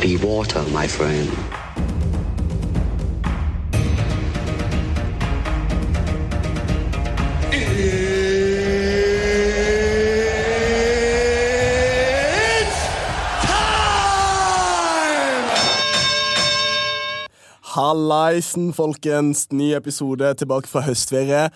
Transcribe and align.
Be 0.00 0.16
water, 0.18 0.62
my 0.72 0.86
friend. 0.86 1.30
Hallaisen, 17.76 18.72
folkens. 18.72 19.52
Ny 19.52 19.74
episode 19.74 20.34
tilbake 20.34 20.68
fra 20.68 20.80
høstferie. 20.80 21.50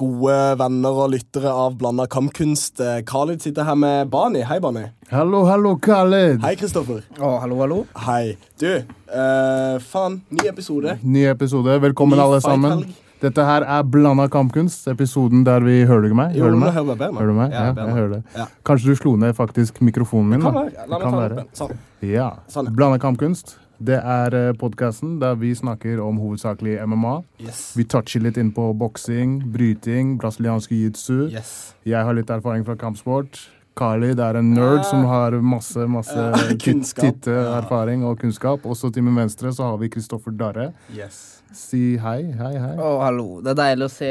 Gode 0.00 0.36
venner 0.56 0.96
og 1.02 1.10
lyttere 1.12 1.50
av 1.52 1.74
Blanda 1.76 2.06
kampkunst. 2.08 2.80
Eh, 2.80 3.02
Khalid 3.04 3.42
sitter 3.44 3.66
her 3.68 3.76
med 3.76 4.08
Bani. 4.12 4.40
Hei, 4.48 4.56
Bani. 4.64 4.86
Hallo, 5.10 5.42
hallo, 5.44 5.74
Khalid. 5.76 6.38
Hei, 6.40 6.54
Kristoffer. 6.56 7.02
Oh, 7.20 7.34
hallo, 7.42 7.58
hallo. 7.60 7.82
Hei. 8.06 8.38
Du, 8.62 8.70
uh, 9.12 9.76
faen. 9.92 10.22
Ny 10.32 10.46
episode. 10.48 10.96
Ny 11.04 11.26
episode. 11.34 11.76
Velkommen, 11.84 12.16
Ny 12.16 12.24
alle 12.24 12.40
sammen. 12.40 12.78
helg. 12.78 12.96
Dette 13.20 13.44
her 13.44 13.66
er 13.68 13.82
Blanda 13.84 14.24
kampkunst, 14.32 14.86
episoden 14.88 15.42
der 15.44 15.60
vi 15.60 15.82
Hører 15.84 16.06
du 16.08 16.14
meg? 16.16 16.32
Jo, 16.38 16.46
Hører 16.46 16.54
du 16.56 16.60
meg? 16.62 16.72
hører 16.72 16.86
meg? 16.88 16.98
bedre. 17.02 17.18
Hører 17.20 17.28
du 17.34 17.36
meg? 17.36 17.50
Ja, 17.52 17.64
Ja, 17.66 17.74
jeg 17.84 17.96
hører 17.98 18.12
det. 18.14 18.22
Ja. 18.38 18.46
Kanskje 18.64 18.86
du 18.86 18.96
slo 19.02 19.12
ned 19.20 19.34
faktisk 19.36 19.82
mikrofonen 19.84 20.30
min? 20.32 20.40
Det 20.40 20.46
Kan 20.48 20.56
være. 20.62 20.86
La 20.88 20.98
meg 21.02 21.10
ta 21.12 21.28
det 21.28 21.42
opp. 21.44 21.50
Sånn. 21.60 21.76
Ja. 22.08 22.30
Sånn, 22.48 22.70
ja. 22.70 22.72
Blanda 22.80 22.96
kampkunst. 23.02 23.58
Det 23.80 23.96
er 23.96 24.34
podkasten 24.60 25.14
der 25.22 25.38
vi 25.40 25.54
snakker 25.56 26.02
om 26.04 26.18
hovedsakelig 26.20 26.74
MMA. 26.84 27.14
Yes. 27.40 27.62
Vi 27.78 27.84
toucher 27.88 28.20
litt 28.20 28.36
inn 28.36 28.50
på 28.52 28.66
boksing, 28.76 29.38
bryting, 29.54 30.18
brasiliansk 30.20 30.70
jiu-jitsu. 30.74 31.30
yes. 31.32 31.74
Jeg 31.88 32.04
har 32.04 32.12
litt 32.14 32.28
erfaring 32.30 32.64
fra 32.66 32.76
kampsport. 32.76 33.40
Carly 33.78 34.10
det 34.12 34.20
er 34.26 34.36
en 34.36 34.50
nerd 34.52 34.80
Ah. 34.80 34.84
som 34.90 35.04
har 35.08 35.32
masse 35.40 35.86
masse 35.88 36.12
Titte, 36.58 36.74
erfaring 36.76 36.84
titteerfaring 36.92 38.04
og 38.04 38.18
kunnskap. 38.20 38.66
Også 38.68 38.92
til 38.92 39.02
min 39.02 39.16
venstre 39.16 39.48
så 39.56 39.62
har 39.70 39.78
vi 39.78 39.88
Kristoffer 39.88 40.30
Darre. 40.36 40.72
yes. 40.94 41.40
Si 41.54 41.96
hei, 41.96 42.32
hei, 42.36 42.52
hei. 42.58 42.76
Å, 42.76 43.00
hallo. 43.02 43.40
Det 43.42 43.54
er 43.54 43.58
deilig 43.62 43.88
å 43.88 43.90
se 43.90 44.10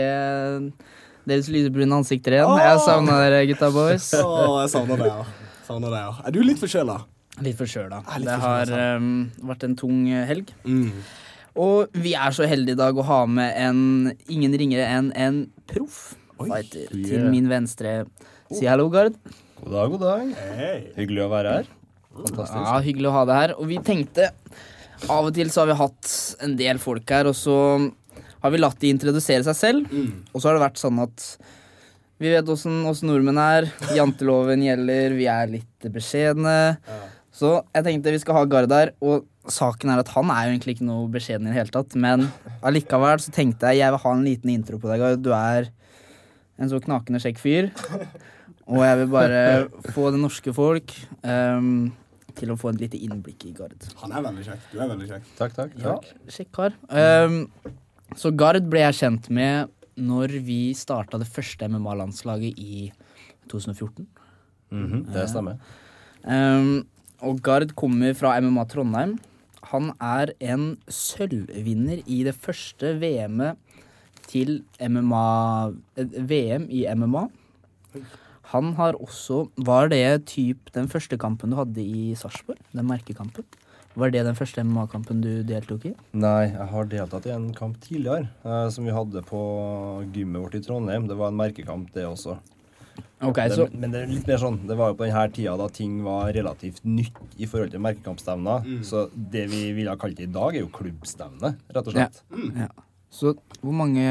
deres 1.29 1.47
lysebrune 1.53 1.93
ansikter 2.01 2.33
igjen. 2.39 2.57
Jeg 2.57 2.81
savner 2.83 3.21
dere, 3.29 3.45
gutta 3.47 3.69
boys. 3.71 4.09
Oh, 4.17 4.57
jeg 4.63 4.69
savner 4.73 4.97
det, 4.97 5.07
ja. 5.13 5.23
Savner 5.67 5.93
det, 5.93 6.01
ja. 6.07 6.11
Er 6.25 6.31
du 6.35 6.41
litt 6.41 6.59
forkjøla? 6.59 6.97
Litt 7.45 7.57
forkjøla. 7.59 8.01
Det 8.23 8.37
har 8.43 8.71
um, 8.99 9.09
vært 9.51 9.65
en 9.67 9.75
tung 9.79 10.05
eh, 10.11 10.25
helg. 10.29 10.51
Mm. 10.67 11.03
Og 11.59 11.99
vi 11.99 12.13
er 12.15 12.35
så 12.35 12.47
heldige 12.47 12.77
i 12.77 12.79
dag 12.79 12.97
å 12.97 13.05
ha 13.07 13.19
med 13.29 13.55
en 13.59 13.81
ingen 14.31 14.55
ringere 14.59 14.87
enn 14.87 15.11
en 15.17 15.43
proff 15.69 16.13
fighter 16.39 16.91
til 16.93 17.27
min 17.31 17.49
venstre. 17.51 18.03
Si 18.53 18.67
hallo, 18.69 18.87
Gard. 18.93 19.17
God 19.59 19.75
dag, 19.75 19.93
god 19.93 20.03
dag. 20.05 20.33
Hey. 20.55 20.83
Hyggelig 20.95 21.25
å 21.25 21.29
være 21.33 21.55
her. 21.57 21.71
Fantastisk. 22.15 22.59
Ja, 22.63 22.75
Hyggelig 22.83 23.09
å 23.09 23.15
ha 23.17 23.23
deg 23.27 23.41
her. 23.43 23.55
Og 23.59 23.69
vi 23.69 23.79
tenkte 23.85 24.31
Av 25.07 25.27
og 25.27 25.31
til 25.35 25.51
så 25.51 25.63
har 25.63 25.69
vi 25.69 25.79
hatt 25.79 26.13
en 26.43 26.57
del 26.59 26.79
folk 26.81 27.07
her, 27.13 27.29
og 27.29 27.35
så 27.37 27.55
har 28.43 28.51
vi 28.51 28.59
latt 28.59 28.79
de 28.81 28.89
introdusere 28.91 29.45
seg 29.47 29.55
selv. 29.55 29.93
Mm. 29.93 30.25
Og 30.33 30.41
så 30.41 30.49
har 30.49 30.57
det 30.57 30.65
vært 30.65 30.81
sånn 30.81 30.99
at 31.03 31.27
vi 32.19 32.33
vet 32.33 32.49
åssen 32.51 32.81
oss 32.89 32.99
nordmenn 33.07 33.39
er. 33.39 33.69
Janteloven 33.95 34.65
gjelder, 34.65 35.15
vi 35.15 35.29
er 35.31 35.53
litt 35.53 35.87
beskjedne. 35.93 36.57
Så 37.39 37.51
jeg 37.71 37.85
tenkte 37.85 38.11
vi 38.11 38.19
skal 38.19 38.35
ha 38.35 38.47
Gard 38.51 38.73
her. 38.75 38.91
Og 39.05 39.27
saken 39.49 39.93
er 39.93 40.01
at 40.03 40.11
han 40.15 40.31
er 40.33 40.47
jo 40.47 40.55
egentlig 40.55 40.75
ikke 40.77 40.89
noe 40.89 41.07
beskjeden 41.13 41.47
i 41.47 41.53
det 41.53 41.59
hele 41.61 41.73
tatt. 41.73 41.95
Men 41.99 42.27
allikevel 42.65 43.23
så 43.23 43.33
tenkte 43.35 43.71
jeg 43.71 43.83
jeg 43.83 43.95
vil 43.95 44.03
ha 44.03 44.15
en 44.15 44.25
liten 44.27 44.51
intro 44.53 44.81
på 44.81 44.91
deg, 44.91 45.03
Gard. 45.03 45.23
Du 45.23 45.31
er 45.35 45.71
en 46.59 46.71
så 46.71 46.81
knakende 46.83 47.21
kjekk 47.23 47.39
fyr. 47.41 47.71
Og 48.69 48.83
jeg 48.85 48.99
vil 48.99 49.09
bare 49.15 49.41
få 49.95 50.11
det 50.13 50.19
norske 50.21 50.53
folk 50.53 50.93
um, 51.23 51.89
til 52.37 52.51
å 52.53 52.57
få 52.59 52.73
et 52.73 52.83
lite 52.83 52.99
innblikk 53.01 53.47
i 53.49 53.55
Gard. 53.57 53.87
Han 54.03 54.13
er 54.13 54.25
veldig 54.27 54.45
kjekk. 54.45 54.67
Du 54.73 54.77
er 54.77 54.91
veldig 54.91 55.09
kjekk. 55.09 55.31
Takk, 55.39 55.55
takk. 55.57 55.73
Ja, 55.81 55.95
kjekk 56.35 56.51
kar. 56.59 56.75
Um, 56.91 57.39
så 58.19 58.33
Gard 58.35 58.67
ble 58.69 58.83
jeg 58.83 58.99
kjent 58.99 59.31
med 59.33 59.71
når 59.99 60.35
vi 60.45 60.61
starta 60.77 61.19
det 61.19 61.27
første 61.31 61.67
MMA-landslaget 61.71 62.59
i 62.61 62.85
2014. 63.51 64.05
Mhm, 64.69 65.03
det 65.15 65.25
stemmer. 65.31 65.57
Ehm, 66.29 66.83
og 67.25 67.41
Gard 67.45 67.75
kommer 67.79 68.15
fra 68.17 68.35
MMA 68.41 68.65
Trondheim. 68.71 69.17
Han 69.73 69.91
er 69.99 70.31
en 70.39 70.77
sølvvinner 70.87 72.01
i 72.07 72.23
det 72.27 72.35
første 72.37 72.95
VM-et 73.01 73.57
til 74.29 74.61
MMA 74.79 75.25
VM 75.99 76.67
i 76.69 76.85
MMA. 76.95 77.25
Han 78.53 78.73
har 78.77 78.97
også 78.97 79.47
Var 79.57 79.89
det 79.89 80.25
typ 80.29 80.71
den 80.73 80.87
første 80.89 81.17
kampen 81.17 81.51
du 81.51 81.57
hadde 81.57 81.81
i 81.81 82.13
Sarpsborg? 82.17 82.57
Den 82.73 82.87
merkekampen? 82.89 83.45
Var 83.97 84.11
det 84.13 84.21
den 84.25 84.37
første 84.37 84.63
MMA-kampen 84.63 85.21
du 85.21 85.41
deltok 85.43 85.89
i? 85.89 85.93
Nei, 86.13 86.51
jeg 86.53 86.67
har 86.71 86.89
deltatt 86.91 87.25
i 87.25 87.33
en 87.33 87.49
kamp 87.57 87.79
tidligere 87.81 88.29
eh, 88.45 88.67
som 88.71 88.85
vi 88.85 88.93
hadde 88.93 89.23
på 89.25 89.41
gymmet 90.13 90.43
vårt 90.43 90.55
i 90.55 90.61
Trondheim. 90.63 91.07
Det 91.09 91.17
var 91.17 91.33
en 91.33 91.39
merkekamp, 91.39 91.89
det 91.95 92.05
også. 92.07 92.37
Ok, 93.25 93.39
det, 93.39 93.55
så 93.57 93.67
Men 93.73 93.93
det 93.93 94.03
er 94.03 94.11
litt 94.11 94.27
mer 94.29 94.41
sånn, 94.41 94.59
det 94.69 94.77
var 94.79 94.91
jo 94.91 94.99
på 94.99 95.07
denne 95.07 95.23
tida 95.35 95.55
da 95.59 95.69
ting 95.73 95.99
var 96.05 96.33
relativt 96.35 96.83
nytt 96.87 97.39
i 97.39 97.49
forhold 97.49 97.73
til 97.73 97.83
merkekampstevner. 97.83 98.67
Så 98.87 99.07
det 99.13 99.47
vi 99.51 99.63
ville 99.77 99.93
ha 99.93 99.99
kalt 99.99 100.19
det 100.19 100.29
i 100.29 100.33
dag, 100.33 100.55
er 100.55 100.63
jo 100.63 100.71
klubbstevne, 100.75 101.55
rett 101.69 101.91
og 101.91 101.97
slett. 101.97 102.23
Ja. 102.57 102.69
Så 103.09 103.33
hvor 103.63 103.73
mange, 103.73 104.05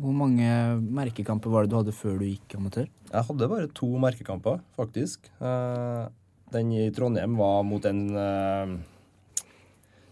hvor 0.00 0.14
mange 0.16 0.48
merkekamper 0.80 1.52
var 1.52 1.66
det 1.66 1.74
du 1.74 1.76
hadde 1.76 1.96
før 1.96 2.16
du 2.20 2.24
gikk 2.30 2.56
amatør? 2.56 2.86
Jeg 3.10 3.28
hadde 3.28 3.48
bare 3.52 3.68
to 3.76 3.88
merkekamper, 4.00 4.62
faktisk. 4.78 5.28
Eh, 5.36 6.06
den 6.54 6.72
i 6.72 6.86
Trondheim 6.96 7.36
var 7.38 7.60
mot 7.68 7.84
en 7.88 8.02
eh, 8.16 8.72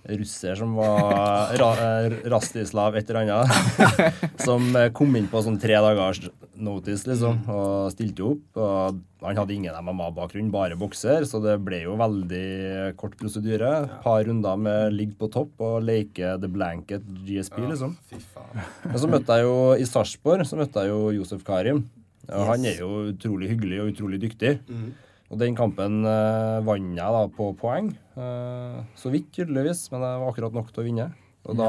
russer 0.09 0.55
som 0.59 0.75
var 0.77 1.55
ra, 1.61 1.71
eh, 1.81 2.17
Rastislav 2.31 2.97
et 2.97 3.11
eller 3.11 3.25
annet. 3.25 4.35
som 4.47 4.75
eh, 4.77 4.91
kom 4.97 5.15
inn 5.17 5.29
på 5.31 5.43
sånn 5.45 5.59
tre 5.61 5.79
dagers 5.81 6.21
notice, 6.55 7.07
liksom, 7.09 7.41
og 7.51 7.91
stilte 7.95 8.27
opp. 8.27 8.61
Og 8.61 9.01
han 9.25 9.41
hadde 9.41 9.57
ingen 9.57 9.75
MMA-bakgrunn, 9.87 10.53
bare 10.55 10.77
bokser, 10.79 11.25
så 11.29 11.41
det 11.43 11.57
ble 11.65 11.83
jo 11.87 11.97
veldig 11.99 12.95
kort 13.01 13.17
prosedyre. 13.21 13.73
Par 14.05 14.23
runder 14.29 14.61
med 14.61 14.95
ligg 14.95 15.17
på 15.19 15.31
topp 15.33 15.65
og 15.65 15.81
leke 15.87 16.37
the 16.43 16.51
blanket 16.53 17.07
GSP, 17.27 17.63
liksom. 17.73 17.97
Men 18.85 19.01
så 19.01 19.11
møtte 19.11 19.41
jeg 19.41 19.49
jo 19.49 19.59
i 19.81 19.89
Sarpsborg 19.89 20.47
så 20.47 20.61
møtte 20.61 20.85
jeg 20.85 20.93
jo 20.93 21.15
Josef 21.21 21.43
Karim. 21.47 21.85
Og 22.31 22.47
Han 22.53 22.65
er 22.69 22.79
jo 22.81 22.91
utrolig 23.11 23.51
hyggelig 23.53 23.83
og 23.83 23.91
utrolig 23.93 24.21
dyktig. 24.23 24.55
Og 25.33 25.39
den 25.41 25.57
kampen 25.57 26.03
eh, 26.07 26.61
vant 26.67 26.97
jeg 26.99 27.17
da 27.19 27.25
på 27.33 27.51
poeng. 27.59 27.93
Eh, 28.17 28.81
så 28.99 29.11
vidt, 29.13 29.31
tydeligvis, 29.35 29.87
men 29.93 30.03
det 30.05 30.11
var 30.21 30.31
akkurat 30.31 30.55
nok 30.57 30.73
til 30.75 30.83
å 30.85 30.87
vinne. 30.87 31.07
Og 31.45 31.59
da 31.59 31.69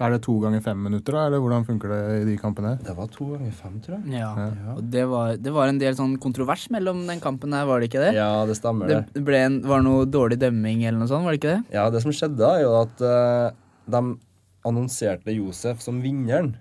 Er 0.00 0.14
det 0.14 0.22
to 0.24 0.38
ganger 0.40 0.62
fem 0.64 0.78
minutter, 0.80 1.12
da, 1.12 1.26
eller 1.28 1.42
hvordan 1.42 1.66
funker 1.68 1.90
det 1.92 1.98
i 2.22 2.24
de 2.30 2.36
kampene? 2.40 2.70
Det 2.80 2.94
var 2.96 3.10
to 3.12 3.26
ganger 3.34 3.50
fem, 3.52 3.74
tror 3.84 3.98
jeg. 3.98 4.14
Ja. 4.16 4.30
Og 4.72 4.86
det 4.94 5.02
var, 5.10 5.34
det 5.36 5.52
var 5.52 5.68
en 5.68 5.80
del 5.82 5.96
sånn 5.98 6.14
kontrovers 6.22 6.64
mellom 6.72 7.02
den 7.10 7.20
kampen 7.20 7.52
her, 7.52 7.66
var 7.68 7.82
det 7.84 7.90
ikke 7.90 8.00
det? 8.00 8.14
Ja, 8.16 8.30
det 8.48 8.56
stemmer, 8.56 8.88
Det 8.88 9.02
det. 9.12 9.24
ble 9.26 9.42
en, 9.44 9.58
var 9.68 9.84
noe 9.84 10.06
dårlig 10.08 10.38
dømming 10.40 10.86
eller 10.86 11.02
noe 11.02 11.10
sånt, 11.10 11.26
var 11.28 11.36
det 11.36 11.42
ikke 11.42 11.52
det? 11.52 11.76
Ja, 11.76 11.84
det 11.92 12.00
som 12.04 12.14
skjedde, 12.16 12.40
da, 12.40 12.54
er 12.56 12.64
jo 12.64 12.72
at 12.80 13.04
eh, 13.04 13.50
de 13.92 14.02
annonserte 14.64 15.36
Josef 15.36 15.84
som 15.84 16.00
vinneren. 16.00 16.54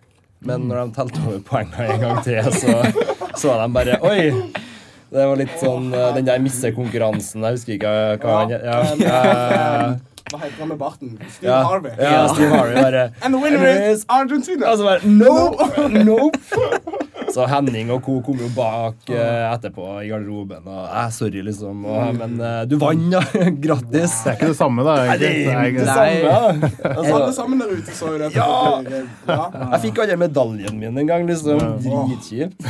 Men 0.44 0.68
når 0.68 0.82
de 0.90 0.98
telte 1.00 1.24
over 1.24 1.40
poengene 1.48 1.94
en 1.96 2.02
gang 2.04 2.24
til, 2.28 2.44
så 2.52 2.76
så 3.40 3.54
var 3.54 3.64
de 3.64 3.74
bare 3.80 3.96
Oi! 4.04 4.28
Det 5.14 5.26
var 5.30 5.38
litt 5.38 5.54
sånn 5.62 5.92
eh, 5.94 6.08
den 6.16 6.26
der 6.26 6.40
missekonkurransen. 6.42 7.44
Jeg 7.46 7.58
husker 7.60 7.76
ikke 7.76 7.94
hva 8.24 8.38
han 8.40 8.54
ja, 8.56 8.60
ja, 8.98 9.20
Hva 10.32 10.40
heter 10.42 10.58
han 10.64 10.72
med 10.72 10.80
barten? 10.80 11.12
Steve 11.36 11.52
ja, 11.52 11.60
Harvey. 11.70 11.94
ja, 12.02 12.24
Steve 12.34 12.50
Harvey 12.50 12.82
bare 12.82 13.04
And 13.22 13.36
the 13.36 13.42
winner 13.44 13.92
is 13.92 14.06
Argentina! 14.10 14.72
Og 14.72 14.82
så 14.82 14.88
bare 14.88 15.06
Nope! 15.06 15.70
Nope! 16.10 17.03
Så 17.34 17.48
Henning 17.50 17.90
og 17.90 18.04
co. 18.06 18.20
kom 18.22 18.38
jo 18.38 18.48
bak 18.54 19.08
eh, 19.10 19.46
etterpå 19.50 19.88
i 20.04 20.10
garderoben. 20.12 20.68
Og 20.70 20.84
eh, 20.86 21.08
sorry, 21.16 21.42
liksom. 21.48 21.80
Og, 21.90 22.12
men 22.20 22.36
eh, 22.38 22.60
du 22.70 22.76
vant, 22.82 23.08
ja! 23.16 23.22
Grattis! 23.66 24.20
Det 24.24 24.34
er 24.34 24.38
ikke 24.38 24.50
det 24.52 24.58
samme, 24.60 24.86
da. 24.86 24.98
Nei, 25.08 25.16
det 25.18 25.32
er 25.50 25.70
ikke 25.72 25.82
det 25.82 25.88
Nei. 25.88 25.96
samme. 25.96 26.28
ja. 26.30 26.92
Alle 26.94 27.16
Altså, 27.24 27.32
sammen 27.40 27.64
der 27.64 27.74
ute 27.74 27.96
så 27.98 28.12
jo 28.14 28.20
det. 28.22 28.30
Ja! 28.38 29.48
jeg 29.74 29.82
fikk 29.88 30.04
aldri 30.04 30.20
medaljen 30.22 30.78
min 30.80 31.02
en 31.02 31.10
gang, 31.10 31.26
liksom. 31.30 31.58
Dritkjipt. 31.84 32.70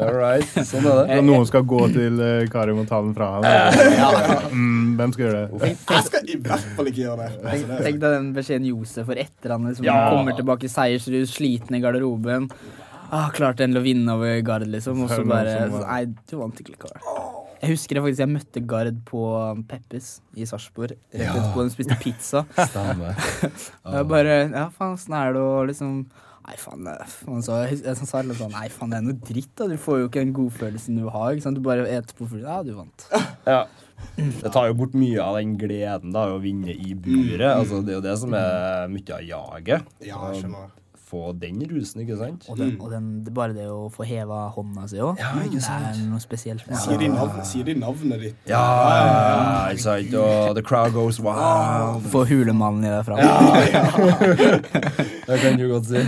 All 0.00 0.16
right. 0.16 0.48
Sånn 0.64 0.86
er 0.88 1.02
det. 1.04 1.20
Når 1.20 1.26
noen 1.28 1.46
skal 1.52 1.66
gå 1.68 1.82
til 1.92 2.20
uh, 2.24 2.48
Karim 2.52 2.80
og 2.82 2.88
ta 2.90 3.02
den 3.04 3.12
fra 3.16 3.30
ham. 3.36 4.50
Mm, 4.50 4.96
hvem 4.98 5.12
skal 5.14 5.26
gjøre 5.26 5.42
det? 5.60 5.72
Jeg 5.76 6.04
skal 6.08 6.30
i 6.32 6.38
hvert 6.40 6.68
fall 6.76 6.88
ikke 6.90 7.04
gjøre 7.04 7.26
det. 7.26 7.30
Tenk, 7.44 7.66
Altså, 7.70 7.84
tenk 7.84 8.00
deg 8.02 8.14
den 8.16 8.30
beskjeden 8.36 8.68
Josef 8.72 9.08
får 9.10 9.20
etter 9.26 9.54
han 9.54 9.68
liksom, 9.68 9.86
Ja. 9.86 9.98
kommer 10.14 10.36
tilbake 10.38 10.66
i 10.68 10.72
seiersrus, 10.72 11.34
sliten 11.36 11.76
i 11.76 11.82
garderoben. 11.84 12.48
Ah, 13.10 13.28
klarte 13.34 13.64
endelig 13.66 13.80
å 13.82 13.86
vinne 13.88 14.14
over 14.14 14.40
Gard, 14.46 14.66
liksom. 14.70 15.02
Og 15.04 15.10
så 15.10 15.24
bare 15.26 15.54
Nei, 15.72 16.04
du 16.30 16.36
vant 16.38 16.60
ikke 16.62 16.74
likevel. 16.76 17.04
Jeg 17.60 17.74
husker 17.74 17.98
jeg 17.98 18.04
faktisk 18.06 18.22
jeg 18.24 18.30
møtte 18.32 18.62
Gard 18.70 19.00
på 19.08 19.20
Peppes 19.68 20.06
i 20.38 20.46
Sarpsborg. 20.48 20.94
Rett 21.12 21.28
etterpå 21.34 21.66
de 21.66 21.74
spiste 21.74 21.98
pizza. 22.00 22.44
Stemme. 22.56 23.10
Og 23.84 23.98
jeg 23.98 24.08
bare 24.14 24.36
Ja, 24.48 24.68
faen, 24.72 24.94
åssen 24.96 25.16
er 25.18 25.34
det 25.36 25.42
å 25.44 25.60
liksom 25.68 25.98
Nei, 26.40 26.54
faen. 26.56 26.86
eh, 26.88 27.12
Han 27.28 27.42
sa, 27.44 27.58
jeg, 27.68 27.82
jeg 27.84 28.08
sa 28.08 28.22
litt 28.24 28.38
sånn 28.40 28.54
Nei, 28.56 28.64
faen, 28.72 28.90
det 28.94 28.96
er 29.02 29.04
noe 29.10 29.18
dritt, 29.28 29.52
da. 29.60 29.68
Du 29.68 29.76
får 29.78 30.00
jo 30.00 30.08
ikke 30.08 30.22
den 30.24 30.32
godfølelsen 30.38 30.96
du 31.02 31.10
har. 31.12 31.34
Ikke 31.36 31.44
sant? 31.44 31.60
Du 31.60 31.66
bare 31.66 31.84
eter 31.86 32.16
på 32.16 32.30
full 32.32 32.46
Ja, 32.46 32.62
du 32.64 32.72
vant. 32.78 33.04
Ja. 33.46 33.60
Det 34.16 34.48
tar 34.54 34.70
jo 34.70 34.74
bort 34.80 34.94
mye 34.96 35.20
av 35.20 35.36
den 35.36 35.52
gleden 35.60 36.14
da, 36.16 36.22
å 36.32 36.38
vinne 36.40 36.72
i 36.72 36.94
buret. 36.96 37.44
Altså, 37.52 37.82
det 37.84 37.92
er 37.92 37.98
jo 37.98 38.04
det 38.08 38.14
som 38.22 38.32
er 38.40 38.88
mye 38.88 39.18
av 39.18 39.26
jaget. 39.28 39.90
Ja, 40.00 40.22
jeg 40.32 40.40
skjønner. 40.46 40.70
Få 41.10 41.32
den 41.34 41.58
rusen, 41.66 42.04
ikke 42.04 42.14
sant? 42.20 42.44
Og, 42.52 42.58
den, 42.60 42.76
og 42.78 42.92
den, 42.92 43.06
det, 43.26 43.32
bare 43.34 43.50
det 43.56 43.64
å 43.66 43.88
få 43.90 44.04
heva 44.06 44.44
hånda 44.54 44.84
si 44.92 45.00
òg. 45.02 45.18
Ja, 45.18 45.32
ikke 45.42 45.58
sant? 45.64 45.88
Det 45.88 46.04
er 46.04 46.06
noe 46.12 46.22
spesielt. 46.22 46.62
Ja. 46.70 46.78
Sier 46.78 47.00
de, 47.02 47.08
navn, 47.10 47.40
sier 47.48 47.66
de 47.66 47.74
navnet 47.80 48.22
ditt? 48.22 48.36
Ja, 48.50 48.62
ikke 49.72 49.82
sant? 49.82 50.14
Og 50.20 50.54
the 50.54 50.62
crowd 50.62 50.94
goes 50.94 51.18
wild. 51.18 52.06
Få 52.14 52.22
hulemannen 52.30 52.86
i 52.86 52.94
deg 52.94 53.02
fram. 53.08 53.18
Det 55.30 55.38
kan 55.42 55.58
du 55.58 55.66
godt 55.70 55.86
si. 55.90 56.00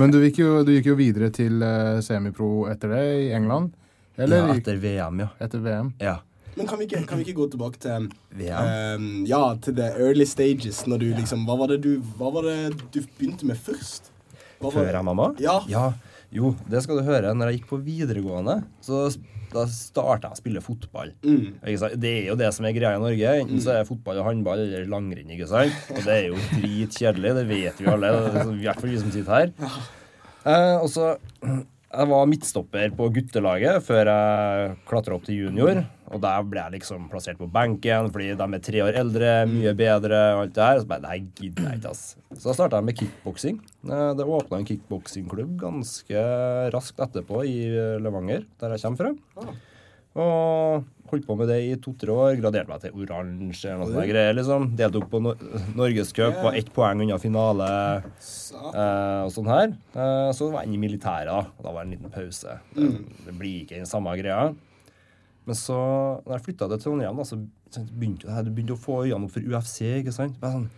Men 0.00 0.12
du 0.12 0.18
gikk 0.24 0.40
jo, 0.42 0.50
du 0.66 0.72
gikk 0.74 0.90
jo 0.92 0.96
videre 0.98 1.30
til 1.32 1.62
eh, 1.64 2.00
semipro 2.04 2.66
etter 2.72 2.92
det 2.92 3.04
i 3.28 3.30
England. 3.36 3.72
Eller 4.20 4.48
Ja, 4.48 4.56
etter 4.60 4.76
VM, 4.76 5.22
ja. 5.24 5.28
etter 5.40 5.62
VM. 5.64 5.92
Ja. 6.00 6.18
Men 6.54 6.68
kan 6.68 6.76
vi 6.78 6.84
ikke, 6.84 7.00
kan 7.08 7.20
vi 7.20 7.24
ikke 7.24 7.38
gå 7.38 7.46
tilbake 7.54 7.78
til 7.80 8.10
ehm, 8.44 9.22
Ja, 9.24 9.54
til 9.64 9.72
the 9.78 9.86
early 9.96 10.26
stages, 10.28 10.82
når 10.86 10.98
du 11.00 11.06
liksom 11.16 11.46
Hva 11.48 11.56
var 11.62 11.70
det 11.72 11.78
du, 11.86 11.94
hva 12.18 12.28
var 12.34 12.44
det 12.44 12.74
du 12.92 12.98
begynte 13.16 13.48
med 13.48 13.56
først? 13.56 14.10
Før 14.70 14.92
jeg 14.92 15.04
mamma? 15.04 15.32
Ja. 15.42 15.58
Jo, 16.32 16.54
det 16.70 16.80
skal 16.84 17.00
du 17.00 17.04
høre. 17.04 17.34
Når 17.36 17.50
jeg 17.50 17.60
gikk 17.60 17.68
på 17.74 17.78
videregående, 17.84 18.62
så 18.80 19.04
da 19.52 19.66
starta 19.68 20.30
jeg 20.30 20.36
å 20.36 20.40
spille 20.40 20.62
fotball. 20.64 21.10
Mm. 21.26 21.58
Det 22.00 22.08
er 22.08 22.28
jo 22.30 22.36
det 22.40 22.48
som 22.56 22.64
er 22.64 22.72
greia 22.76 22.96
i 22.96 23.02
Norge. 23.02 23.34
Enten 23.42 23.60
så 23.60 23.74
er 23.74 23.88
fotball 23.88 24.22
og 24.22 24.30
håndball 24.30 24.62
eller 24.64 24.86
langrenn. 24.88 25.28
ikke 25.34 25.48
sant? 25.50 25.76
Og 25.92 26.00
det 26.06 26.14
er 26.14 26.30
jo 26.30 26.38
dritkjedelig, 26.54 27.34
det 27.36 27.44
vet 27.50 27.82
vi 27.82 27.90
alle. 27.92 28.14
det 28.32 28.46
I 28.48 28.62
hvert 28.62 28.80
fall 28.80 28.94
vi 28.94 29.02
som 29.02 29.12
sitter 29.12 29.36
her. 29.36 29.52
Eh, 30.48 30.76
og 30.80 30.88
så 30.90 31.12
Jeg 31.92 32.08
var 32.08 32.24
midtstopper 32.26 32.94
på 32.96 33.10
guttelaget 33.12 33.84
før 33.84 34.08
jeg 34.08 34.76
klatra 34.88 35.18
opp 35.18 35.26
til 35.28 35.42
junior. 35.44 35.82
Og 36.12 36.20
der 36.20 36.42
ble 36.44 36.60
jeg 36.60 36.74
liksom 36.76 37.06
plassert 37.08 37.38
på 37.40 37.46
benken 37.52 38.10
fordi 38.12 38.30
de 38.36 38.46
er 38.58 38.62
tre 38.66 38.82
år 38.84 38.98
eldre, 39.00 39.30
mye 39.48 39.72
bedre 39.78 40.18
og 40.36 40.42
alt 40.44 40.54
det 40.58 40.66
her. 40.68 40.80
Så 40.82 40.90
bare, 40.90 41.04
nei, 41.06 41.18
gidder 41.40 41.70
jeg 41.70 41.80
ikke, 41.80 41.92
ass. 41.94 42.04
Så 42.36 42.52
starta 42.56 42.76
jeg 42.82 42.88
med 42.90 42.98
kickboksing. 43.00 43.60
Eh, 43.88 44.08
Det 44.20 44.26
åpna 44.28 44.60
en 44.60 44.68
kickboksingklubb 44.68 45.56
ganske 45.60 46.24
raskt 46.74 47.00
etterpå 47.00 47.44
i 47.48 47.56
Levanger, 48.04 48.44
der 48.60 48.76
jeg 48.76 48.84
kommer 48.84 49.00
fra. 49.06 49.52
Og 50.12 50.84
holdt 51.08 51.24
på 51.24 51.34
med 51.40 51.48
det 51.48 51.56
i 51.64 51.76
to-tre 51.80 52.12
år. 52.12 52.34
Graderte 52.40 52.68
meg 52.68 52.82
til 52.82 52.98
oransje 53.00 53.70
eller 53.70 53.80
noe 53.86 53.94
sånt 53.94 54.10
greier. 54.10 54.34
liksom. 54.36 54.66
Deltok 54.76 55.06
på 55.12 55.20
no 55.24 55.32
Norgescup, 55.78 56.36
var 56.44 56.56
ett 56.58 56.68
poeng 56.76 57.00
unna 57.04 57.16
finale 57.20 57.68
eh, 58.02 59.22
og 59.24 59.32
sånn 59.32 59.48
her. 59.48 59.72
Eh, 59.96 60.28
så 60.36 60.50
var 60.52 60.62
jeg 60.66 60.68
inne 60.74 60.76
i 60.80 60.82
militæret, 60.84 61.32
da. 61.32 61.40
Og 61.56 61.64
da 61.64 61.72
var 61.72 61.84
det 61.84 61.88
en 61.88 61.96
liten 61.96 62.12
pause. 62.12 62.58
Det, 62.76 62.90
det 63.24 63.34
blir 63.40 63.62
ikke 63.64 63.80
den 63.80 63.88
samme 63.88 64.12
greia. 64.20 64.50
Men 65.46 65.58
så, 65.58 65.76
når 66.22 66.36
jeg 66.36 66.44
flytta 66.46 66.68
til 66.70 66.78
Trondheim, 66.84 67.16
da, 67.18 67.24
så 67.26 67.36
begynte 67.90 68.30
her, 68.30 68.44
du 68.46 68.52
begynte 68.54 68.76
å 68.76 68.78
få 68.78 69.00
øynene 69.06 69.26
opp 69.26 69.34
for 69.34 69.42
UFC. 69.42 69.80
ikke 69.98 70.14
sant? 70.14 70.38
Bare 70.42 70.60
sånn, 70.60 70.70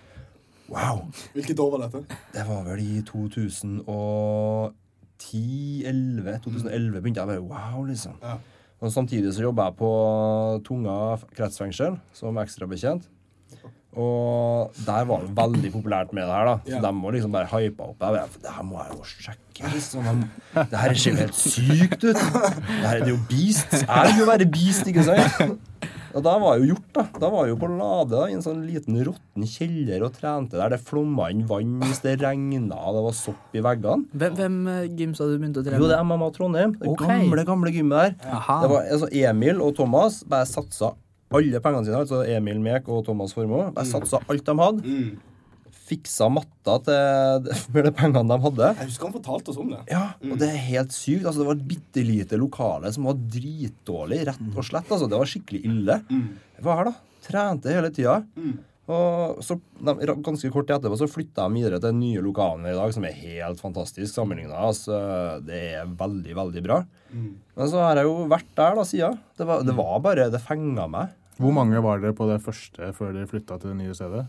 Wow! 0.73 1.03
Hvilket 1.35 1.59
år 1.61 1.75
var 1.75 1.83
dette? 1.85 2.01
Det 2.33 2.45
var 2.49 2.63
vel 2.65 2.81
i 2.81 3.03
2010-11. 3.05 4.73
2011 6.47 7.03
begynte 7.05 7.21
jeg 7.21 7.29
bare 7.29 7.43
Wow, 7.45 7.85
liksom. 7.91 8.17
Ja. 8.23 8.39
Og 8.81 8.93
Samtidig 8.93 9.31
så 9.37 9.45
jobba 9.45 9.69
jeg 9.69 9.77
på 9.79 9.91
Tunga 10.67 10.97
kretsfengsel 11.37 11.99
som 12.17 12.41
ekstrabetjent. 12.41 13.07
Og 13.95 14.75
der 14.87 15.07
var 15.09 15.25
det 15.25 15.33
veldig 15.39 15.73
populært 15.77 16.13
med 16.17 16.27
det 16.27 16.35
her. 16.35 16.51
da 16.51 16.57
Så 16.65 16.75
yeah. 16.75 16.83
de 16.83 16.93
må 16.99 17.15
liksom 17.15 17.35
bare 17.35 17.51
hypa 17.53 17.91
opp. 17.91 18.03
Jeg 18.03 18.19
vet, 18.19 18.39
det 18.43 18.55
her 18.57 18.69
må 18.69 18.81
jeg 18.83 18.97
jo 18.99 19.09
sjekke. 19.15 19.73
liksom 19.75 20.25
Det 20.73 20.81
her 20.83 20.95
ser 20.95 21.11
jo 21.11 21.17
helt 21.23 21.39
sykt 21.39 22.01
ut. 22.05 22.23
Det 22.23 22.89
her 22.89 23.03
er 23.03 23.13
jo 23.13 23.19
beast. 23.31 23.77
Jeg 23.83 24.11
vil 24.11 24.25
jo 24.25 24.31
være 24.31 24.49
beast, 24.51 24.89
ikke 24.91 25.07
sant? 25.07 25.61
Og 26.15 26.23
da 26.23 26.35
var 26.39 26.61
jo 26.61 26.69
gjort, 26.69 26.87
da. 26.95 27.03
Da 27.19 27.29
var 27.33 27.47
jeg 27.47 27.55
jo 27.55 27.59
på 27.59 27.69
Lade 27.75 28.15
da, 28.15 28.27
i 28.31 28.37
en 28.37 28.43
sånn 28.45 28.61
liten 28.69 28.99
råtten 29.07 29.47
kjeller 29.51 30.05
og 30.07 30.15
trente 30.15 30.59
der. 30.59 30.71
Det 30.71 30.79
flomma 30.87 31.27
inn 31.35 31.43
vann 31.51 31.81
hvis 31.83 32.05
det 32.05 32.21
regna 32.23 32.79
og 32.79 32.99
det 32.99 33.03
var 33.09 33.17
sopp 33.19 33.57
i 33.59 33.63
veggene. 33.65 34.07
Hvem, 34.15 34.37
hvem 34.39 34.59
eh, 34.71 34.85
gym 34.95 35.15
sa 35.19 35.27
du 35.27 35.35
begynte 35.35 35.65
å 35.65 35.67
trene? 35.67 35.81
Jo, 35.83 35.91
det 35.91 35.99
er 35.99 36.07
MMA 36.07 36.29
Trondheim. 36.37 36.77
Det 36.79 36.93
okay. 36.93 37.25
gamle, 37.25 37.47
gamle 37.49 37.75
gymmet 37.75 37.99
der. 37.99 38.37
Aha. 38.39 38.61
Det 38.63 38.71
var, 38.71 38.87
altså, 38.95 39.11
Emil 39.25 39.65
og 39.65 39.75
Thomas 39.81 40.21
bare 40.31 40.47
satsa 40.51 40.95
alle 41.37 41.61
pengene 41.65 41.87
sine, 41.89 42.01
altså 42.05 42.25
Emil 42.31 42.61
Mek 42.65 42.91
og 42.93 43.05
Thomas 43.07 43.35
Formoe. 43.37 43.71
Bare 43.75 43.89
satsa 43.89 44.21
alt 44.31 44.45
de 44.47 44.57
hadde. 44.61 44.97
Mm. 44.97 45.15
Fiksa 45.85 46.31
matta 46.33 46.79
til 46.87 47.49
med 47.75 47.89
de 47.89 47.95
pengene 47.97 48.25
de 48.31 48.39
hadde. 48.47 48.71
Jeg 48.81 48.91
husker 48.93 49.11
han 49.11 49.17
fortalte 49.19 49.53
oss 49.53 49.61
om 49.61 49.73
det. 49.75 49.83
Ja, 49.93 50.05
og 50.31 50.37
det 50.41 50.49
er 50.51 50.61
helt 50.71 50.95
sykt. 50.97 51.27
Altså, 51.27 51.43
det 51.43 51.49
var 51.51 51.59
et 51.59 51.67
bitte 51.75 52.05
lite 52.07 52.41
lokale 52.41 52.93
som 52.95 53.11
var 53.11 53.19
dritdårlig, 53.39 54.23
rett 54.31 54.47
og 54.55 54.69
slett. 54.71 54.89
Altså, 54.89 55.11
det 55.11 55.21
var 55.21 55.33
skikkelig 55.35 55.65
ille. 55.69 55.99
Jeg 56.09 56.69
var 56.69 56.81
her, 56.81 56.93
da. 56.93 57.19
Trente 57.25 57.73
hele 57.73 57.91
tida. 57.93 58.23
Og 58.85 59.39
så, 59.41 59.57
ganske 59.81 60.51
kort 60.53 60.69
etterpå 60.75 60.97
så 61.01 61.09
flytta 61.09 61.47
de 61.49 61.57
videre 61.57 61.79
til 61.81 61.95
nye 61.97 62.21
lokalene 62.25 62.75
i 62.75 62.77
dag, 62.77 62.91
som 62.93 63.07
er 63.09 63.17
helt 63.17 63.63
fantastisk 63.63 64.13
sammenligna. 64.13 64.59
Altså, 64.69 64.99
det 65.45 65.61
er 65.81 65.95
veldig, 66.01 66.35
veldig 66.37 66.65
bra. 66.67 66.83
Men 67.15 67.71
så 67.71 67.81
har 67.81 68.01
jeg 68.01 68.09
jo 68.11 68.27
vært 68.29 68.51
der 68.59 68.77
da 68.77 68.85
siden. 68.89 69.17
Det 69.39 69.47
var, 69.49 69.63
det 69.65 69.77
var 69.79 70.01
bare 70.05 70.27
Det 70.33 70.41
fenga 70.43 70.85
meg. 70.91 71.15
Hvor 71.41 71.53
mange 71.57 71.81
var 71.83 71.99
dere 72.03 72.15
på 72.17 72.27
det 72.31 72.41
første 72.45 72.93
før 72.95 73.13
dere 73.17 73.27
flytta 73.31 73.59
til 73.61 73.73
det 73.73 73.79
nye 73.81 73.95
stedet? 73.97 74.27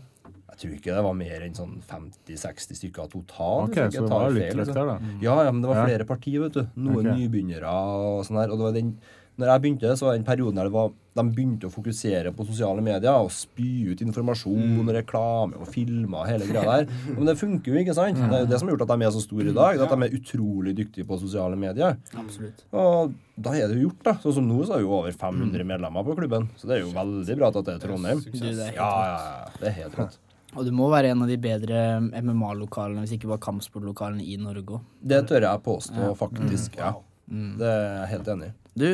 Jeg 0.56 0.58
tror 0.62 0.72
ikke 0.78 0.94
det 0.96 1.02
var 1.04 1.14
mer 1.18 1.42
enn 1.44 1.54
sånn 1.54 1.74
50-60 1.84 2.78
stykker 2.80 3.10
totalt. 3.12 3.70
Okay, 3.74 3.90
Så 3.92 4.06
det 4.06 4.10
var 4.10 4.30
litt 4.32 4.46
feil, 4.46 4.56
liksom. 4.62 4.74
der, 4.78 4.86
da. 4.88 5.14
Ja, 5.20 5.34
ja, 5.44 5.50
men 5.52 5.60
det 5.62 5.68
var 5.68 5.76
Ja. 5.82 5.84
flere 5.90 6.06
partier, 6.08 6.40
vet 6.46 6.52
du. 6.56 6.62
Noen 6.80 7.02
okay. 7.06 7.18
nybegynnere 7.20 7.68
og 7.68 8.24
sånn 8.24 8.40
her. 8.40 8.50
Og 8.50 8.58
det 8.58 8.64
var 8.64 8.72
den, 8.72 8.94
Når 9.36 9.50
jeg 9.50 9.62
begynte, 9.62 9.90
så 10.00 10.06
var 10.06 10.14
den 10.16 10.24
perioden 10.24 10.56
der 10.56 10.68
det 10.70 10.72
var, 10.72 10.92
de 11.16 11.22
begynte 11.32 11.68
å 11.68 11.72
fokusere 11.72 12.30
på 12.36 12.44
sosiale 12.48 12.80
medier 12.84 13.12
og 13.20 13.28
spy 13.32 13.90
ut 13.90 14.00
informasjon 14.04 14.78
og 14.80 14.90
reklame 14.96 15.60
og 15.60 15.68
filmer 15.72 16.22
og 16.22 16.28
hele 16.30 16.48
greia 16.48 16.78
der. 16.82 16.94
Men 17.16 17.28
det 17.28 17.34
funker 17.40 17.72
jo, 17.72 17.78
ikke 17.82 17.96
sant? 17.96 18.16
Det 18.20 18.38
er 18.38 18.44
jo 18.46 18.50
det 18.50 18.60
som 18.60 18.68
har 18.70 18.76
gjort 18.76 18.84
at 18.86 18.92
de 18.94 19.06
er 19.08 19.14
så 19.14 19.22
store 19.24 19.52
i 19.52 19.56
dag. 19.56 19.80
At 19.84 19.92
de 19.92 20.08
er 20.08 20.16
utrolig 20.16 20.74
dyktige 20.80 21.08
på 21.08 21.18
sosiale 21.20 21.58
medier. 21.60 21.98
Absolutt. 22.16 22.64
Og 22.72 23.14
da 23.36 23.54
er 23.56 23.68
det 23.68 23.76
jo 23.76 23.90
gjort, 23.90 24.02
da. 24.08 24.16
Sånn 24.24 24.38
som 24.38 24.48
nå 24.48 24.60
så 24.64 24.76
er 24.76 24.80
det 24.80 24.88
jo 24.88 24.94
over 25.02 25.16
500 25.24 25.68
medlemmer 25.68 26.08
på 26.08 26.16
klubben. 26.16 26.48
Så 26.56 26.68
det 26.70 26.78
er 26.78 26.84
jo 26.86 26.92
veldig 26.96 27.40
bra 27.40 27.52
at 27.52 27.60
det 27.60 27.76
er 27.76 27.82
Trondheim. 27.84 28.24
Det 28.32 28.52
er 28.52 28.76
Ja, 28.78 28.92
ja, 29.10 29.16
ja. 29.20 29.48
Det 29.60 29.68
er 29.72 29.76
helt 29.82 30.00
rått. 30.00 30.20
Og 30.56 30.64
du 30.64 30.72
må 30.72 30.86
være 30.88 31.10
en 31.12 31.20
av 31.24 31.28
de 31.28 31.36
bedre 31.36 31.80
MMA-lokalene, 32.16 33.02
hvis 33.04 33.18
ikke 33.18 33.28
bare 33.28 33.42
kampsportlokalene 33.44 34.24
i 34.24 34.38
Norge 34.40 34.78
òg. 34.78 34.84
Det 35.04 35.18
tør 35.28 35.44
jeg 35.44 35.64
påstå, 35.66 36.12
faktisk. 36.16 36.78
Ja. 36.80 36.94
Det 37.28 37.68
er 37.68 37.84
jeg 38.00 38.14
helt 38.14 38.30
enig 38.32 38.48
i. 38.48 38.54
Du, 38.76 38.84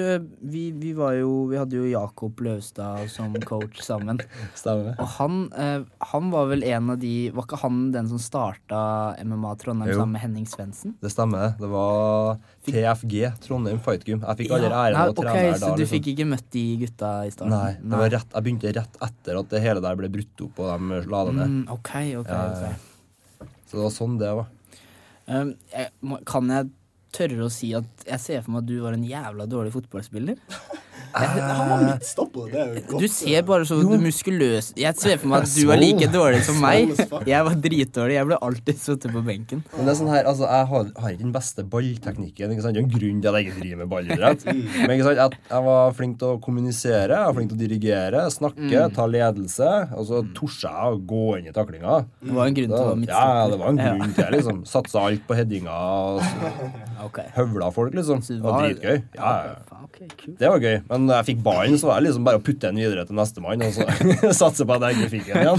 vi, 0.46 0.70
vi 0.70 0.92
var 0.94 1.16
jo 1.18 1.30
Vi 1.50 1.56
hadde 1.58 1.74
jo 1.74 1.88
Jakob 1.90 2.38
Løvstad 2.38 3.08
som 3.10 3.34
coach 3.42 3.80
sammen. 3.82 4.20
Stemmer. 4.60 4.94
Og 5.02 5.08
han, 5.16 5.40
eh, 5.58 5.82
han 6.12 6.28
var 6.30 6.46
vel 6.52 6.62
en 6.70 6.92
av 6.94 7.00
de 7.02 7.32
Var 7.34 7.48
ikke 7.48 7.58
han 7.64 7.80
den 7.94 8.10
som 8.12 8.20
starta 8.22 8.82
MMA 9.18 9.56
Trondheim 9.58 9.90
Jo. 9.90 9.98
sammen 9.98 10.14
med 10.14 10.22
Henning 10.22 10.46
Svendsen? 10.46 10.94
Det 11.02 11.10
stemmer. 11.10 11.56
Det 11.58 11.70
var 11.72 12.38
TFG, 12.68 13.16
Trondheim 13.42 13.82
Fight 13.82 14.06
Gym. 14.06 14.22
Jeg 14.22 14.44
fikk 14.44 14.54
aldri 14.54 14.70
æren 14.70 15.00
av 15.00 15.10
å 15.10 15.16
trene 15.18 15.34
okay, 15.34 15.50
der 15.50 15.58
Så 15.58 15.64
da. 15.64 15.74
du 15.74 15.82
liksom. 15.82 15.94
fikk 15.96 16.10
ikke 16.14 16.28
møtt 16.30 16.48
de 16.54 16.64
gutta 16.84 17.10
i 17.26 17.32
starten? 17.34 17.56
Nei, 17.56 17.72
det 17.82 18.00
var 18.04 18.14
rett, 18.14 18.28
jeg 18.36 18.46
begynte 18.46 18.74
rett 18.78 19.00
etter 19.08 19.40
at 19.42 19.50
det 19.50 19.62
hele 19.66 19.82
der 19.82 19.98
ble 19.98 20.10
brutt 20.14 20.44
opp, 20.46 20.62
og 20.62 20.86
de 20.86 21.00
la 21.10 21.24
det 21.26 21.34
ned. 21.40 21.56
Mm, 21.56 21.64
ok, 21.74 21.92
ok, 22.22 22.30
Ja, 22.30 22.44
okay. 22.52 23.50
Så 23.66 23.80
det 23.80 23.82
var 23.82 23.94
sånn 23.94 24.16
det 24.20 24.30
var. 24.38 24.50
Um, 25.26 25.52
jeg, 25.72 25.90
kan 26.28 26.50
jeg 26.50 26.70
tørre 27.12 27.46
å 27.46 27.52
si 27.52 27.72
at 27.76 28.06
jeg 28.08 28.22
ser 28.22 28.44
for 28.44 28.54
meg 28.54 28.64
at 28.64 28.70
du 28.70 28.76
var 28.84 28.96
en 28.96 29.06
jævla 29.06 29.48
dårlig 29.50 29.74
fotballspiller? 29.74 30.40
Han 31.14 31.68
var 31.70 31.82
midtstopper. 31.84 32.46
Det 32.52 32.60
er 32.62 32.68
jo 32.76 32.82
godt. 32.92 33.02
Du 33.02 33.08
ser 33.12 33.42
bare 33.48 33.66
så 33.68 33.76
muskuløs 33.82 34.72
Jeg 34.78 34.96
ser 35.00 35.18
for 35.20 35.28
meg 35.32 35.44
at 35.46 35.52
du 35.54 35.66
var 35.68 35.80
like 35.80 36.08
dårlig 36.12 36.40
som 36.46 36.58
meg. 36.62 36.92
Jeg 37.28 37.44
var 37.48 37.56
dritdårlig. 37.66 38.16
Jeg 38.16 38.28
ble 38.30 38.38
alltid 38.48 38.78
sittet 38.80 39.12
på 39.14 39.22
benken. 39.26 39.62
Men 39.76 39.88
det 39.88 39.92
er 39.94 39.98
sånn 40.00 40.10
her, 40.12 40.24
altså, 40.30 40.46
Jeg 40.48 40.68
har, 40.72 40.90
har 41.04 41.10
ikke 41.16 41.22
den 41.26 41.34
beste 41.36 41.64
ballteknikken. 41.74 42.54
ikke 42.54 42.64
sant? 42.64 42.74
Det 42.76 42.82
er 42.82 42.86
en 42.86 42.94
grunn 42.96 43.20
til 43.22 43.28
at 43.32 43.38
jeg 43.40 43.46
ikke 43.50 43.60
driver 43.60 43.80
med 43.82 43.90
ballidrett. 43.92 44.46
Men 44.46 44.94
ikke 44.96 45.08
sant? 45.08 45.20
Jeg, 45.22 45.38
jeg 45.52 45.66
var 45.68 45.92
flink 45.98 46.18
til 46.22 46.28
å 46.32 46.40
kommunisere, 46.42 47.12
jeg 47.18 47.28
var 47.28 47.36
flink 47.38 47.52
til 47.52 47.58
å 47.58 47.62
dirigere, 47.66 48.24
snakke, 48.32 48.86
ta 48.96 49.06
ledelse. 49.10 49.70
Og 49.98 50.08
så 50.08 50.22
torde 50.36 50.62
jeg 50.64 50.96
å 50.96 51.00
gå 51.12 51.22
inn 51.38 51.50
i 51.52 51.54
taklinga. 51.56 51.98
Det 52.22 52.36
var 52.36 52.48
en 52.50 52.56
grunn 52.58 52.72
til 52.72 52.78
å 52.78 52.82
ha 52.82 52.94
være 52.96 53.12
ja, 53.12 53.48
det 53.52 53.58
var 53.60 53.68
en 53.74 53.82
grunn 53.82 54.14
til 54.16 54.24
det. 54.24 54.30
liksom. 54.38 54.62
Satsa 54.68 55.04
alt 55.08 55.26
på 55.28 55.36
headinga 55.38 55.76
og 55.76 56.22
s- 56.22 56.34
Ok. 57.06 57.18
høvla 57.36 57.70
folk, 57.74 57.94
liksom. 57.98 58.20
Så 58.22 58.36
det 58.36 58.42
Det 58.42 58.46
var 58.46 58.52
var- 58.60 58.68
dritgøy. 58.68 59.02
Ja, 59.18 59.32
ja, 59.46 59.71
Faen. 60.10 60.36
Det 60.38 60.48
var 60.50 60.58
gøy. 60.64 60.76
Men 60.88 61.06
da 61.08 61.18
jeg 61.20 61.28
fikk 61.32 61.42
ballen, 61.46 61.78
så 61.78 61.86
var 61.90 62.00
det 62.00 62.08
liksom 62.08 62.24
bare 62.26 62.40
å 62.40 62.44
putte 62.44 62.68
den 62.70 62.80
videre 62.82 63.04
til 63.08 63.16
nestemann 63.18 63.62
og 63.66 63.72
så 63.76 63.86
satse 64.42 64.66
på 64.66 64.76
at 64.76 64.86
jeg 64.88 64.98
ikke 64.98 65.12
fikk 65.16 65.32
den 65.32 65.42
igjen. 65.42 65.58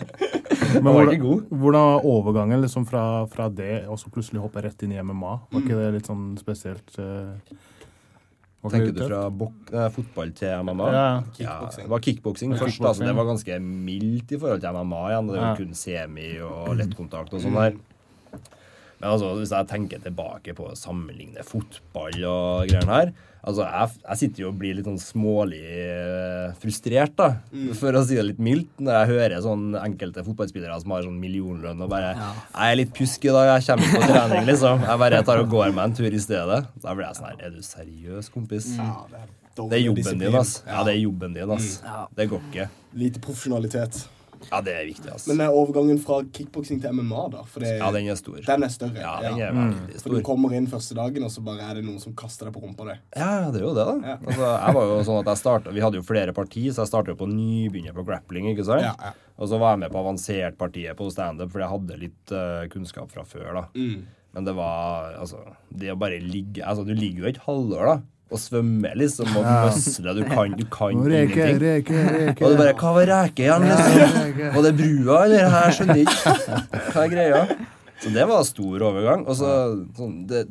Men 0.70 0.84
var 0.86 0.92
hvordan, 0.94 1.14
ikke 1.16 1.24
god. 1.26 1.42
hvordan 1.62 1.86
var 1.88 2.04
overgangen 2.06 2.62
liksom 2.62 2.84
fra, 2.86 3.04
fra 3.32 3.48
det 3.50 3.84
og 3.90 3.98
så 3.98 4.10
plutselig 4.12 4.42
hoppe 4.44 4.62
rett 4.64 4.82
inn 4.86 4.92
i 4.94 5.02
MMA? 5.02 5.32
Var 5.50 5.64
ikke 5.64 5.78
det 5.80 5.88
litt 5.96 6.08
sånn 6.10 6.24
spesielt? 6.38 6.92
Uh, 6.98 7.34
Tenker 8.70 8.92
du 8.92 9.00
fra 9.06 9.22
bok 9.32 9.70
eh, 9.72 9.86
fotball 9.94 10.34
til 10.36 10.52
MMA? 10.68 10.88
Ja. 10.92 11.04
Ja, 11.40 11.54
det 11.72 11.86
var 11.88 12.02
kickboksing 12.04 12.52
først. 12.60 12.76
da, 12.84 12.92
så 12.92 13.06
Det 13.08 13.14
var 13.16 13.24
ganske 13.30 13.56
mildt 13.64 14.34
i 14.36 14.38
forhold 14.42 14.60
til 14.60 14.76
MMA 14.76 15.00
igjen. 15.08 15.30
Det 15.30 15.38
var 15.38 15.46
Ja. 15.46 15.54
kun 15.56 15.72
semi 15.74 16.28
og 16.44 16.74
lettkontakt 16.76 17.32
og 17.32 17.40
sånn 17.40 17.56
der. 17.56 17.78
Men 19.00 19.08
altså, 19.14 19.30
hvis 19.38 19.54
jeg 19.56 19.66
tenker 19.70 20.02
tilbake 20.04 20.52
på 20.58 20.66
å 20.68 20.76
sammenligne 20.76 21.40
fotball 21.42 22.18
og 22.28 22.68
greiene 22.68 22.98
her 22.98 23.12
Altså, 23.40 23.64
jeg, 23.64 23.94
jeg 24.04 24.18
sitter 24.20 24.42
jo 24.42 24.48
og 24.50 24.58
blir 24.60 24.74
litt 24.76 24.84
sånn 24.84 24.98
smålig 25.00 25.60
eh, 25.64 26.50
frustrert, 26.60 27.14
da, 27.16 27.28
for 27.78 27.96
å 27.96 28.02
si 28.04 28.18
det 28.18 28.24
litt 28.26 28.42
mildt, 28.42 28.68
når 28.84 28.98
jeg 28.98 29.10
hører 29.14 29.40
sånn 29.44 29.64
enkelte 29.80 30.24
fotballspillere 30.26 30.76
som 30.82 30.92
har 30.92 31.06
sånn 31.06 31.16
millionlønn 31.22 31.80
og 31.80 31.88
bare 31.88 32.10
'Jeg 32.18 32.66
er 32.66 32.76
litt 32.76 32.92
pjusk 32.92 33.24
i 33.24 33.32
dag, 33.32 33.48
jeg 33.54 33.66
kommer 33.70 33.88
ikke 33.88 33.96
på 34.04 34.12
trening', 34.12 34.46
liksom. 34.52 34.84
Jeg 34.84 34.98
bare 35.06 35.22
tar 35.24 35.40
og 35.40 35.48
går 35.56 35.72
meg 35.72 35.84
en 35.84 35.96
tur 35.96 36.12
i 36.12 36.20
stedet. 36.20 36.60
Da 36.84 36.94
blir 36.94 37.06
jeg 37.06 37.16
sånn 37.16 37.28
her 37.30 37.46
Er 37.46 37.50
du 37.50 37.62
seriøs, 37.64 38.28
kompis? 38.28 38.76
Ja, 38.76 39.06
det, 39.08 39.24
er 39.24 39.68
Det 39.70 39.78
er 39.80 39.84
jobben 39.88 40.18
din, 40.18 40.34
ass. 40.36 40.62
Ja, 40.66 40.84
det 40.84 40.94
er 40.94 41.00
jobben 41.00 41.32
din, 41.34 41.50
ass. 41.50 41.80
Ja. 41.84 42.06
Det 42.14 42.28
går 42.28 42.40
ikke. 42.50 42.68
Lite 42.94 43.20
profesjonalitet. 43.24 44.04
Ja, 44.48 44.60
det 44.64 44.72
er 44.74 44.86
viktig, 44.88 45.10
ass. 45.12 45.26
Men 45.30 45.42
er 45.44 45.54
overgangen 45.54 45.98
fra 46.02 46.20
kickboksing 46.24 46.80
til 46.82 46.94
MMA, 46.96 47.24
da? 47.34 47.44
Det, 47.54 47.72
Ja, 47.78 47.90
den 47.94 48.08
er 48.08 48.18
stor. 48.18 48.40
den 48.46 48.66
er 48.66 48.72
større. 48.72 49.00
Ja, 49.02 49.14
den 49.24 49.40
er 49.40 49.52
veldig 49.56 50.00
For 50.02 50.16
du 50.16 50.22
kommer 50.26 50.54
inn 50.56 50.68
første 50.70 50.96
dagen, 50.96 51.26
og 51.26 51.30
så 51.34 51.44
bare 51.44 51.66
er 51.70 51.80
det 51.80 51.84
noen 51.84 52.00
som 52.02 52.14
kaster 52.18 52.48
deg 52.48 52.54
på 52.56 52.62
rumpa 52.64 52.86
di. 52.88 52.96
Ja, 53.16 53.50
det 53.50 53.60
er 53.60 53.66
jo 53.66 53.74
det, 53.76 53.86
da. 53.86 53.96
Ja. 54.12 54.16
Altså, 54.26 54.46
jeg 54.52 54.76
var 54.78 54.92
jo 54.92 55.00
sånn 55.10 55.20
at 55.22 55.32
jeg 55.32 55.42
startet, 55.42 55.74
Vi 55.74 55.84
hadde 55.84 56.00
jo 56.00 56.06
flere 56.06 56.36
partier, 56.36 56.70
så 56.72 56.84
jeg 56.86 56.92
starta 56.92 57.16
på 57.18 57.28
nybegynner 57.30 57.96
på 57.96 58.06
grappling. 58.06 58.48
ikke 58.54 58.64
sant? 58.64 58.86
Ja, 58.86 58.94
ja. 58.98 59.12
Og 59.40 59.48
så 59.48 59.58
var 59.60 59.74
jeg 59.74 59.84
med 59.84 59.92
på 59.92 60.00
avansert-partiet 60.00 60.96
på 60.96 61.10
standup, 61.12 61.52
fordi 61.52 61.64
jeg 61.64 61.74
hadde 61.74 62.00
litt 62.00 62.32
uh, 62.36 62.64
kunnskap 62.72 63.12
fra 63.12 63.24
før. 63.24 63.52
da. 63.54 63.66
Mm. 63.74 64.06
Men 64.32 64.46
det 64.46 64.52
var 64.54 65.16
altså 65.18 65.40
Det 65.74 65.90
å 65.90 65.98
bare 65.98 66.20
ligge 66.22 66.62
altså 66.62 66.84
Du 66.86 66.92
ligger 66.94 67.24
jo 67.24 67.30
et 67.32 67.40
halvår 67.48 67.88
da 67.88 67.96
og 68.30 68.38
svømmer, 68.40 68.94
liksom, 69.00 69.30
og 69.36 69.44
møsler. 69.46 70.14
Du 70.20 70.24
kan, 70.30 70.54
du 70.58 70.64
kan 70.70 71.00
Reke, 71.02 71.20
ingenting. 71.26 71.60
reke, 71.62 72.02
reke. 72.16 72.44
Og 72.46 72.52
du 72.54 72.58
bare 72.60 72.74
Hva 72.78 72.92
var 72.96 73.08
reke 73.10 73.46
igjen, 73.46 73.66
liksom? 73.68 74.42
Var 74.56 74.66
det 74.68 74.74
brua, 74.78 75.16
eller? 75.26 75.48
Her 75.54 75.74
skjønner 75.76 76.00
jeg 76.00 76.06
ikke. 76.06 76.34
Hva 76.94 77.04
er 77.06 77.14
greia? 77.16 77.40
Så 78.00 78.12
det 78.14 78.26
var 78.30 78.44
stor 78.48 78.84
overgang. 78.90 79.26
Og 79.28 79.36
så 79.40 79.50
sånn, 79.98 80.14
det, 80.30 80.44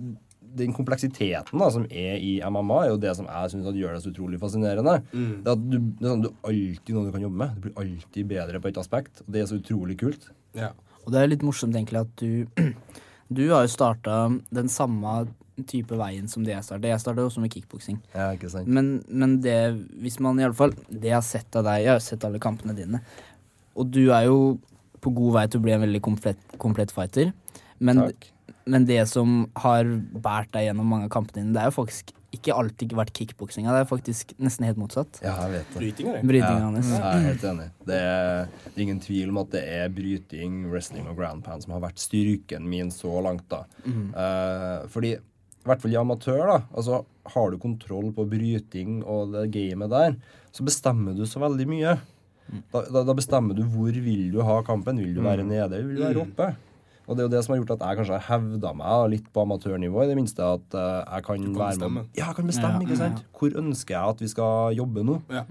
Den 0.59 0.74
kompleksiteten 0.75 1.62
da, 1.62 1.69
som 1.71 1.83
er 1.88 2.17
i 2.19 2.36
MMA, 2.43 2.79
er 2.83 2.91
jo 2.91 2.98
det 3.01 3.12
som 3.17 3.27
jeg 3.29 3.51
syns 3.53 3.67
gjør 3.77 3.95
det 3.95 4.03
så 4.03 4.12
utrolig 4.12 4.39
fascinerende. 4.41 4.95
Det 5.13 5.48
er 5.48 5.55
at 5.55 5.65
du, 5.69 5.77
det 5.79 6.05
er 6.07 6.13
sånn, 6.13 6.24
du 6.25 6.29
alltid 6.50 6.95
noe 6.95 7.05
du 7.07 7.12
kan 7.15 7.25
jobbe 7.27 7.41
med. 7.43 7.55
Du 7.55 7.67
blir 7.67 7.75
alltid 7.83 8.27
bedre 8.33 8.62
på 8.63 8.71
et 8.71 8.79
aspekt. 8.81 9.21
Og 9.25 9.33
det 9.36 9.43
er 9.43 9.50
så 9.51 9.59
utrolig 9.62 9.98
kult. 10.01 10.29
Ja. 10.57 10.71
Og 11.05 11.13
det 11.13 11.21
er 11.21 11.29
litt 11.31 11.45
morsomt 11.48 11.77
egentlig 11.77 12.01
at 12.03 12.12
du 12.19 12.45
Du 13.29 13.43
har 13.51 13.62
jo 13.62 13.69
starta 13.69 14.24
den 14.50 14.69
samme 14.74 15.27
type 15.68 15.98
veien 16.00 16.28
som 16.32 16.46
det 16.46 16.54
jeg 16.54 16.66
starta. 16.68 16.92
Jeg 16.92 17.04
starta 17.04 17.25
også 17.25 17.44
med 17.44 17.54
kickboksing. 17.54 18.00
Ja. 18.13 18.32
Men, 18.66 19.00
men 19.08 19.39
det, 19.44 19.58
hvis 20.04 20.20
man 20.24 20.39
i 20.39 20.46
alle 20.48 20.58
fall 20.58 20.74
Det 20.89 21.10
jeg 21.10 21.18
har 21.18 21.25
sett 21.25 21.60
av 21.60 21.68
deg, 21.68 21.86
jeg 21.86 21.94
har 21.96 22.04
sett 22.04 22.25
alle 22.28 22.42
kampene 22.44 22.75
dine, 22.78 23.01
og 23.80 23.89
du 23.94 24.10
er 24.12 24.28
jo 24.28 24.58
på 25.00 25.13
god 25.16 25.36
vei 25.38 25.46
til 25.48 25.62
å 25.62 25.63
bli 25.63 25.75
en 25.75 25.84
veldig 25.86 26.01
komplett, 26.04 26.39
komplett 26.60 26.92
fighter. 26.92 27.32
Men, 27.80 28.01
men 28.68 28.88
det 28.88 29.01
som 29.08 29.46
har 29.63 29.88
båret 30.12 30.51
deg 30.51 30.68
gjennom 30.68 30.89
mange 30.92 31.08
av 31.08 31.13
kampene 31.13 31.46
dine, 31.46 31.54
det 31.56 31.62
er 31.63 31.70
jo 31.72 31.78
faktisk 31.78 32.12
ikke 32.36 32.54
alltid 32.54 32.94
vært 32.98 33.12
kickboksinga. 33.18 33.72
Det 33.74 33.82
er 33.82 33.88
faktisk 33.89 34.34
nesten 34.42 34.68
helt 34.68 34.78
motsatt. 34.78 35.18
Ja, 35.24 35.34
jeg 35.48 35.56
vet 35.56 35.72
det. 35.72 35.80
Brytinga 35.80 36.12
det. 36.13 36.22
Brytinga 36.30 36.68
hans. 36.68 36.92
Jeg 36.94 37.01
er 37.08 37.24
helt 37.25 37.46
enig. 37.51 37.66
Det 37.89 37.98
er, 38.10 38.51
det 38.66 38.75
er 38.75 38.84
ingen 38.86 39.01
tvil 39.01 39.32
om 39.34 39.39
at 39.42 39.56
det 39.56 39.63
er 39.80 39.96
bryting, 39.96 40.60
wrestling 40.70 41.10
og 41.10 41.18
groundpan 41.18 41.63
som 41.63 41.74
har 41.74 41.82
vært 41.88 42.04
styrken 42.04 42.68
min 42.70 42.94
så 42.94 43.16
langt. 43.25 43.48
da. 43.50 43.63
Eh, 43.88 44.86
fordi, 44.94 45.16
i 45.60 45.68
hvert 45.70 45.82
fall 45.84 45.92
i 45.94 45.98
amatør, 46.00 46.44
da, 46.48 46.60
altså 46.74 47.01
har 47.34 47.51
du 47.51 47.58
kontroll 47.62 48.13
på 48.16 48.25
bryting 48.32 49.01
og 49.04 49.34
det 49.36 49.50
gamet 49.54 49.92
der, 49.92 50.16
så 50.56 50.63
bestemmer 50.66 51.13
du 51.18 51.25
så 51.30 51.42
veldig 51.44 51.68
mye. 51.70 51.98
Da, 52.74 52.82
da, 52.89 53.04
da 53.06 53.13
bestemmer 53.13 53.54
du 53.54 53.62
hvor 53.70 53.94
vil 53.94 54.32
du 54.34 54.39
ha 54.42 54.56
kampen. 54.66 54.98
Vil 54.98 55.13
du 55.13 55.22
være 55.22 55.44
nede, 55.46 55.68
eller 55.70 55.86
vil 55.86 56.00
du 56.00 56.06
være 56.08 56.24
oppe? 56.24 56.48
Og 57.10 57.18
det 57.18 57.24
er 57.24 57.28
jo 57.28 57.34
det 57.34 57.42
som 57.46 57.54
har 57.54 57.60
gjort 57.62 57.72
at 57.75 57.84
jeg 57.86 57.98
kanskje 58.00 58.18
har 58.18 58.25
hevda 58.30 58.72
meg 58.78 59.06
litt 59.16 59.28
på 59.34 59.42
amatørnivå. 59.42 60.04
i 60.04 60.10
det 60.12 60.18
minste 60.18 60.46
at 60.46 60.75
eh, 60.78 60.98
jeg 61.18 61.25
kan, 61.25 61.44
kan 61.46 61.56
være 61.58 61.70
bestemme. 61.75 62.01
med 62.04 62.18
Ja, 62.20 62.25
jeg 62.28 62.36
kan 62.38 62.50
bestemme, 62.50 62.82
ikke 62.86 62.98
sant? 63.00 63.24
Hvor 63.38 63.56
ønsker 63.62 63.96
jeg 63.96 64.16
at 64.16 64.22
vi 64.22 64.30
skal 64.34 64.75
jobbe 64.78 65.06
nå? 65.06 65.16
Ja. 65.34 65.44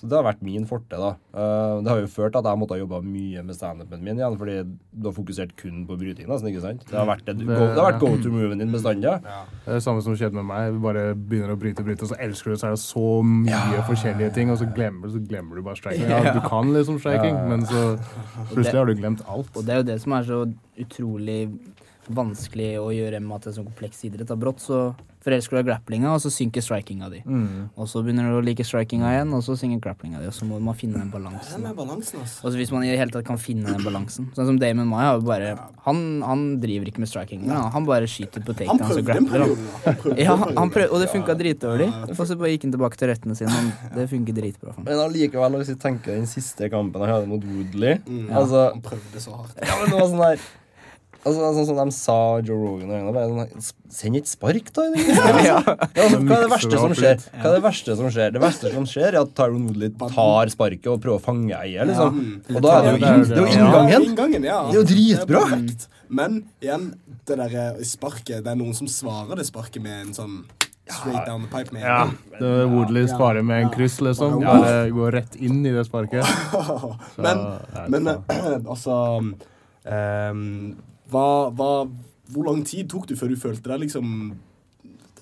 Så 0.00 0.08
det 0.08 0.16
har 0.16 0.24
vært 0.24 0.40
min 0.40 0.62
forte, 0.64 0.96
da. 0.96 1.10
Eh, 1.36 1.74
det 1.84 1.90
har 1.92 1.98
jo 2.00 2.06
ført 2.08 2.32
til 2.32 2.40
at 2.40 2.46
jeg 2.48 2.58
måtte 2.62 2.72
ha 2.72 2.80
jobba 2.80 3.02
mye 3.04 3.42
med 3.44 3.56
standupen 3.56 4.00
min 4.00 4.16
igjen, 4.16 4.36
fordi 4.40 4.54
du 4.64 5.08
har 5.10 5.12
fokusert 5.12 5.52
kun 5.60 5.82
på 5.84 5.98
bryting, 6.00 6.24
nesten, 6.30 6.48
ikke 6.48 6.62
sant? 6.64 6.86
Det 6.88 6.96
har 6.96 7.04
vært, 7.10 7.28
et, 7.28 7.42
go, 7.44 7.52
det 7.52 7.76
har 7.76 7.90
vært 7.90 8.00
go 8.00 8.08
to 8.22 8.32
moven 8.32 8.62
din 8.62 8.72
bestandig. 8.72 9.12
Det 9.20 9.34
er 9.68 9.76
det 9.76 9.82
samme 9.84 10.00
som 10.06 10.16
skjedde 10.16 10.38
med 10.40 10.48
meg. 10.48 10.70
Vi 10.72 10.80
bare 10.86 11.02
begynner 11.12 11.52
å 11.52 11.58
bryte, 11.60 11.84
bryte, 11.84 12.08
og 12.08 12.14
så 12.14 12.18
elsker 12.24 12.48
du 12.48 12.54
det, 12.56 12.62
så 12.62 12.70
er 12.70 12.78
det 12.78 12.82
så 12.86 13.04
mye 13.34 13.84
forskjellige 13.90 14.32
ting, 14.38 14.54
og 14.54 14.62
så 14.62 14.70
glemmer, 14.72 15.12
så 15.12 15.20
glemmer 15.20 15.60
du 15.60 15.66
bare 15.68 15.82
striking. 15.82 16.08
Ja, 16.08 16.32
du 16.32 16.40
kan 16.48 16.72
liksom 16.72 16.96
striking, 17.04 17.36
men 17.52 17.68
så 17.68 17.84
plutselig 18.54 18.80
har 18.80 18.88
du 18.88 18.96
glemt 19.02 19.26
alt. 19.28 19.52
Og 19.52 19.68
det 19.68 19.76
er 19.76 19.84
jo 19.84 19.88
det 19.92 20.00
som 20.00 20.16
er 20.16 20.26
så 20.32 20.40
utrolig 20.80 21.40
vanskelig 22.10 22.72
å 22.80 22.88
gjøre 22.94 23.20
med 23.20 23.36
at 23.36 23.44
det 23.44 23.52
er 23.52 23.58
sånn 23.60 23.68
kompleks 23.68 24.00
idrett. 24.08 24.32
Brått 24.40 24.64
så 24.64 24.80
forelsker 25.24 25.50
du 25.50 25.56
deg 25.60 25.66
i 25.66 25.68
grapplinga, 25.70 26.12
og 26.14 26.20
så 26.24 26.30
synker 26.32 26.62
strikinga 26.64 27.10
di. 27.12 27.20
Og 27.76 27.88
så 27.90 28.00
begynner 28.04 28.30
du 28.30 28.38
å 28.38 28.44
like 28.44 28.64
strikinga 28.64 29.10
igjen, 29.14 29.34
og 29.36 29.42
så 29.44 29.56
synker 29.60 29.80
grapplinga 29.84 30.20
di. 30.22 30.26
Og 30.30 30.32
så 30.36 30.46
må 30.48 30.58
man 30.64 30.74
finne 30.74 30.98
den 30.98 31.10
balansen. 31.12 31.62
balansen, 31.76 32.20
altså. 32.22 32.44
Og 32.44 32.52
så 32.52 32.56
hvis 32.60 32.72
man 32.72 32.84
i 32.84 32.90
det 32.90 32.98
hele 32.98 33.10
tatt 33.14 33.26
kan 33.28 33.36
finne 33.40 33.68
den 33.74 33.84
balansen. 33.84 34.30
Sånn 34.36 34.46
som 34.48 34.58
Damon 34.58 34.88
May, 34.88 35.18
bare 35.20 35.56
Han, 35.84 36.22
han 36.22 36.60
driver 36.60 36.86
ikke 36.90 37.00
med 37.04 37.08
striking 37.08 37.46
Ja. 37.48 37.60
Han, 37.62 37.72
han 37.72 37.84
bare 37.88 38.06
skyter 38.10 38.42
på 38.44 38.54
Han 38.66 38.78
takedowns 38.78 39.00
og 39.00 39.04
grappler. 39.08 39.44
Han. 39.44 40.16
Ja, 40.18 40.36
Han 40.36 40.70
prøvde 40.70 40.88
han 40.88 40.96
og 40.96 41.00
det 41.04 41.10
funka 41.12 41.34
dritdårlig. 41.40 41.88
Og 42.10 42.16
så 42.26 42.36
bare 42.40 42.52
gikk 42.54 42.64
han 42.68 42.72
tilbake 42.76 42.96
til 43.00 43.08
røttene 43.12 43.36
sine. 43.36 43.60
og 43.90 43.96
Det 43.96 44.08
funker 44.10 44.36
dritbra 44.40 44.72
for 44.72 44.80
ham. 44.80 44.84
Men 44.88 45.04
allikevel, 45.04 45.58
hvis 45.60 45.72
vi 45.74 45.78
tenker 45.80 46.16
den 46.20 46.26
siste 46.30 46.68
kampen 46.72 47.00
jeg 47.04 47.12
hadde 47.14 47.28
mot 47.30 47.44
Woodley 47.44 47.98
Mm. 48.06 48.30
altså, 48.32 48.72
Han 48.72 48.80
prøvde 48.82 49.20
så 49.20 49.34
hardt. 49.36 49.54
ja, 49.60 49.76
men 49.80 49.90
det 49.90 49.98
var 50.00 50.08
sånn 50.08 50.24
der 50.24 50.40
Altså, 51.20 51.50
sånn 51.52 51.66
som 51.68 51.76
de 51.76 51.92
sa 51.92 52.16
Joe 52.40 52.56
Rogan 52.56 52.92
og 52.96 53.12
bare 53.12 53.28
sånn, 53.28 53.64
Send 53.92 54.16
et 54.16 54.28
spark, 54.30 54.70
da. 54.72 54.86
Ja, 55.44 55.58
altså, 55.60 56.20
hva 56.22 56.36
er 56.38 56.44
det 56.46 56.50
verste 56.54 56.78
som 56.80 56.94
skjer? 56.96 57.24
Hva 57.34 57.50
er 57.50 57.56
Det 57.58 57.64
verste 57.66 57.96
som 57.98 58.12
skjer 58.14 58.32
Det 58.36 58.42
verste 58.44 58.72
som 58.72 58.86
skjer, 58.88 59.08
er 59.10 59.18
at 59.20 59.34
Tyron 59.36 59.66
Woodley 59.66 59.92
tar 60.14 60.52
sparket 60.54 60.88
og 60.92 61.02
prøver 61.02 61.18
å 61.18 61.24
fange 61.24 61.58
eier. 61.58 61.90
Liksom. 61.90 62.22
Og 62.54 62.64
da 62.64 62.78
er 62.78 62.86
det 62.86 62.92
jo, 62.94 63.10
inn, 63.10 63.26
det 63.26 63.36
er 63.36 63.42
jo 63.42 63.50
inngangen. 63.58 64.08
inngangen 64.08 64.48
ja. 64.48 64.62
Det 64.70 64.78
er 64.78 64.80
jo 64.80 64.86
dritbra. 64.94 65.44
Men 66.10 66.40
igjen, 66.62 66.88
det 67.28 67.36
der 67.38 67.84
sparket 67.86 68.40
Det 68.42 68.50
er 68.50 68.58
noen 68.58 68.74
som 68.78 68.88
svarer 68.90 69.38
det 69.38 69.46
sparket 69.50 69.84
med 69.84 70.06
en 70.06 70.16
sånn 70.16 70.40
straight 70.90 71.26
down 71.26 71.44
the 71.44 71.50
pipe. 71.52 71.74
Med 71.74 71.84
Ja, 71.84 72.08
det 72.38 72.48
er 72.62 72.70
Woodley 72.70 73.06
sparer 73.10 73.44
med 73.46 73.66
en 73.66 73.72
kryss, 73.74 74.00
liksom. 74.02 74.40
Bare 74.42 74.90
går 74.94 75.18
rett 75.20 75.36
inn 75.38 75.60
i 75.66 75.74
det 75.74 75.84
sparket. 75.86 76.26
Men, 77.24 77.44
ja, 77.74 77.84
men 77.88 78.08
eh, 78.10 78.56
altså 78.72 78.96
ehm, 79.84 80.74
hva, 81.10 81.50
hva, 81.50 81.72
Hvor 82.30 82.46
lang 82.46 82.62
tid 82.66 82.88
tok 82.90 83.08
du 83.08 83.16
før 83.18 83.32
du 83.32 83.40
følte 83.40 83.72
deg 83.72 83.84
liksom 83.86 84.10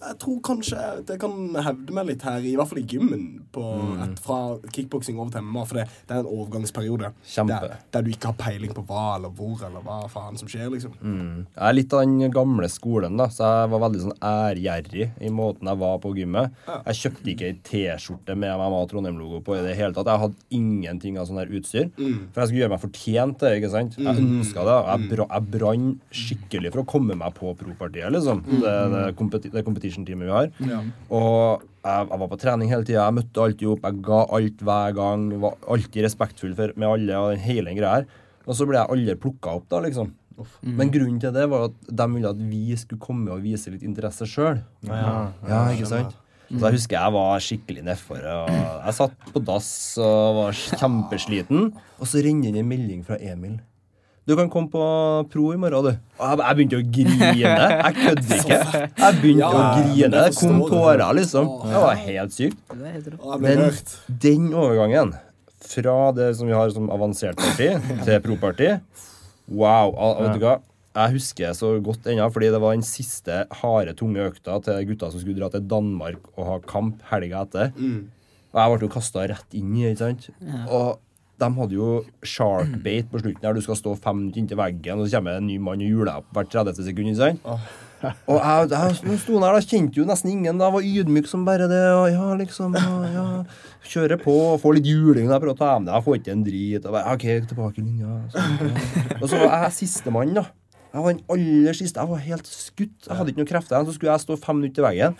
jeg 0.00 0.18
tror 0.22 0.38
kanskje 0.46 0.82
det 1.08 1.18
kan 1.20 1.32
hevde 1.64 1.94
meg 1.96 2.06
litt 2.12 2.22
her, 2.22 2.38
i 2.44 2.54
hvert 2.58 2.68
fall 2.70 2.78
i 2.82 2.86
gymmen, 2.88 3.24
på 3.52 3.64
Mm. 3.68 4.16
fra 4.20 4.58
kickboksing 4.72 5.18
over 5.18 5.30
til 5.32 5.42
MMA. 5.42 5.64
For 5.66 5.74
det, 5.80 5.86
det 6.08 6.16
er 6.16 6.20
en 6.20 6.26
overgangsperiode 6.30 7.12
der, 7.48 7.76
der 7.92 8.02
du 8.02 8.10
ikke 8.10 8.30
har 8.30 8.36
peiling 8.38 8.72
på 8.76 8.84
hva 8.86 9.16
eller 9.16 9.30
hvor 9.34 9.58
eller 9.66 9.80
hva 9.84 10.08
faen 10.10 10.36
som 10.38 10.48
skjer, 10.48 10.68
liksom. 10.72 10.92
Jeg 11.02 11.68
er 11.68 11.72
litt 11.74 11.92
av 11.92 12.00
den 12.04 12.30
gamle 12.30 12.68
skolen, 12.70 13.16
da, 13.18 13.26
så 13.32 13.48
jeg 13.62 13.70
var 13.72 13.82
veldig 13.86 14.02
sånn 14.04 14.18
ærgjerrig 14.22 15.08
i 15.20 15.30
måten 15.34 15.68
jeg 15.70 15.78
var 15.80 15.98
på 16.02 16.12
gymmet. 16.16 16.52
Jeg 16.68 16.98
kjøpte 17.02 17.32
ikke 17.34 17.48
ei 17.48 17.56
T-skjorte 17.68 18.36
med 18.36 18.54
MMA 18.58 18.80
Trondheim-logo 18.90 19.40
på 19.44 19.56
i 19.58 19.62
det 19.66 19.76
hele 19.78 19.92
tatt. 19.96 20.06
Jeg 20.10 20.22
hadde 20.24 20.34
ingenting 20.54 21.18
av 21.18 21.26
sånn 21.28 21.40
her 21.40 21.50
utstyr. 21.58 21.90
For 21.96 22.42
jeg 22.42 22.48
skulle 22.50 22.62
gjøre 22.62 22.74
meg 22.74 22.82
fortjent 22.84 23.38
til 23.38 23.48
det, 23.48 23.56
ikke 23.62 23.72
sant. 23.74 23.96
Jeg 23.98 24.22
ønska 24.22 24.64
det. 24.68 24.76
Jeg, 24.88 25.10
bra, 25.12 25.26
jeg 25.34 25.50
brann 25.54 25.88
skikkelig 26.14 26.72
for 26.74 26.84
å 26.84 26.88
komme 26.88 27.16
meg 27.18 27.34
på 27.38 27.54
pro-partiet, 27.58 28.12
liksom. 28.14 28.42
Det, 28.48 28.74
det, 28.94 29.02
kompeti 29.18 29.50
det 29.52 29.64
competition-teamet 29.88 30.28
vi 30.28 30.34
har. 30.34 30.52
Og 31.10 31.64
jeg, 31.88 32.08
jeg 32.10 32.20
var 32.20 32.28
på 32.28 32.38
trening 32.42 32.68
hele 32.72 32.84
tida. 32.84 33.06
Jeg 33.06 33.16
møtte 33.18 33.42
alltid 33.44 33.68
opp. 33.72 33.84
Jeg 33.88 34.02
ga 34.04 34.20
alt 34.38 34.62
hver 34.68 34.96
gang. 34.98 35.26
Var 35.40 35.58
alltid 35.74 36.04
respektfull 36.04 36.54
for, 36.58 36.72
med 36.76 36.88
alle 36.88 37.18
og 37.18 37.34
den 37.34 37.44
hele 37.44 37.74
greia 37.76 37.98
her. 37.98 38.08
Og 38.48 38.56
så 38.56 38.66
ble 38.68 38.78
jeg 38.80 38.92
aldri 38.94 39.18
plukka 39.20 39.56
opp, 39.58 39.66
da, 39.72 39.82
liksom. 39.84 40.14
Men 40.62 40.92
grunnen 40.94 41.18
til 41.20 41.32
det 41.34 41.48
var 41.50 41.66
at 41.66 41.76
de 41.98 42.04
ville 42.12 42.30
at 42.30 42.38
vi 42.38 42.76
skulle 42.78 43.02
komme 43.02 43.32
og 43.34 43.42
vise 43.42 43.72
litt 43.74 43.82
interesse 43.82 44.28
sjøl. 44.30 44.60
Ja, 44.86 45.64
ikke 45.74 45.88
sant? 45.90 46.14
Så 46.48 46.62
jeg 46.64 46.78
husker 46.78 46.96
jeg 46.96 47.12
var 47.12 47.42
skikkelig 47.44 47.82
nedfor. 47.84 48.22
Jeg 48.24 48.94
satt 48.96 49.32
på 49.34 49.42
dass 49.44 49.70
og 50.00 50.38
var 50.38 50.56
kjempesliten. 50.56 51.72
Og 51.98 52.08
så 52.08 52.22
renner 52.24 52.54
det 52.54 52.62
en 52.62 52.70
melding 52.70 53.02
fra 53.04 53.18
Emil. 53.20 53.58
Du 54.28 54.34
kan 54.36 54.50
komme 54.52 54.68
på 54.68 54.82
pro 55.32 55.46
i 55.54 55.56
morgen, 55.56 55.86
du. 55.88 55.94
Jeg, 56.20 56.56
begynte 56.58 56.76
å 56.76 56.84
grine. 56.84 57.30
Jeg 57.40 57.94
kødder 58.02 58.34
ikke. 58.36 58.58
Jeg 58.84 59.20
begynte 59.22 59.40
Ja, 59.40 59.48
å 59.48 59.62
grine. 59.78 60.10
Det 60.12 60.24
kom 60.36 60.58
tårer, 60.68 61.04
liksom. 61.16 61.48
Det 61.64 61.80
var 61.86 62.02
helt 62.02 62.34
sykt. 62.36 62.58
Men 63.40 63.62
den 64.26 64.50
overgangen 64.52 65.14
fra 65.68 65.96
det 66.16 66.28
som 66.38 66.48
vi 66.48 66.54
har 66.56 66.70
som 66.76 66.90
avansert 66.92 67.40
parti, 67.40 67.70
til 68.06 68.20
pro-parti 68.24 68.68
Wow. 69.48 69.94
al- 69.96 70.18
Vet 70.26 70.36
du 70.36 70.44
hva? 70.44 70.58
Jeg 70.98 71.14
husker 71.16 71.52
så 71.56 71.72
godt 71.84 72.04
ennå, 72.10 72.26
fordi 72.34 72.48
det 72.52 72.58
var 72.60 72.74
den 72.76 72.84
siste 72.84 73.42
harde, 73.62 73.92
tunge 73.96 74.28
økta 74.28 74.56
til 74.66 74.84
gutta 74.90 75.08
som 75.12 75.20
skulle 75.22 75.38
dra 75.40 75.48
til 75.52 75.64
Danmark 75.70 76.20
og 76.34 76.48
ha 76.48 76.56
kamp 76.68 77.00
helga 77.12 77.44
etter. 77.46 77.72
Og 77.78 78.58
jeg 78.60 78.72
ble 78.74 78.88
jo 78.88 78.92
kasta 78.92 79.24
rett 79.30 79.56
inn 79.56 79.72
i, 79.78 79.84
ikke 79.88 80.00
sant. 80.02 80.28
Og 80.68 80.98
de 81.38 81.48
hadde 81.54 81.76
jo 81.76 81.88
sharkbait 82.26 83.10
på 83.10 83.20
slutten 83.22 83.44
der 83.44 83.54
du 83.54 83.62
skal 83.64 83.78
stå 83.78 83.94
fem 83.98 84.16
minutter 84.22 84.42
inntil 84.42 84.58
veggen, 84.58 84.98
og 84.98 85.06
så 85.06 85.18
kommer 85.18 85.36
det 85.36 85.42
en 85.44 85.50
ny 85.52 85.58
mann 85.62 85.84
og 85.84 85.92
juler 85.92 86.16
opp 86.18 86.32
hvert 86.34 86.50
30. 86.54 86.82
sekund. 86.88 87.12
ikke 87.12 87.20
sant? 87.22 87.76
Og 88.30 88.36
jeg, 88.38 88.68
jeg 88.70 89.18
sto 89.18 89.40
der, 89.42 89.56
da 89.56 89.62
kjente 89.62 89.98
jo 89.98 90.04
nesten 90.06 90.30
ingen. 90.30 90.60
da, 90.60 90.68
var 90.70 90.84
ydmyk 90.86 91.26
som 91.30 91.42
bare 91.46 91.66
det. 91.70 91.82
og 91.96 92.06
ja, 92.12 92.28
liksom, 92.38 92.76
og, 92.78 93.06
ja, 93.10 93.24
Kjører 93.88 94.20
på 94.20 94.34
og 94.52 94.60
får 94.62 94.78
litt 94.78 94.86
juling. 94.90 95.26
Jeg 95.26 95.42
Prøver 95.42 95.54
å 95.54 95.58
ta 95.58 95.72
med 95.78 95.88
det. 95.88 95.96
Jeg 95.96 96.06
får 96.06 96.20
ikke 96.20 96.34
en 96.34 96.44
drit. 96.46 96.84
Og 96.84 96.94
bare, 96.94 97.14
OK, 97.16 97.26
tilbake 97.50 97.82
linja. 97.82 98.20
Og 99.22 99.26
så 99.26 99.40
var 99.40 99.64
jeg 99.64 99.76
sistemann, 99.80 100.36
da. 100.38 100.46
Jeg 100.88 101.02
var 101.04 101.12
den 101.12 101.22
aller 101.34 101.76
siste. 101.76 102.00
Jeg 102.00 102.08
var 102.08 102.22
helt 102.24 102.46
skutt. 102.48 102.94
Jeg 103.04 103.16
hadde 103.18 103.32
ikke 103.32 103.42
noe 103.42 103.48
krefter 103.50 103.76
igjen. 103.76 103.88
Så 103.90 103.94
skulle 103.98 104.12
jeg 104.14 104.22
stå 104.24 104.36
fem 104.40 104.56
minutter 104.60 104.78
til 104.78 104.86
veggen. 104.86 105.16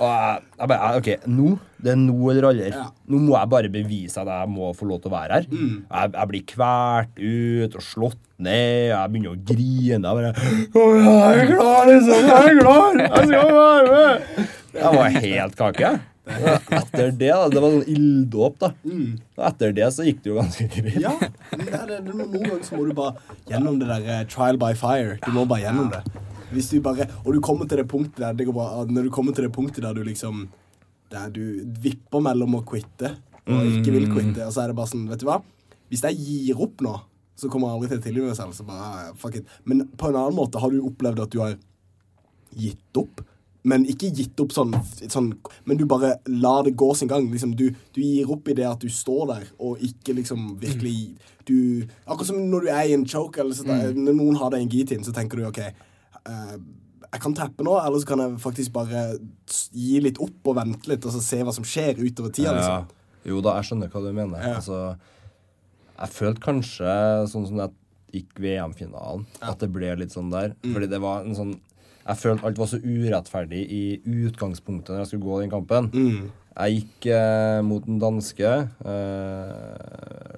Og 0.00 0.08
jeg, 0.08 0.42
jeg 0.58 0.70
bare 0.72 0.92
OK, 1.00 1.10
nå. 1.28 1.48
Det 1.82 1.92
er 1.92 1.98
nå 2.00 2.30
eller 2.32 2.46
aldri. 2.48 2.70
Nå 3.12 3.20
må 3.26 3.34
jeg 3.36 3.50
bare 3.52 3.72
bevise 3.74 4.22
at 4.22 4.30
jeg 4.32 4.52
må 4.54 4.70
få 4.78 4.88
lov 4.88 5.02
til 5.04 5.12
å 5.12 5.16
være 5.16 5.40
her. 5.40 5.48
Jeg, 5.52 6.14
jeg 6.16 6.30
blir 6.32 6.46
kvalt 6.54 7.20
ut 7.20 7.76
og 7.76 7.84
slått 7.84 8.22
ned. 8.42 8.88
Og 8.88 8.96
jeg 8.96 9.12
begynner 9.12 9.34
å 9.34 9.42
grine. 9.52 10.00
Jeg 10.00 10.02
bare 10.02 10.32
jeg 10.72 11.42
er 11.42 11.52
klar, 11.52 11.84
liksom! 11.90 12.30
Jeg 12.30 12.40
er 12.40 12.62
klar! 12.62 13.02
Jeg 13.02 13.28
skal 13.28 13.52
være 13.58 13.92
med! 13.92 14.48
Jeg 14.72 14.96
var 14.96 15.20
helt 15.28 15.60
kake. 15.60 15.92
Etter 16.22 17.10
det, 17.10 17.30
da, 17.32 17.48
det 17.50 17.60
var 17.62 17.72
sånn 17.74 17.88
ilddåp, 17.90 18.58
da. 18.62 18.68
Og 19.38 19.46
etter 19.48 19.72
det 19.74 19.88
så 19.94 20.04
gikk 20.06 20.20
det 20.22 20.30
jo 20.30 20.36
ganske 20.38 20.66
greit. 20.70 21.00
Ja, 21.02 21.14
det 21.58 21.72
er 21.74 21.88
det, 21.88 21.98
noen 22.06 22.30
ganger 22.30 22.60
så 22.66 22.78
må 22.78 22.86
du 22.86 22.92
bare 22.94 23.16
gjennom 23.50 23.80
det 23.80 23.88
der 23.90 24.06
eh, 24.06 24.22
trial 24.30 24.60
by 24.62 24.70
fire. 24.78 25.16
Du 25.24 25.32
må 25.34 25.44
bare 25.50 25.64
gjennom 25.64 25.90
det. 25.92 26.02
Hvis 26.52 26.68
du 26.70 26.78
bare, 26.84 27.08
og 27.24 27.32
du 27.34 27.40
kommer 27.42 27.66
til 27.66 27.80
det 27.80 27.88
punktet 27.90 28.20
der 28.22 28.36
det 28.36 28.46
går 28.46 28.54
bra, 28.54 28.84
Når 28.84 29.08
du 29.08 29.10
kommer 29.14 29.34
til 29.34 29.46
det 29.48 29.54
punktet 29.56 29.82
der 29.86 29.94
du 29.96 30.02
liksom 30.04 30.42
Der 31.10 31.30
du 31.32 31.64
vipper 31.80 32.20
mellom 32.20 32.58
å 32.58 32.60
quitte 32.68 33.14
og 33.48 33.64
ikke 33.66 33.94
vil 33.96 34.04
quitte, 34.12 34.44
og 34.44 34.52
så 34.54 34.62
er 34.62 34.70
det 34.70 34.76
bare 34.78 34.90
sånn 34.92 35.08
Vet 35.10 35.24
du 35.24 35.26
hva? 35.26 35.40
Hvis 35.90 36.04
jeg 36.06 36.20
gir 36.20 36.60
opp 36.62 36.84
nå, 36.84 36.92
så 37.40 37.48
kommer 37.50 37.72
jeg 37.72 37.78
aldri 37.78 37.88
til 37.90 37.98
å 37.98 38.04
tilgi 38.04 38.22
meg 38.28 38.36
selv. 38.38 38.54
Så 38.56 38.64
bare, 38.68 38.84
ah, 38.86 39.08
fuck 39.18 39.34
it. 39.40 39.48
Men 39.68 39.82
på 39.98 40.08
en 40.08 40.16
annen 40.20 40.36
måte 40.36 40.60
har 40.62 40.72
du 40.72 40.78
opplevd 40.86 41.24
at 41.24 41.32
du 41.34 41.40
har 41.42 41.56
gitt 42.56 43.00
opp. 43.00 43.24
Men 43.68 43.84
ikke 43.86 44.10
gitt 44.10 44.40
opp 44.42 44.50
sånn, 44.50 44.72
sånn 45.06 45.28
Men 45.70 45.78
du 45.78 45.84
bare 45.86 46.16
lar 46.26 46.64
det 46.66 46.74
gå 46.74 46.88
sin 46.98 47.10
gang. 47.10 47.28
Liksom, 47.30 47.54
du, 47.58 47.68
du 47.94 48.00
gir 48.02 48.30
opp 48.34 48.48
i 48.50 48.56
det 48.58 48.66
at 48.66 48.82
du 48.82 48.90
står 48.90 49.24
der, 49.30 49.48
og 49.62 49.82
ikke 49.86 50.16
liksom 50.18 50.56
virkelig 50.62 51.14
du, 51.46 51.86
Akkurat 52.06 52.32
som 52.32 52.42
når 52.50 52.66
du 52.66 52.70
er 52.74 52.84
i 52.90 52.96
en 52.96 53.06
choke, 53.06 53.40
eller 53.42 53.54
så, 53.54 53.66
når 53.66 54.14
noen 54.18 54.38
har 54.40 54.50
deg 54.54 54.62
i 54.62 54.66
en 54.66 54.72
gitin, 54.72 55.06
så 55.06 55.14
tenker 55.14 55.38
du 55.38 55.46
OK 55.48 55.62
uh, 55.62 56.56
jeg 57.12 57.20
kan 57.20 57.34
tappe 57.36 57.64
nå, 57.66 57.74
eller 57.76 58.00
så 58.00 58.08
kan 58.08 58.22
jeg 58.22 58.36
faktisk 58.40 58.72
bare 58.72 59.02
gi 59.76 59.98
litt 60.00 60.16
opp 60.22 60.48
og 60.48 60.56
vente 60.56 60.88
litt, 60.88 61.04
og 61.04 61.12
så 61.12 61.20
se 61.20 61.42
hva 61.44 61.52
som 61.52 61.66
skjer 61.66 62.00
utover 62.00 62.32
tida. 62.32 62.54
liksom. 62.56 62.86
Jo 63.28 63.42
da, 63.44 63.58
jeg 63.58 63.68
skjønner 63.68 63.90
hva 63.92 64.00
du 64.00 64.08
mener. 64.16 64.40
Ja. 64.40 64.54
Altså, 64.56 64.78
jeg 65.98 66.14
følte 66.14 66.44
kanskje, 66.46 66.94
sånn 67.28 67.44
som 67.50 67.60
jeg 67.60 67.76
gikk 68.16 68.40
VM-finalen, 68.40 69.26
at 69.44 69.60
det 69.60 69.68
ble 69.74 69.92
litt 70.00 70.16
sånn 70.16 70.32
der. 70.32 70.56
Mm. 70.64 70.72
Fordi 70.72 70.88
det 70.88 71.02
var 71.04 71.28
en 71.28 71.36
sånn 71.36 71.52
Jeg 72.02 72.18
følte 72.18 72.48
alt 72.48 72.58
var 72.58 72.70
så 72.70 72.80
urettferdig 72.82 73.62
i 73.70 73.82
utgangspunktet 74.02 74.94
når 74.94 75.04
jeg 75.04 75.12
skulle 75.12 75.28
gå 75.28 75.40
den 75.42 75.52
kampen. 75.52 75.90
Mm. 75.94 76.30
Jeg 76.52 76.76
gikk 76.76 77.08
eh, 77.14 77.60
mot 77.64 77.86
den 77.86 78.00
danske. 78.02 78.52
Eh, 78.92 80.36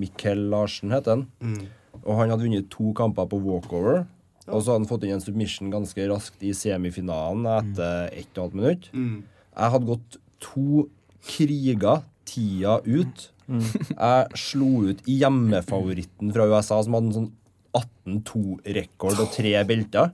Mikkel 0.00 0.44
Larsen 0.52 0.94
het 0.94 1.08
han. 1.10 1.26
Mm. 1.40 1.64
Og 2.04 2.14
han 2.20 2.32
hadde 2.32 2.44
vunnet 2.44 2.70
to 2.72 2.92
kamper 2.96 3.28
på 3.30 3.40
walkover. 3.42 4.04
Og 4.50 4.62
så 4.62 4.72
hadde 4.72 4.84
han 4.84 4.90
fått 4.90 5.06
inn 5.06 5.16
en 5.16 5.24
submission 5.24 5.72
ganske 5.72 6.06
raskt 6.10 6.44
i 6.46 6.52
semifinalen 6.56 7.48
etter 7.50 8.08
ett 8.12 8.30
og 8.30 8.38
et 8.38 8.40
halvt 8.44 8.60
minutt. 8.60 8.88
Mm. 8.94 9.18
Jeg 9.56 9.74
hadde 9.74 9.90
gått 9.90 10.20
to 10.42 10.86
kriger 11.26 12.06
tida 12.28 12.78
ut. 12.86 13.28
Jeg 13.50 14.38
slo 14.38 14.86
ut 14.92 15.02
hjemmefavoritten 15.10 16.30
fra 16.34 16.46
USA, 16.50 16.78
som 16.84 16.96
hadde 16.96 17.10
en 17.10 17.16
sånn 17.18 17.30
18-2-rekord 17.74 19.22
og 19.22 19.32
tre 19.34 19.54
belter. 19.66 20.12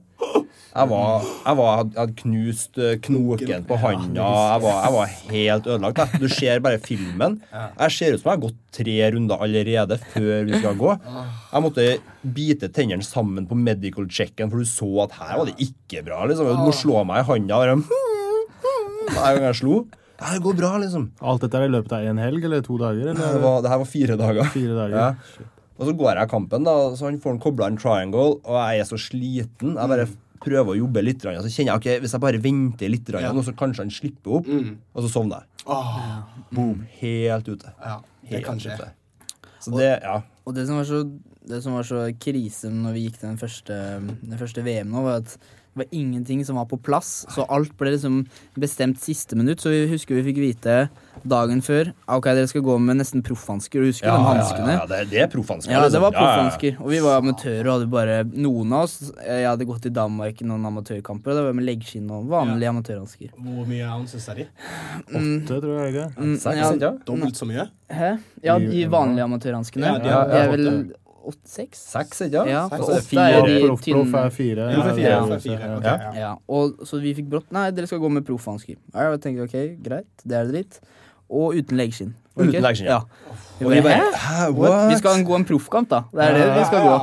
Jeg 0.77 0.89
var, 0.91 1.23
jeg 1.25 1.57
var, 1.57 1.79
jeg 1.87 1.97
hadde 1.97 2.15
knust 2.19 2.77
eh, 2.77 2.97
knoken 3.07 3.63
på 3.65 3.77
handa. 3.81 4.27
Jeg 4.53 4.61
var, 4.61 4.75
jeg 4.83 4.93
var 4.93 5.13
helt 5.31 5.69
ødelagt. 5.73 6.17
Du 6.21 6.27
ser 6.29 6.61
bare 6.61 6.77
filmen. 6.83 7.39
Jeg 7.49 7.95
ser 7.95 8.13
ut 8.13 8.21
som 8.21 8.29
jeg 8.29 8.35
har 8.35 8.43
gått 8.45 8.59
tre 8.77 8.97
runder 9.15 9.41
allerede 9.47 9.97
før 10.13 10.45
vi 10.45 10.59
skal 10.61 10.77
gå. 10.77 10.93
Jeg 11.07 11.65
måtte 11.65 11.87
bite 12.37 12.69
tennene 12.75 13.05
sammen 13.05 13.47
på 13.49 13.57
medical 13.57 14.05
checken, 14.05 14.51
for 14.53 14.61
du 14.61 14.69
så 14.69 14.91
at 15.07 15.17
her 15.17 15.33
var 15.41 15.49
det 15.49 15.57
ikke 15.65 16.03
bra. 16.05 16.23
liksom. 16.29 16.51
Du 16.53 16.67
må 16.69 16.75
slå 16.75 17.01
meg 17.09 17.23
i 17.23 17.29
handa. 17.31 17.61
Bare, 17.63 17.79
hver 19.15 19.37
gang 19.39 19.49
jeg 19.49 19.59
slo. 19.63 19.81
Ja, 20.17 20.31
det 20.33 20.41
går 20.45 20.55
bra, 20.57 20.71
liksom. 20.81 21.11
Alt 21.21 21.43
dette 21.45 21.59
er 21.59 21.67
i 21.67 21.73
løpet 21.73 21.93
av 21.93 22.05
en 22.09 22.21
helg 22.21 22.45
eller 22.47 22.63
to 22.65 22.77
dager? 22.81 23.11
Det, 23.13 23.33
var, 23.43 23.61
det 23.61 23.69
her 23.73 23.81
var 23.83 23.89
fire 23.89 24.15
dager. 24.17 24.47
Fire 24.53 24.77
dager. 24.77 24.97
Ja. 24.97 25.49
Og 25.77 25.85
så 25.85 25.93
går 25.93 26.17
jeg 26.17 26.29
kampen, 26.31 26.63
da, 26.65 26.73
så 26.97 27.05
han 27.05 27.19
får 27.21 27.35
kobla 27.43 27.67
en 27.69 27.77
triangle, 27.77 28.39
og 28.41 28.55
jeg 28.57 28.81
er 28.81 28.87
så 28.89 28.97
sliten. 28.97 29.75
Jeg 29.77 29.91
bare 29.91 30.07
prøver 30.43 30.73
å 30.73 30.77
jobbe 30.79 31.03
litt, 31.03 31.25
og 31.25 31.43
så 31.45 31.51
kjenner 31.51 31.73
jeg 31.73 31.81
ok, 31.81 32.01
hvis 32.03 32.15
jeg 32.15 32.23
bare 32.23 32.41
venter 32.43 32.89
litt, 32.93 33.09
Ja. 33.09 33.31
så 33.33 33.53
kanskje 33.57 33.83
han 33.85 33.93
slipper 33.93 34.39
opp, 34.39 34.47
og 34.47 35.03
så 35.03 35.09
sovner 35.11 35.41
jeg. 35.43 35.65
Oh. 35.67 35.97
Boom. 36.51 36.85
Helt 37.01 37.47
ute. 37.47 37.73
ja, 37.83 37.97
det 38.23 38.29
Helt 38.29 38.45
kan 38.45 38.59
skje. 38.59 38.77
Så 39.59 39.73
det, 39.75 39.99
ja. 40.03 40.21
Og 40.45 40.55
det 40.55 40.67
som 40.67 40.77
var 40.79 40.85
så, 40.87 41.01
det 41.47 41.61
som 41.63 41.73
var 41.75 41.83
så 41.83 42.05
krise 42.19 42.69
når 42.71 42.93
vi 42.95 43.05
gikk 43.07 43.19
den 43.21 43.37
første, 43.37 43.75
den 44.23 44.37
første 44.39 44.63
VM 44.63 44.91
nå, 44.93 45.03
var 45.03 45.23
at 45.23 45.37
Det 45.77 45.85
var 45.85 45.93
ingenting 45.93 46.43
som 46.45 46.55
var 46.57 46.65
på 46.65 46.79
plass, 46.81 47.25
så 47.29 47.45
alt 47.53 47.75
ble 47.77 47.91
liksom 47.93 48.23
bestemt 48.57 48.97
siste 48.99 49.35
minutt. 49.37 49.61
Så 49.61 49.69
vi 49.69 49.83
husker 49.91 50.17
vi 50.17 50.23
fikk 50.31 50.39
vite 50.41 50.77
dagen 51.27 51.61
før 51.65 51.91
Ok, 52.13 52.25
dere 52.33 52.47
skal 52.49 52.61
gå 52.65 52.77
med 52.81 52.97
nesten 52.97 53.21
proffhansker. 53.25 53.83
Husker 53.85 54.07
Ja, 54.09 54.17
de 54.17 54.25
hanskene? 54.39 54.73
ja, 54.79 54.85
det, 54.89 54.99
det 55.11 55.21
er 55.21 55.27
proffhansker. 55.29 55.71
Ja, 55.71 55.83
det 55.85 55.91
liksom. 55.91 56.01
var 56.01 56.11
Ja, 56.13 56.17
ja, 56.17 56.25
ja. 56.25 56.33
proffhansker. 56.33 56.81
Og 56.81 56.89
vi 56.89 56.99
var 57.05 57.21
amatører 57.21 57.67
og 57.67 57.73
hadde 57.77 57.89
bare 57.93 58.17
Noen 58.33 58.73
av 58.73 58.83
oss 58.87 59.11
Jeg 59.21 59.45
hadde 59.47 59.65
gått 59.69 59.85
i 59.85 59.93
Danmark 59.93 60.41
i 60.41 60.45
noen 60.49 60.65
amatørkamper, 60.65 61.31
og 61.31 61.37
det 61.37 61.45
var 61.45 61.53
med 61.53 61.65
leggskinn 61.69 62.09
og 62.11 62.25
vanlige 62.33 62.69
amatørhansker. 62.73 63.33
Hvor 63.37 63.65
mye 63.69 63.89
ounces 63.93 64.27
er 64.33 64.41
de? 64.41 64.47
Åtte, 65.13 65.59
tror 65.61 65.75
jeg 65.83 65.93
ikke. 65.93 66.07
Mm, 66.17 66.37
ja. 66.81 66.91
Dobbelt 67.05 67.37
så 67.37 67.45
mye? 67.49 67.67
Hæ? 67.93 68.15
Ja, 68.43 68.57
de 68.59 68.85
vanlige 68.89 69.23
amatørhanskene. 69.29 69.85
Ja, 69.85 69.97
de 70.01 70.09
er- 70.09 70.33
ja, 70.41 70.51
vel 70.51 70.93
åtte. 71.27 71.37
åtte-seks? 71.43 71.79
Seks, 71.93 72.21
ikke 72.27 72.37
sant? 72.39 72.49
Ja, 72.49 72.67
for 72.67 72.77
det 72.77 72.83
åtte 72.83 72.97
er 72.97 73.07
fire. 73.07 73.41
de 73.47 73.55
Proff, 73.67 73.81
proff 73.85 74.13
er 74.15 74.29
fire. 74.29 74.67
Ja, 74.71 74.83
fire, 74.93 75.01
Ja, 75.01 75.39
fire. 75.39 75.71
Okay, 75.77 75.97
Ja. 75.97 76.13
ja. 76.19 76.35
Og 76.47 76.85
så 76.87 77.01
vi 77.01 77.13
fikk 77.13 77.27
brått 77.29 77.51
Nei, 77.51 77.69
dere 77.71 77.87
skal 77.87 77.99
gå 77.99 78.09
med 78.11 78.25
proffhansker. 78.25 78.77
Ja, 78.93 79.11
jeg 79.11 79.21
tenkte 79.21 79.43
ok, 79.43 79.57
greit, 79.83 80.07
det 80.25 80.37
er 80.37 80.45
dritt. 80.51 80.79
Og 81.29 81.53
uten 81.59 81.75
leggskinn. 81.77 82.13
Uten 82.37 82.61
leggskinn, 82.63 82.87
ja. 82.87 83.01
ja. 83.01 83.35
Og 83.65 83.71
vi 83.73 83.81
bare 83.81 84.11
Hæ? 84.13 84.51
What? 84.55 84.89
Vi 84.91 84.97
skal 85.01 85.23
gå 85.25 85.35
en 85.35 85.45
proffkamp, 85.45 85.89
da. 85.89 86.03
Det 86.13 86.23
er 86.23 86.33
det 86.37 86.45
vi 86.55 86.65
skal 86.69 86.85
gå. 86.85 86.97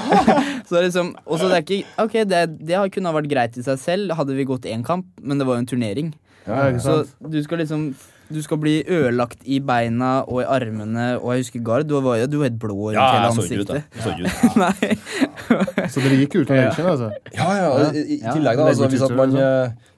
så 0.66 0.74
det 0.78 0.82
liksom 0.88 1.12
Og 1.26 1.38
så 1.38 1.48
det 1.50 1.58
er 1.58 1.62
ikke 1.62 1.84
Ok, 2.02 2.12
det, 2.26 2.40
det 2.66 2.74
har- 2.74 2.88
kunne 2.88 3.06
ha 3.12 3.20
vært 3.20 3.28
greit 3.30 3.56
i 3.56 3.62
seg 3.62 3.78
selv, 3.78 4.12
hadde 4.18 4.34
vi 4.34 4.44
gått 4.48 4.66
én 4.66 4.82
kamp, 4.84 5.06
men 5.20 5.38
det 5.38 5.46
var 5.46 5.54
jo 5.60 5.62
en 5.62 5.66
turnering. 5.66 6.12
Ja, 6.46 6.70
ikke 6.72 6.80
Så 6.82 7.06
du 7.30 7.38
skal 7.44 7.58
liksom 7.62 7.94
Du 8.32 8.40
skal 8.42 8.58
bli 8.62 8.74
ødelagt 8.84 9.42
i 9.44 9.58
beina 9.60 10.22
og 10.24 10.40
i 10.42 10.46
armene, 10.48 11.06
og 11.20 11.32
jeg 11.34 11.44
husker 11.44 11.64
Gard, 11.66 11.86
du 11.90 11.94
var, 12.00 12.18
jo 12.22 12.38
var 12.40 12.48
helt 12.48 12.58
blå 12.62 12.76
rundt 12.90 12.96
Ja, 12.96 13.06
hele 13.12 13.30
ansiktet. 13.30 13.84
så 14.02 14.14
ut, 14.16 14.26
da. 14.56 14.72
så. 14.72 15.88
Så 15.92 16.00
dere 16.04 16.18
gikk 16.22 16.36
uten 16.42 16.56
hensyn, 16.62 16.86
altså? 16.92 17.08
Ja, 17.36 17.48
ja, 17.58 17.70
og 17.72 17.96
i, 17.98 18.04
i 18.16 18.20
tillegg 18.24 18.60
da, 18.60 18.68
altså, 18.70 18.88
hvis 18.92 19.02
at 19.04 19.14
man 19.18 19.34
Leggbeskyttelse, 19.34 19.88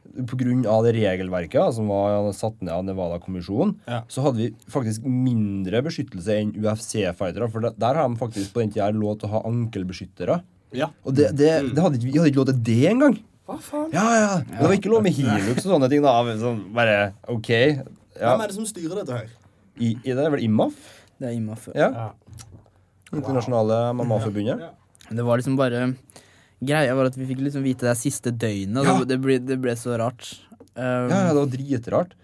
eh, 0.64 0.70
av 0.70 0.85
det 0.87 0.92
regelverket 0.97 1.75
som 1.77 1.88
var 1.90 2.29
satt 2.37 2.61
ned 2.62 2.73
av 2.75 2.85
Nevada-kommisjonen, 2.87 3.75
Ja. 3.90 4.01
så 4.11 4.23
hadde 4.27 4.38
vi 4.42 4.49
faktisk 4.70 5.07
mindre 5.07 5.83
beskyttelse 5.87 6.37
enn 6.40 6.53
UFC-fightere. 6.59 7.49
For 7.51 7.64
der, 7.66 7.75
der 7.79 7.99
har 8.01 8.09
de 8.09 8.18
faktisk 8.20 8.53
på 8.55 8.62
den 8.64 8.70
tida 8.75 8.90
lov 8.94 9.18
til 9.20 9.29
å 9.31 9.37
ha 9.38 9.44
ankelbeskyttere. 9.51 10.40
Ja. 10.75 10.90
Og 11.07 11.14
det, 11.18 11.33
det, 11.38 11.51
det 11.75 11.83
hadde, 11.83 11.99
ikke- 12.01 12.11
vi 12.12 12.18
hadde 12.18 12.31
ikke 12.33 12.42
lov 12.42 12.51
til 12.53 12.62
det 12.70 12.81
engang. 12.90 13.18
Hva 13.44 13.59
faen? 13.61 13.90
Ja, 13.92 14.05
ja. 14.16 14.29
Det 14.49 14.62
var 14.64 14.73
ikke 14.79 14.88
lov 14.94 15.03
med 15.05 15.12
Hilux 15.12 15.66
og 15.66 15.75
sånne 15.75 15.90
ting. 15.92 16.01
da 16.01 16.14
sånn, 16.40 16.62
Bare 16.73 17.12
OK. 17.29 17.51
Ja. 18.18 18.35
Hvem 18.35 18.44
er 18.44 18.53
det 18.53 18.57
som 18.59 18.66
styrer 18.68 19.00
dette 19.03 19.16
her? 19.18 19.31
I, 19.74 19.94
i 20.05 20.12
det 20.14 20.22
er 20.22 20.31
vel 20.35 20.44
IMAF? 20.46 20.74
Det 21.18 21.29
er 21.31 21.37
IMAF. 21.38 21.68
Ja. 21.74 22.11
Internasjonale 23.14 23.79
mammaforbundet. 23.98 24.68
Det 25.11 25.24
var 25.27 25.38
liksom 25.40 25.57
bare 25.59 25.94
Greia 26.64 26.94
var 26.96 27.11
at 27.11 27.16
vi 27.18 27.27
fikk 27.29 27.42
liksom 27.44 27.64
vite 27.66 27.85
det 27.85 27.96
siste 28.00 28.33
døgnet. 28.33 28.87
Ja. 28.87 28.94
Det, 29.03 29.09
det, 29.11 29.18
ble, 29.20 29.38
det 29.42 29.59
ble 29.61 29.74
så 29.77 29.98
rart. 30.00 30.31
Um, 30.74 31.11
Ja, 31.11 31.27
ja, 31.27 31.33
det 31.35 31.40
var 31.42 31.50
dritrart. 31.53 32.14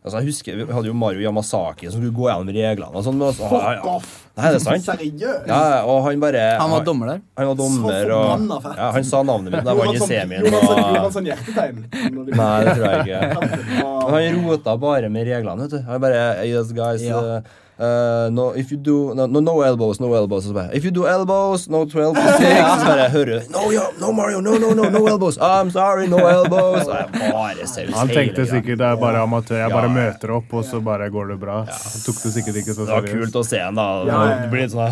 Altså, 0.00 0.16
jeg 0.22 0.30
husker, 0.30 0.56
Vi 0.56 0.72
hadde 0.72 0.88
jo 0.88 0.94
Mario 0.96 1.20
Yamasaki 1.26 1.90
som 1.90 2.00
skulle 2.00 2.14
gå 2.16 2.24
gjennom 2.30 2.48
reglene. 2.56 2.88
og 2.96 3.04
sånn. 3.04 3.18
men 3.20 3.26
altså, 3.28 3.48
Fuck 3.50 3.60
ja, 3.66 3.72
ja. 3.76 3.82
off! 3.98 4.12
Nei, 4.40 4.46
det 4.48 4.56
er 4.56 4.62
sant. 4.64 4.86
Seriøst? 4.86 5.48
Ja, 5.50 5.58
og 5.84 5.98
han 6.06 6.20
bare 6.22 6.44
Han 6.60 6.70
var 6.72 6.84
dommer 6.86 7.06
der. 7.12 7.20
Han 7.36 7.46
var 7.50 7.54
dommer, 7.58 8.12
og 8.16 8.76
ja, 8.78 8.90
Han 8.96 9.04
sa 9.04 9.20
navnet 9.22 9.52
mitt 9.52 9.64
da 9.66 9.74
jeg 9.74 9.82
vant 9.82 9.98
i 9.98 10.08
semien. 10.08 10.40
gjorde 10.40 10.60
han 10.60 10.70
sånn- 10.70 11.04
Og... 11.04 11.12
sånn 11.18 11.28
hjertetegn? 11.28 11.82
Nei, 12.40 12.64
det 12.64 12.76
tror 12.78 12.86
jeg 12.88 13.00
ikke. 13.04 13.20
Men 14.10 14.14
han 14.16 14.40
rota 14.48 14.76
bare 14.80 15.10
med 15.12 15.26
reglene. 15.28 15.66
vet 15.66 15.70
du 15.76 15.82
Han 15.90 16.00
bare 16.00 16.22
Yes, 16.48 16.72
guys. 16.72 17.02
Ja. 17.04 17.20
uh, 17.20 17.40
uh, 17.80 18.30
no, 18.30 18.50
if 18.56 18.70
you 18.72 18.78
do 18.78 19.14
no, 19.14 19.26
no, 19.26 19.62
elbows, 19.62 20.00
no 20.00 20.14
elbows. 20.14 20.44
Så 20.44 20.52
bare, 20.52 20.70
if 20.76 20.84
you 20.84 20.90
do 20.90 21.06
elbows, 21.06 21.68
no 21.68 21.84
12 21.84 22.14
to 22.14 22.20
6. 22.20 22.30
Så 22.80 22.86
bare 22.86 23.08
hører 23.10 23.40
du 23.40 23.52
No, 23.52 23.72
ja, 23.72 23.82
no 24.00 24.12
Mario, 24.12 24.40
no, 24.40 24.58
no, 24.58 24.74
no, 24.74 24.88
no 24.90 25.06
elbows. 25.08 25.38
I'm 25.38 25.70
sorry, 25.70 26.06
no 26.08 26.18
elbows. 26.28 26.86
Bare 26.86 27.66
seriøst. 27.66 27.96
Han 27.96 28.08
tenkte 28.08 28.46
sikkert 28.46 28.78
det 28.78 28.86
er 28.86 28.96
bare 29.00 29.22
amatør. 29.24 29.56
Jeg 29.62 29.70
bare 29.70 29.88
Ja, 29.90 29.96
ja. 29.96 30.10
møter 30.12 30.34
opp, 30.36 30.52
og 30.54 30.64
så 30.64 30.80
bare 30.84 31.10
går 31.10 31.32
det 31.34 31.40
bra. 31.40 31.64
Så 31.72 32.04
tok 32.06 32.22
det 32.24 32.32
sikkert 32.36 32.60
ikke 32.62 32.74
så 32.76 32.86
Det 32.86 32.94
var 32.94 33.10
kult 33.10 33.40
å 33.40 33.44
se 33.46 33.60
han, 33.64 33.74
da. 33.74 33.88
Ja, 34.04 34.06
ja, 34.06 34.22
ja. 34.30 34.38
Det 34.44 34.50
blir 34.54 34.66
litt 34.66 34.74
sånn 34.74 34.86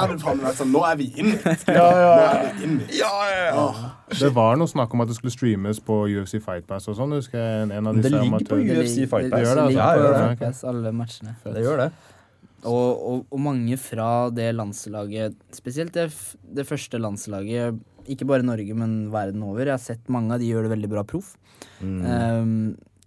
her 0.00 0.54
sånn 0.58 0.72
Nå 0.74 0.84
er 0.88 1.00
vi 1.00 1.10
inne. 1.16 1.56
Nå 1.68 1.86
er 1.86 2.52
vi 2.58 2.68
inne. 2.68 2.92
Ja, 2.96 3.14
ja, 3.30 3.48
ja. 3.50 3.99
Det 4.18 4.30
var 4.34 4.56
noe 4.58 4.66
snakk 4.70 4.92
om 4.96 5.02
at 5.04 5.08
det 5.12 5.16
skulle 5.18 5.32
streames 5.34 5.78
på 5.86 6.00
UFC 6.10 6.40
Fight 6.42 6.66
Pass 6.66 6.88
og 6.90 6.96
sånn. 6.98 7.12
husker 7.14 7.38
jeg 7.38 7.68
en, 7.70 7.86
av 7.86 7.94
Det 7.94 8.02
disse 8.08 8.22
ligger 8.24 8.46
på. 8.50 8.58
UFC 8.64 9.04
Fight 9.10 9.28
det, 9.28 9.30
Pass. 9.30 9.40
det, 9.40 9.44
Gjør 9.46 9.54
det, 9.54 9.64
altså. 9.66 9.78
Ja, 9.78 9.90
ja, 9.94 10.32
ja. 10.40 10.52
Alle 10.72 10.92
matchene. 10.98 11.36
Det 11.44 11.62
gjør 11.66 11.82
det. 11.84 11.90
Og, 12.60 12.88
og, 13.10 13.22
og 13.32 13.40
mange 13.40 13.78
fra 13.80 14.08
det 14.36 14.50
landslaget, 14.58 15.36
spesielt 15.56 15.94
det, 15.96 16.08
f- 16.12 16.34
det 16.58 16.66
første 16.68 16.98
landslaget, 17.00 17.78
ikke 18.10 18.26
bare 18.28 18.44
Norge, 18.44 18.74
men 18.76 18.98
verden 19.14 19.42
over. 19.46 19.62
Jeg 19.64 19.76
har 19.78 19.84
sett 19.84 20.10
mange 20.12 20.34
av 20.34 20.42
de 20.42 20.50
gjør 20.50 20.66
det 20.66 20.74
veldig 20.74 20.90
bra 20.92 21.04
proff. 21.08 21.30
Mm. 21.80 22.00
Ehm, 22.04 22.52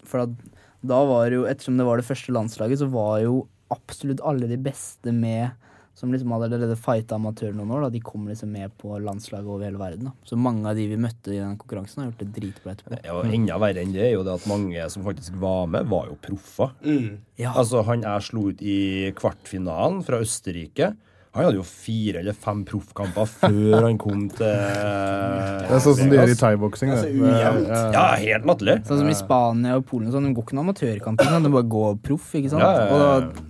for 0.10 0.24
da, 0.24 0.58
da 0.94 1.02
var 1.06 1.30
det 1.30 1.38
jo, 1.38 1.44
ettersom 1.52 1.78
det 1.78 1.86
var 1.86 2.02
det 2.02 2.08
første 2.08 2.34
landslaget, 2.34 2.82
så 2.82 2.88
var 2.94 3.20
jo 3.26 3.44
absolutt 3.74 4.24
alle 4.26 4.50
de 4.50 4.58
beste 4.62 5.14
med 5.14 5.52
som 5.94 6.12
liksom 6.14 6.32
hadde 6.34 6.48
allerede 6.50 6.76
fighta 6.80 7.20
amatører 7.20 7.54
noen 7.58 7.72
år. 7.76 7.86
Da. 7.86 7.92
De 7.94 8.02
kom 8.04 8.26
liksom 8.30 8.50
med 8.54 8.74
på 8.82 8.98
landslaget 8.98 9.46
over 9.46 9.68
hele 9.68 9.82
verden. 9.82 10.10
Da. 10.10 10.16
Så 10.28 10.40
mange 10.40 10.66
av 10.70 10.78
de 10.80 10.88
vi 10.90 10.98
møtte 11.00 11.36
i 11.36 11.40
den 11.40 11.56
konkurransen, 11.62 12.02
har 12.02 12.10
gjort 12.12 12.24
det 12.24 12.32
dritbra 12.40 12.74
etterpå. 12.74 13.00
Ja, 13.06 13.16
og 13.20 13.30
enda 13.30 13.60
verre 13.62 13.86
enn 13.86 13.94
det 13.94 14.08
er 14.08 14.14
jo 14.16 14.26
det 14.26 14.34
at 14.40 14.50
mange 14.50 14.90
som 14.94 15.06
faktisk 15.06 15.38
var 15.42 15.70
med, 15.70 15.88
var 15.94 16.10
jo 16.10 16.20
proffer. 16.24 16.74
Mm. 16.86 17.22
Ja, 17.42 17.54
Altså, 17.64 17.84
han 17.88 18.04
jeg 18.04 18.26
slo 18.26 18.50
ut 18.50 18.62
i 18.66 18.78
kvartfinalen 19.18 20.02
fra 20.06 20.20
Østerrike. 20.24 20.96
Han 21.34 21.48
hadde 21.48 21.58
jo 21.58 21.64
fire 21.66 22.20
eller 22.22 22.36
fem 22.38 22.60
proffkamper 22.70 23.26
før 23.26 23.88
han 23.88 23.96
kom 24.02 24.28
til 24.30 24.44
Det 25.64 25.72
er 25.74 25.82
sånn 25.82 25.96
som 25.98 26.12
de 26.12 26.20
gjør 26.20 26.34
i 26.34 26.36
thaiboksing. 26.38 26.92
Det 26.94 27.08
er 27.40 27.58
det. 27.58 27.80
Ja, 27.96 28.04
helt 28.22 28.46
latterlig. 28.50 28.76
Sånn 28.90 29.02
som 29.02 29.10
i 29.10 29.16
Spania 29.18 29.80
og 29.80 29.88
Polen 29.90 30.14
sånn, 30.14 30.28
de 30.30 30.36
går 30.38 30.46
ikke 30.46 30.58
noen 30.60 30.70
amatørkamper, 30.70 31.34
de 31.48 31.54
bare 31.56 31.70
går 31.74 31.98
proff, 32.06 32.30
ikke 32.38 32.54
sant? 32.54 32.62
Ja, 32.62 32.86
ja, 32.86 33.18
ja. 33.24 33.50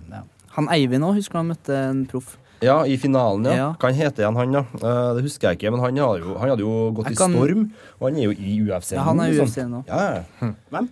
Han 0.56 0.68
Eivind 0.70 1.04
òg, 1.04 1.16
husker 1.18 1.40
han 1.40 1.48
møtte 1.50 1.76
en 1.90 2.04
proff? 2.10 2.36
Ja, 2.62 2.78
i 2.88 2.94
finalen, 2.96 3.44
ja. 3.50 3.54
Ja. 3.58 3.68
Hva 3.76 3.90
han 3.90 3.96
heter 3.98 4.22
igjen, 4.24 4.36
han, 4.38 4.52
da? 4.54 4.60
Eh, 4.78 5.08
det 5.18 5.24
husker 5.26 5.50
jeg 5.50 5.58
ikke, 5.58 5.72
men 5.74 5.80
han 5.82 5.98
hadde 6.00 6.20
jo, 6.22 6.36
han 6.40 6.48
hadde 6.54 6.62
jo 6.64 6.74
gått 6.96 7.10
Jeg 7.10 7.16
i 7.16 7.20
kan- 7.20 7.34
storm, 7.34 7.64
og 7.98 8.06
han 8.08 8.16
er 8.20 8.28
jo 8.28 8.30
i 8.38 8.54
UFC 8.62 8.92
Ja, 8.94 9.02
han 9.08 9.20
er 9.20 9.24
i 9.32 9.34
liksom. 9.34 9.48
UFC 9.50 9.66
nå. 9.68 9.82
Ja, 9.88 10.04
ja. 10.14 10.52
Hvem? 10.70 10.88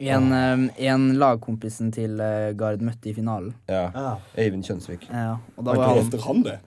En, 0.00 0.70
en 0.78 1.04
lagkompisen 1.18 1.90
til 1.92 2.20
eh, 2.22 2.52
Gard 2.54 2.80
møtte 2.86 3.10
i 3.10 3.14
finalen. 3.16 3.52
ja. 3.68 3.88
Ja. 3.94 4.12
Eivind 4.38 4.62
Kjønsvik. 4.64 5.08
Ja, 5.10 5.36
og 5.56 5.64
da 5.66 5.74
var 5.74 5.88
han 5.98 6.20
han 6.28 6.42
det? 6.46 6.58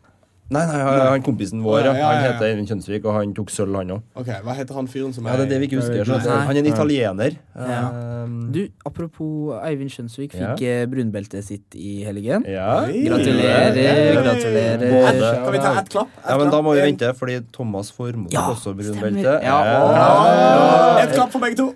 Nei, 0.52 0.66
nei, 0.68 0.80
han, 0.84 1.00
han 1.14 1.22
kompisen 1.24 1.62
vår, 1.64 1.80
Ja, 1.86 1.92
ja. 1.94 2.00
ja, 2.02 2.08
Han 2.12 2.24
heter 2.26 2.46
Eivind 2.50 2.68
Kjønsvik, 2.68 3.06
og 3.08 3.14
han 3.16 3.30
tok 3.38 3.50
sølv, 3.54 3.76
han 3.80 3.94
òg. 3.96 4.02
Ok, 4.20 4.28
Hva 4.44 4.56
heter 4.58 4.76
han 4.76 4.90
fyren 4.92 5.14
som 5.16 5.26
er 5.26 5.32
Ja, 5.32 5.38
det 5.40 5.46
er 5.46 5.52
det 5.54 5.60
vi 5.62 5.68
ikke 5.70 5.80
husker. 5.80 6.04
Så 6.10 6.18
Nei. 6.28 6.40
han 6.50 6.58
er 6.58 6.60
en 6.60 6.68
italiener. 6.74 7.38
Ja. 7.56 7.78
Um, 8.26 8.34
Du, 8.52 8.60
apropos 8.86 9.54
Eivind 9.64 9.94
Kjønsvik 9.94 10.36
fikk 10.36 10.62
eh, 10.68 10.82
brunbeltet 10.92 11.46
sitt 11.48 11.78
i 11.80 12.04
helgen. 12.04 12.44
ja. 12.52 12.82
Hey. 12.86 13.06
Gratulerer, 13.08 13.80
Hey. 13.80 14.12
gratulerer. 14.20 14.92
Både- 14.92 15.32
Kan 15.46 15.52
vi 15.56 15.60
ta 15.64 15.72
ett 15.80 15.90
klapp? 15.96 16.08
Et 16.20 16.30
Ja, 16.30 16.38
men 16.38 16.52
da 16.52 16.62
må 16.62 16.76
vi 16.76 16.82
vente, 16.82 17.14
fordi 17.16 17.40
Thomas 17.56 17.90
Formoe 17.96 18.28
Ja, 18.36 18.50
også 18.52 18.76
brunbelte. 18.76 19.40
Ja, 19.44 19.64
Ja. 19.64 21.00
Et 21.06 21.16
klapp 21.16 21.32
for 21.32 21.40
begge 21.40 21.56
to. 21.58 21.72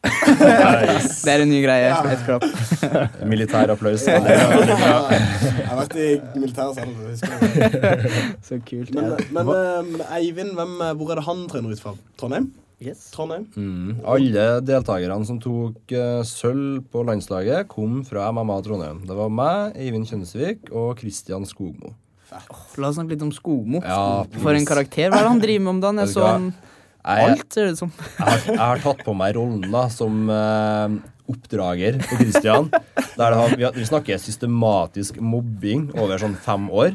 Det 0.00 1.28
er 1.28 1.42
en 1.42 1.50
ny 1.50 1.60
greie. 1.60 1.90
Et 2.12 2.22
klapp. 2.24 2.46
Militær 3.32 3.72
applaus. 3.74 4.06
Jeg 4.08 4.22
har 4.22 5.76
vært 5.76 5.96
i 6.00 6.08
militæret 6.38 6.80
selv. 6.80 7.52
så 8.48 8.60
kult. 8.64 8.94
Men, 8.96 9.12
men 9.36 9.52
eh, 9.52 10.16
Eivind, 10.20 10.54
hvem, 10.56 10.74
eh, 10.86 10.96
hvor 10.96 11.12
er 11.12 11.20
det 11.20 11.26
han 11.28 11.44
trener 11.52 11.76
ut 11.76 11.82
fra? 11.84 11.94
Trondheim? 12.20 12.48
Yes. 12.80 13.10
Trondheim? 13.12 13.44
Mm. 13.60 13.98
Alle 14.08 14.46
deltakerne 14.64 15.20
som 15.28 15.36
tok 15.42 15.92
uh, 15.92 16.22
sølv 16.24 16.80
på 16.88 17.04
landslaget, 17.04 17.68
kom 17.68 18.00
fra 18.08 18.30
MMA 18.32 18.56
Trondheim. 18.64 19.02
Det 19.04 19.18
var 19.18 19.28
meg, 19.28 19.76
Eivind 19.76 20.08
Kjønnesvik 20.08 20.72
og 20.72 20.94
Christian 21.02 21.44
Skogmo. 21.48 21.92
La 22.30 22.88
oss 22.88 22.96
snakke 22.96 23.12
litt 23.12 23.26
om 23.26 23.34
Skogmo. 23.34 23.82
Ja, 23.84 24.24
For 24.40 24.56
en 24.56 24.64
karakter. 24.68 25.10
Hva 25.10 25.20
er 25.20 25.26
det 25.26 25.32
han 25.34 25.44
driver 25.44 25.64
med 25.66 25.74
om 25.74 25.84
dagen? 25.84 26.02
Jeg 26.06 26.14
så 26.14 26.24
han 26.24 26.52
alt, 27.04 27.46
ser 27.52 27.70
det 27.70 27.76
ut 27.76 27.84
som. 27.84 27.94
jeg, 28.18 28.26
har, 28.26 28.44
jeg 28.50 28.60
har 28.60 28.84
tatt 28.84 29.06
på 29.06 29.16
meg 29.16 29.36
rollen 29.38 29.64
da 29.72 29.86
som 29.92 30.28
eh, 30.30 31.00
oppdrager 31.30 31.98
for 32.02 32.20
Christian. 32.20 32.68
Der 32.70 33.30
det 33.30 33.36
har, 33.38 33.56
vi, 33.56 33.64
har, 33.64 33.74
vi 33.76 33.86
snakker 33.86 34.18
systematisk 34.20 35.20
mobbing 35.22 35.88
over 35.98 36.20
sånn 36.20 36.34
fem 36.40 36.66
år. 36.72 36.94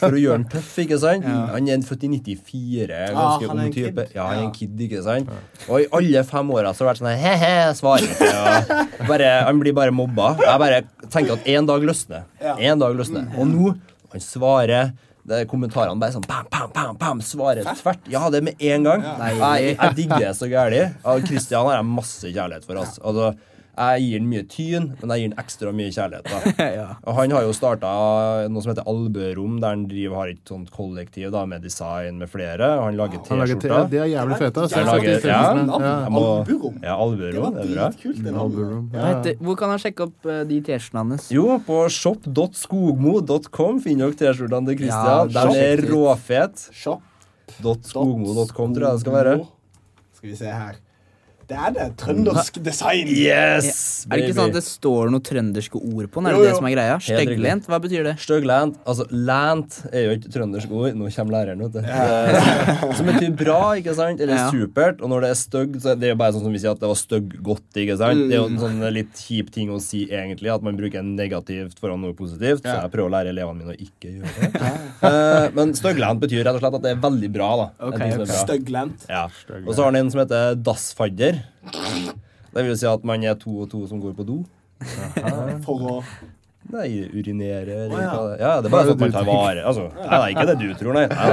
For 0.00 0.14
å 0.14 0.20
gjøre 0.20 0.38
han 0.38 0.46
tøff, 0.50 0.70
ikke 0.84 0.98
sant? 1.02 1.26
Han 1.26 1.68
er 1.68 1.82
født 1.86 2.06
i 2.08 2.12
94, 2.14 3.00
ganske 3.16 3.18
Ah, 3.18 3.52
han 3.52 3.64
ung 3.64 3.74
type. 3.74 4.06
Ja, 4.14 4.28
han 4.30 4.42
er 4.42 4.46
en 4.46 4.54
kid, 4.56 4.78
ikke 4.88 5.02
sant? 5.04 5.32
Og 5.66 5.84
i 5.84 5.88
alle 6.00 6.24
fem 6.28 6.54
åra 6.54 6.72
så 6.72 6.84
har 6.84 6.88
det 6.88 6.92
vært 6.94 7.02
sånn 7.02 7.24
he-he, 7.24 7.52
svarer 7.78 8.08
ikke. 8.08 8.78
Bare, 9.10 9.32
han 9.48 9.60
blir 9.62 9.76
bare 9.76 9.94
mobba. 9.94 10.32
Jeg 10.42 10.62
bare 10.64 10.80
tenker 11.08 11.36
at 11.36 11.52
en 11.56 11.68
dag 11.68 11.84
løsner. 11.90 12.24
Ja. 12.42 12.56
En 12.70 12.82
dag 12.82 12.96
løsner. 12.98 13.28
Og 13.36 13.50
nå, 13.50 13.74
han 14.14 14.24
svarer 14.24 14.94
det 15.28 15.42
er 15.42 15.48
kommentarene 15.50 16.00
bare 16.00 16.14
sånn 16.14 16.24
bam, 16.28 16.46
bam, 16.52 16.70
bam, 16.74 16.96
bam, 17.00 17.20
svarer 17.24 17.66
tvert. 17.80 18.06
Ja, 18.10 18.24
det 18.32 18.40
er 18.40 18.46
med 18.48 18.62
en 18.70 18.86
gang. 18.86 19.04
Jeg, 19.04 19.74
jeg 19.74 19.96
digger 19.98 20.24
det 20.24 20.32
så 20.38 20.48
gæli. 20.50 20.82
Kristian 21.28 21.68
har 21.68 21.78
jeg 21.78 21.88
masse 21.90 22.32
kjærlighet 22.32 22.64
for. 22.68 22.80
Altså. 22.80 23.02
Altså, 23.04 23.57
Jeg 23.78 24.02
gir 24.02 24.18
den 24.18 24.28
mye 24.32 24.42
tyn, 24.50 24.86
men 24.98 25.12
jeg 25.14 25.20
gir 25.22 25.28
den 25.30 25.38
ekstra 25.38 25.70
mye 25.72 25.90
kjærlighet. 25.94 26.24
da. 26.58 26.64
ja. 26.80 26.86
Og 27.06 27.14
han 27.14 27.30
har 27.36 27.42
jo 27.46 27.52
starta 27.54 27.90
noe 28.50 28.62
som 28.64 28.72
heter 28.74 28.86
Albørom, 28.90 29.60
der 29.62 29.68
han 29.76 29.84
driver, 29.86 30.16
har 30.18 30.32
et 30.32 30.42
sånt 30.50 30.70
kollektiv 30.74 31.30
da, 31.34 31.44
med 31.46 31.62
design 31.62 32.18
med 32.18 32.28
flere. 32.32 32.72
Og 32.80 32.88
han 32.88 32.98
lager 32.98 33.22
T-skjorter. 33.22 33.38
ja, 33.38 33.54
T-skjorter. 33.54 33.90
de 33.92 34.00
er 34.02 34.10
jævlig 34.16 34.38
fete. 34.42 34.66
Jeg 34.74 34.86
lager- 34.88 35.08
ja. 35.08 35.18
T-skjortene. 35.18 35.78
Ja. 35.78 35.94
Jeg. 36.08 36.82
Ja, 36.82 36.96
Alburom. 36.98 37.30
Det 37.32 37.40
var 37.40 37.50
Det 37.54 37.64
er 37.64 37.74
bra. 37.74 37.88
dritkult. 37.90 39.22
det 39.28 39.36
hvor 39.46 39.56
kan 39.62 39.68
han 39.70 39.78
sjekke 39.78 40.00
opp 40.08 40.26
eh, 40.26 40.42
de 40.50 40.60
T-skjortene 40.66 41.04
hans? 41.14 41.28
Jo, 41.30 41.58
på 41.66 41.78
shop.skogmo.com 41.98 43.80
finner 43.84 44.10
dere 44.10 44.18
T-skjortene 44.34 44.66
til 44.74 44.88
Ja, 44.88 45.24
Christian. 45.28 45.54
De 45.54 45.62
er 45.62 45.82
shop. 45.84 45.94
råfete. 45.94 46.74
Shop. 46.74 47.02
.skogmo.com 47.62 48.74
tror 48.74 48.84
jeg 48.84 48.92
det 48.98 49.00
skal 49.06 49.12
være. 49.16 49.36
Skal 50.18 50.30
vi 50.30 50.36
se 50.36 50.50
her. 50.50 50.76
Det 51.48 51.56
er 51.56 51.70
det. 51.72 51.84
Trøndersk 51.96 52.58
design. 52.62 53.08
Yes! 53.08 54.04
Er 54.10 54.18
det 54.20 54.26
ikke 54.26 54.34
sånn 54.36 54.50
at 54.52 54.56
det 54.58 54.64
står 54.66 55.08
noen 55.08 55.22
trønderske 55.24 55.78
ord 55.80 56.10
på 56.12 56.20
den? 56.20 56.26
Er 56.28 56.34
Jo, 56.36 56.42
det 56.42 56.44
jo. 56.44 56.48
det 56.50 56.56
som 56.58 56.66
er 56.68 56.74
greia? 56.74 56.96
Stygglent, 57.00 57.68
hva 57.72 57.78
betyr 57.80 58.04
det? 58.04 58.12
Støglant. 58.20 58.74
Altså, 58.84 59.06
lant 59.10 59.78
er 59.88 60.02
jo 60.04 60.10
ikke 60.18 60.32
trøndersk 60.34 60.74
ord. 60.76 60.92
Nå 61.00 61.08
kommer 61.14 61.32
læreren, 61.38 61.62
vet 61.64 61.78
du. 61.78 61.88
Ja. 61.88 62.92
Som 62.98 63.08
betyr 63.08 63.32
bra, 63.40 63.60
ikke 63.80 63.94
sant? 63.96 64.20
Eller 64.20 64.36
Ja. 64.42 64.50
supert. 64.52 65.00
Og 65.00 65.08
når 65.08 65.24
det 65.24 65.30
er 65.32 65.38
støgg 65.40 65.78
så 65.80 65.92
er 65.94 65.96
det 66.02 66.10
jo 66.12 66.18
bare 66.20 66.34
sånn 66.36 66.44
som 66.44 66.52
vi 66.52 66.60
sier 66.60 66.74
at 66.76 66.82
det 66.84 66.90
var 66.92 67.00
stygg 67.00 67.32
godt, 67.48 67.64
ikke 67.80 67.96
sant? 67.96 68.28
Det 68.28 68.36
er 68.36 68.42
jo 68.42 68.50
en 68.52 68.60
sånn 68.60 68.84
litt 68.98 69.16
kjip 69.24 69.48
ting 69.56 69.72
å 69.72 69.80
si, 69.80 70.04
egentlig, 70.12 70.52
at 70.52 70.62
man 70.68 70.76
bruker 70.76 71.00
negativt 71.02 71.80
foran 71.80 72.04
noe 72.04 72.12
positivt. 72.12 72.60
Så 72.68 72.76
jeg 72.76 72.92
prøver 72.92 73.08
å 73.08 73.14
lære 73.16 73.32
elevene 73.32 73.64
mine 73.64 73.72
å 73.72 73.80
ikke 73.88 74.12
gjøre 74.18 74.52
det. 74.52 74.74
Eh, 75.08 75.48
Men 75.56 75.72
stygglent 75.72 76.20
betyr 76.20 76.44
rett 76.44 76.60
og 76.60 76.60
slett 76.60 76.74
at 76.76 76.82
det 76.84 76.92
er 76.92 77.00
veldig 77.08 77.32
bra, 77.32 77.50
da. 77.56 77.68
Okay, 77.88 77.88
Ok, 77.88 77.98
ting 78.04 78.12
som 78.12 78.20
ok. 78.20 78.28
bra. 78.28 78.44
Støgglant. 78.44 79.08
Ja. 79.08 79.24
Og 79.64 79.72
så 79.72 79.78
har 79.80 79.84
han 79.94 79.96
en 80.04 80.10
som 80.12 80.20
heter 80.26 80.54
dassfadder. 80.60 81.37
Det 82.54 82.64
vil 82.64 82.78
si 82.80 82.86
at 82.88 83.04
man 83.06 83.24
er 83.24 83.36
to 83.38 83.52
og 83.64 83.70
to 83.70 83.84
som 83.90 84.00
går 84.02 84.14
på 84.18 84.26
do. 84.28 84.38
For 85.66 85.88
å 85.90 85.94
Nei, 86.68 86.88
urinere 87.16 87.76
eller 87.86 87.96
Å, 87.96 88.00
ja. 88.02 88.36
Ja, 88.42 88.50
det 88.60 88.68
er 88.68 88.72
bare 88.74 88.84
sånn 88.90 88.98
at 88.98 89.00
man 89.04 89.12
tar 89.14 89.24
vare. 89.28 89.62
Altså, 89.64 89.84
nei, 89.96 90.18
nei, 90.20 90.28
ikke 90.34 90.46
det 90.50 90.56
du 90.60 90.66
tror, 90.76 90.92
nei. 90.98 91.06
nei, 91.08 91.28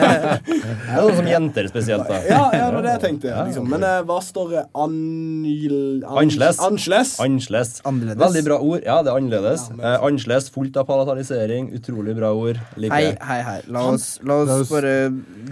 nei. 0.00 0.38
Det 0.88 0.94
er 0.96 1.02
noe 1.04 1.16
som 1.18 1.26
jenter 1.28 1.66
spesielt, 1.68 2.06
da. 2.08 2.16
Ja, 2.24 2.38
ja, 2.54 2.66
det 2.70 2.74
var 2.78 2.84
det 2.86 2.92
jeg 2.94 3.02
tenkte. 3.02 3.28
Liksom. 3.48 3.66
Men 3.68 3.82
eh, 3.84 3.98
hva 4.08 4.16
står 4.24 4.46
det? 4.54 4.62
Annerledes. 4.84 6.58
Annerledes. 6.64 7.12
Veldig 8.22 8.42
bra 8.46 8.56
ord. 8.64 8.80
Ja, 8.86 8.96
det 9.04 9.12
er 9.12 9.16
annerledes. 9.20 9.66
Eh, 9.76 9.96
Annerledes, 10.08 10.48
fullt 10.54 10.76
av 10.80 10.86
palatalisering. 10.88 11.68
Utrolig 11.76 12.14
bra 12.16 12.30
ord. 12.36 12.60
Liker 12.80 12.94
Hei, 12.96 13.10
hei, 13.28 13.38
hei. 13.46 13.58
La 13.74 13.84
oss, 13.92 14.06
la 14.22 14.38
La 14.48 14.56
oss 14.56 14.64
oss- 14.64 14.72
bare 14.72 14.94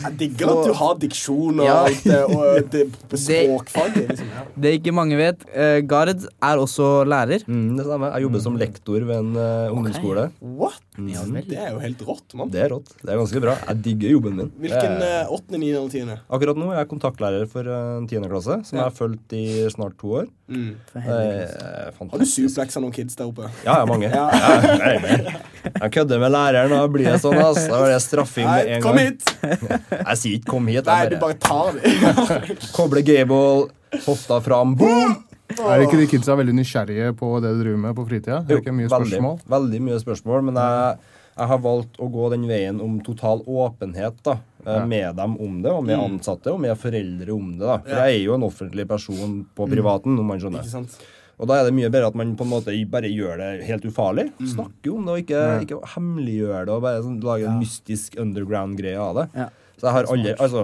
Jeg 0.07 0.12
digger 0.22 0.53
at 0.55 0.62
du 0.70 0.72
har 0.81 0.94
diksjon 1.03 1.61
og 1.61 1.66
Ja. 1.66 1.77
alt 1.85 2.05
det, 2.05 2.22
og 2.25 2.70
det 2.72 2.85
språkfaget. 3.12 4.09
Liksom. 4.14 4.27
Det 4.66 4.75
ikke 4.81 4.92
mange 4.96 5.16
vet, 5.20 5.44
eh, 5.53 5.81
Gard 5.85 6.09
er 6.16 6.57
også 6.62 7.05
lærer. 7.09 7.44
Mm, 7.46 7.77
det 7.79 7.87
samme. 7.87 8.12
Jeg 8.14 8.22
jobber 8.27 8.40
som 8.49 8.57
lektor 8.61 9.01
ved 9.05 9.16
en 9.20 9.26
eh, 9.35 9.73
ungdomsskole. 9.75 10.29
What? 10.41 10.79
Ja. 11.11 11.25
Det 11.27 11.57
er 11.59 11.73
jo 11.75 11.81
helt 11.83 12.03
rått, 12.07 12.35
mann. 12.39 12.51
Det 12.55 12.61
er 12.62 12.71
rått. 12.73 12.93
Det 13.03 13.11
er 13.11 13.19
ganske 13.19 13.43
bra. 13.43 13.57
Jeg 13.67 13.83
digger 13.85 14.15
jobben 14.15 14.37
min. 14.39 14.53
Hvilken 14.62 15.03
eh, 15.03 15.33
åttende, 15.35 15.59
niende 15.62 15.81
eller 15.81 15.93
tiende? 15.93 16.17
Akkurat 16.31 16.61
nå 16.61 16.71
er 16.73 16.79
jeg 16.83 16.91
kontaktlærer 16.93 17.49
for 17.51 17.67
eh, 17.67 17.91
en 17.99 18.07
tiendeklasse, 18.11 18.61
som 18.69 18.79
jeg 18.79 18.85
har 18.85 18.95
fulgt 18.97 19.35
i 19.37 19.45
snart 19.75 19.97
to 20.01 20.15
år. 20.23 20.31
Mm. 20.47 20.77
Har 21.03 22.21
du 22.23 22.27
suplexa 22.31 22.79
noen 22.85 22.95
kids 22.95 23.19
der 23.19 23.27
oppe? 23.27 23.49
Ja, 23.67 23.73
jeg 23.73 23.83
har 23.83 23.91
mange. 23.91 24.12
Ja. 24.17 24.31
nei, 24.79 24.93
jeg, 24.95 25.35
Jeg 25.67 25.93
kødder 25.97 26.21
med 26.23 26.31
læreren, 26.33 26.73
og 26.79 26.93
blir 26.95 27.09
det 27.11 27.19
sånn, 27.25 27.37
ass. 27.43 27.65
Da 27.67 27.81
var 27.83 27.91
det 27.91 27.99
straffing 28.05 28.47
med 28.47 28.71
en 28.77 28.85
kom 28.85 28.97
gang. 28.97 29.11
hit! 29.11 29.33
Jeg 30.07 30.19
sier 30.21 30.37
ikke 30.39 30.51
'kom 30.53 30.69
hit'. 30.71 30.87
Nei, 30.87 31.01
bare... 31.03 31.11
du 31.11 31.17
bare 31.21 31.39
tar 31.43 31.75
det. 31.75 32.57
kobler 32.77 33.03
gable, 33.07 33.69
hofta 34.07 34.41
fram, 34.45 34.77
boom! 34.79 35.17
Er 35.64 35.85
ikke 35.85 35.99
de 36.01 36.09
kidsa 36.11 36.37
veldig 36.38 36.55
nysgjerrige 36.59 37.12
på 37.19 37.31
det 37.45 37.53
du 37.55 37.62
driver 37.64 37.83
med 37.87 37.97
på 37.97 38.07
fritida? 38.09 38.40
Er 38.42 38.49
det 38.51 38.62
ikke 38.62 38.75
mye 38.77 38.90
veldig, 38.92 39.12
spørsmål? 39.12 39.38
veldig 39.57 39.81
mye 39.88 39.99
spørsmål, 40.03 40.45
men 40.49 40.61
jeg, 40.61 41.11
jeg 41.37 41.51
har 41.53 41.61
valgt 41.64 42.01
å 42.03 42.09
gå 42.12 42.31
den 42.35 42.47
veien 42.51 42.81
om 42.85 42.99
total 43.07 43.42
åpenhet 43.47 44.23
da, 44.27 44.38
eh, 44.66 44.87
med 44.88 45.16
dem 45.19 45.37
om 45.40 45.61
det, 45.64 45.73
og 45.73 45.85
med 45.88 46.01
ansatte 46.01 46.53
og 46.53 46.62
med 46.64 46.77
foreldre 46.81 47.33
om 47.35 47.53
det. 47.57 47.66
da. 47.66 47.79
For 47.85 48.01
jeg 48.05 48.21
er 48.21 48.25
jo 48.25 48.38
en 48.38 48.49
offentlig 48.49 48.88
person 48.88 49.37
på 49.57 49.69
privaten, 49.73 50.19
om 50.19 50.33
man 50.33 50.42
skjønner. 50.42 50.64
Ikke 50.64 50.79
sant? 50.79 50.99
Og 51.37 51.49
da 51.51 51.59
er 51.61 51.66
det 51.69 51.75
mye 51.77 51.90
bedre 51.92 52.09
at 52.09 52.16
man 52.16 52.33
på 52.37 52.47
en 52.47 52.53
måte 52.55 52.73
bare 52.88 53.11
gjør 53.12 53.37
det 53.42 53.51
helt 53.69 53.85
ufarlig. 53.85 54.31
Snakker 54.40 54.95
om 54.95 55.05
det, 55.05 55.12
og 55.12 55.25
ikke, 55.25 55.42
ikke 55.66 55.81
hemmeliggjør 55.92 56.64
det, 56.64 56.73
og 56.73 56.85
bare 56.87 57.03
sånn, 57.05 57.19
lage 57.25 57.51
en 57.51 57.61
mystisk 57.61 58.16
underground-greie 58.23 58.97
av 58.97 59.21
det. 59.21 59.27
Ja. 59.37 59.51
Så 59.77 59.88
jeg 59.88 59.97
har 59.99 60.09
aldri 60.14 60.33
Altså, 60.40 60.62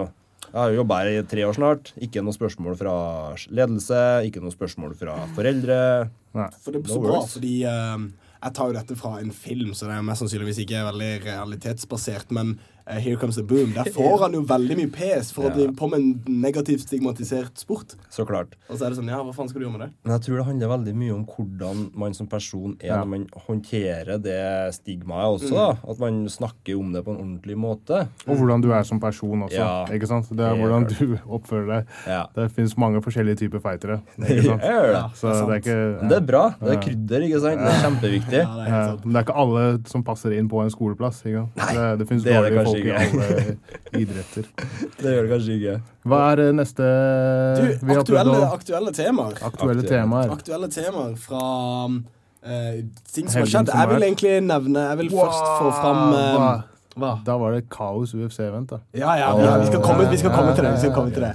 jeg 0.53 0.59
har 0.61 0.69
jo 0.69 0.81
jobba 0.83 0.99
her 1.01 1.07
i 1.09 1.21
tre 1.25 1.45
år 1.47 1.55
snart. 1.57 1.89
Ikke 2.05 2.21
noe 2.21 2.35
spørsmål 2.35 2.75
fra 2.77 2.91
ledelse, 3.49 4.01
ikke 4.27 4.41
noe 4.43 4.53
spørsmål 4.53 4.93
fra 4.99 5.15
foreldre. 5.33 5.77
For 6.61 6.75
det 6.75 6.83
er 6.83 6.85
No 6.85 6.93
så 6.93 6.99
bra, 7.01 7.15
worries. 7.15 7.33
fordi 7.39 7.53
uh, 7.65 8.03
jeg 8.43 8.53
tar 8.59 8.69
jo 8.69 8.75
dette 8.77 8.97
fra 8.99 9.15
en 9.23 9.31
film, 9.33 9.73
så 9.73 9.89
det 9.89 9.95
er 9.97 10.05
mest 10.05 10.21
sannsynligvis 10.21 10.61
ikke 10.61 10.85
veldig 10.91 11.09
realitetsbasert, 11.25 12.29
men 12.37 12.53
Here 12.87 13.15
Comes 13.15 13.35
the 13.35 13.43
Boom, 13.43 13.71
der 13.73 13.87
får 13.95 14.19
han 14.25 14.33
jo 14.33 14.41
veldig 14.43 14.75
mye 14.77 14.91
pes 14.91 15.31
for 15.31 15.43
å 15.43 15.49
Ja. 15.49 15.55
drive 15.55 15.75
på 15.75 15.87
med 15.89 15.99
en 15.99 16.41
negativt 16.41 16.81
stigmatisert 16.87 17.57
sport. 17.57 17.95
Så 18.11 18.25
klart. 18.27 18.55
Og 18.69 18.77
så 18.77 18.85
er 18.85 18.89
det 18.89 18.97
sånn, 18.99 19.07
ja, 19.07 19.21
hva 19.23 19.33
faen 19.33 19.47
skal 19.49 19.61
du 19.61 19.67
gjøre 19.67 19.77
med 19.77 19.87
det? 19.87 19.89
Men 20.03 20.11
jeg 20.19 20.21
tror 20.27 20.37
det 20.37 20.45
handler 20.45 20.67
veldig 20.67 20.95
mye 20.95 21.13
om 21.15 21.25
hvordan 21.25 21.91
man 21.95 22.13
som 22.13 22.27
person 22.27 22.75
er 22.81 22.87
Ja. 22.87 22.97
når 23.03 23.07
man 23.07 23.27
håndterer 23.47 24.21
det 24.21 24.73
stigmaet 24.75 25.39
også. 25.39 25.53
Mm. 25.53 25.89
At 25.89 25.99
man 25.99 26.25
snakker 26.29 26.77
om 26.79 26.91
det 26.93 27.03
på 27.05 27.11
en 27.15 27.21
ordentlig 27.39 27.55
måte. 27.57 28.07
Og 28.27 28.37
hvordan 28.37 28.61
du 28.61 28.71
er 28.73 28.83
som 28.83 28.99
person 28.99 29.43
også. 29.43 29.53
Ja. 29.53 29.85
ikke 29.85 30.07
sant? 30.07 30.27
Det 30.29 30.39
er 30.39 30.55
hvordan 30.55 30.87
du 30.89 31.17
oppfører 31.27 31.67
deg. 31.67 31.85
Ja. 32.07 32.25
Det 32.35 32.51
finnes 32.51 32.75
mange 32.77 33.01
forskjellige 33.01 33.37
typer 33.45 33.59
fightere. 33.63 34.01
Ikke 34.19 34.43
sant? 34.51 34.61
Det. 34.61 35.15
Så 35.15 35.47
det 35.47 35.55
er 35.55 35.61
ikke 35.61 36.01
Men 36.01 36.09
det 36.09 36.17
er 36.17 36.25
bra. 36.27 36.43
Det 36.59 36.69
er 36.77 36.81
krydder, 36.81 37.21
ikke 37.29 37.39
sant? 37.41 37.59
Det 37.63 37.71
er 37.71 37.81
kjempeviktig. 37.87 38.41
Ja, 38.43 38.55
det 38.57 38.67
er 38.67 38.73
Ja, 38.73 38.97
men 39.03 39.13
det 39.13 39.19
er 39.21 39.23
ikke 39.23 39.37
alle 39.37 39.63
som 39.87 40.03
passer 40.03 40.31
inn 40.37 40.49
på 40.49 40.61
en 40.63 40.69
skoleplass. 40.73 41.23
Ikke? 41.23 41.47
sant? 41.55 41.73
det, 41.99 42.07
det 42.07 42.07
det 42.09 42.11
er 42.11 42.17
det 42.17 42.33
dårlige 42.33 42.57
kanskje 42.63 42.72
folk 42.73 42.89
i 42.89 42.95
alle 42.97 44.01
idretter. 44.01 44.49
Det 45.03 45.13
gjør 45.15 45.23
det 45.27 45.31
kanskje 45.35 45.55
ikke. 45.59 45.75
Hva 46.09 46.19
er 46.33 46.43
eh, 46.47 46.51
neste 46.57 46.89
Du, 46.89 47.63
vi 47.63 47.69
har 47.69 47.79
prøvd 47.79 48.01
aktuelle, 48.03 48.35
å- 48.41 48.51
aktuelle 48.57 48.93
temaer. 48.97 49.39
aktuelle 49.51 49.87
temaer? 49.87 50.33
Aktuelle 50.37 50.69
temaer 50.73 51.15
fra 51.23 51.45
uh, 51.87 52.75
ting 53.13 53.29
som 53.31 53.41
har 53.43 53.49
skjedd. 53.55 53.71
Jeg 53.73 53.89
vil 53.93 54.05
egentlig 54.09 54.35
nevne 54.49 54.85
Jeg 54.91 55.01
vil 55.03 55.11
først 55.15 55.49
få 55.61 55.71
fram 55.79 56.01
uh, 56.17 56.61
Hva? 56.99 57.13
Da 57.25 57.33
var 57.41 57.55
det 57.55 57.63
kaos 57.73 58.11
UFC-event, 58.13 58.69
da. 58.69 58.77
Ja, 58.93 59.15
ja, 59.17 59.29
vi, 59.33 59.45
vi, 59.63 59.69
skal 59.71 59.81
komme, 59.81 60.03
vi 60.11 60.17
skal 60.21 60.33
komme 60.35 60.51
til 60.53 60.67
det. 60.67 60.73
Vi 60.75 60.81
skal 60.83 60.91
komme 60.93 61.13
til 61.15 61.23
det. 61.25 61.31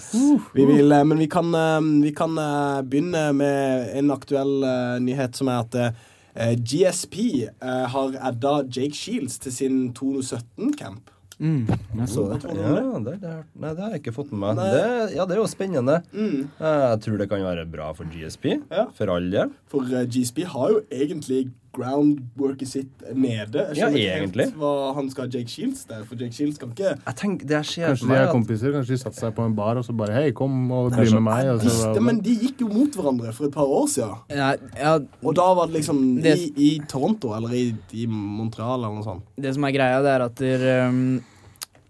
Vi 0.55 0.66
vil, 0.68 0.92
eh, 0.94 1.03
men 1.11 1.18
vi 1.18 1.27
kan, 1.33 1.48
eh, 1.51 1.81
vi 2.05 2.12
kan 2.14 2.37
eh, 2.38 2.77
begynne 2.87 3.24
med 3.35 3.88
en 3.98 4.12
aktuell 4.14 4.53
eh, 4.62 5.01
nyhet, 5.03 5.35
som 5.35 5.51
er 5.51 5.64
at 5.64 5.74
eh, 5.83 6.53
GSP 6.62 7.18
eh, 7.51 7.83
har 7.90 8.14
adda 8.31 8.53
Jake 8.70 8.94
Shields 8.94 9.40
til 9.42 9.57
sin 9.57 9.81
2017-camp. 9.98 11.11
Mm, 11.38 11.68
jeg 12.01 12.09
så 12.11 12.24
det. 12.33 12.40
Ja, 12.59 12.72
det, 12.98 13.14
det, 13.22 13.33
nei, 13.55 13.70
det 13.70 13.85
har 13.85 13.92
jeg 13.94 14.03
ikke 14.03 14.14
fått 14.16 14.33
med 14.35 14.42
meg. 14.42 14.59
Det, 14.74 15.14
ja, 15.14 15.27
det 15.29 15.37
er 15.37 15.40
jo 15.40 15.46
spennende. 15.51 16.01
Mm. 16.11 16.48
Jeg 16.59 17.03
tror 17.05 17.20
det 17.20 17.29
kan 17.31 17.44
være 17.46 17.66
bra 17.70 17.92
for 17.94 18.11
GSP. 18.11 18.51
Ja. 18.74 18.88
For 18.98 19.12
all 19.14 19.31
del. 19.31 19.53
For 19.70 19.87
uh, 19.87 20.03
GSP 20.03 20.42
har 20.51 20.74
jo 20.74 20.83
egentlig 20.90 21.44
groundworket 21.79 22.69
sitt 22.69 23.05
nede. 23.14 23.62
Jeg 23.71 23.77
Ja, 23.79 23.87
skjønner 23.88 23.99
ikke 24.03 24.43
helt 24.43 24.57
hva 24.59 24.73
han 24.97 25.11
skal 25.12 25.25
ha 25.29 25.31
Jake 25.38 25.49
Shields 25.53 25.85
der, 25.88 26.03
for 26.09 26.19
Jake 26.21 26.35
Shields 26.35 26.59
kan 26.59 26.73
ikke 26.75 26.91
Jeg 27.07 27.17
tenker, 27.17 27.47
det 27.47 27.61
skjer 27.69 27.93
Kanskje 27.93 28.09
de 28.11 28.19
er 28.19 28.33
kompiser, 28.33 28.75
kanskje 28.75 28.97
de 28.97 29.01
satte 29.05 29.21
seg 29.23 29.35
på 29.37 29.47
en 29.47 29.55
bar 29.59 29.79
og 29.81 29.85
så 29.87 29.95
bare 29.97 30.17
Hei, 30.19 30.33
kom 30.37 30.71
og 30.75 30.91
bli 30.97 31.09
med 31.14 31.23
meg. 31.29 31.53
Og 31.55 31.61
så, 31.62 31.69
Visste, 31.71 32.03
men 32.05 32.21
de 32.25 32.35
gikk 32.43 32.61
jo 32.67 32.69
mot 32.73 32.99
hverandre 32.99 33.33
for 33.37 33.47
et 33.49 33.55
par 33.55 33.64
år 33.79 33.87
siden. 33.88 34.19
Ja, 34.35 34.51
ja, 34.77 34.99
Og 35.23 35.35
da 35.38 35.49
var 35.55 35.67
det 35.71 35.79
liksom 35.81 36.23
Det- 36.23 36.37
i, 36.38 36.53
i 36.57 36.81
Toronto 36.88 37.33
eller 37.37 37.55
i, 37.55 37.75
i 37.95 38.07
Montreal 38.07 38.79
eller 38.83 38.95
noe 38.99 39.05
sånt. 39.07 39.23
det 39.38 39.55
som 39.55 39.64
er 39.64 39.73
greia, 39.73 40.03
det 40.03 40.11
er 40.17 40.25
at 40.25 40.35
der, 40.37 40.88
um, 40.88 41.21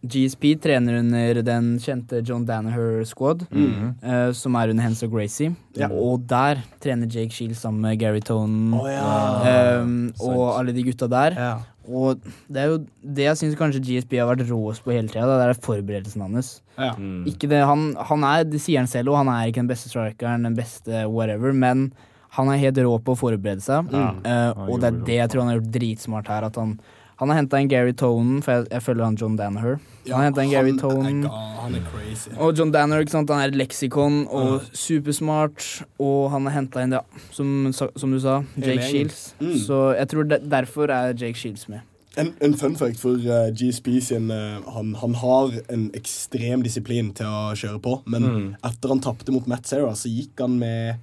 GSP 0.02 0.52
trener 0.62 1.00
under 1.00 1.40
den 1.42 1.72
kjente 1.82 2.20
John 2.22 2.44
Danaher 2.46 3.02
Squad, 3.08 3.46
eh, 3.50 4.30
som 4.36 4.54
er 4.58 4.70
under 4.70 4.86
Hens 4.86 5.02
og 5.02 5.10
Gracie. 5.16 5.54
Ja. 5.78 5.88
Og 5.90 6.22
der 6.30 6.62
trener 6.82 7.10
Jake 7.10 7.34
Shields 7.34 7.64
sammen 7.64 7.82
med 7.82 7.98
Gary 7.98 8.22
Tonen 8.22 8.76
ja. 8.86 9.80
um, 9.82 10.12
og 10.22 10.44
alle 10.54 10.74
de 10.76 10.86
gutta 10.86 11.10
der. 11.10 11.38
Og 11.88 12.20
det 12.52 12.60
er 12.62 12.68
jo 12.68 12.80
det 13.00 13.24
jeg 13.24 13.40
syns 13.40 13.56
kanskje 13.58 13.80
GSP 13.84 14.18
har 14.20 14.28
vært 14.28 14.44
råest 14.50 14.84
på 14.84 14.92
hele 14.92 15.08
tida. 15.10 15.38
Det 15.40 15.46
er 15.48 15.62
forberedelsen 15.64 16.26
hans. 16.26 16.58
Ja. 16.76 16.92
Mm. 16.98 17.24
Ikke 17.30 17.48
det, 17.50 17.62
han, 17.64 17.90
han 18.10 18.26
er, 18.28 18.44
det 18.46 18.60
sier 18.62 18.82
han 18.82 18.90
selv, 18.90 19.14
og 19.14 19.22
han 19.22 19.32
er 19.32 19.48
ikke 19.48 19.64
den 19.64 19.72
beste 19.72 19.90
strikeren, 19.90 20.46
den 20.46 20.58
beste 20.58 21.06
whatever, 21.08 21.56
men 21.56 21.88
han 22.36 22.50
er 22.52 22.60
helt 22.60 22.78
rå 22.84 22.92
på 23.02 23.14
å 23.14 23.18
forberede 23.18 23.64
seg. 23.64 23.88
Eh, 23.88 24.62
og 24.68 24.82
det 24.82 24.90
er 24.90 25.02
det 25.08 25.18
jeg 25.22 25.32
tror 25.32 25.42
han 25.42 25.50
har 25.50 25.58
gjort 25.58 25.74
dritsmart 25.78 26.28
her. 26.30 26.46
At 26.50 26.58
han, 26.60 26.76
han 27.18 27.30
har 27.32 27.36
henta 27.40 27.58
en 27.58 27.68
Gary 27.70 27.92
Tonen, 27.98 28.40
for 28.46 28.52
jeg, 28.60 28.68
jeg 28.70 28.82
følger 28.86 29.04
han 29.04 29.16
John 29.18 29.36
Danaher. 29.38 29.78
Han 30.06 30.14
har 30.20 30.28
henta 30.28 30.44
en 30.44 30.52
Gary 30.52 30.72
Tone 30.78 31.02
Tonen. 31.02 31.24
er, 31.26 31.56
han 31.64 31.74
er 31.74 31.82
crazy. 31.90 32.30
Og 32.38 32.52
John 32.56 32.70
Danner, 32.72 33.02
ikke 33.02 33.12
sant? 33.16 33.30
han 33.34 33.42
er 33.42 33.50
et 33.52 33.58
leksikon 33.58 34.20
og 34.30 34.62
supersmart. 34.72 35.66
Og 35.98 36.30
han 36.32 36.46
har 36.48 36.54
henta 36.60 36.84
inn, 36.86 36.94
ja, 36.96 37.02
som, 37.34 37.70
som 37.74 38.14
du 38.14 38.20
sa, 38.22 38.38
Jake 38.56 38.78
gjengen. 38.78 38.88
Shields. 38.88 39.22
Mm. 39.42 39.54
Så 39.66 39.80
jeg 39.98 40.10
tror 40.14 40.28
de, 40.30 40.38
derfor 40.54 40.94
er 40.94 41.12
Jake 41.18 41.38
Shields 41.38 41.68
med. 41.68 41.84
En, 42.18 42.32
en 42.42 42.54
fun 42.58 42.74
fact 42.74 42.98
for 42.98 43.14
uh, 43.30 43.50
GSP 43.54 43.92
sin 44.02 44.30
uh, 44.34 44.58
han, 44.74 44.94
han 44.98 45.12
har 45.20 45.52
en 45.70 45.84
ekstrem 45.94 46.64
disiplin 46.66 47.12
til 47.14 47.28
å 47.30 47.52
kjøre 47.58 47.78
på, 47.84 47.98
men 48.10 48.24
Mm. 48.28 48.48
etter 48.66 48.90
han 48.90 49.02
tapte 49.04 49.30
mot 49.34 49.46
Matt 49.46 49.68
Serra, 49.70 49.92
så 49.94 50.10
gikk 50.10 50.40
han 50.42 50.56
med 50.58 50.96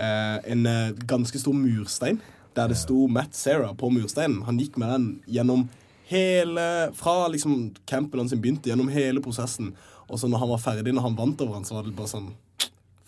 uh, 0.00 0.38
en 0.48 0.64
eh, 0.66 0.94
ganske 1.06 1.38
stor 1.38 1.52
murstein 1.54 2.16
der 2.56 2.72
det 2.72 2.78
sto 2.80 3.06
Matt 3.08 3.36
Sarah 3.36 3.72
på 3.78 3.90
mursteinen. 3.92 4.42
Han 4.46 4.60
gikk 4.60 4.76
med 4.80 4.92
den 4.92 5.08
gjennom 5.26 5.68
hele 6.12 6.92
Fra 6.92 7.28
liksom 7.32 7.70
campen 7.88 8.20
hans 8.20 8.34
begynte, 8.34 8.68
gjennom 8.68 8.90
hele 8.92 9.22
prosessen. 9.24 9.72
Og 10.08 10.20
så 10.20 10.28
når 10.28 10.42
han 10.42 10.52
var 10.52 10.60
ferdig, 10.60 10.92
når 10.92 11.06
han 11.06 11.16
vant 11.16 11.40
over 11.40 11.56
han, 11.56 11.64
så 11.64 11.78
var 11.78 11.88
det 11.88 11.96
bare 11.96 12.10
sånn 12.10 12.32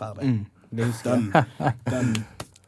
Ferdig. 0.00 0.30
Den, 0.74 1.28
den 1.92 2.14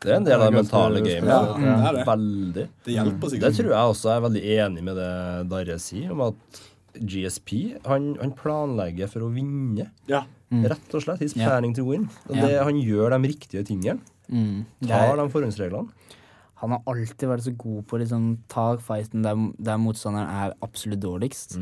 Det 0.02 0.12
er 0.12 0.18
en 0.20 0.26
del 0.28 0.38
av 0.38 0.52
det 0.52 0.60
mentale 0.60 1.02
gamet. 1.02 1.30
Ja, 1.32 1.40
det 1.56 1.72
er 1.72 1.96
det. 1.96 2.06
Veldig. 2.06 2.66
Det 2.84 2.96
hjelper 2.98 3.36
Det 3.42 3.52
tror 3.56 3.72
jeg 3.72 3.92
også 3.94 4.12
er 4.12 4.24
veldig 4.28 4.42
enig 4.60 4.84
med 4.86 5.00
det 5.00 5.12
Darre 5.50 5.78
sier, 5.82 6.12
om 6.14 6.26
at 6.28 6.60
GSP 6.96 7.50
han, 7.84 8.12
han 8.20 8.32
planlegger 8.36 9.10
for 9.12 9.26
å 9.26 9.32
vinne. 9.32 9.88
Ja. 10.10 10.24
Rett 10.48 10.94
og 10.94 11.02
slett. 11.02 11.24
He's 11.24 11.34
planning 11.34 11.72
yeah. 11.72 11.80
to 11.80 11.88
win. 11.88 12.06
Og 12.28 12.36
det, 12.38 12.52
han 12.60 12.78
gjør 12.78 13.16
de 13.16 13.32
riktige 13.32 13.64
tingene. 13.66 13.98
Mm. 14.28 14.64
Tar 14.86 15.18
de 15.18 15.26
forhåndsreglene. 15.32 16.14
Han 16.60 16.72
har 16.72 16.84
alltid 16.88 17.28
vært 17.28 17.44
så 17.44 17.52
god 17.58 17.82
på 17.84 17.96
å 17.96 18.00
liksom, 18.00 18.28
ta 18.48 18.66
fighten 18.80 19.24
der, 19.26 19.40
der 19.60 19.80
motstanderen 19.80 20.30
er 20.32 20.54
absolutt 20.64 21.02
dårligst. 21.02 21.58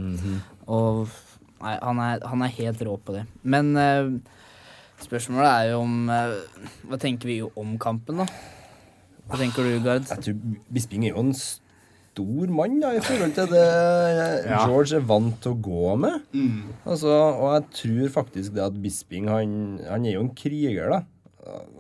Og 0.70 1.09
nei, 1.64 1.74
han 1.80 2.02
er, 2.04 2.22
han 2.30 2.44
er 2.46 2.54
helt 2.61 2.85
rå 2.87 2.94
på 3.02 3.16
det. 3.16 3.24
Men 3.42 3.72
eh, 3.80 4.12
spørsmålet 5.02 5.50
er 5.50 5.72
jo 5.72 5.80
om 5.83 6.12
eh, 6.12 6.37
Hva 6.87 7.00
tenker 7.02 7.30
vi 7.30 7.40
jo 7.40 7.50
om 7.59 7.74
kampen, 7.83 8.22
da? 8.22 8.28
Hva 9.26 9.40
tenker 9.40 9.66
du, 9.66 9.74
Gard? 9.83 10.07
Jeg 10.12 10.28
tror 10.28 10.57
Bisping 10.76 11.09
er 11.09 11.14
jo 11.14 11.24
en 11.24 11.35
stor 11.35 12.54
mann 12.54 12.78
da, 12.83 12.92
i 12.94 13.02
forhold 13.02 13.35
til 13.35 13.50
det 13.50 13.64
George 14.46 15.00
er 15.00 15.07
vant 15.09 15.35
til 15.42 15.57
å 15.57 15.61
gå 15.64 15.96
med. 16.04 16.22
Mm. 16.37 16.70
Altså, 16.85 17.11
og 17.11 17.48
jeg 17.57 17.66
tror 17.80 18.14
faktisk 18.20 18.54
det 18.54 18.62
at 18.68 18.78
Bisping 18.78 19.26
han, 19.33 19.59
han 19.88 20.07
er 20.07 20.20
jo 20.20 20.26
en 20.28 20.35
kriger, 20.38 20.94
da. 20.94 21.02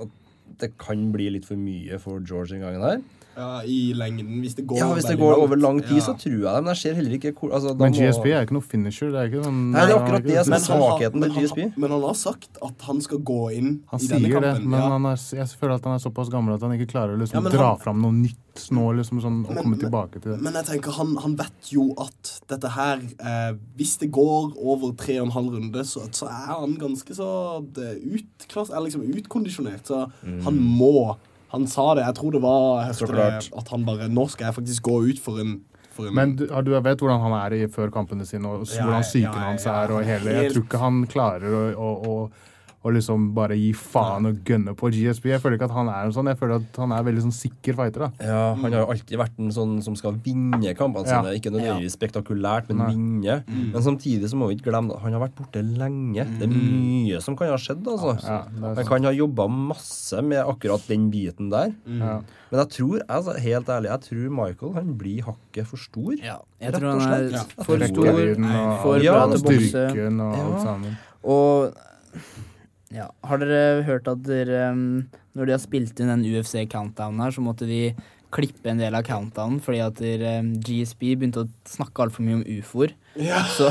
At 0.02 0.20
det 0.60 0.74
kan 0.80 1.08
bli 1.14 1.30
litt 1.34 1.48
for 1.48 1.60
mye 1.60 1.98
for 2.02 2.22
George 2.24 2.54
den 2.54 2.64
gangen 2.64 2.84
her. 2.84 3.02
Ja, 3.36 3.60
I 3.66 3.92
lengden, 3.94 4.40
hvis 4.42 4.54
det 4.54 4.66
går 4.66 4.78
Ja, 4.78 4.88
Hvis 4.94 5.06
det 5.08 5.18
går 5.18 5.34
over 5.42 5.56
lang 5.56 5.80
tid, 5.82 5.96
Ja. 5.98 6.04
så 6.06 6.14
tror 6.18 6.32
jeg 6.32 6.42
det. 6.44 6.62
Men 6.64 6.70
jeg 6.74 6.76
ser 6.82 6.94
heller 6.94 7.14
ikke 7.18 7.32
hvor 7.34 7.52
altså, 7.54 7.74
Men 7.78 7.92
GSP 7.92 8.26
er 8.32 8.42
ikke 8.46 8.52
noe 8.58 8.62
finisher. 8.62 9.10
Det 9.10 9.20
er 9.20 9.26
ikke 9.32 9.42
noen, 9.44 9.70
Nei, 9.72 9.80
det 9.86 9.90
er 9.94 9.98
akkurat 9.98 10.22
det 10.22 10.44
som 10.44 10.52
er 10.54 10.58
Men 10.58 10.62
han, 10.62 10.80
har, 10.80 10.98
svakheten 10.98 11.22
han, 11.22 11.34
GSP. 11.38 11.58
men 11.76 11.90
han 11.90 12.02
har 12.02 12.14
sagt 12.14 12.58
at 12.62 12.82
han 12.88 13.00
skal 13.00 13.18
gå 13.18 13.40
inn 13.56 13.70
Han 13.90 14.00
i 14.00 14.06
denne 14.06 14.28
sier 14.30 14.40
det, 14.40 14.54
men 14.64 14.80
ja. 14.80 14.88
han 14.94 15.06
er, 15.06 15.16
jeg 15.40 15.48
føler 15.60 15.74
at 15.74 15.84
han 15.84 15.94
er 15.94 16.02
såpass 16.04 16.30
gammel 16.30 16.54
at 16.54 16.62
han 16.62 16.72
ikke 16.78 16.90
klarer 16.94 17.16
å 17.16 17.20
liksom 17.20 17.42
Ja, 17.44 17.50
dra 17.50 17.68
han- 17.74 17.78
fram 17.82 18.00
noe 18.02 18.12
nytt 18.12 18.40
nå, 18.70 18.84
liksom 18.94 19.18
sånn, 19.20 19.40
og 19.48 19.54
Men- 19.54 19.62
komme 19.64 19.78
tilbake 19.80 20.22
til 20.22 20.32
det. 20.32 20.40
Men 20.40 20.52
jeg 20.54 20.64
tenker, 20.66 20.92
han, 20.92 21.16
han 21.16 21.34
vet 21.36 21.70
jo 21.74 21.92
at 21.98 22.40
dette 22.46 22.68
her 22.70 22.98
eh, 23.18 23.52
Hvis 23.76 23.98
det 23.98 24.12
går 24.12 24.54
over 24.62 24.92
tre 24.94 25.18
og 25.18 25.26
en 25.26 25.32
halv 25.32 25.52
runde, 25.58 25.82
så, 25.84 26.06
så 26.14 26.28
er 26.30 26.54
han 26.54 26.76
ganske 26.78 27.10
så 27.14 27.64
utklass, 27.74 28.70
er 28.70 28.80
liksom 28.84 29.02
utkondisjonert. 29.10 29.86
Så 29.90 30.10
han 30.44 30.58
må 30.58 31.16
Han 31.54 31.66
sa 31.70 31.86
det, 31.96 32.04
jeg 32.08 32.16
tror 32.18 32.34
det 32.34 32.42
var 32.44 32.90
det, 32.90 33.28
at 33.62 33.68
han 33.72 33.84
bare 33.86 34.08
Nå 34.12 34.26
skal 34.32 34.50
jeg 34.50 34.56
faktisk 34.58 34.82
gå 34.90 34.96
ut 35.12 35.20
for 35.22 35.38
en, 35.42 35.54
for 35.94 36.08
en 36.10 36.14
Men 36.18 36.34
du, 36.38 36.46
du 36.50 36.72
vet 36.74 36.98
hvordan 37.04 37.20
han 37.22 37.36
er 37.38 37.54
i, 37.56 37.66
før 37.70 37.92
kampene 37.94 38.26
sine, 38.26 38.50
og 38.50 38.66
s- 38.66 38.74
Ja, 38.76 38.84
hvordan 38.88 39.06
ja, 39.22 39.28
ja, 39.30 39.44
hans 39.48 39.66
er. 39.70 39.94
og 39.94 40.02
hele. 40.04 40.34
Jeg 40.42 40.52
tror 40.56 40.66
ikke 40.66 40.82
han 40.82 41.04
klarer 41.06 41.54
å, 41.54 41.62
å, 41.78 41.92
å, 42.10 42.16
å 42.84 42.92
liksom 42.92 43.30
bare 43.34 43.56
gi 43.56 43.70
faen 43.72 44.26
og 44.28 44.42
gønne 44.44 44.74
på 44.76 44.90
GSP. 44.92 45.30
Jeg 45.32 45.40
føler 45.40 45.56
ikke 45.56 45.70
at 45.70 45.76
han 45.78 45.88
er 45.88 46.04
en 46.04 46.12
sånn. 46.12 46.26
Jeg 46.28 46.36
føler 46.36 46.56
at 46.60 46.76
han 46.82 46.92
er 46.92 47.02
veldig 47.06 47.22
sånn 47.24 47.32
sikker 47.32 47.74
fighter. 47.78 48.04
da. 48.04 48.10
Ja, 48.20 48.54
Han 48.54 48.72
har 48.72 48.82
jo 48.84 48.90
alltid 48.92 49.16
vært 49.18 49.38
en 49.40 49.50
sånn 49.56 49.82
som 49.82 49.96
skal 49.96 50.12
vinne 50.24 50.74
kampene 50.76 51.06
Ja. 51.08 51.22
sine. 51.22 51.32
Ikke 51.40 51.50
nødvendigvis 51.54 51.96
spektakulært, 51.96 52.68
men 52.68 52.76
Nei. 52.78 52.90
vinne. 52.92 53.44
Men 53.72 53.82
samtidig 53.82 54.28
så 54.28 54.36
må 54.36 54.48
vi 54.48 54.56
ikke 54.56 54.70
glemme 54.70 54.92
at 54.94 55.00
han 55.00 55.12
har 55.16 55.20
vært 55.28 55.34
borte 55.34 55.62
lenge. 55.64 56.26
Det 56.38 56.42
er 56.44 56.52
mye 56.52 57.22
som 57.22 57.36
kan 57.36 57.48
ha 57.48 57.56
skjedd. 57.56 57.82
altså. 57.86 58.22
Ja, 58.22 58.44
er 58.44 58.74
Han 58.74 58.84
kan 58.84 59.02
ha 59.04 59.10
jobba 59.12 59.48
masse 59.48 60.22
med 60.22 60.44
akkurat 60.44 60.86
den 60.86 61.10
biten 61.10 61.48
der. 61.50 61.72
Ja. 61.86 62.20
Men 62.52 62.60
jeg 62.60 62.68
tror, 62.68 63.00
altså, 63.08 63.40
helt 63.40 63.66
ærlig, 63.66 63.88
jeg 63.90 64.00
tror 64.02 64.30
Michael 64.30 64.74
han 64.74 64.94
blir 64.98 65.22
hakket 65.22 65.66
for 65.66 65.76
stor. 65.78 66.12
Ja, 66.22 66.38
jeg 66.60 66.72
tror 66.74 67.00
han 67.00 67.00
er 67.00 67.38
for 67.64 67.78
stor. 67.78 68.04
Og 68.04 68.82
for 68.82 68.94
alt, 68.94 69.02
bra 69.02 69.24
og 69.24 69.32
til 69.32 69.40
å 69.40 69.48
bokse. 69.48 69.70
styrken 69.72 70.20
og 70.20 70.34
alt 71.24 71.74
Ja. 72.94 73.08
har 73.26 73.40
dere 73.42 73.82
hørt 73.88 74.06
at 74.10 74.20
dere 74.22 74.68
um, 74.70 75.06
Når 75.34 75.48
de 75.48 75.54
har 75.56 75.62
spilt 75.62 75.98
inn 75.98 76.12
den 76.12 76.26
UFC 76.30 76.60
countdownen 76.70 77.24
her, 77.24 77.34
så 77.34 77.42
måtte 77.42 77.66
de 77.66 77.88
klippe 78.34 78.70
en 78.72 78.80
del 78.82 78.94
av 78.98 79.04
countdownen 79.06 79.60
fordi 79.62 79.80
at 79.84 79.94
der, 80.02 80.22
um, 80.40 80.52
GSP 80.64 81.14
begynte 81.14 81.44
å 81.44 81.48
snakke 81.70 82.02
altfor 82.04 82.26
mye 82.26 82.40
om 82.40 82.44
ufoer. 82.58 82.92
Så, 83.54 83.68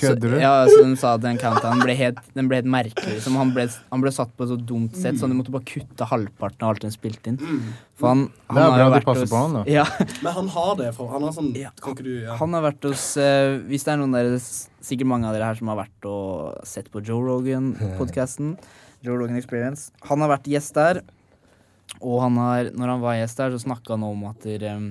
Kødder 0.00 0.30
du? 0.32 0.36
ja, 0.40 0.52
så 0.72 0.78
de 0.86 0.94
sa 0.96 1.10
at 1.18 1.20
den 1.20 1.36
countdownen 1.36 1.82
ble 1.84 1.92
helt, 1.98 2.20
den 2.32 2.46
ble 2.48 2.62
helt 2.62 2.70
merkelig. 2.72 3.18
Som 3.20 3.34
han, 3.36 3.50
ble, 3.52 3.66
han 3.92 4.00
ble 4.00 4.12
satt 4.16 4.30
på 4.38 4.46
et 4.46 4.54
så 4.54 4.56
dumt 4.56 4.96
sett, 4.96 5.18
så 5.20 5.28
de 5.28 5.36
måtte 5.36 5.52
bare 5.52 5.68
kutte 5.68 6.08
halvparten 6.08 6.64
av 6.64 6.72
alt 6.72 6.86
den 6.86 6.94
spilte 6.94 7.34
inn. 7.34 7.36
For 8.00 8.08
han, 8.14 8.22
han 8.48 8.56
Det 8.56 8.62
er 8.64 8.72
har 8.72 8.88
bra 8.94 9.00
du 9.02 9.06
passer 9.10 9.26
hos- 9.26 9.34
på 9.34 9.42
han, 9.42 9.58
da. 9.58 9.64
Ja, 9.68 9.84
Men 10.24 10.32
han 10.38 10.48
har 10.56 10.72
det, 10.80 10.88
for 10.96 11.12
han 11.12 11.28
har 11.28 11.36
sånn 11.36 11.52
Ja. 11.60 11.74
Kan 11.84 11.92
ikke 11.98 12.06
du 12.08 12.14
ja. 12.24 12.38
Han 12.40 12.56
har 12.56 12.64
vært 12.70 12.88
hos 12.88 13.04
eh, 13.20 13.58
Hvis 13.68 13.84
det 13.84 13.92
er 13.94 14.00
noen 14.00 14.16
der, 14.16 14.32
Sikkert 14.86 15.08
mange 15.12 15.28
av 15.28 15.36
dere 15.36 15.48
her 15.52 15.60
som 15.60 15.68
har 15.74 15.78
vært 15.82 16.08
og 16.08 16.64
sett 16.68 16.88
på 16.94 17.00
Joe 17.04 17.20
Rogan-podkasten. 17.26 18.56
Joe 19.04 19.16
Rogan 19.20 19.36
Experience. 19.36 19.90
Han 20.08 20.22
har 20.24 20.30
vært 20.36 20.48
gjest 20.50 20.72
der. 20.78 21.02
Og 22.00 22.20
han 22.24 22.36
har, 22.40 22.70
når 22.76 22.92
han 22.94 23.04
var 23.04 23.18
gjest 23.20 23.40
der, 23.40 23.54
så 23.54 23.64
snakka 23.64 23.94
han 23.96 24.06
om 24.06 24.26
at 24.30 24.44
der, 24.46 24.66
um, 24.76 24.90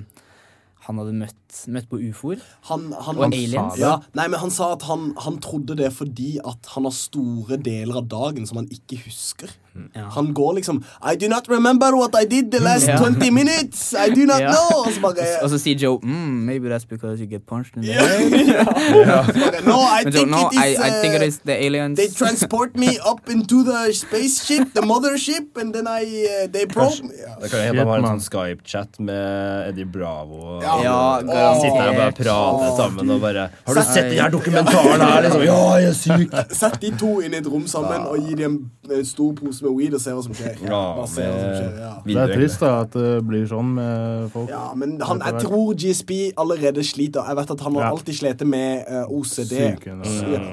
han 0.86 1.00
hadde 1.02 1.18
møtt, 1.20 1.45
møtt 1.72 1.88
på 1.90 1.98
ufoer. 2.10 2.40
Han, 2.70 2.88
han, 3.06 3.16
Og 3.18 3.26
aliens. 3.32 3.78
Ja, 3.80 3.96
nei, 4.18 4.26
men 4.28 4.40
han 4.40 4.50
sa 4.50 4.72
at 4.76 4.82
han, 4.88 5.12
han 5.24 5.38
trodde 5.44 5.76
det 5.78 5.92
fordi 5.96 6.38
at 6.44 6.72
han 6.74 6.84
har 6.88 6.94
store 6.96 7.56
deler 7.62 8.02
av 8.02 8.08
dagen 8.10 8.46
som 8.46 8.62
han 8.62 8.68
ikke 8.72 8.98
husker. 9.06 9.48
Ja. 9.92 10.06
Han 10.14 10.30
går 10.32 10.54
liksom 10.56 10.78
I 11.04 11.16
do 11.20 11.28
not 11.28 11.50
remember 11.52 11.90
what 11.98 12.14
I 12.16 12.24
did 12.24 12.46
the 12.50 12.60
last 12.64 12.86
Ja. 12.92 12.96
20 12.96 13.28
minutes. 13.30 13.92
I 13.92 14.08
do 14.08 14.24
not 14.24 14.40
Ja. 14.40 14.54
know. 14.54 14.86
Og 14.86 14.92
så 14.94 15.00
bare, 15.02 15.26
Og 15.42 15.50
så 15.52 15.58
sier 15.60 15.76
Joe 15.76 15.98
mm, 16.02 16.46
Maybe 16.48 16.70
that's 16.72 16.86
because 16.88 17.20
you 17.20 17.26
get 17.28 17.44
punched 17.46 17.76
in 17.76 17.82
the 17.82 17.92
head. 17.92 18.30
bare 19.04 19.60
No, 19.68 19.76
I 19.84 20.02
Joe, 20.04 20.10
think 20.12 20.30
no, 20.30 20.48
it 20.48 20.54
is 20.54 20.78
I, 20.80 20.88
I 20.88 20.90
think 21.02 21.14
it 21.14 21.20
uh, 21.22 21.26
is 21.28 21.38
the 21.44 21.52
aliens. 21.66 21.96
They 22.00 22.08
transport 22.08 22.74
me 22.76 22.96
up 23.04 23.28
into 23.28 23.62
the 23.64 23.92
spaceship, 23.92 24.72
the 24.72 24.80
mothership, 24.80 25.56
and 25.60 25.74
then 25.74 25.86
I 25.86 26.02
uh, 26.24 26.46
they 26.52 26.64
probe 26.66 27.02
me. 27.02 27.12
ja. 27.20 27.36
Det 27.42 27.50
kan 27.50 27.60
hende 27.60 27.84
han 27.84 27.88
har 27.92 27.98
en 27.98 28.08
sånn 28.16 28.24
Skype-chat 28.30 28.96
med 29.00 29.68
Eddie 29.74 29.84
Bravo. 29.84 30.56
Ja. 30.64 30.78
Ja, 30.84 30.98
og 31.44 31.60
sitte 31.62 31.76
her 31.80 31.90
og 31.92 31.98
bare 32.00 32.14
prate 32.18 32.70
sammen 32.78 33.12
og 33.14 33.20
bare 33.22 33.44
Har 33.66 33.78
du 33.78 33.80
sett 33.86 34.08
den 34.10 34.20
her 34.20 34.32
dokumentaren 34.34 35.04
her? 35.04 35.20
Liksom, 35.26 35.44
ja, 35.46 35.58
jeg 35.82 35.90
er 35.90 35.96
syk! 36.00 36.36
Sett 36.62 36.76
de 36.82 36.90
to 37.00 37.12
inn 37.26 37.36
i 37.36 37.40
et 37.40 37.48
rom 37.52 37.66
sammen 37.70 38.06
og 38.10 38.18
gi 38.26 38.34
dem 38.40 38.58
en 38.90 39.04
stor 39.08 39.32
pose 39.38 39.64
med 39.66 39.74
weed 39.78 39.96
og 39.98 40.02
se 40.02 40.14
hva 40.16 40.22
som 40.26 40.36
skjer. 40.38 40.60
Ja, 40.66 40.82
hva 40.98 41.06
som 41.10 41.22
skjer, 41.22 41.78
ja. 41.82 41.92
Det 42.06 42.18
er 42.22 42.34
trist 42.36 42.62
da 42.62 42.72
at 42.84 42.94
det 42.96 43.14
blir 43.26 43.46
sånn 43.50 43.72
med 43.76 44.28
folk. 44.34 44.50
Ja, 44.52 44.66
men 44.78 44.96
han, 45.02 45.22
jeg 45.26 45.42
tror 45.46 45.72
GSP 45.74 46.12
allerede 46.38 46.84
sliter. 46.86 47.26
Jeg 47.26 47.40
vet 47.40 47.50
at 47.56 47.64
han 47.66 47.80
har 47.80 47.90
alltid 47.90 48.20
slitt 48.20 48.44
med 48.46 48.86
eh, 48.86 49.10
OCD. 49.10 49.56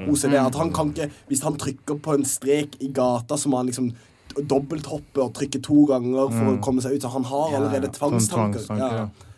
OCD. 0.10 0.34
At 0.39 0.56
han 0.60 0.74
kan 0.74 0.89
ikke 0.93 1.10
Hvis 1.30 1.43
han 1.46 1.56
trykker 1.60 2.00
på 2.04 2.17
en 2.17 2.26
strek 2.28 2.80
i 2.84 2.89
gata, 2.93 3.38
så 3.38 3.50
må 3.52 3.62
han 3.62 3.69
liksom 3.69 3.91
dobbelthoppe 4.34 5.22
og 5.22 5.34
trykke 5.38 5.60
to 5.62 5.84
ganger 5.91 6.32
for 6.34 6.54
å 6.54 6.58
komme 6.63 6.82
seg 6.82 6.96
ut. 6.98 7.04
Så 7.06 7.12
han 7.13 7.28
har 7.30 7.54
allerede 7.60 7.91
Sånn 7.91 7.98
tvangstanker. 8.17 8.63
tvangstanker, 8.65 8.98
Ja. 8.98 9.30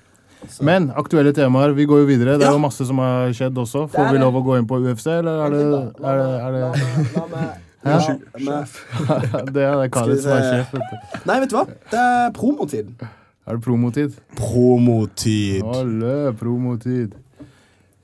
Men 0.65 0.89
aktuelle 0.95 1.33
temaer. 1.35 1.73
Vi 1.77 1.85
går 1.89 2.03
jo 2.03 2.07
videre. 2.09 2.37
Det 2.39 2.47
er 2.47 2.55
jo 2.55 2.61
masse 2.63 2.85
som 2.87 2.99
har 3.03 3.33
skjedd 3.35 3.57
også. 3.57 3.85
Får 3.93 4.11
vi 4.13 4.21
lov 4.21 4.35
å 4.39 4.43
gå 4.45 4.57
inn 4.59 4.67
på 4.69 4.79
UFC, 4.83 5.07
eller 5.11 5.45
er 5.45 5.53
det, 5.55 5.61
er 5.65 6.21
det, 6.21 6.31
er 6.39 6.51
det 6.55 6.63
La 7.15 7.27
meg 7.35 7.61
Ja. 7.85 7.99
Det 9.55 9.61
er 9.61 9.75
det 9.77 9.91
Khaled 9.93 10.21
som 10.23 10.31
er 10.33 10.47
sjef. 10.49 10.71
vet. 10.73 11.21
Nei, 11.29 11.35
vet 11.43 11.51
du 11.51 11.55
hva? 11.59 11.65
Det 11.91 11.99
er 12.01 12.31
promotid. 12.33 12.87
Er 13.45 13.59
det 13.59 13.61
promotid? 13.61 14.15
Promotid. 14.39 15.61
Alle, 15.69 16.33
promotid. 16.39 17.13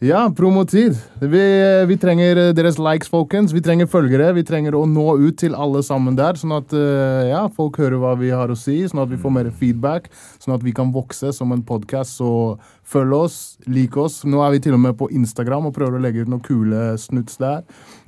Ja, 0.03 0.33
promotid. 0.37 0.95
Vi, 1.19 1.41
vi 1.85 1.95
trenger 2.01 2.39
deres 2.57 2.79
likes, 2.81 3.05
folkens. 3.13 3.51
Vi 3.53 3.61
trenger 3.61 3.85
følgere. 3.85 4.31
Vi 4.33 4.41
trenger 4.41 4.73
å 4.73 4.87
nå 4.89 5.03
ut 5.21 5.37
til 5.37 5.53
alle 5.53 5.83
sammen 5.85 6.17
der, 6.17 6.39
sånn 6.41 6.55
at 6.55 6.73
eh, 6.73 7.27
ja, 7.29 7.43
folk 7.53 7.77
hører 7.77 8.01
hva 8.01 8.15
vi 8.17 8.31
har 8.33 8.49
å 8.49 8.57
si, 8.57 8.79
sånn 8.89 9.03
at 9.03 9.13
vi 9.13 9.19
får 9.21 9.35
mer 9.35 9.51
feedback, 9.59 10.09
sånn 10.41 10.55
at 10.55 10.65
vi 10.65 10.73
kan 10.73 10.89
vokse 10.95 11.29
som 11.37 11.53
en 11.53 11.61
podkast. 11.61 12.17
Så 12.17 12.31
følg 12.81 13.13
oss, 13.19 13.37
lik 13.69 13.93
oss. 14.01 14.23
Nå 14.25 14.41
er 14.41 14.57
vi 14.57 14.65
til 14.65 14.73
og 14.73 14.81
med 14.87 14.97
på 14.97 15.11
Instagram 15.13 15.69
og 15.69 15.77
prøver 15.77 16.01
å 16.01 16.03
legge 16.09 16.25
ut 16.25 16.33
noen 16.33 16.41
kule 16.49 16.97
snuts 16.97 17.37
der. 17.37 17.61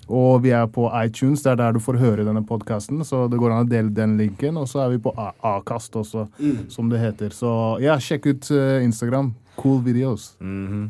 Og 0.09 0.41
vi 0.49 0.57
er 0.57 0.65
på 0.73 0.89
iTunes, 0.97 1.45
det 1.45 1.53
er 1.53 1.61
der 1.61 1.77
du 1.77 1.83
får 1.83 2.01
høre 2.01 2.25
denne 2.25 2.41
podkasten. 2.41 3.05
Så 3.05 3.27
det 3.29 3.37
går 3.37 3.53
an 3.53 3.67
å 3.67 3.69
dele 3.69 3.93
den 3.93 4.17
linken. 4.17 4.57
Og 4.57 4.65
så 4.73 4.87
er 4.87 4.95
vi 4.97 5.03
på 5.05 5.13
Akast 5.21 5.93
også, 6.01 6.25
som 6.73 6.89
det 6.89 7.05
heter. 7.05 7.37
Så 7.37 7.53
ja, 7.85 8.01
sjekk 8.01 8.31
ut 8.33 8.49
eh, 8.49 8.79
Instagram. 8.81 9.35
Cool 9.61 9.83
videos. 9.85 10.31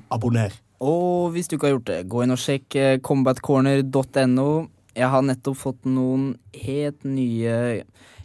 Abonner. 0.08 0.64
Og 0.82 1.34
hvis 1.34 1.50
du 1.50 1.56
ikke 1.56 1.70
har 1.70 1.76
gjort 1.78 1.90
det, 1.92 2.00
gå 2.12 2.24
inn 2.24 2.36
og 2.36 2.42
sjekk 2.42 2.78
eh, 2.80 2.96
combatcorner.no. 3.04 4.50
Jeg 4.94 5.10
har 5.10 5.26
nettopp 5.26 5.58
fått 5.58 5.86
noen 5.90 6.34
helt 6.64 7.06
nye 7.08 7.84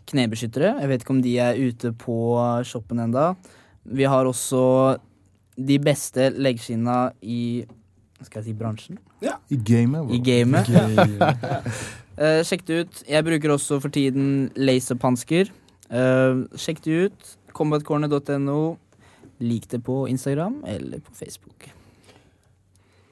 knebeskyttere. 0.09 0.75
Jeg 0.81 0.91
vet 0.91 1.05
ikke 1.05 1.17
om 1.17 1.25
de 1.25 1.35
er 1.43 1.61
ute 1.61 1.93
på 1.97 2.17
shoppen 2.69 3.01
enda. 3.05 3.33
Vi 3.89 4.09
har 4.09 4.29
også 4.29 4.63
de 5.59 5.79
beste 5.83 6.31
leggskinna 6.37 7.09
i 7.23 7.65
skal 8.27 8.41
jeg 8.41 8.49
si 8.49 8.57
bransjen? 8.59 8.99
I 9.51 9.59
gamet. 9.63 10.11
I 10.11 10.19
gamet. 10.27 10.71
uh, 12.19 12.41
sjekk 12.49 12.67
det 12.67 12.81
ut. 12.83 13.01
Jeg 13.07 13.27
bruker 13.27 13.55
også 13.55 13.79
for 13.83 13.95
tiden 13.95 14.51
laserpansker. 14.59 15.53
Uh, 15.87 16.47
sjekk 16.59 16.83
det 16.87 17.01
ut. 17.09 17.33
Combatcorner.no. 17.55 18.61
Lik 19.39 19.71
det 19.71 19.85
på 19.87 20.07
Instagram 20.11 20.65
eller 20.67 20.99
på 20.99 21.15
Facebook. 21.15 21.71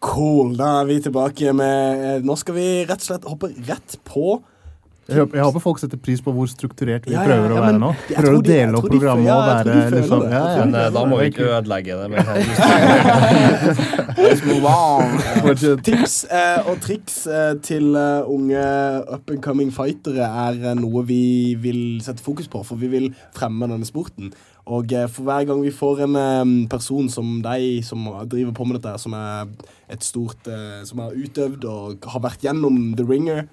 Cool. 0.04 0.52
Da 0.58 0.80
er 0.82 0.84
vi 0.90 0.98
tilbake 1.00 1.52
med 1.56 2.04
eh, 2.04 2.18
Nå 2.26 2.36
skal 2.36 2.54
vi 2.58 2.66
rett 2.84 3.00
og 3.00 3.06
slett 3.08 3.24
hoppe 3.26 3.48
rett 3.66 3.96
på 4.06 4.36
Jeg 5.08 5.20
håper, 5.22 5.38
jeg 5.38 5.44
håper 5.46 5.62
folk 5.62 5.78
setter 5.80 6.00
pris 6.02 6.18
på 6.20 6.32
hvor 6.34 6.48
strukturert 6.50 7.04
vi 7.06 7.14
Ja, 7.14 7.22
ja, 7.22 7.28
prøver 7.30 7.52
ja, 7.52 7.56
å 7.56 7.62
være 7.62 7.78
nå. 7.78 7.90
Prøver 8.10 8.34
å 8.34 8.40
de- 8.42 8.50
dele 8.50 8.74
opp 8.74 8.84
tror 8.88 8.90
de 8.92 8.98
programmet 8.98 9.30
og 9.30 9.44
være 9.46 9.76
liksom 9.94 10.24
det. 10.24 10.30
ja, 10.34 10.40
ja. 10.50 10.64
Men 10.64 10.74
eh, 10.80 10.88
da 10.96 11.04
må 11.06 11.20
vi 11.20 11.28
ikke 11.30 11.46
ødelegge 11.46 11.98
det 12.00 12.08
med 12.10 12.26
her. 12.26 13.46
Let's 14.18 14.42
move 14.48 14.66
on. 14.66 15.14
Fortsett. 15.44 15.84
Tips 15.86 16.16
eh, 16.26 16.58
og 16.72 16.80
triks 16.82 17.20
eh, 17.30 17.52
til 17.62 17.94
uh, 17.94 18.26
unge 18.34 18.66
up 19.14 19.30
and 19.30 19.42
coming 19.46 19.70
fightere 19.74 20.26
er 20.26 20.58
uh, 20.72 20.74
noe 20.78 21.04
vi 21.06 21.54
vil 21.62 21.80
sette 22.04 22.24
fokus 22.26 22.50
på, 22.50 22.64
for 22.66 22.80
vi 22.80 22.90
vil 22.92 23.08
fremme 23.36 23.70
denne 23.70 23.86
sporten. 23.86 24.32
Og 24.66 24.90
uh, 24.90 25.06
for 25.06 25.22
hver 25.28 25.46
gang 25.46 25.62
vi 25.62 25.70
får 25.70 26.02
en 26.08 26.16
eh, 26.18 26.44
person 26.72 27.06
som 27.12 27.36
deg, 27.46 27.78
som 27.86 28.08
driver 28.26 28.54
på 28.58 28.66
med 28.66 28.80
dette, 28.80 28.98
som 28.98 29.14
er 29.14 29.46
et 29.92 30.02
stort 30.02 30.48
uh, 30.50 30.82
Som 30.88 31.02
har 31.04 31.14
utøvd 31.14 31.66
og 31.70 32.08
har 32.10 32.22
vært 32.24 32.46
gjennom 32.46 32.94
The 32.98 33.04
Ringer, 33.06 33.44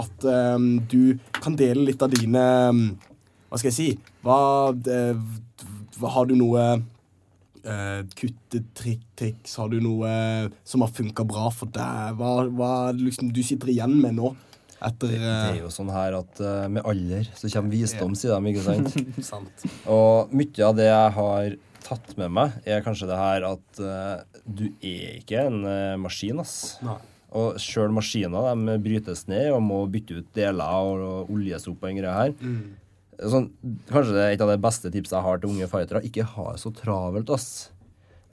at 0.00 0.26
um, 0.56 0.70
du 0.90 1.18
kan 1.38 1.54
dele 1.58 1.86
litt 1.86 2.02
av 2.02 2.10
dine 2.14 2.42
um, 2.70 2.82
Hva 3.50 3.60
skal 3.60 3.70
jeg 3.70 3.76
si? 3.76 3.88
Hva, 4.26 4.38
eh, 4.74 5.16
hva 5.98 6.12
Har 6.16 6.26
du 6.30 6.34
noe 6.38 6.64
uh, 6.80 8.02
kuttetriks? 8.18 9.56
Har 9.60 9.70
du 9.72 9.80
noe 9.84 10.10
som 10.64 10.84
har 10.84 10.92
funka 10.94 11.26
bra 11.28 11.48
for 11.54 11.70
deg? 11.74 12.18
Hva, 12.18 12.46
hva 12.50 12.74
liksom, 12.96 13.30
du 13.34 13.42
sitter 13.46 13.72
igjen 13.72 13.96
med 14.02 14.18
nå? 14.18 14.34
Etter 14.80 15.10
Det 15.12 15.20
er 15.28 15.58
jo 15.60 15.70
sånn 15.72 15.90
her 15.92 16.14
at 16.16 16.38
uh, 16.40 16.64
med 16.72 16.86
alder 16.88 17.26
så 17.36 17.50
kommer 17.52 17.74
visdom, 17.74 18.14
sier 18.16 18.32
de, 18.32 18.52
ikke 18.54 18.64
sant? 18.64 18.94
eh, 18.96 19.24
Sant. 19.32 19.66
Og 19.92 20.32
mye 20.32 20.64
av 20.64 20.78
det 20.78 20.86
jeg 20.88 21.16
har 21.18 21.58
tatt 21.84 22.12
med 22.20 22.32
meg, 22.36 22.58
er 22.68 22.84
kanskje 22.84 23.08
det 23.10 23.18
her 23.18 23.46
at 23.48 23.80
uh, 23.82 24.42
du 24.44 24.68
er 24.78 25.20
ikke 25.20 25.46
en 25.48 25.64
uh, 25.64 25.96
maskin, 26.00 26.42
ass. 26.42 26.78
Nei. 26.86 26.98
Og 27.40 27.60
sjøl 27.62 27.92
maskiner 27.94 28.50
de 28.50 28.76
brytes 28.82 29.28
ned 29.30 29.52
og 29.54 29.60
må 29.62 29.84
bytte 29.90 30.18
ut 30.18 30.30
deler 30.34 30.86
og, 30.86 31.02
og 31.06 31.34
oljes 31.36 31.68
opp 31.70 31.84
og 31.84 31.92
en 31.92 32.00
greie 32.00 32.14
her. 32.16 32.32
Sånn, 33.20 33.50
kanskje 33.90 34.16
det 34.16 34.22
er 34.24 34.34
et 34.34 34.42
av 34.42 34.50
de 34.50 34.56
beste 34.64 34.90
tipsene 34.90 35.20
jeg 35.20 35.26
har 35.28 35.42
til 35.42 35.52
unge 35.52 35.68
fightere. 35.70 36.02
Ikke 36.08 36.26
ha 36.26 36.46
det 36.54 36.62
så 36.62 36.72
travelt, 36.74 37.30
ass. 37.30 37.68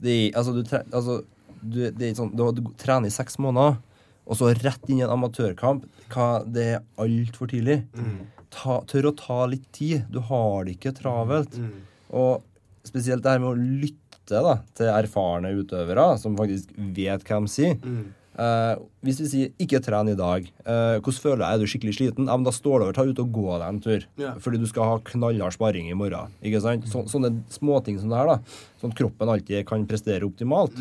Det 0.02 0.16
altså, 0.38 0.54
du, 0.56 0.62
tre, 0.66 0.80
altså, 0.90 1.20
du, 1.60 1.78
det 1.94 2.10
sånn, 2.18 2.32
du, 2.34 2.42
du 2.56 2.64
trener 2.80 3.10
i 3.10 3.14
seks 3.14 3.38
måneder, 3.42 3.78
og 4.28 4.40
så 4.40 4.50
rett 4.50 4.90
inn 4.90 5.00
i 5.00 5.06
en 5.06 5.14
amatørkamp. 5.14 5.86
Det 6.50 6.66
er 6.74 6.82
altfor 7.00 7.52
tidlig. 7.52 7.80
Ta, 8.52 8.80
tør 8.88 9.10
å 9.10 9.16
ta 9.16 9.38
litt 9.48 9.68
tid. 9.76 10.08
Du 10.12 10.20
har 10.26 10.66
det 10.66 10.74
ikke 10.78 10.94
travelt. 10.96 11.54
Og 12.08 12.42
spesielt 12.88 13.22
det 13.24 13.34
her 13.36 13.42
med 13.42 13.52
å 13.52 13.58
lytte 13.84 14.42
da, 14.44 14.58
til 14.76 14.90
erfarne 14.92 15.52
utøvere 15.56 16.10
som 16.20 16.34
faktisk 16.36 16.72
vet 16.76 17.22
hva 17.28 17.38
de 17.44 17.52
sier. 17.52 17.76
Eh, 18.38 18.74
hvis 19.02 19.18
vi 19.18 19.26
sier 19.26 19.48
'ikke 19.58 19.80
tren 19.82 20.06
i 20.12 20.14
dag', 20.14 20.46
uh, 20.62 21.00
hvordan 21.02 21.22
føler 21.24 21.42
jeg? 21.42 21.54
Er 21.54 21.58
du 21.58 21.66
skikkelig 21.66 21.94
sliten? 21.96 22.26
Ja, 22.28 22.36
men 22.36 22.44
Da 22.46 22.52
står 22.54 22.78
det 22.78 22.84
over 22.86 22.92
ta 22.94 23.02
ut 23.02 23.18
og 23.18 23.32
gå 23.32 23.58
deg 23.58 23.68
en 23.68 23.80
tur. 23.80 24.04
yeah. 24.16 24.34
Fordi 24.38 24.58
du 24.60 24.66
skal 24.66 24.84
ha 24.84 24.98
knallhard 24.98 25.52
sparring 25.56 25.90
i 25.90 25.94
morgen. 25.98 26.30
Ikke 26.44 26.60
sant? 26.62 26.84
Så, 26.86 27.02
sånne 27.10 27.42
småting 27.50 27.98
som 27.98 28.08
det 28.10 28.16
her, 28.20 28.26
da. 28.26 28.38
Sånn 28.80 28.92
at 28.92 28.98
kroppen 29.00 29.28
alltid 29.28 29.66
kan 29.66 29.86
prestere 29.86 30.22
optimalt. 30.22 30.76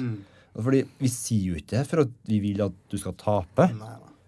Fordi 0.56 0.84
vi 1.00 1.08
sier 1.08 1.54
jo 1.54 1.56
ikke 1.56 1.78
det 1.80 1.88
for 1.88 2.02
at 2.02 2.10
vi 2.28 2.40
vil 2.42 2.62
at 2.62 2.74
du 2.92 2.98
skal 2.98 3.14
tape. 3.14 3.72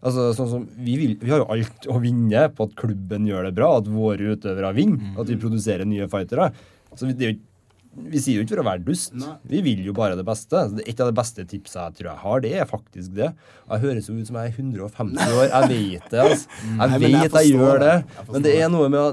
Altså, 0.02 0.32
sånn 0.34 0.50
som, 0.50 0.68
vi, 0.80 0.96
vil, 0.98 1.16
vi 1.20 1.30
har 1.30 1.40
jo 1.44 1.52
alt 1.52 1.86
å 1.92 2.00
vinne 2.02 2.48
på 2.56 2.64
at 2.70 2.76
klubben 2.80 3.28
gjør 3.28 3.44
det 3.50 3.54
bra, 3.56 3.78
at 3.78 3.84
våre 3.86 4.34
utøvere 4.38 4.74
vinner, 4.74 5.20
at 5.20 5.28
vi 5.28 5.36
produserer 5.36 5.86
nye 5.86 6.08
fightere. 6.08 6.54
Så 6.96 7.06
vi, 7.06 7.14
det 7.14 7.22
er 7.28 7.32
jo, 7.34 7.38
ikke- 7.38 7.49
vi 7.98 8.20
sier 8.22 8.38
jo 8.38 8.44
ikke 8.46 8.54
for 8.56 8.62
å 8.64 8.68
være 8.70 8.84
dust. 8.86 9.16
Nei. 9.18 9.34
Vi 9.50 9.62
vil 9.66 9.82
jo 9.88 9.94
bare 9.98 10.16
det 10.16 10.26
beste. 10.28 10.62
Et 10.86 11.00
av 11.02 11.10
de 11.10 11.16
beste 11.18 11.44
tipsa 11.50 11.88
jeg 11.90 11.98
tror 12.00 12.12
jeg 12.12 12.22
har, 12.24 12.44
det 12.46 12.52
er 12.62 12.70
faktisk 12.70 13.16
det. 13.18 13.32
Jeg 13.66 13.84
høres 13.86 14.08
jo 14.10 14.16
ut 14.20 14.30
som 14.30 14.38
jeg 14.40 14.54
er 14.54 14.62
150 14.62 15.34
år. 15.40 15.50
Jeg 15.50 15.72
vet 15.74 16.08
det. 16.14 16.22
altså. 16.22 16.62
Jeg 16.70 17.02
vet 17.02 17.10
jeg 17.10 17.34
jeg, 17.34 17.52
gjør 17.58 17.84
det. 17.84 17.96
Men 18.30 18.46
det 18.46 18.56
er 18.62 18.72
noe 18.72 18.92
med 18.94 19.02
å 19.02 19.10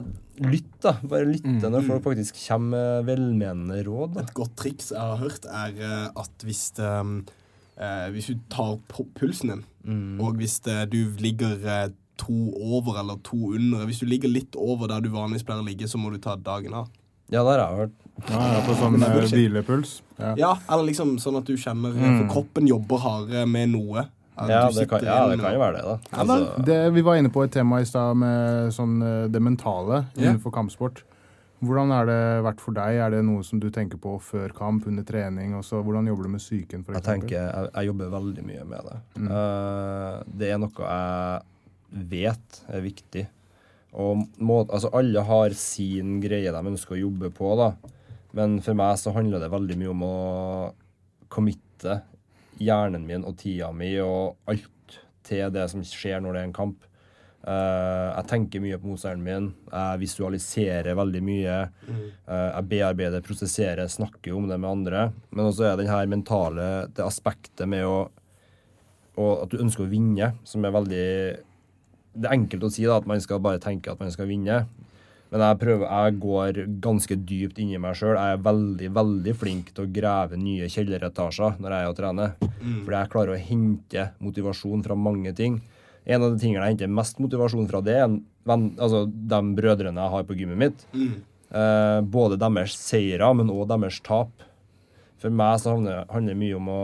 lytte. 0.53 0.83
da. 0.85 0.95
Bare 1.09 1.27
lytte 1.33 1.73
når 1.73 1.87
folk 1.89 2.05
faktisk 2.05 2.39
kommer 2.45 2.77
med 2.77 3.11
velmenende 3.11 3.81
råd. 3.89 4.15
da. 4.19 4.27
Et 4.27 4.35
godt 4.37 4.57
triks 4.61 4.93
jeg 4.93 5.01
har 5.03 5.21
hørt, 5.25 5.49
er 5.49 5.81
eh, 5.81 6.09
at 6.23 6.47
hvis 6.47 6.67
det, 6.77 6.93
eh, 7.81 8.09
Hvis 8.13 8.29
du 8.31 8.43
tar 8.53 8.77
pulsen 9.17 9.55
din, 9.55 9.65
og 10.21 10.37
hvis 10.37 10.61
det, 10.67 10.91
du 10.93 11.17
ligger 11.23 11.57
eh, 11.65 11.89
to 12.21 12.37
over 12.57 13.01
eller 13.01 13.19
to 13.25 13.53
under 13.55 13.85
Hvis 13.89 14.01
du 14.01 14.07
ligger 14.09 14.29
litt 14.33 14.57
over 14.57 14.89
der 14.89 15.01
du 15.05 15.11
vanligvis 15.13 15.45
pleier 15.49 15.61
å 15.65 15.67
ligge, 15.67 15.89
så 15.89 15.99
må 16.01 16.13
du 16.13 16.21
ta 16.21 16.37
dagen 16.37 16.75
av. 16.77 16.89
Ja, 17.33 17.41
det 17.43 17.57
har 17.57 17.65
jeg 17.65 17.81
hørt. 17.81 17.97
Ja, 18.25 18.43
ja, 18.57 18.61
på 18.65 18.75
sånn 18.79 18.97
eh, 19.03 19.17
hvilepuls. 19.29 19.99
Ja. 20.17 20.35
Ja, 20.41 20.53
eller 20.73 20.89
liksom 20.89 21.17
sånn 21.21 21.37
at 21.41 21.49
du 21.49 21.57
kjenner 21.61 21.93
For 21.93 22.29
kroppen 22.33 22.69
jobber 22.69 23.03
hardere 23.03 23.45
med 23.49 23.75
noe. 23.75 24.07
Ja, 24.37 24.69
det 24.69 24.85
kan, 24.89 25.05
ja, 25.05 25.27
det 25.31 25.39
kan 25.41 25.55
jo 25.57 25.61
være 25.63 25.79
det, 25.79 25.85
da. 25.87 26.21
Altså, 26.21 26.65
Det, 26.65 26.79
vi 26.93 27.05
var 27.05 27.17
inne 27.17 27.31
på 27.33 27.45
et 27.47 27.55
tema 27.57 27.81
i 27.81 27.87
stad 27.89 28.19
med 28.21 28.73
sånn, 28.77 28.99
eh, 29.01 29.29
det 29.33 29.41
mentale 29.41 30.03
innenfor 30.03 30.27
innenfor 30.27 30.57
kampsport. 30.59 31.05
Hvordan 31.65 31.93
har 31.95 32.05
det 32.05 32.21
vært 32.45 32.61
for 32.61 32.77
deg? 32.77 32.99
Er 33.01 33.15
det 33.15 33.23
noe 33.25 33.45
som 33.47 33.61
du 33.63 33.71
tenker 33.73 33.97
på 34.01 34.19
før 34.21 34.53
kamp, 34.53 34.85
under 34.91 35.07
trening? 35.09 35.55
Også? 35.57 35.81
hvordan 35.81 36.11
jobber 36.11 36.29
du 36.29 36.35
med 36.35 36.45
psyken, 36.45 36.85
for 36.85 36.99
Jeg 36.99 37.07
tenker, 37.07 37.39
jeg, 37.49 37.71
jeg 37.73 37.89
jobber 37.89 38.13
veldig 38.13 38.45
mye 38.45 38.67
med 38.69 38.91
det. 38.91 38.99
Eh, 39.25 40.21
det 40.37 40.53
er 40.53 40.61
noe 40.61 40.93
jeg 40.93 42.07
vet 42.13 42.63
er 42.69 42.85
viktig. 42.85 43.27
Og 43.97 44.27
må, 44.37 44.61
altså 44.69 44.91
alle 44.93 45.23
har 45.25 45.57
sin 45.57 46.19
greie 46.21 46.53
de 46.53 46.73
ønsker 46.75 46.99
å 46.99 47.05
jobbe 47.07 47.33
på, 47.33 47.55
da. 47.57 47.73
Men 48.37 48.59
for 48.65 48.79
meg 48.79 48.99
så 49.01 49.15
handler 49.15 49.43
det 49.43 49.53
veldig 49.53 49.79
mye 49.81 49.93
om 49.93 50.05
å 50.07 50.17
committe 51.33 52.01
hjernen 52.63 53.05
min 53.07 53.25
og 53.27 53.37
tida 53.41 53.69
mi 53.77 53.91
og 54.01 54.37
alt 54.49 54.99
til 55.27 55.51
det 55.53 55.67
som 55.71 55.83
skjer 55.85 56.23
når 56.23 56.35
det 56.35 56.43
er 56.43 56.49
en 56.49 56.57
kamp. 56.57 56.85
Uh, 57.47 58.11
jeg 58.17 58.27
tenker 58.33 58.63
mye 58.63 58.79
på 58.81 58.91
motstanderen 58.91 59.25
min. 59.27 59.49
Jeg 59.71 60.03
visualiserer 60.03 60.99
veldig 60.99 61.23
mye. 61.23 61.57
Eh, 61.87 62.49
jeg 62.51 62.69
bearbeider, 62.73 63.23
prosesserer, 63.23 63.87
snakker 63.91 64.35
om 64.35 64.49
det 64.51 64.59
med 64.59 64.71
andre. 64.71 65.03
Men 65.31 65.51
også 65.51 65.69
er 65.69 65.77
den 65.79 65.91
her 65.91 66.09
mentale 66.11 66.71
det 66.97 67.05
aspektet 67.07 67.69
med 67.71 67.87
å 67.87 67.99
og 69.17 69.47
at 69.47 69.53
du 69.53 69.61
ønsker 69.63 69.87
å 69.87 69.91
vinne, 69.91 70.35
som 70.45 70.65
er 70.65 70.75
veldig 70.75 71.05
Det 72.17 72.29
er 72.29 72.33
enkelt 72.33 72.65
å 72.65 72.71
si 72.73 72.85
da, 72.85 72.97
at 72.97 73.09
man 73.09 73.21
skal 73.21 73.41
bare 73.45 73.61
tenke 73.61 73.93
at 73.93 74.01
man 74.01 74.13
skal 74.13 74.29
vinne. 74.29 74.63
Men 75.37 75.51
jeg 75.51 75.59
prøver, 75.61 75.83
jeg 75.85 76.17
går 76.23 76.59
ganske 76.81 77.17
dypt 77.29 77.59
inni 77.61 77.77
meg 77.77 77.99
sjøl. 77.99 78.15
Jeg 78.17 78.39
er 78.39 78.45
veldig 78.47 78.87
veldig 78.97 79.35
flink 79.37 79.67
til 79.77 79.85
å 79.85 79.91
grave 79.99 80.39
nye 80.41 80.65
kjelleretasjer 80.73 81.59
når 81.61 81.75
jeg 81.75 81.85
er 81.85 81.91
og 81.91 81.97
trener. 81.99 82.33
Fordi 82.87 82.97
jeg 82.97 83.11
klarer 83.13 83.35
å 83.35 83.43
hente 83.51 84.07
motivasjon 84.25 84.85
fra 84.87 84.97
mange 84.97 85.35
ting. 85.37 85.61
En 86.09 86.25
av 86.25 86.33
de 86.33 86.41
tingene 86.41 86.65
jeg 86.65 86.77
henter 86.79 86.97
mest 87.03 87.21
motivasjon 87.21 87.69
fra, 87.69 87.83
det 87.85 87.99
er 88.01 88.09
venn, 88.49 88.67
altså, 88.81 89.05
de 89.05 89.43
brødrene 89.61 90.07
jeg 90.07 90.15
har 90.17 90.25
på 90.25 90.41
gymmet 90.41 90.63
mitt. 90.63 90.89
Eh, 90.97 92.01
både 92.17 92.41
deres 92.41 92.81
seire, 92.81 93.29
men 93.37 93.53
òg 93.53 93.69
deres 93.75 94.01
tap. 94.09 94.33
For 95.21 95.29
meg 95.29 95.61
så 95.61 95.77
handler 95.77 96.31
det 96.31 96.41
mye 96.41 96.57
om 96.57 96.73
å 96.73 96.83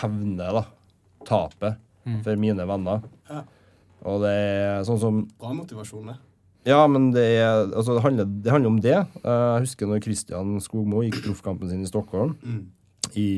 hevne 0.00 0.52
da, 0.56 0.68
tapet 1.28 1.82
for 2.24 2.40
mine 2.40 2.64
venner. 2.64 3.04
Ja. 3.28 3.44
Og 4.08 4.24
det 4.24 4.32
er 4.40 4.86
sånn 4.88 5.04
som 5.04 5.26
Bra 5.36 5.52
motivasjon, 5.52 6.14
det. 6.14 6.22
Ja, 6.64 6.80
men 6.88 7.10
det, 7.12 7.24
er, 7.42 7.66
altså, 7.76 7.98
det, 7.98 8.02
handler, 8.06 8.30
det 8.44 8.52
handler 8.52 8.72
om 8.72 8.80
det. 8.80 8.96
Jeg 9.20 9.64
husker 9.66 9.90
når 9.90 10.00
Christian 10.04 10.56
Skogmo 10.64 11.02
gikk 11.04 11.20
proffkampen 11.26 11.68
sin 11.68 11.84
i 11.84 11.90
Stockholm 11.90 12.38
i 13.20 13.28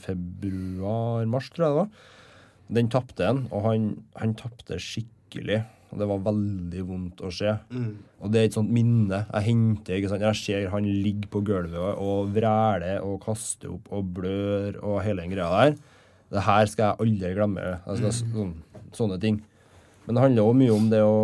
februar-mars, 0.00 1.50
tror 1.50 1.64
jeg 1.64 1.74
det 1.74 1.80
var. 1.80 1.90
Den 2.78 2.90
tapte 2.92 3.26
han, 3.26 3.42
og 3.50 3.66
han, 3.66 3.90
han 4.20 4.36
tapte 4.38 4.78
skikkelig. 4.78 5.64
Og 5.90 5.98
det 5.98 6.06
var 6.06 6.22
veldig 6.22 6.82
vondt 6.86 7.22
å 7.26 7.32
se. 7.34 7.50
Og 8.22 8.30
det 8.30 8.40
er 8.40 8.46
et 8.46 8.54
sånt 8.54 8.70
minne 8.70 9.24
jeg 9.24 9.46
henter. 9.48 9.96
ikke 9.96 10.12
sant? 10.12 10.22
Jeg 10.22 10.38
ser 10.38 10.68
han 10.70 10.86
ligger 10.86 11.32
på 11.32 11.42
gulvet 11.48 11.98
og 11.98 12.30
vræler 12.36 13.02
og 13.02 13.18
kaster 13.24 13.72
opp 13.74 13.90
og 13.90 14.12
blør 14.20 14.78
og 14.78 15.00
hele 15.02 15.24
den 15.24 15.34
greia 15.34 15.50
der. 15.50 15.74
Det 16.30 16.44
her 16.46 16.70
skal 16.70 16.92
jeg 16.92 17.02
aldri 17.02 17.32
glemme. 17.34 17.64
Jeg 17.98 18.12
skal, 18.14 18.36
mm. 18.38 18.84
sånne 18.94 19.18
ting. 19.18 19.40
Men 20.06 20.14
det 20.14 20.22
handler 20.22 20.46
også 20.46 20.60
mye 20.62 20.76
om 20.76 20.86
det 20.92 21.02
å 21.02 21.18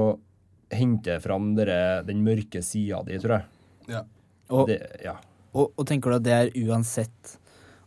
hente 0.70 1.20
fram 1.22 1.54
dere, 1.56 2.02
den 2.06 2.24
mørke 2.26 2.62
sida 2.64 3.02
di, 3.06 3.18
tror 3.22 3.38
jeg. 3.38 3.44
Ja. 3.88 4.04
Og, 4.50 4.68
Det, 4.68 4.80
ja. 5.04 5.16
og, 5.54 5.72
og 5.76 5.86
tenker 5.86 6.10
du 6.10 6.16
at 6.16 6.24
det 6.26 6.32
er 6.36 6.50
uansett 6.66 7.36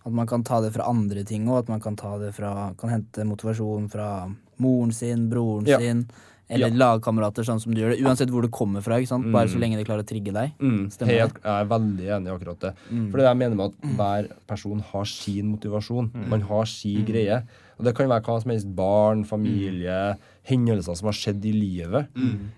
at 0.06 0.14
man 0.16 0.28
kan 0.28 0.44
ta 0.48 0.62
det 0.64 0.72
fra 0.74 0.88
andre 0.90 1.24
ting 1.28 1.48
òg? 1.52 1.60
At 1.66 1.70
man 1.70 1.82
kan 1.84 1.96
ta 2.00 2.18
det 2.18 2.32
fra 2.34 2.74
Kan 2.80 2.90
hente 2.90 3.26
motivasjon 3.28 3.90
fra 3.92 4.30
moren 4.64 4.92
sin, 4.96 5.28
broren 5.30 5.68
Ja. 5.68 5.78
sin, 5.80 6.06
Eller 6.50 6.68
Ja. 6.70 6.74
lagkamerater, 6.74 7.44
sånn 7.46 7.62
som 7.62 7.74
du 7.74 7.80
gjør 7.82 7.92
det. 7.96 8.02
Uansett 8.04 8.30
hvor 8.34 8.42
du 8.42 8.48
kommer 8.50 8.82
fra. 8.82 8.98
ikke 8.98 9.08
sant? 9.08 9.32
Bare 9.32 9.48
så 9.48 9.60
lenge 9.60 9.78
det 9.78 9.86
klarer 9.86 10.02
å 10.02 10.08
trigge 10.10 10.34
deg. 10.34 10.52
Mm, 10.60 10.90
helt, 11.06 11.36
jeg 11.44 11.46
er 11.46 11.66
veldig 11.70 12.08
enig 12.16 12.28
i 12.28 12.36
akkurat 12.36 12.60
det. 12.60 12.74
Mm. 12.92 13.12
For 13.12 13.18
det 13.18 13.26
jeg 13.28 13.38
mener 13.38 13.56
med 13.56 13.66
at 13.70 13.96
hver 13.96 14.30
person 14.48 14.80
har 14.80 15.06
sin 15.06 15.56
motivasjon. 15.56 16.12
Man 16.28 16.42
har 16.42 16.66
sin 16.66 17.06
greie. 17.06 17.44
Og 17.78 17.86
det 17.86 17.96
kan 17.96 18.10
være 18.10 18.24
hva 18.24 18.42
som 18.42 18.52
helst. 18.52 18.76
Barn, 18.76 19.24
familie, 19.24 20.18
hendelser 20.50 20.98
som 20.98 21.06
har 21.06 21.14
skjedd 21.14 21.46
i 21.46 21.54
livet. 21.54 22.08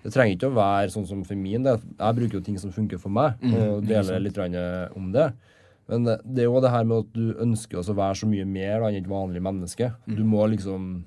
Det 0.02 0.12
trenger 0.12 0.36
ikke 0.38 0.50
å 0.50 0.56
være 0.56 0.90
sånn 0.90 1.06
som 1.06 1.22
for 1.22 1.34
min 1.36 1.62
del. 1.62 1.78
Jeg 1.98 2.16
bruker 2.16 2.32
jo 2.40 2.40
ting 2.40 2.58
som 2.58 2.72
funker 2.72 2.98
for 2.98 3.10
meg, 3.10 3.34
og 3.44 3.84
deler 3.86 4.18
litt 4.24 4.38
om 4.96 5.12
det. 5.12 5.32
Men 5.88 6.04
det 6.04 6.20
det 6.24 6.44
er 6.44 6.48
jo 6.48 6.60
det 6.62 6.70
her 6.70 6.84
med 6.84 6.98
at 7.04 7.12
du 7.12 7.34
ønsker 7.42 7.78
å 7.82 7.94
være 7.94 8.16
så 8.16 8.26
mye 8.30 8.46
mer 8.46 8.80
da, 8.80 8.86
enn 8.88 9.02
et 9.02 9.10
vanlig 9.10 9.42
menneske. 9.42 9.92
Du 10.06 10.22
må 10.24 10.48
liksom 10.48 11.04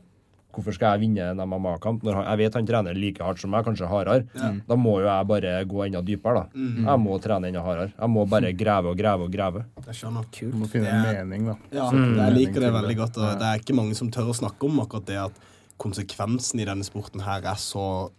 Hvorfor 0.55 0.73
skal 0.73 0.95
jeg 0.95 1.01
vinne 1.09 1.25
en 1.31 1.37
MMA-kamp 1.43 2.01
når 2.07 2.13
han, 2.15 2.25
jeg 2.31 2.37
vet 2.45 2.53
han 2.55 2.65
trener 2.69 2.95
like 2.95 3.19
hardt 3.21 3.39
som 3.43 3.51
meg, 3.51 3.65
kanskje 3.67 3.87
hardere? 3.91 4.23
Da 4.67 4.75
må 4.79 4.99
jo 5.01 5.05
jeg 5.09 5.27
bare 5.27 5.55
gå 5.67 5.85
enda 5.85 6.01
dypere, 6.01 6.45
da. 6.45 6.45
Jeg 6.55 6.99
må 7.03 7.17
trene 7.21 7.47
enda 7.51 7.61
hardere. 7.65 7.91
Jeg 7.99 8.09
må 8.09 8.23
bare 8.31 8.53
grave 8.55 8.93
og 8.93 8.97
grave 8.97 9.27
og 9.27 9.31
grave. 9.35 9.65
Jeg 9.85 9.95
skjønner. 9.99 10.25
Du 10.31 10.55
må 10.57 10.69
finne 10.71 10.87
en 10.87 11.27
mening, 11.29 11.45
da. 11.51 11.55
Ja, 11.75 11.89
Mm. 11.91 12.15
jeg 12.17 12.33
liker 12.39 12.59
det 12.61 12.71
veldig 12.73 12.95
godt. 12.97 13.17
Og 13.17 13.39
det 13.39 13.45
er 13.51 13.59
ikke 13.59 13.75
mange 13.75 13.95
som 13.95 14.09
tør 14.09 14.31
å 14.31 14.35
snakke 14.35 14.63
om 14.65 14.79
akkurat 14.79 15.05
det 15.05 15.17
at 15.17 15.31
konsekvensen 15.77 16.59
i 16.61 16.65
denne 16.65 16.83
sporten 16.87 17.21
her 17.21 17.41
er 17.43 17.59
så 17.59 18.09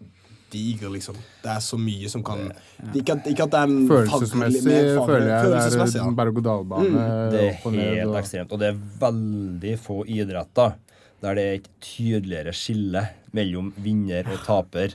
diger, 0.53 0.89
liksom. 0.95 1.17
Det 1.43 1.51
er 1.51 1.63
så 1.65 1.77
mye 1.81 2.09
som 2.09 2.23
kan 2.23 2.53
Ikke 2.95 3.17
at, 3.17 3.25
ikke 3.27 3.43
at 3.49 3.51
det 3.51 3.59
er 3.59 3.67
en 3.67 3.89
Følelsesmessig 3.89 4.63
faglig- 4.63 5.07
føler 5.09 5.27
jeg 5.27 5.73
det 5.73 5.97
er 5.97 6.05
en 6.07 6.15
berg-og-dal-bane. 6.21 7.07
Det 7.33 7.41
er 7.41 7.53
helt 7.65 8.07
og- 8.11 8.19
ekstremt. 8.21 8.53
Og 8.53 8.59
det 8.61 8.69
er 8.69 8.79
veldig 9.01 9.79
få 9.83 10.05
idretter 10.07 10.75
der 11.23 11.35
det 11.39 11.45
er 11.49 11.59
et 11.61 11.69
tydeligere 11.81 12.53
skille 12.57 13.03
mellom 13.37 13.73
vinner 13.83 14.27
og 14.33 14.41
taper. 14.47 14.95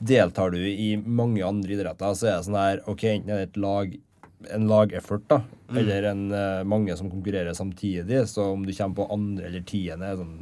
Deltar 0.00 0.52
du 0.54 0.58
i 0.60 0.96
mange 1.04 1.44
andre 1.46 1.76
idretter, 1.76 2.14
så 2.18 2.26
er 2.30 2.36
det 2.38 2.48
sånn 2.48 2.60
her 2.60 2.84
OK, 2.90 3.04
enten 3.14 3.32
er 3.34 3.42
det 3.44 3.50
et 3.50 3.60
lag 3.64 3.96
en 4.54 4.68
lageffort, 4.70 5.24
da, 5.26 5.40
eller 5.74 6.04
en, 6.12 6.20
eh, 6.30 6.60
mange 6.62 6.94
som 6.96 7.08
konkurrerer 7.10 7.56
samtidig. 7.58 8.20
Så 8.30 8.52
om 8.52 8.62
du 8.64 8.72
kommer 8.72 8.94
på 8.94 9.06
andre 9.12 9.48
eller 9.48 9.64
tiende, 9.66 10.06
er 10.06 10.20
sånn, 10.20 10.36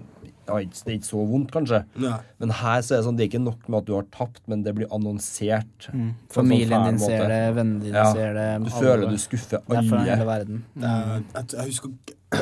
ja, 0.46 0.58
det 0.60 0.92
er 0.92 0.98
ikke 0.98 1.08
så 1.08 1.22
vondt, 1.26 1.50
kanskje. 1.54 1.80
Ja. 2.04 2.18
Men 2.38 2.52
her 2.58 2.82
så 2.84 2.92
er 2.94 3.00
det 3.00 3.06
sånn, 3.06 3.16
det 3.16 3.24
er 3.24 3.30
ikke 3.30 3.40
nok 3.46 3.64
med 3.72 3.78
at 3.80 3.86
du 3.88 3.94
har 3.96 4.04
tapt, 4.12 4.42
men 4.52 4.62
det 4.66 4.74
blir 4.76 4.92
annonsert. 4.92 5.88
Mm. 5.94 6.12
Familien 6.28 6.28
sånn 6.28 6.36
Familien 6.36 6.76
fæl 6.76 6.84
din 6.90 7.00
måte. 7.00 7.08
ser 7.08 7.32
det, 7.32 7.40
vennene 7.56 7.80
dine 7.86 7.94
Ja. 8.04 8.12
ser 8.12 8.34
det. 8.36 8.46
Du 8.60 8.70
alle. 8.70 8.84
føler 8.84 9.10
du 9.10 9.16
skuffer 9.16 9.62
Det 9.66 9.76
er 9.80 9.88
for 9.88 9.98
hele 9.98 10.26
verden. 10.28 10.64
Mm. 10.76 10.84
er, 10.84 11.22
jeg, 11.34 11.44
jeg 11.56 11.66
husker 11.72 11.90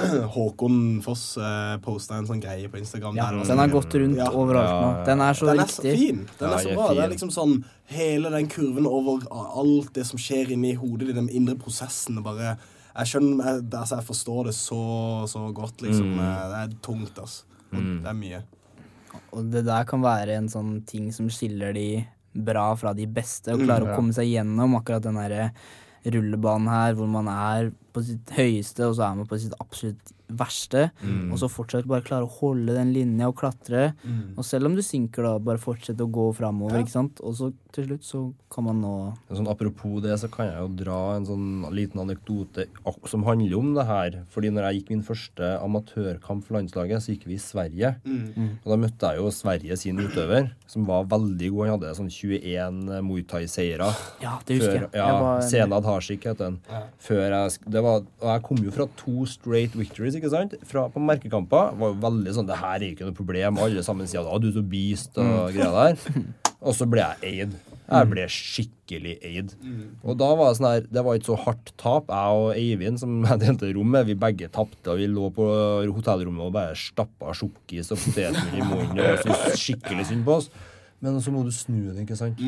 Håkon 0.34 0.76
Foss 1.05 1.36
eh, 1.36 1.76
posta 1.84 2.16
en 2.18 2.26
sånn 2.28 2.40
greie 2.42 2.68
på 2.70 2.78
Instagram. 2.80 3.16
Ja, 3.18 3.28
den 3.32 3.59
har 3.62 3.68
gått 3.72 3.95
rundt 4.01 4.18
Ja. 4.20 4.28
overalt 4.32 4.74
nå. 4.82 4.90
Den 5.09 5.20
er 5.24 5.34
så 5.38 5.47
Den 5.51 5.61
er 5.61 5.66
riktig. 5.68 5.95
fin. 5.99 6.22
Den 6.38 6.49
Ja, 6.51 6.55
er 6.57 6.62
så 6.64 6.70
er 6.70 6.78
bra. 6.78 6.88
Det 6.95 7.05
er 7.05 7.12
liksom 7.14 7.32
sånn 7.34 7.57
hele 7.95 8.30
den 8.34 8.49
kurven 8.49 8.86
over 8.86 9.24
alt 9.32 9.92
det 9.95 10.07
som 10.07 10.18
skjer 10.18 10.53
inni 10.57 10.74
hodet 10.78 11.09
ditt, 11.09 11.16
den 11.16 11.28
indre 11.28 11.55
prosessen. 11.61 12.22
bare 12.22 12.57
Jeg 12.97 13.07
skjønner, 13.11 13.45
jeg, 13.45 13.62
altså 13.74 13.97
jeg 13.99 14.07
forstår 14.07 14.45
det 14.47 14.55
så, 14.55 14.82
så 15.26 15.53
godt, 15.53 15.80
liksom. 15.82 16.12
Mm. 16.14 16.51
Det 16.53 16.59
er 16.62 16.76
tungt, 16.80 17.18
altså. 17.18 17.42
Mm. 17.72 18.03
Det 18.03 18.11
er 18.12 18.18
mye. 18.20 18.42
Og 19.34 19.51
det 19.51 19.64
der 19.66 19.84
kan 19.84 20.01
være 20.03 20.36
en 20.38 20.49
sånn 20.49 20.84
ting 20.86 21.11
som 21.12 21.26
skiller 21.28 21.74
de 21.74 22.05
bra 22.34 22.74
fra 22.78 22.92
de 22.95 23.07
beste, 23.07 23.53
og 23.55 23.62
klarer 23.62 23.86
å 23.86 23.90
ja. 23.92 23.97
komme 23.99 24.14
seg 24.14 24.26
gjennom 24.30 24.74
akkurat 24.78 25.03
den 25.03 25.14
derre 25.18 25.53
rullebanen 26.05 26.69
her, 26.69 26.97
hvor 26.99 27.09
man 27.11 27.29
er 27.31 27.71
på 27.95 28.03
sitt 28.05 28.33
høyeste, 28.37 28.87
og 28.89 28.97
så 28.99 29.09
er 29.09 29.19
man 29.21 29.31
på 29.31 29.39
sitt 29.41 29.55
absolutt 29.63 30.13
verste. 30.39 30.89
Og 31.30 31.39
så 31.41 31.49
fortsatt 31.53 31.89
bare 31.91 32.05
klare 32.07 32.28
å 32.28 32.35
holde 32.41 32.74
den 32.76 32.93
linja 32.95 33.28
og 33.30 33.39
klatre. 33.41 33.93
Og 34.37 34.45
selv 34.47 34.70
om 34.70 34.76
du 34.78 34.82
synker, 34.85 35.26
da, 35.26 35.37
bare 35.39 35.62
fortsette 35.62 36.05
å 36.05 36.11
gå 36.11 36.30
framover, 36.39 36.80
ikke 36.85 36.97
sant. 36.99 37.22
Og 37.24 37.37
så 37.39 37.53
til 37.74 37.89
slutt 37.89 38.05
så 38.07 38.18
kan 38.55 38.62
man 38.68 38.78
nå 38.85 38.91
Sånn, 39.35 39.49
apropos 39.51 39.99
det, 40.05 40.12
så 40.20 40.28
kan 40.30 40.47
jeg 40.47 40.61
jo 40.61 40.68
dra 40.78 40.99
en 41.16 41.24
sånn 41.26 41.47
liten 41.74 41.99
anekdote 42.05 42.68
som 43.11 43.24
handler 43.26 43.57
om 43.59 43.72
det 43.74 43.87
her. 43.89 44.18
Fordi 44.30 44.53
når 44.55 44.68
jeg 44.68 44.78
gikk 44.78 44.93
min 44.95 45.03
første 45.07 45.49
amatørkamp 45.59 46.45
for 46.47 46.55
landslaget, 46.61 47.03
så 47.03 47.14
gikk 47.14 47.26
vi 47.26 47.35
i 47.35 47.43
Sverige. 47.43 47.95
Og 48.62 48.68
da 48.70 48.78
møtte 48.78 49.11
jeg 49.11 49.22
jo 49.22 49.32
Sverige 49.35 49.76
sin 49.80 49.99
utøver, 49.99 50.53
som 50.70 50.87
var 50.87 51.09
veldig 51.11 51.51
god. 51.51 51.64
Han 51.66 51.74
hadde 51.80 51.97
sånn 51.99 52.12
21 52.14 53.03
Muay 53.09 53.24
Thai-seire. 53.26 53.91
Ja, 54.22 54.37
det 54.47 54.61
husker 54.61 54.70
Før, 54.70 54.87
jeg. 54.87 54.91
ja, 55.01 55.09
jeg 55.09 55.24
var, 55.24 55.43
Senad 55.51 55.89
Hashik 55.91 56.28
heter 56.30 56.53
den. 56.53 56.61
Før 57.03 57.24
jeg, 57.26 57.59
det 57.74 57.82
var, 57.85 58.07
og 58.22 58.30
jeg 58.30 58.45
kom 58.47 58.62
jo 58.68 58.74
fra 58.78 58.87
to 59.03 59.26
straight 59.30 59.74
victories, 59.74 60.14
ikke 60.18 60.24
sant? 60.33 60.57
Fra, 60.68 60.87
på 60.93 61.03
merkekamper. 61.03 61.75
Var 61.81 61.93
jo 61.93 62.01
veldig 62.03 62.35
sånn 62.37 62.49
Det 62.49 62.59
her 62.61 62.79
er 62.81 62.89
ikke 62.93 63.09
noe 63.09 63.16
problem. 63.16 63.61
Alle 63.64 63.85
sammen 63.87 64.09
sier 64.11 64.25
at 64.25 64.43
du 64.43 64.51
er 64.51 64.57
så 64.57 64.64
beast 64.75 65.20
og 65.20 65.55
greier 65.55 65.79
der. 65.95 66.27
Og 66.64 66.72
så 66.72 66.87
ble 66.89 67.05
jeg 67.05 67.45
eid. 67.45 67.57
Jeg 67.85 68.09
ble 68.09 68.22
skikkelig 68.33 69.14
eid. 69.29 69.51
Og 70.01 70.16
da 70.16 70.31
var 70.33 70.49
det 70.49 70.57
sånn 70.57 70.68
her 70.70 70.87
Det 70.89 71.03
var 71.05 71.18
ikke 71.18 71.29
så 71.29 71.37
hardt 71.43 71.72
tap. 71.81 72.09
Jeg 72.09 72.39
og 72.41 72.47
Eivind, 72.57 73.01
som 73.03 73.18
jeg 73.29 73.43
delte 73.43 73.72
rom 73.77 73.91
med, 73.93 74.09
vi 74.09 74.16
begge 74.16 74.49
tapte, 74.55 74.95
og 74.95 75.03
vi 75.03 75.09
lå 75.11 75.29
på 75.37 75.49
hotellrommet 75.93 76.47
og 76.47 76.55
bare 76.57 76.79
stappa 76.79 77.35
sjokkis 77.37 77.93
og 77.93 78.01
potetgull 78.07 78.57
i 78.57 78.64
munnen 78.64 79.03
og 79.05 79.20
syntes 79.27 79.61
skikkelig 79.61 80.09
synd 80.09 80.25
på 80.25 80.39
oss. 80.41 80.49
Men 81.05 81.20
så 81.20 81.35
må 81.35 81.45
du 81.45 81.53
snu 81.53 81.91
det, 81.91 82.07
ikke 82.07 82.16
sant? 82.16 82.41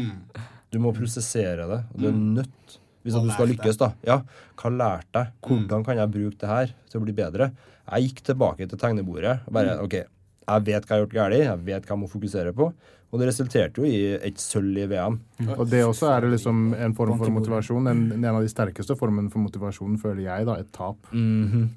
Du 0.72 0.81
må 0.81 0.95
prosessere 0.97 1.68
det. 1.68 1.83
Og 1.93 2.01
du 2.01 2.09
er 2.09 2.16
nødt 2.16 2.79
Hvis 3.07 3.17
du 3.23 3.31
skal 3.31 3.49
lykkes, 3.53 3.79
da. 3.81 3.93
Ja, 4.07 4.19
hva 4.59 4.73
lærte 4.75 5.23
jeg? 5.23 5.33
Hvordan 5.47 5.87
kan 5.87 6.01
jeg 6.03 6.13
bruke 6.19 6.41
det 6.43 6.51
her 6.51 6.75
til 6.91 7.01
å 7.01 7.05
bli 7.07 7.15
bedre? 7.17 7.53
Jeg 7.87 8.09
gikk 8.11 8.23
tilbake 8.33 8.67
til 8.67 8.79
tegnebordet 8.83 9.39
og 9.47 9.55
bare 9.55 9.79
OK, 9.85 9.95
jeg 10.03 10.67
vet 10.67 10.85
hva 10.87 10.91
jeg 10.91 10.99
har 10.99 11.05
gjort 11.05 11.17
galt, 11.17 11.39
jeg 11.39 11.65
vet 11.67 11.87
hva 11.87 11.95
jeg 11.95 12.03
må 12.03 12.11
fokusere 12.11 12.53
på. 12.57 12.69
Og 13.15 13.21
det 13.23 13.29
resulterte 13.31 13.81
jo 13.81 13.87
i 13.87 13.99
et 14.19 14.39
sølv 14.43 14.77
i 14.83 14.87
VM. 14.91 15.21
Og 15.55 15.65
det 15.71 15.85
også 15.87 16.09
er 16.11 16.27
liksom 16.33 16.73
en 16.75 16.95
form 16.99 17.15
for 17.21 17.31
motivasjon. 17.33 17.87
En, 17.93 18.01
en 18.19 18.27
av 18.35 18.43
de 18.43 18.51
sterkeste 18.51 18.97
formene 18.99 19.31
for 19.31 19.39
motivasjon, 19.45 19.95
føler 20.03 20.25
jeg, 20.27 20.47
da. 20.49 20.59
Et 20.61 20.73
tap. 20.75 20.99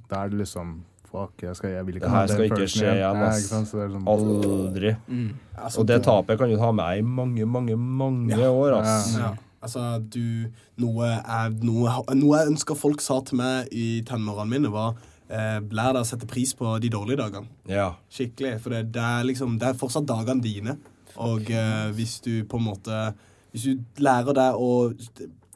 Da 0.10 0.24
er 0.26 0.34
det 0.34 0.42
liksom 0.46 0.80
Fuck, 1.10 1.42
jeg, 1.42 1.56
skal, 1.58 1.72
jeg 1.74 1.86
vil 1.88 1.96
ikke 1.98 2.06
Det 2.06 2.10
her 2.14 2.20
ha 2.20 2.26
den 2.28 2.36
skal 2.36 2.46
ikke 2.46 2.58
følelsen 2.60 2.82
skje 2.84 2.92
igjen. 3.00 3.22
Ja, 3.24 3.30
sånn, 3.42 4.04
Aldri. 4.12 4.92
Altså, 5.58 5.82
Og 5.82 5.88
det 5.90 5.96
tapet 6.06 6.38
kan 6.38 6.52
du 6.52 6.58
ha 6.62 6.70
med 6.70 6.86
deg 6.86 7.00
i 7.02 7.08
mange, 7.18 7.48
mange, 7.50 7.78
mange 8.04 8.38
år, 8.46 8.76
ass. 8.78 9.16
Ja. 9.18 9.32
Altså, 9.60 9.99
du 9.99 10.47
Noe 10.80 11.07
jeg, 11.10 11.55
noe, 11.68 11.93
noe 12.16 12.39
jeg 12.39 12.51
ønsker 12.53 12.78
folk 12.80 13.01
sa 13.03 13.20
til 13.28 13.39
meg 13.41 13.72
i 13.76 14.01
tenårene 14.07 14.53
mine, 14.53 14.72
var 14.72 14.93
eh, 15.28 15.60
Lær 15.60 15.95
deg 15.95 16.03
å 16.03 16.07
sette 16.07 16.30
pris 16.30 16.53
på 16.57 16.78
de 16.82 16.91
dårlige 16.93 17.20
dagene. 17.22 17.49
Ja. 17.70 17.91
Skikkelig. 18.12 18.57
For 18.64 18.76
det, 18.76 18.86
det, 18.95 19.03
er 19.03 19.28
liksom, 19.28 19.57
det 19.60 19.72
er 19.72 19.80
fortsatt 19.80 20.07
dagene 20.10 20.43
dine. 20.43 20.78
Og 21.20 21.51
eh, 21.51 21.89
hvis 21.97 22.20
du 22.24 22.34
på 22.47 22.60
en 22.60 22.68
måte 22.70 22.97
Hvis 23.51 23.66
du 23.66 24.03
lærer 24.05 24.36
deg 24.38 24.60
å 24.62 24.72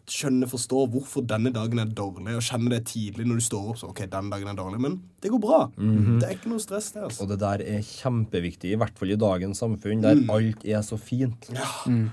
skjønne, 0.09 0.47
forstå 0.51 0.81
hvorfor 0.91 1.23
denne 1.27 1.51
dagen 1.55 1.79
er 1.79 1.87
dårlig, 1.95 2.33
og 2.35 2.43
kjenne 2.43 2.69
det 2.73 2.81
tidlig 2.89 3.23
når 3.29 3.39
du 3.39 3.43
står 3.45 3.69
opp, 3.71 3.77
så 3.79 3.87
OK, 3.93 4.01
denne 4.11 4.33
dagen 4.33 4.49
er 4.51 4.57
dårlig, 4.59 4.81
men 4.83 4.97
det 5.23 5.31
går 5.31 5.39
bra. 5.43 5.59
Det 5.77 6.27
er 6.27 6.33
ikke 6.35 6.51
noe 6.51 6.59
stress, 6.59 6.89
det. 6.91 7.05
altså. 7.07 7.23
Og 7.23 7.31
det 7.31 7.37
der 7.39 7.63
er 7.63 7.79
kjempeviktig, 7.87 8.73
i 8.75 8.79
hvert 8.81 8.99
fall 8.99 9.13
i 9.15 9.19
dagens 9.21 9.61
samfunn, 9.63 10.03
der 10.03 10.19
alt 10.35 10.65
er 10.67 10.83
så 10.83 10.99
fint. 10.99 11.47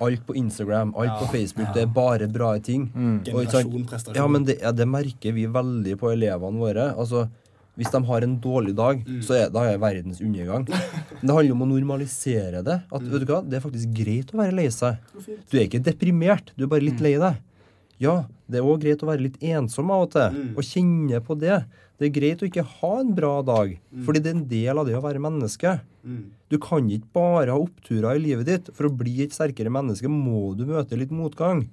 Alt 0.00 0.22
på 0.28 0.36
Instagram, 0.38 0.94
alt 0.94 1.18
på 1.18 1.30
Facebook, 1.34 1.74
det 1.74 1.82
er 1.88 1.92
bare 1.98 2.30
bra 2.30 2.52
ting. 2.62 2.88
Og 2.94 3.26
Generasjon, 3.26 3.84
prestasjon. 3.90 4.20
Ja, 4.22 4.26
men 4.30 4.46
det, 4.46 4.60
ja, 4.62 4.70
det 4.72 4.86
merker 4.90 5.34
vi 5.36 5.48
veldig 5.50 5.98
på 6.00 6.12
elevene 6.14 6.62
våre. 6.62 6.88
Altså, 6.94 7.26
hvis 7.80 7.90
de 7.94 8.00
har 8.06 8.22
en 8.26 8.38
dårlig 8.44 8.74
dag, 8.76 9.02
så 9.24 9.34
er 9.38 9.50
da 9.54 9.62
er 9.70 9.78
verdens 9.82 10.18
undergang. 10.22 10.66
Men 10.70 11.26
det 11.26 11.34
handler 11.36 11.54
om 11.58 11.62
å 11.66 11.70
normalisere 11.74 12.62
det. 12.66 12.80
At, 12.86 13.02
vet 13.02 13.22
du 13.26 13.30
hva, 13.34 13.42
Det 13.46 13.58
er 13.58 13.62
faktisk 13.66 13.92
greit 13.98 14.30
å 14.34 14.40
være 14.42 14.54
lei 14.58 14.66
seg. 14.74 14.98
Du 15.50 15.56
er 15.58 15.66
ikke 15.66 15.82
deprimert, 15.82 16.52
du 16.58 16.66
er 16.66 16.70
bare 16.70 16.84
litt 16.86 17.00
lei 17.02 17.14
deg. 17.18 17.38
Ja, 18.00 18.24
det 18.48 18.58
er 18.60 18.64
òg 18.66 18.80
greit 18.82 19.02
å 19.04 19.08
være 19.10 19.26
litt 19.26 19.36
ensom 19.44 19.90
av 19.92 20.06
og 20.06 20.10
til, 20.14 20.36
og 20.56 20.64
kjenne 20.64 21.20
på 21.20 21.36
det. 21.38 21.58
Det 22.00 22.06
er 22.08 22.14
greit 22.16 22.40
å 22.40 22.46
ikke 22.48 22.64
ha 22.64 22.92
en 23.02 23.10
bra 23.14 23.42
dag, 23.44 23.74
fordi 24.06 24.22
det 24.24 24.30
er 24.30 24.36
en 24.38 24.46
del 24.48 24.78
av 24.80 24.86
det 24.88 24.94
å 24.96 25.02
være 25.04 25.20
menneske. 25.20 25.74
Du 26.48 26.56
kan 26.58 26.88
ikke 26.88 27.12
bare 27.12 27.52
ha 27.52 27.58
oppturer 27.60 28.16
i 28.16 28.22
livet 28.24 28.46
ditt. 28.48 28.70
For 28.74 28.88
å 28.88 28.94
bli 28.96 29.18
et 29.22 29.36
sterkere 29.36 29.68
menneske 29.70 30.08
må 30.08 30.54
du 30.56 30.64
møte 30.66 30.96
litt 30.96 31.12
motgang. 31.12 31.66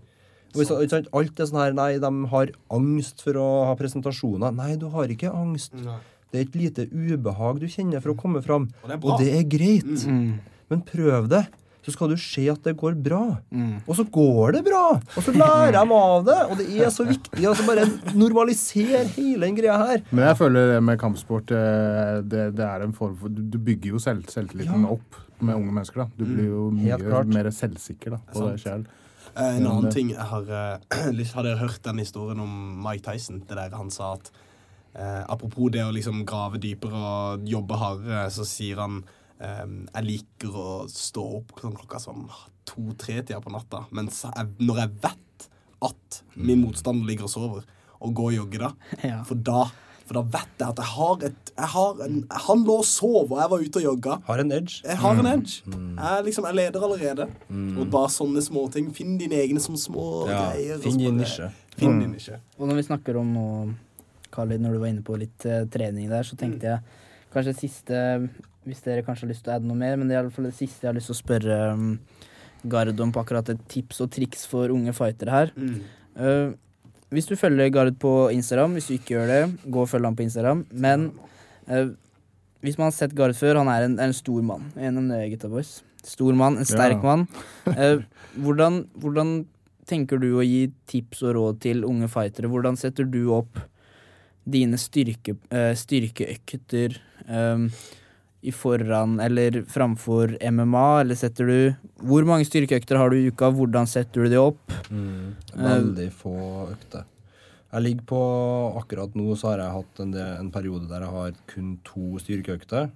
Og 0.54 0.60
hvis, 0.62 0.70
ikke 0.72 0.90
sant, 0.92 1.08
alt 1.16 1.40
er 1.40 1.48
sånn 1.50 1.60
her 1.62 1.74
Nei, 1.76 1.98
de 2.00 2.12
har 2.32 2.52
angst 2.72 3.24
for 3.24 3.40
å 3.40 3.48
ha 3.70 3.74
presentasjoner. 3.80 4.52
Nei, 4.56 4.76
du 4.76 4.88
har 4.92 5.08
ikke 5.08 5.32
angst. 5.32 5.72
Det 6.32 6.40
er 6.42 6.44
et 6.44 6.56
lite 6.60 6.86
ubehag 6.92 7.60
du 7.64 7.68
kjenner 7.72 8.04
for 8.04 8.12
å 8.12 8.20
komme 8.20 8.42
fram. 8.44 8.68
Og 8.84 8.90
det 8.92 8.98
er. 8.98 9.00
Og 9.08 9.20
det 9.24 9.30
er 9.32 9.48
greit. 9.48 10.06
Men 10.68 10.84
prøv 10.84 11.30
det. 11.32 11.46
Så 11.88 11.94
skal 11.96 12.10
du 12.12 12.18
se 12.20 12.42
at 12.52 12.60
det 12.68 12.74
går 12.76 12.98
bra. 13.00 13.22
Og 13.88 13.94
så 13.96 14.04
går 14.12 14.58
det 14.58 14.64
bra. 14.68 14.82
Og 15.00 15.24
så 15.24 15.32
lærer 15.32 15.72
de 15.78 15.84
av 15.96 16.26
det. 16.28 16.36
Og 16.52 16.58
det 16.60 16.66
er 16.84 16.90
så 16.92 17.06
viktig. 17.08 17.46
Altså 17.48 17.64
bare 17.64 17.86
normalisere 18.18 19.06
hele 19.16 19.48
den 19.48 19.56
greia 19.56 19.78
her. 19.80 20.02
Men 20.12 20.26
jeg 20.28 20.38
føler 20.42 20.74
det 20.74 20.82
med 20.84 21.00
kampsport 21.00 21.54
eh, 21.56 22.18
det, 22.28 22.44
det 22.58 22.66
er 22.68 22.84
en 22.84 22.96
form 22.98 23.16
for 23.22 23.32
Du, 23.32 23.40
du 23.42 23.58
bygger 23.58 23.96
jo 23.96 24.02
selv, 24.04 24.28
selvtilliten 24.34 24.84
Ja. 24.84 24.92
opp 24.98 25.16
med 25.40 25.56
unge 25.56 25.72
mennesker. 25.72 26.04
da. 26.04 26.10
Du 26.18 26.26
blir 26.26 26.50
jo 26.50 26.66
mye 26.76 26.98
mer 27.32 27.50
selvsikker 27.54 28.18
da, 28.18 28.20
på 28.34 28.48
deg 28.50 28.60
selv. 28.60 28.88
Eh, 29.38 29.56
En 29.60 29.68
annen 29.68 29.86
det- 29.88 29.94
ting 29.96 30.10
jeg 30.12 30.28
har 30.34 30.44
eh, 30.50 31.24
Har 31.36 31.44
dere 31.48 31.58
hørt 31.62 31.82
den 31.88 32.00
historien 32.04 32.40
om 32.44 32.84
Mike 32.84 33.06
Tyson? 33.08 33.40
Det 33.48 33.56
der 33.56 33.76
han 33.78 33.90
sa 33.94 34.14
at 34.18 34.32
eh, 34.96 35.24
Apropos 35.30 35.70
det 35.72 35.84
å 35.86 35.94
liksom 35.94 36.26
grave 36.26 36.60
dypere 36.60 36.98
og 36.98 37.48
jobbe 37.48 37.78
hardere, 37.80 38.28
så 38.34 38.44
sier 38.46 38.82
han 38.84 39.04
jeg 39.40 40.04
liker 40.08 40.56
å 40.58 40.68
stå 40.92 41.24
opp 41.42 41.52
sånn 41.62 41.76
klokka 41.78 42.00
sånn 42.02 42.24
to-tre-tida 42.68 43.40
på 43.44 43.52
natta. 43.54 43.86
Mens 43.96 44.24
jeg, 44.26 44.48
når 44.60 44.80
jeg 44.84 44.94
vet 45.04 45.50
at 45.88 46.22
min 46.36 46.64
motstander 46.66 47.06
ligger 47.06 47.28
og 47.28 47.34
sover, 47.34 47.68
og 48.02 48.14
går 48.18 48.32
og 48.32 48.38
jogger 48.42 48.64
da, 48.68 48.72
Ja. 49.12 49.20
for 49.28 49.36
da 49.36 49.68
for 50.08 50.16
da 50.16 50.22
vet 50.24 50.54
jeg 50.62 50.68
at 50.72 50.78
jeg 50.80 50.88
har 50.94 51.24
et 51.28 51.50
jeg 51.58 51.68
har 51.74 51.98
en, 52.06 52.14
Han 52.46 52.62
lå 52.64 52.76
og 52.80 52.86
sov, 52.88 53.26
og 53.28 53.40
jeg 53.42 53.50
var 53.52 53.64
ute 53.66 53.80
og 53.82 53.84
jogga. 53.84 54.14
Har 54.24 54.40
en 54.40 54.52
edge. 54.56 54.78
Jeg 54.86 54.96
har 55.02 55.18
en 55.20 55.28
edge. 55.28 55.58
Jeg, 55.68 56.22
liksom, 56.30 56.46
jeg 56.48 56.56
leder 56.56 56.86
allerede. 56.88 57.26
Og 57.82 57.90
bare 57.92 58.12
sånne 58.14 58.40
småting. 58.46 58.88
Finn 58.96 59.18
dine 59.20 59.36
egne 59.42 59.60
som 59.60 59.76
små 59.76 60.06
Ja, 60.30 60.46
greier. 60.54 60.80
finn 60.80 61.02
din 61.02 61.18
nisje. 61.20 61.50
Finn 61.76 62.00
din 62.00 62.14
nisje. 62.16 62.40
Og 62.56 62.70
når 62.70 62.80
vi 62.80 62.86
snakker 62.88 63.20
om 63.20 63.34
nå, 63.36 63.44
Kali, 64.32 64.56
når 64.64 64.78
du 64.78 64.80
var 64.86 64.94
inne 64.94 65.04
på 65.04 65.18
litt 65.20 65.44
uh, 65.50 65.66
trening 65.76 66.08
der, 66.14 66.24
så 66.24 66.40
tenkte 66.40 66.72
jeg 66.72 66.80
kanskje 67.34 67.54
det 67.54 67.60
siste 67.62 68.00
Hvis 68.68 68.82
dere 68.84 69.04
kanskje 69.06 69.24
har 69.26 69.32
lyst 69.32 69.44
til 69.46 69.52
å 69.54 69.56
adde 69.58 69.68
noe 69.70 69.80
mer, 69.80 69.96
men 69.96 70.10
det 70.10 70.16
er 70.16 70.20
i 70.20 70.24
alle 70.26 70.34
fall 70.36 70.50
det 70.50 70.56
siste 70.58 70.84
jeg 70.84 70.90
har 70.92 70.98
lyst 70.98 71.08
til 71.08 71.16
å 71.16 71.20
spørre 71.22 71.58
um, 71.74 71.92
Gard 72.68 73.00
om 73.00 73.14
på 73.16 73.22
akkurat 73.22 73.48
et 73.54 73.62
tips 73.72 74.02
og 74.04 74.10
triks 74.12 74.44
for 74.50 74.74
unge 74.74 74.92
fightere 74.98 75.32
her. 75.32 75.52
Eh, 76.20 76.50
hvis 77.16 77.30
du 77.30 77.36
følger 77.40 77.70
Gard 77.72 77.96
på 78.02 78.12
Instagram, 78.36 78.74
hvis 78.76 78.90
du 78.90 78.96
ikke 78.98 79.14
gjør 79.16 79.32
det, 79.32 79.40
gå 79.72 79.84
og 79.86 79.88
følg 79.88 80.10
ham 80.10 80.18
på 80.20 80.26
Instagram. 80.26 80.66
Men 80.74 81.06
uh, 81.72 81.94
hvis 82.66 82.76
man 82.82 82.90
har 82.90 82.98
sett 82.98 83.16
Gard 83.16 83.38
før, 83.40 83.62
han 83.62 83.72
er 83.72 83.86
en, 83.88 83.96
en 84.04 84.16
stor 84.18 84.44
mann. 84.44 84.68
En 84.76 85.00
av 85.06 85.24
gutta 85.32 85.48
boys. 85.54 85.78
Stor 86.04 86.36
mann, 86.36 86.58
en 86.60 86.68
sterk 86.68 87.00
Ja. 87.00 87.06
mann. 87.06 87.28
Uh, 87.72 88.04
hvordan, 88.44 88.82
hvordan 89.00 89.32
tenker 89.88 90.20
du 90.20 90.34
å 90.42 90.44
gi 90.44 90.66
tips 90.92 91.24
og 91.24 91.38
råd 91.40 91.64
til 91.64 91.86
unge 91.88 92.10
fightere? 92.12 92.52
Hvordan 92.52 92.76
setter 92.76 93.08
du 93.08 93.22
opp 93.38 93.62
dine 94.48 94.80
styrke, 94.80 95.36
eh, 95.52 95.74
styrkeøkter 95.78 96.98
um, 97.28 97.68
i 98.48 98.54
foran 98.54 99.18
eller 99.24 99.64
framfor 99.68 100.38
MMA, 100.40 100.88
eller 101.02 101.18
setter 101.20 101.50
du 101.50 101.60
Hvor 102.06 102.26
mange 102.28 102.46
styrkeøkter 102.48 103.00
har 103.00 103.12
du 103.12 103.18
i 103.18 103.28
uka, 103.32 103.50
hvordan 103.52 103.90
setter 103.90 104.24
du 104.24 104.32
de 104.32 104.40
opp? 104.40 104.74
Mm. 104.94 105.36
Veldig 105.58 106.10
få 106.16 106.38
økter. 106.70 107.08
Jeg 107.74 107.84
ligger 107.84 108.06
på 108.08 108.22
Akkurat 108.80 109.18
nå 109.18 109.36
så 109.36 109.52
har 109.52 109.66
jeg 109.66 109.76
hatt 109.80 110.04
en, 110.06 110.14
del, 110.16 110.38
en 110.40 110.54
periode 110.54 110.88
der 110.88 111.04
jeg 111.04 111.16
har 111.18 111.42
kun 111.52 111.76
to 111.88 112.22
styrkeøkter. 112.24 112.92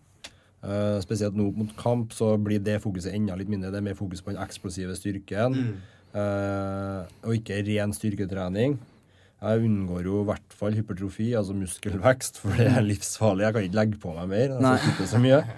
Uh, 0.61 1.01
spesielt 1.01 1.33
nå 1.35 1.47
mot 1.57 1.71
kamp 1.75 2.13
så 2.13 2.35
blir 2.37 2.61
det 2.61 2.79
fokuset 2.83 3.15
enda 3.17 3.35
litt 3.35 3.49
mindre. 3.51 3.73
Det 3.73 3.81
er 3.81 3.89
mer 3.89 3.97
fokus 3.97 4.21
på 4.21 4.31
den 4.31 4.43
eksplosive 4.43 4.95
styrken. 4.95 5.57
eh, 6.13 7.11
og 7.23 7.35
ikke 7.37 7.61
ren 7.67 7.93
styrketrening. 7.95 8.77
Jeg 9.41 9.63
unngår 9.65 10.05
jo 10.05 10.19
i 10.21 10.25
hvert 10.29 10.53
fall 10.53 10.75
hypertrofi, 10.77 11.31
altså 11.33 11.55
muskelvekst, 11.57 12.37
for 12.43 12.53
det 12.59 12.67
er 12.69 12.83
livsfarlig. 12.85 13.47
Jeg 13.47 13.55
kan 13.55 13.63
ikke 13.65 13.79
legge 13.79 14.01
på 14.03 14.13
meg 14.13 14.27
mer. 14.29 14.57
Nei. 14.61 14.75
Jeg 14.77 14.93
ikke 14.93 15.07
så 15.09 15.21
mye. 15.23 15.43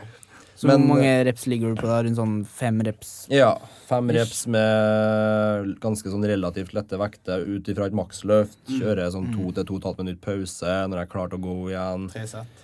Så 0.56 0.68
Men- 0.70 0.84
hvor 0.86 0.96
mange 0.96 1.26
reps 1.26 1.48
ligger 1.50 1.74
du 1.74 1.80
på 1.82 1.88
da? 1.90 1.98
Rundt 2.06 2.16
sånn 2.16 2.36
fem 2.46 2.78
reps? 2.86 3.10
Ja. 3.34 3.56
Fem 3.90 4.08
reps 4.14 4.44
med 4.48 5.74
ganske 5.82 6.12
sånn 6.14 6.24
relativt 6.30 6.76
lette 6.78 6.96
vekter 7.02 7.42
ut 7.44 7.68
ifra 7.74 7.88
et 7.90 7.98
maksløft. 7.98 8.60
Kjører 8.70 9.10
sånn 9.12 9.32
to 9.34 9.50
til 9.58 9.66
to 9.66 9.74
og 9.74 9.82
et 9.82 9.88
halvt 9.90 10.04
minutt 10.06 10.22
pause 10.24 10.76
når 10.88 11.02
jeg 11.02 11.08
er 11.08 11.12
klar 11.12 11.34
til 11.34 11.42
å 11.42 11.44
gå 11.48 11.56
igjen. 11.74 12.06
Tre 12.14 12.28
sett. 12.30 12.62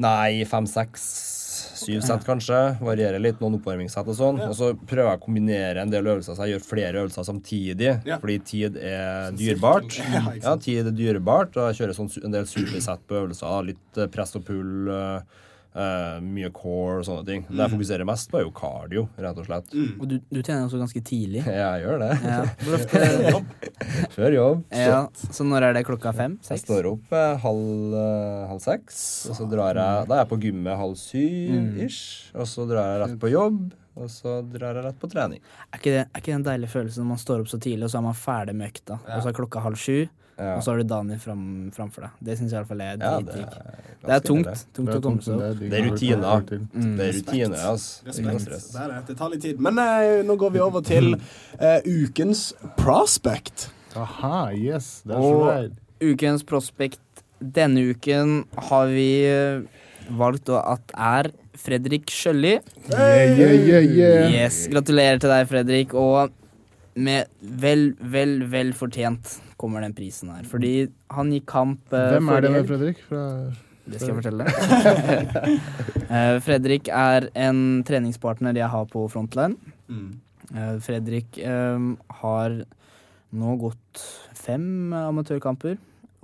Nei, 0.00 0.44
fem, 0.48 0.64
seks, 0.70 1.02
syv 1.80 2.00
sett 2.06 2.24
kanskje. 2.24 2.58
Varierer 2.80 3.20
litt. 3.20 3.40
Noen 3.42 3.58
oppvarmingssett 3.58 4.08
og 4.08 4.16
sånn. 4.16 4.38
Og 4.46 4.54
så 4.56 4.70
prøver 4.78 5.10
jeg 5.10 5.20
å 5.20 5.24
kombinere 5.24 5.82
en 5.84 5.92
del 5.92 6.08
øvelser, 6.08 6.36
så 6.38 6.46
jeg 6.46 6.54
gjør 6.56 6.64
flere 6.70 7.02
øvelser 7.02 7.26
samtidig. 7.28 7.92
Fordi 8.22 8.38
tid 8.48 8.76
er 8.80 9.36
dyrebart. 9.36 9.98
Ja, 10.44 10.54
tid 10.56 10.86
er 10.88 10.96
dyrebart, 10.96 11.56
og 11.60 11.68
jeg 11.70 11.80
kjører 11.82 11.96
sånn 12.00 12.10
en 12.24 12.32
del 12.38 12.48
supersett 12.48 13.04
på 13.10 13.20
øvelser. 13.20 13.68
Litt 13.72 14.00
eh, 14.00 14.08
press 14.12 14.36
og 14.40 14.46
pull. 14.48 14.88
eh, 14.88 15.46
eh, 15.74 16.16
mye 16.24 16.50
core 16.54 17.00
og 17.00 17.06
sånne 17.06 17.24
ting. 17.28 17.44
Det 17.48 17.60
jeg 17.62 17.72
fokuserer 17.74 18.06
mest 18.08 18.30
på, 18.30 18.38
er 18.40 18.44
jo 18.46 18.52
cardio, 18.56 19.04
rett 19.20 19.38
og 19.42 19.46
slett. 19.48 19.74
Og 19.98 20.06
du, 20.10 20.16
du 20.30 20.40
trener 20.42 20.66
også 20.66 20.80
ganske 20.82 21.02
tidlig. 21.06 21.42
Jeg 21.60 21.82
gjør 21.84 22.00
det. 22.02 22.10
Ja. 22.24 22.38
Hvor 22.64 22.78
ofte? 22.78 23.02
Før 24.16 24.36
jobb. 24.36 24.62
ja. 24.74 25.00
Så 25.30 25.44
når 25.46 25.68
er 25.68 25.76
det 25.76 25.84
klokka 25.88 26.12
fem? 26.16 26.38
Jeg 26.50 26.62
står 26.64 26.88
opp 26.92 27.12
eh, 27.16 27.34
halv, 27.42 27.94
eh, 28.00 28.46
halv 28.50 28.62
seks, 28.64 29.02
og 29.30 29.36
så 29.38 29.46
drar 29.50 29.78
jeg 29.78 30.08
Da 30.10 30.16
er 30.16 30.22
jeg 30.24 30.30
på 30.32 30.38
gymmet 30.42 30.78
halv 30.80 30.96
syv 31.00 31.78
ish. 31.86 32.30
Og 32.34 32.48
så 32.50 32.66
drar 32.68 32.90
jeg 32.94 33.02
rett 33.04 33.18
på 33.22 33.30
jobb, 33.32 33.60
og 34.00 34.08
så 34.12 34.38
drar 34.46 34.78
jeg 34.78 34.86
rett 34.88 34.98
på 35.02 35.10
trening. 35.12 35.42
Er 35.70 35.80
ikke, 35.80 35.92
det, 35.94 36.04
er 36.06 36.22
ikke 36.22 36.30
det 36.32 36.38
en 36.38 36.46
deilig 36.46 36.70
følelse 36.72 37.02
når 37.02 37.08
man 37.12 37.20
står 37.22 37.44
opp 37.44 37.50
så 37.52 37.60
tidlig, 37.62 37.84
og 37.86 37.92
så 37.92 38.00
er 38.00 38.06
man 38.08 38.16
ferdig 38.18 38.54
med 38.58 38.72
økta, 38.72 38.98
og 39.04 39.22
så 39.24 39.30
er 39.32 39.36
klokka 39.40 39.62
halv 39.64 39.78
sju, 39.80 39.98
Ja. 40.40 40.54
og 40.56 40.62
så 40.64 40.72
har 40.72 40.78
du 40.80 40.84
Daniel 40.88 41.18
fram, 41.20 41.42
framfor 41.76 42.06
deg? 42.06 42.12
Det 42.24 42.36
syns 42.38 42.50
jeg 42.54 42.56
i 42.56 42.60
hvert 42.62 42.68
fall 42.70 42.80
er 42.80 42.94
Ja, 42.96 43.10
det 43.20 43.34
er, 43.42 43.74
Det 44.00 44.14
er 44.16 44.22
tungt. 44.24 44.62
Tungt 44.72 44.86
Det 44.88 44.94
er 44.94 45.00
å 45.00 45.02
komme 45.04 45.24
seg 45.26 45.34
opp. 45.36 45.58
Det 45.60 45.76
er 45.76 45.84
rutiner. 45.90 46.46
få. 46.46 46.60
Det 46.96 47.08
er 47.08 47.12
rutiner, 47.18 47.64
altså. 47.70 48.00
Er 48.08 48.30
Respekt. 48.30 48.72
Det, 48.72 48.80
er 48.80 48.88
det. 48.94 49.00
det 49.10 49.16
tar 49.20 49.30
litt 49.34 49.42
tid. 49.44 49.60
Men 49.60 49.78
eh, 49.84 50.22
nå 50.24 50.36
går 50.40 50.54
vi 50.56 50.62
over 50.64 50.80
til 50.86 51.12
eh, 51.60 51.80
ukens 51.84 52.46
prospect. 52.80 53.68
Aha, 54.00 54.50
yes, 54.56 55.02
that's 55.04 55.20
Og- 55.20 55.44
right. 55.50 55.72
Ukens 56.00 56.42
prospect 56.48 57.00
denne 57.40 57.82
uken 57.92 58.46
har 58.70 58.86
vi 58.88 59.08
eh, 59.28 59.60
valgt 60.16 60.48
å- 60.48 60.62
at 60.72 60.94
er 60.96 61.30
Fredrik 61.60 62.06
Sjølli. 62.08 62.54
Hey, 62.88 63.34
yeah, 63.36 63.52
yeah, 63.52 63.84
yeah. 63.84 64.30
Yes, 64.32 64.62
Gratulerer 64.72 65.20
til 65.20 65.28
deg, 65.28 65.46
Fredrik. 65.50 65.92
Og 65.94 66.32
med 66.94 67.30
vel, 67.40 67.92
vel, 68.00 68.40
vel 68.50 68.72
fortjent 68.76 69.36
kommer 69.60 69.84
den 69.84 69.94
prisen 69.96 70.32
her. 70.34 70.46
Fordi 70.48 70.88
han 71.14 71.32
gikk 71.34 71.46
kamp 71.50 71.92
uh, 71.94 72.16
Hvem 72.16 72.32
er 72.34 72.46
det 72.46 72.52
med. 72.56 72.70
Fredrik? 72.70 73.02
Fra 73.08 73.24
Det 73.84 74.00
skal 74.00 74.14
jeg 74.14 74.18
fortelle. 74.22 74.48
Eh, 76.10 76.40
Fredrik 76.42 76.88
er 76.90 77.28
en 77.38 77.84
treningspartner 77.86 78.56
jeg 78.58 78.66
har 78.66 78.86
på 78.90 79.04
Frontline. 79.12 79.54
Eh, 80.50 80.72
Fredrik 80.82 81.38
eh, 81.38 81.84
har 82.22 82.56
nå 83.30 83.52
gått 83.60 84.00
fem 84.34 84.90
amatørkamper 84.96 85.76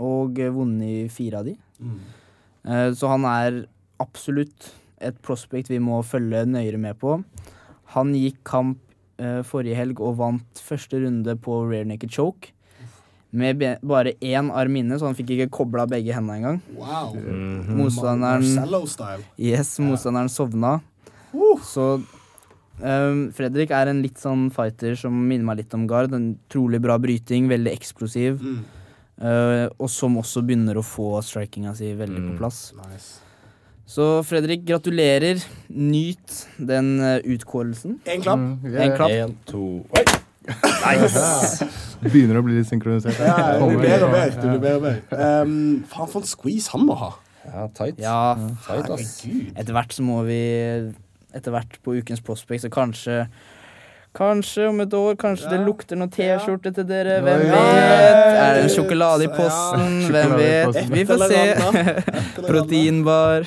og 0.03 0.41
vunnet 0.57 1.13
fire 1.15 1.39
av 1.39 1.47
de. 1.47 1.55
Eh, 2.67 2.91
så 2.99 3.13
han 3.13 3.29
er 3.31 3.63
absolutt 4.03 4.73
et 4.99 5.19
prospect 5.25 5.71
vi 5.71 5.79
må 5.83 6.01
følge 6.07 6.43
nøyere 6.49 6.81
med 6.83 6.99
på. 6.99 7.21
Han 7.95 8.15
gikk 8.17 8.43
kamp 8.49 8.83
forrige 9.49 9.77
helg 9.79 10.01
og 10.05 10.19
vant 10.19 10.61
første 10.61 11.01
runde 11.01 11.37
på 11.41 11.63
rear 11.71 11.87
naked 11.89 12.13
choke. 12.13 12.53
Med 13.37 13.59
be 13.59 13.73
bare 13.85 14.15
én 14.23 14.49
arm 14.55 14.77
inne, 14.79 14.97
så 14.99 15.09
han 15.09 15.17
fikk 15.19 15.35
ikke 15.35 15.49
kobla 15.59 15.85
begge 15.91 16.15
hendene 16.15 16.39
engang. 16.39 16.61
Wow. 16.77 17.17
Motstanderen 17.17 18.43
-hmm. 18.43 18.71
Motstanderen 18.73 19.25
Yes, 19.39 19.79
motstanderen 19.79 20.29
sovna. 20.29 20.81
Så 21.63 22.01
um, 22.81 23.33
Fredrik 23.33 23.71
er 23.71 23.89
en 23.89 24.03
litt 24.03 24.19
sånn 24.19 24.51
fighter 24.51 24.95
som 24.95 25.13
minner 25.13 25.45
meg 25.45 25.57
litt 25.57 25.75
om 25.75 25.87
Gard. 25.87 26.15
En 26.15 26.39
trolig 26.49 26.81
bra 26.81 26.99
bryting, 26.99 27.49
veldig 27.49 27.73
eksplosiv. 27.73 28.41
Mm. 28.41 28.65
Uh, 29.17 29.69
og 29.79 29.89
som 29.91 30.17
også 30.17 30.43
begynner 30.45 30.77
å 30.77 30.85
få 30.85 31.23
strikinga 31.25 31.75
si 31.75 31.95
veldig 31.97 32.31
på 32.31 32.39
plass. 32.39 32.73
Nice. 32.77 33.26
Så 33.87 34.23
Fredrik, 34.27 34.65
gratulerer. 34.67 35.39
Nyt 35.69 36.49
den 36.59 36.97
eh, 37.01 37.21
utkårelsen. 37.37 38.01
En 38.05 38.23
klapp. 38.23 38.39
Mm, 38.39 38.57
En 38.67 38.73
yeah. 38.73 38.97
klapp. 38.97 39.11
En, 39.11 39.37
to 39.47 39.61
Oi! 39.95 40.05
Nice! 40.47 41.67
Begynner 42.03 42.41
å 42.41 42.43
bli 42.47 42.59
litt 42.59 42.69
synkronisert. 42.69 43.19
Ja, 43.23 43.55
det 43.57 43.69
blir 43.71 43.79
mer 43.79 43.87
bedre 43.87 44.09
og 44.09 44.17
bedre. 44.17 44.43
Det 44.43 44.51
blir 44.51 44.63
bedre 44.63 44.77
og 44.77 44.85
bedre. 44.89 45.31
Um, 45.43 45.85
faen, 45.91 46.11
for 46.13 46.23
en 46.23 46.29
squeeze 46.29 46.71
han 46.75 46.85
må 46.87 46.99
ha. 46.99 47.13
Ja, 47.47 47.67
tight. 47.79 48.01
Ja, 48.03 48.19
tight 48.67 48.91
ass. 48.91 49.21
Herregud. 49.23 49.53
etter 49.63 49.77
hvert 49.79 49.95
så 49.95 50.07
må 50.07 50.23
vi 50.27 50.41
Etter 51.37 51.53
hvert 51.53 51.75
på 51.85 51.93
ukens 51.99 52.23
prospect, 52.25 52.63
så 52.65 52.71
kanskje 52.73 53.27
Kanskje 54.17 54.69
om 54.71 54.79
et 54.81 54.95
år, 54.97 55.15
kanskje 55.21 55.51
det 55.53 55.59
lukter 55.67 55.99
noen 56.01 56.09
T-skjorte 56.15 56.71
til 56.73 56.87
dere. 56.89 57.19
Ja, 57.19 57.25
Hvem 57.27 57.43
vet? 57.51 58.29
Er 58.41 58.55
det 58.57 58.63
en 58.65 58.71
sjokolade 58.73 59.27
i 59.27 59.29
posten? 59.29 59.99
Hvem 60.15 60.33
vet? 60.41 60.79
Vi 60.95 61.03
får 61.09 61.25
se. 61.29 61.43
Proteinbar. 62.49 63.45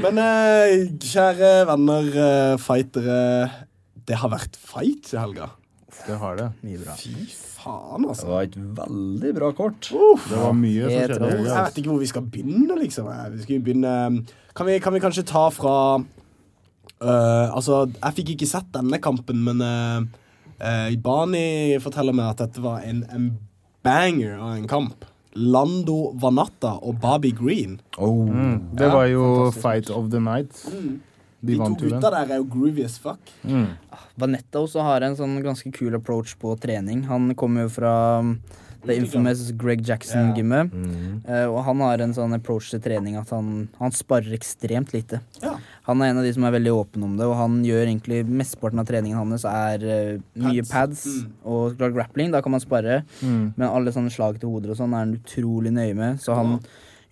Men 0.00 0.20
eh, 0.22 0.84
kjære 1.02 1.50
venner, 1.72 2.10
eh, 2.26 2.54
fightere. 2.62 3.18
Det 4.06 4.18
har 4.22 4.30
vært 4.32 4.56
fight 4.58 5.10
i 5.14 5.18
helga. 5.18 5.50
Det 6.06 6.16
har 6.22 6.38
det. 6.38 6.46
Mye 6.64 6.78
bra. 6.80 6.94
Fy 6.98 7.26
faen, 7.34 8.06
altså. 8.08 8.28
Det 8.28 8.32
var 8.32 8.46
et 8.46 8.56
veldig 8.78 9.34
bra 9.36 9.50
kort. 9.58 9.90
Det 9.90 10.38
var 10.40 10.54
mye 10.56 10.86
som 10.86 10.94
skjedde. 10.94 11.32
Jeg 11.50 11.58
vet 11.58 11.82
ikke 11.82 11.92
hvor 11.92 12.00
vi 12.04 12.08
skal 12.14 12.30
begynne, 12.30 12.78
liksom. 12.80 13.10
Eh, 13.10 13.26
Vi 13.34 13.42
skal 13.44 13.60
begynne 13.66 13.96
Kan 14.56 14.66
vi, 14.66 14.78
kan 14.82 14.94
vi 14.94 15.02
kanskje 15.02 15.26
ta 15.28 15.48
fra 15.54 15.74
eh, 17.02 17.46
Altså, 17.54 17.84
jeg 17.96 18.16
fikk 18.20 18.34
ikke 18.36 18.48
sett 18.50 18.70
denne 18.74 18.98
kampen, 19.02 19.42
men 19.46 19.60
uh, 19.64 20.90
Bani 21.02 21.78
forteller 21.80 22.12
meg 22.16 22.34
at 22.34 22.42
dette 22.46 22.62
var 22.64 22.82
en, 22.84 23.04
en 23.10 23.30
banger 23.86 24.36
av 24.38 24.56
en 24.58 24.66
kamp. 24.68 25.06
Lando 25.38 26.10
Vanatta 26.18 26.74
og 26.82 26.98
Bobby 27.00 27.30
Green. 27.32 27.78
Oh. 27.98 28.26
Mm, 28.26 28.74
det 28.74 28.88
Ja, 28.88 28.94
var 28.96 29.06
jo 29.06 29.22
fantastisk 29.24 29.62
fight 29.62 29.90
of 29.94 30.10
the 30.10 30.20
night. 30.20 30.64
De, 31.40 31.54
De 31.54 31.56
to 31.56 31.74
gutta 31.86 32.10
der 32.12 32.34
er 32.34 32.40
jo 32.42 32.48
groovy 32.52 32.82
as 32.84 32.98
fuck. 33.00 33.30
Mm. 33.48 33.70
Vanetta 34.20 34.60
også 34.60 34.82
har 34.84 35.06
en 35.06 35.14
sånn 35.16 35.38
ganske 35.44 35.70
kul 35.72 35.94
approach 35.96 36.34
på 36.36 36.52
trening. 36.60 37.06
Han 37.08 37.30
kommer 37.38 37.64
jo 37.64 37.70
fra 37.78 37.92
um, 38.20 38.34
Det 38.84 38.98
infamous 39.00 39.46
Greg 39.56 39.80
Jackson-gymmet. 39.86 40.74
Eh, 41.28 41.46
og 41.46 41.62
han 41.64 41.80
har 41.84 42.00
en 42.04 42.12
sånn 42.16 42.34
approach 42.36 42.68
til 42.74 42.80
trening 42.84 43.16
at 43.20 43.30
han, 43.32 43.68
han 43.78 43.92
sparer 43.96 44.34
ekstremt 44.36 44.92
lite. 44.96 45.22
Ja. 45.40 45.54
Han 45.88 46.02
er 46.02 46.10
en 46.12 46.18
av 46.20 46.24
de 46.24 46.32
som 46.36 46.44
er 46.44 46.52
veldig 46.52 46.72
åpen 46.76 47.02
om 47.06 47.16
det, 47.16 47.26
og 47.26 47.34
han 47.36 47.62
gjør 47.64 47.86
egentlig 47.88 48.20
mesteparten 48.28 48.78
av 48.82 48.86
treningen 48.86 49.16
hans 49.16 49.44
er 49.48 49.84
uh, 49.86 50.20
mye 50.36 50.62
Pads. 50.62 50.70
pads 50.70 51.06
Mm. 51.24 51.30
og 51.44 51.76
klar, 51.78 51.90
grappling. 51.96 52.30
Da 52.32 52.40
kan 52.42 52.52
man 52.52 52.60
spare. 52.60 53.02
Men 53.22 53.66
alle 53.68 53.90
sånne 53.90 54.12
slag 54.12 54.38
til 54.40 54.50
hoder 54.52 54.70
og 54.74 54.76
sånn 54.76 54.92
er 54.94 55.04
han 55.06 55.14
utrolig 55.16 55.72
nøye 55.72 55.94
med, 55.96 56.20
så 56.20 56.34
han 56.36 56.58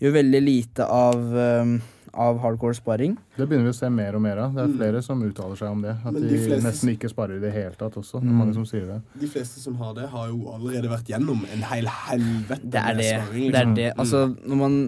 gjør 0.00 0.12
veldig 0.20 0.42
lite 0.44 0.84
av, 0.86 1.16
um, 1.34 1.80
av 2.14 2.38
hardcore 2.42 2.74
sparring. 2.74 3.16
Det 3.36 3.48
begynner 3.48 3.64
vi 3.70 3.74
å 3.74 3.78
se 3.80 3.88
mer 3.90 4.14
og 4.14 4.22
mer 4.22 4.38
av. 4.44 4.54
Det 4.54 4.62
er 4.64 4.76
flere 4.76 5.02
som 5.02 5.20
uttaler 5.22 5.56
seg 5.58 5.68
om 5.72 5.82
det. 5.82 5.96
At 6.04 6.12
Mm. 6.14 6.20
De, 6.20 6.28
de 6.28 6.38
fleste- 6.46 6.64
nesten 6.68 6.92
ikke 6.94 7.10
sparer 7.10 7.36
i 7.36 7.40
det 7.40 7.52
hele 7.52 7.74
tatt 7.78 7.96
også. 7.96 8.20
Det 8.20 8.28
er 8.28 8.38
mange 8.44 8.54
som 8.54 8.64
sier 8.66 8.86
det. 8.86 9.00
De 9.20 9.26
fleste 9.28 9.60
som 9.60 9.74
har 9.76 9.94
det, 9.94 10.08
har 10.10 10.28
jo 10.28 10.52
allerede 10.54 10.88
vært 10.92 11.08
gjennom 11.08 11.44
en 11.52 11.62
hel 11.72 11.86
helvete 11.86 12.70
Det 12.70 12.80
er 12.80 12.94
med 12.94 13.02
det. 13.02 13.12
svaring, 13.16 13.50
det, 13.52 13.54
er 13.54 13.64
liksom. 13.66 13.74
det. 13.74 13.92
Altså, 13.98 14.36
når 14.46 14.56
man 14.56 14.78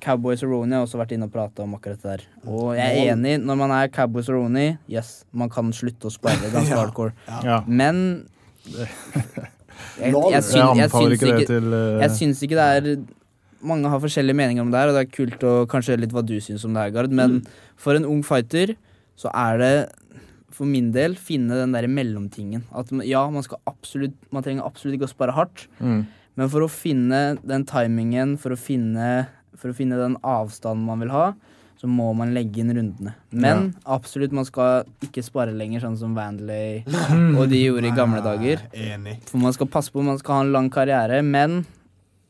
Cowboys 0.00 0.42
og 0.46 0.52
Roney 0.54 0.76
har 0.78 0.84
også 0.86 1.00
vært 1.00 1.12
inne 1.16 1.26
og 1.26 1.32
prata 1.34 1.64
om 1.64 1.74
akkurat 1.76 1.98
det 2.00 2.10
der. 2.14 2.22
Og 2.46 2.74
jeg 2.78 2.86
er 3.02 3.12
enig. 3.14 3.34
Når 3.42 3.56
man 3.58 3.72
er 3.74 3.88
Cowboys 3.92 4.28
og 4.30 4.38
Roney, 4.38 4.76
yes, 4.88 5.24
man 5.32 5.50
kan 5.52 5.72
slutte 5.76 6.06
å 6.08 6.14
spare 6.14 6.38
ganske 6.52 6.70
Ja. 6.76 6.78
hardcore. 6.84 7.12
Ja. 7.44 7.58
Men 7.66 8.28
jeg, 10.00 10.12
jeg, 10.12 10.44
syns, 10.44 10.76
jeg, 10.78 10.90
syns 10.92 11.24
ikke 11.24 11.56
eh, 11.56 12.02
jeg 12.04 12.12
syns 12.18 12.42
ikke 12.46 12.58
det 12.58 12.66
er 12.76 13.00
Mange 13.60 13.90
har 13.92 14.00
forskjellige 14.00 14.36
meninger 14.38 14.64
om 14.64 14.70
det 14.72 14.78
her, 14.80 14.88
og 14.88 14.94
det 14.96 15.00
er 15.04 15.10
kult 15.12 15.42
å 15.44 15.50
kanskje 15.68 15.92
høre 15.92 16.00
litt 16.06 16.12
hva 16.16 16.22
du 16.24 16.38
syns 16.40 16.62
om 16.64 16.72
det 16.72 16.80
her, 16.86 16.92
Gard. 16.94 17.12
Men 17.12 17.42
for 17.76 17.92
en 17.98 18.06
ung 18.08 18.22
fighter 18.24 18.72
så 19.20 19.28
er 19.36 19.58
det 19.60 19.72
for 20.56 20.64
min 20.68 20.88
del 20.94 21.12
finne 21.20 21.58
den 21.58 21.74
der 21.76 21.84
mellomtingen. 21.92 22.62
At 22.72 22.88
ja, 23.04 23.20
man 23.32 23.44
skal 23.44 23.60
absolutt 23.68 24.16
Man 24.32 24.46
trenger 24.46 24.64
absolutt 24.64 24.96
ikke 24.96 25.10
å 25.10 25.12
spare 25.12 25.36
hardt. 25.36 25.66
mm. 25.82 26.00
Men 26.40 26.48
for 26.48 26.64
å 26.64 26.70
finne 26.72 27.34
den 27.44 27.66
timingen, 27.68 28.36
for 28.40 28.54
å 28.54 28.56
finne, 28.56 29.26
for 29.60 29.72
å 29.72 29.76
finne 29.76 29.98
den 30.00 30.16
avstanden 30.26 30.86
man 30.88 31.02
vil 31.04 31.12
ha, 31.14 31.30
så 31.80 31.88
må 31.88 32.10
man 32.16 32.34
legge 32.36 32.60
inn 32.60 32.72
rundene. 32.76 33.14
Men 33.32 33.70
absolutt, 33.88 34.34
man 34.36 34.44
skal 34.44 34.84
ikke 35.06 35.22
spare 35.24 35.54
lenger, 35.56 35.80
sånn 35.86 35.96
som 36.00 36.12
Vandley 36.18 36.82
og 37.38 37.46
de 37.48 37.62
gjorde 37.62 37.88
i 37.88 37.96
gamle 37.96 38.20
dager. 38.24 38.60
Enig. 38.76 39.18
For 39.30 39.40
man 39.40 39.54
skal 39.56 39.70
passe 39.72 39.92
på, 39.94 40.04
man 40.04 40.18
skal 40.20 40.34
ha 40.40 40.46
en 40.48 40.52
lang 40.52 40.68
karriere, 40.72 41.22
men 41.24 41.62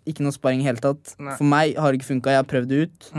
ikke 0.07 0.23
noe 0.27 0.35
sparing 0.35 0.63
i 0.63 0.69
hele 0.71 0.83
tatt. 0.83 1.17
For 1.19 1.47
meg 1.47 1.75
har 1.79 1.91
det 1.91 1.99
ikke 2.01 2.13
funka, 2.15 2.35
jeg 2.37 2.45
har 2.45 2.51
prøvd 2.51 2.71
det 2.71 2.83
ut. 2.87 3.11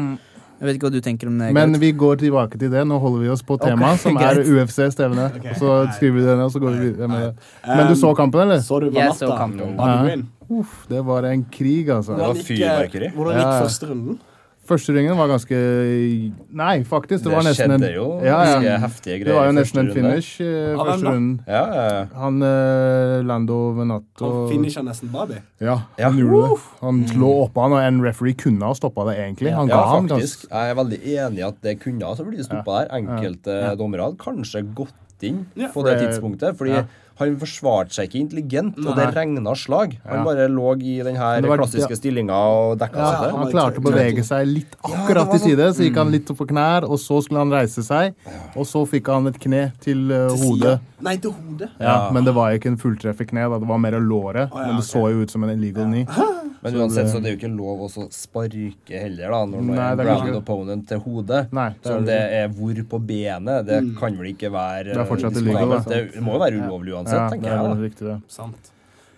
Jeg 0.61 0.67
vet 0.69 0.77
ikke 0.77 0.87
hva 0.87 0.93
du 0.93 1.01
tenker 1.01 1.29
om 1.31 1.37
det. 1.41 1.47
Men 1.57 1.71
godt. 1.73 1.81
vi 1.81 1.87
går 1.97 2.17
tilbake 2.21 2.59
til 2.61 2.69
det. 2.69 2.83
Nå 2.85 2.99
holder 3.01 3.23
vi 3.23 3.29
oss 3.33 3.41
på 3.41 3.55
temaet, 3.57 3.97
som 4.03 4.17
er 4.21 4.39
UFC-stevne. 4.45 5.23
Okay, 5.39 5.55
Så 5.57 5.71
skriver 5.97 6.19
vi 6.19 6.25
det 6.27 6.35
ned, 6.37 6.43
og 6.45 6.51
så 6.53 6.61
går 6.61 6.75
vi 6.77 6.83
videre 6.91 7.07
med 7.09 7.23
det. 7.25 7.31
Men 7.65 7.87
du 7.89 7.95
så 7.97 8.11
kampen, 8.15 8.43
eller? 8.45 8.61
Så 8.61 8.77
du 8.83 8.91
Jeg 8.91 8.93
Vanatta? 8.99 9.25
så 9.25 9.37
kampen. 9.39 9.73
Bobby 9.75 9.89
Ja. 9.89 10.03
Green? 10.05 10.27
Uff, 10.51 10.83
det 10.91 10.99
var 11.07 11.23
en 11.29 11.45
krig, 11.51 11.87
altså. 11.89 12.17
var 12.17 12.31
Hvordan 12.33 12.41
gikk, 12.41 12.51
eh, 12.51 12.59
fyrverkeri. 12.59 13.11
Hvordan 13.15 13.39
gikk 13.39 13.47
ja. 13.47 13.61
første 13.63 13.87
runden? 13.93 14.19
Første 14.71 14.93
ringen 14.93 15.17
var 15.17 15.27
ganske 15.27 15.57
Nei, 16.53 16.83
faktisk. 16.87 17.23
Det, 17.23 17.29
Det 17.31 17.33
var 17.33 17.43
nesten 17.47 17.71
en 17.73 17.81
skjedde 17.81 17.95
jo 17.95 18.05
ja, 18.23 18.37
ja. 18.61 18.75
heftige 18.83 19.25
Det 19.25 19.33
var 19.33 19.47
jo 19.49 19.55
nesten 19.57 19.81
en 19.81 19.89
finish 19.95 20.37
eh, 20.43 20.75
første 20.77 21.07
runden. 21.07 21.31
Ja, 21.47 21.63
ja, 21.73 21.85
ja. 21.95 22.03
Han 22.21 22.37
eh, 22.45 23.15
Lando 23.25 23.57
Venato 23.79 24.29
Han 24.29 24.51
finisha 24.51 24.83
nesten 24.85 25.11
baby 25.11 25.39
Ja, 25.59 25.79
Ja. 25.97 26.09
han 26.11 26.19
gjorde 26.21 26.53
det. 26.53 26.59
Han 26.81 27.01
slo 27.09 27.31
oppå 27.47 27.65
han, 27.65 27.73
og 27.73 27.81
en 27.87 28.01
referee 28.05 28.37
kunne 28.37 28.69
ha 28.69 28.77
stoppa 28.77 29.07
det, 29.09 29.17
egentlig. 29.25 29.53
Han 29.57 29.67
ga 29.71 29.81
ham 29.95 30.07
faktisk. 30.07 30.45
Jeg 30.51 30.71
er 30.71 30.79
veldig 30.83 31.01
enig 31.17 31.41
i 31.41 31.47
at 31.49 31.61
det 31.65 31.77
kunne 31.81 32.05
ha 32.05 32.29
blitt 32.29 32.45
stoppa 32.45 32.83
der. 32.83 32.91
Enkelte 33.01 33.59
dommere 33.81 34.07
hadde 34.07 34.21
kanskje 34.21 34.63
gått 34.77 35.25
inn 35.25 35.45
Ja. 35.55 35.67
på 35.73 35.83
det 35.85 35.97
det- 35.97 36.05
tidspunktet. 36.07 36.57
Fordi 36.57 36.77
ja. 36.77 36.85
Han 37.21 37.37
forsvarte 37.41 37.95
seg 37.95 38.09
ikke 38.09 38.19
intelligent, 38.21 38.77
og 38.81 38.95
det 38.97 39.05
Nei. 39.07 39.13
regna 39.15 39.53
slag. 39.55 39.95
Han 40.05 40.19
Ja. 40.19 40.23
bare 40.25 40.47
lå 40.51 40.73
i 40.81 40.97
den 41.05 41.15
her 41.15 41.41
var- 41.41 41.57
klassiske 41.61 41.89
ja. 41.95 41.95
stillinga 41.99 42.33
og 42.33 42.77
dekka 42.81 42.97
ja, 42.97 43.11
seg 43.11 43.23
til. 43.29 43.37
Han 43.37 43.51
klarte 43.51 43.77
å 43.81 43.85
bevege 43.87 44.23
seg 44.27 44.47
litt 44.47 44.75
akkurat 44.83 45.27
var 45.27 45.37
til 45.37 45.39
side, 45.49 45.67
så 45.75 45.81
gikk 45.85 45.93
sånn. 45.93 46.03
han 46.03 46.11
litt 46.11 46.29
opp 46.31 46.37
på 46.37 46.47
knær, 46.51 46.83
og 46.89 46.97
så 46.99 47.21
skulle 47.23 47.39
han 47.45 47.51
reise 47.51 47.83
seg, 47.83 48.13
og 48.55 48.65
så 48.65 48.85
fikk 48.87 49.07
han 49.13 49.27
et 49.27 49.39
kne 49.39 49.71
til 49.79 50.11
uh, 50.11 50.29
Til 50.35 50.37
hodet. 50.47 50.79
Nei, 51.01 51.15
til 51.17 51.31
hodet. 51.31 51.69
Ja, 51.79 51.85
Ja. 52.05 52.11
Men 52.11 52.23
det 52.25 52.33
var 52.35 52.51
ikke 52.51 52.67
en 52.67 52.77
fulltreff 52.77 53.21
i 53.21 53.25
kne, 53.25 53.49
da. 53.49 53.57
det 53.59 53.67
var 53.67 53.77
mer 53.77 53.91
låret. 53.99 54.49
Ja, 54.53 54.67
Men 54.67 54.75
det 54.77 54.85
så 54.85 55.09
jo 55.11 55.21
ut 55.23 55.31
som 55.31 55.43
en 55.43 55.49
illegal 55.57 55.85
knee. 55.85 56.05
Men 56.63 56.73
Så 56.73 56.77
uansett, 56.77 57.05
det- 57.05 57.11
så 57.11 57.21
det 57.21 57.25
er 57.25 57.35
jo 57.35 57.37
ikke 57.39 57.57
lov 57.57 57.79
å 57.81 57.89
så 57.89 58.03
sparke 58.13 58.99
heller, 59.01 59.29
da, 59.31 59.45
når 59.45 59.61
man 59.63 59.75
Nei, 59.75 59.95
det 59.95 59.99
er 59.99 60.09
grounded 60.09 60.33
ikke- 60.35 60.41
opponent 60.45 60.87
til 60.87 60.99
hodet. 60.99 61.51
Nei, 61.51 61.69
det 61.81 61.91
om 61.91 62.05
det 62.05 62.05
det 62.05 62.33
er 62.33 62.47
hvor 62.49 62.73
på 62.91 62.99
benet, 63.07 63.65
det 63.65 63.97
kan 63.97 64.17
vel 64.17 64.27
ikke 64.35 64.51
være 64.51 64.83
Det 64.93 64.97
er 64.97 65.05
fortsatt 65.09 65.35
eh, 65.35 65.41
illegal, 65.41 65.69
da. 65.69 65.79
Det 65.89 66.21
må 66.21 66.33
jo 66.33 66.39
være 66.39 66.61
ulovlig 66.61 66.93
uansett, 66.93 67.17
Ja, 67.17 67.29
det 67.29 67.41
tenker 67.41 67.49
er 67.49 67.57
jeg. 67.57 67.65
Det 67.65 67.77
er 67.77 67.89
riktig, 67.89 68.07
det. 68.07 68.21
Sant. 68.29 68.71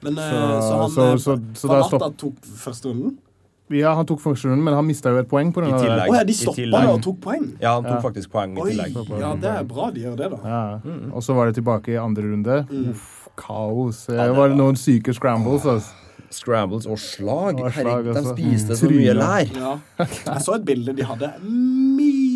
Men 0.04 0.18
eh, 0.18 0.32
Så- 0.32 0.62
så, 0.62 0.78
han 0.80 0.90
så- 0.90 1.14
eh, 1.14 1.16
så- 1.18 1.54
så 1.92 2.00
da 2.00 2.10
tok 2.10 2.34
første 2.42 2.86
runden? 2.90 3.18
Ja, 3.70 3.96
han 3.96 4.06
tok 4.06 4.20
første 4.20 4.46
runden, 4.46 4.64
men 4.64 4.74
han 4.74 4.86
mista 4.86 5.10
jo 5.10 5.18
et 5.18 5.28
poeng 5.28 5.52
på 5.54 5.64
I 5.64 5.72
av 5.72 5.80
det. 5.82 5.88
tillegg. 5.90 6.10
Oh, 6.10 6.16
ja, 6.16 6.24
de 6.24 6.30
I 6.32 6.36
stoppa 6.36 6.94
og 6.94 7.02
tok 7.02 7.20
poeng? 7.22 7.58
Ja, 7.62 7.74
han 7.76 7.84
tok 7.84 8.04
Ja. 8.04 8.10
faktisk 8.10 8.30
poeng 8.30 8.58
i 8.58 8.62
tillegg. 8.72 9.20
ja, 9.20 9.36
det 9.36 9.44
er 9.50 9.64
bra 9.64 9.90
de 9.92 10.00
gjør 10.02 10.16
det, 10.18 10.30
da. 10.32 10.38
Ja. 10.44 10.80
Og 11.14 11.22
så 11.24 11.34
var 11.34 11.46
det 11.52 11.56
tilbake 11.64 11.88
i 11.90 11.98
andre 11.98 12.22
runde. 12.24 12.68
Mm. 12.70 12.90
Uff, 12.92 13.28
kaos. 13.36 14.06
Det 14.08 14.36
var 14.36 14.50
noen 14.50 14.76
syke 14.78 15.14
scrambles. 15.14 15.64
Altså. 15.66 15.92
Scrambles 16.34 16.88
og 16.90 17.00
slag. 17.02 17.60
Og 17.60 17.72
slag, 17.72 17.78
Herregud, 17.78 18.18
de 18.18 18.24
spiste 18.34 18.78
så 18.80 18.90
mye 18.92 19.14
lær. 19.18 19.54
Ja. 19.54 19.74
Jeg 20.02 20.44
så 20.46 20.58
et 20.60 20.66
bilde. 20.68 20.96
De 20.98 21.06
hadde 21.08 21.32
mye 21.46 22.33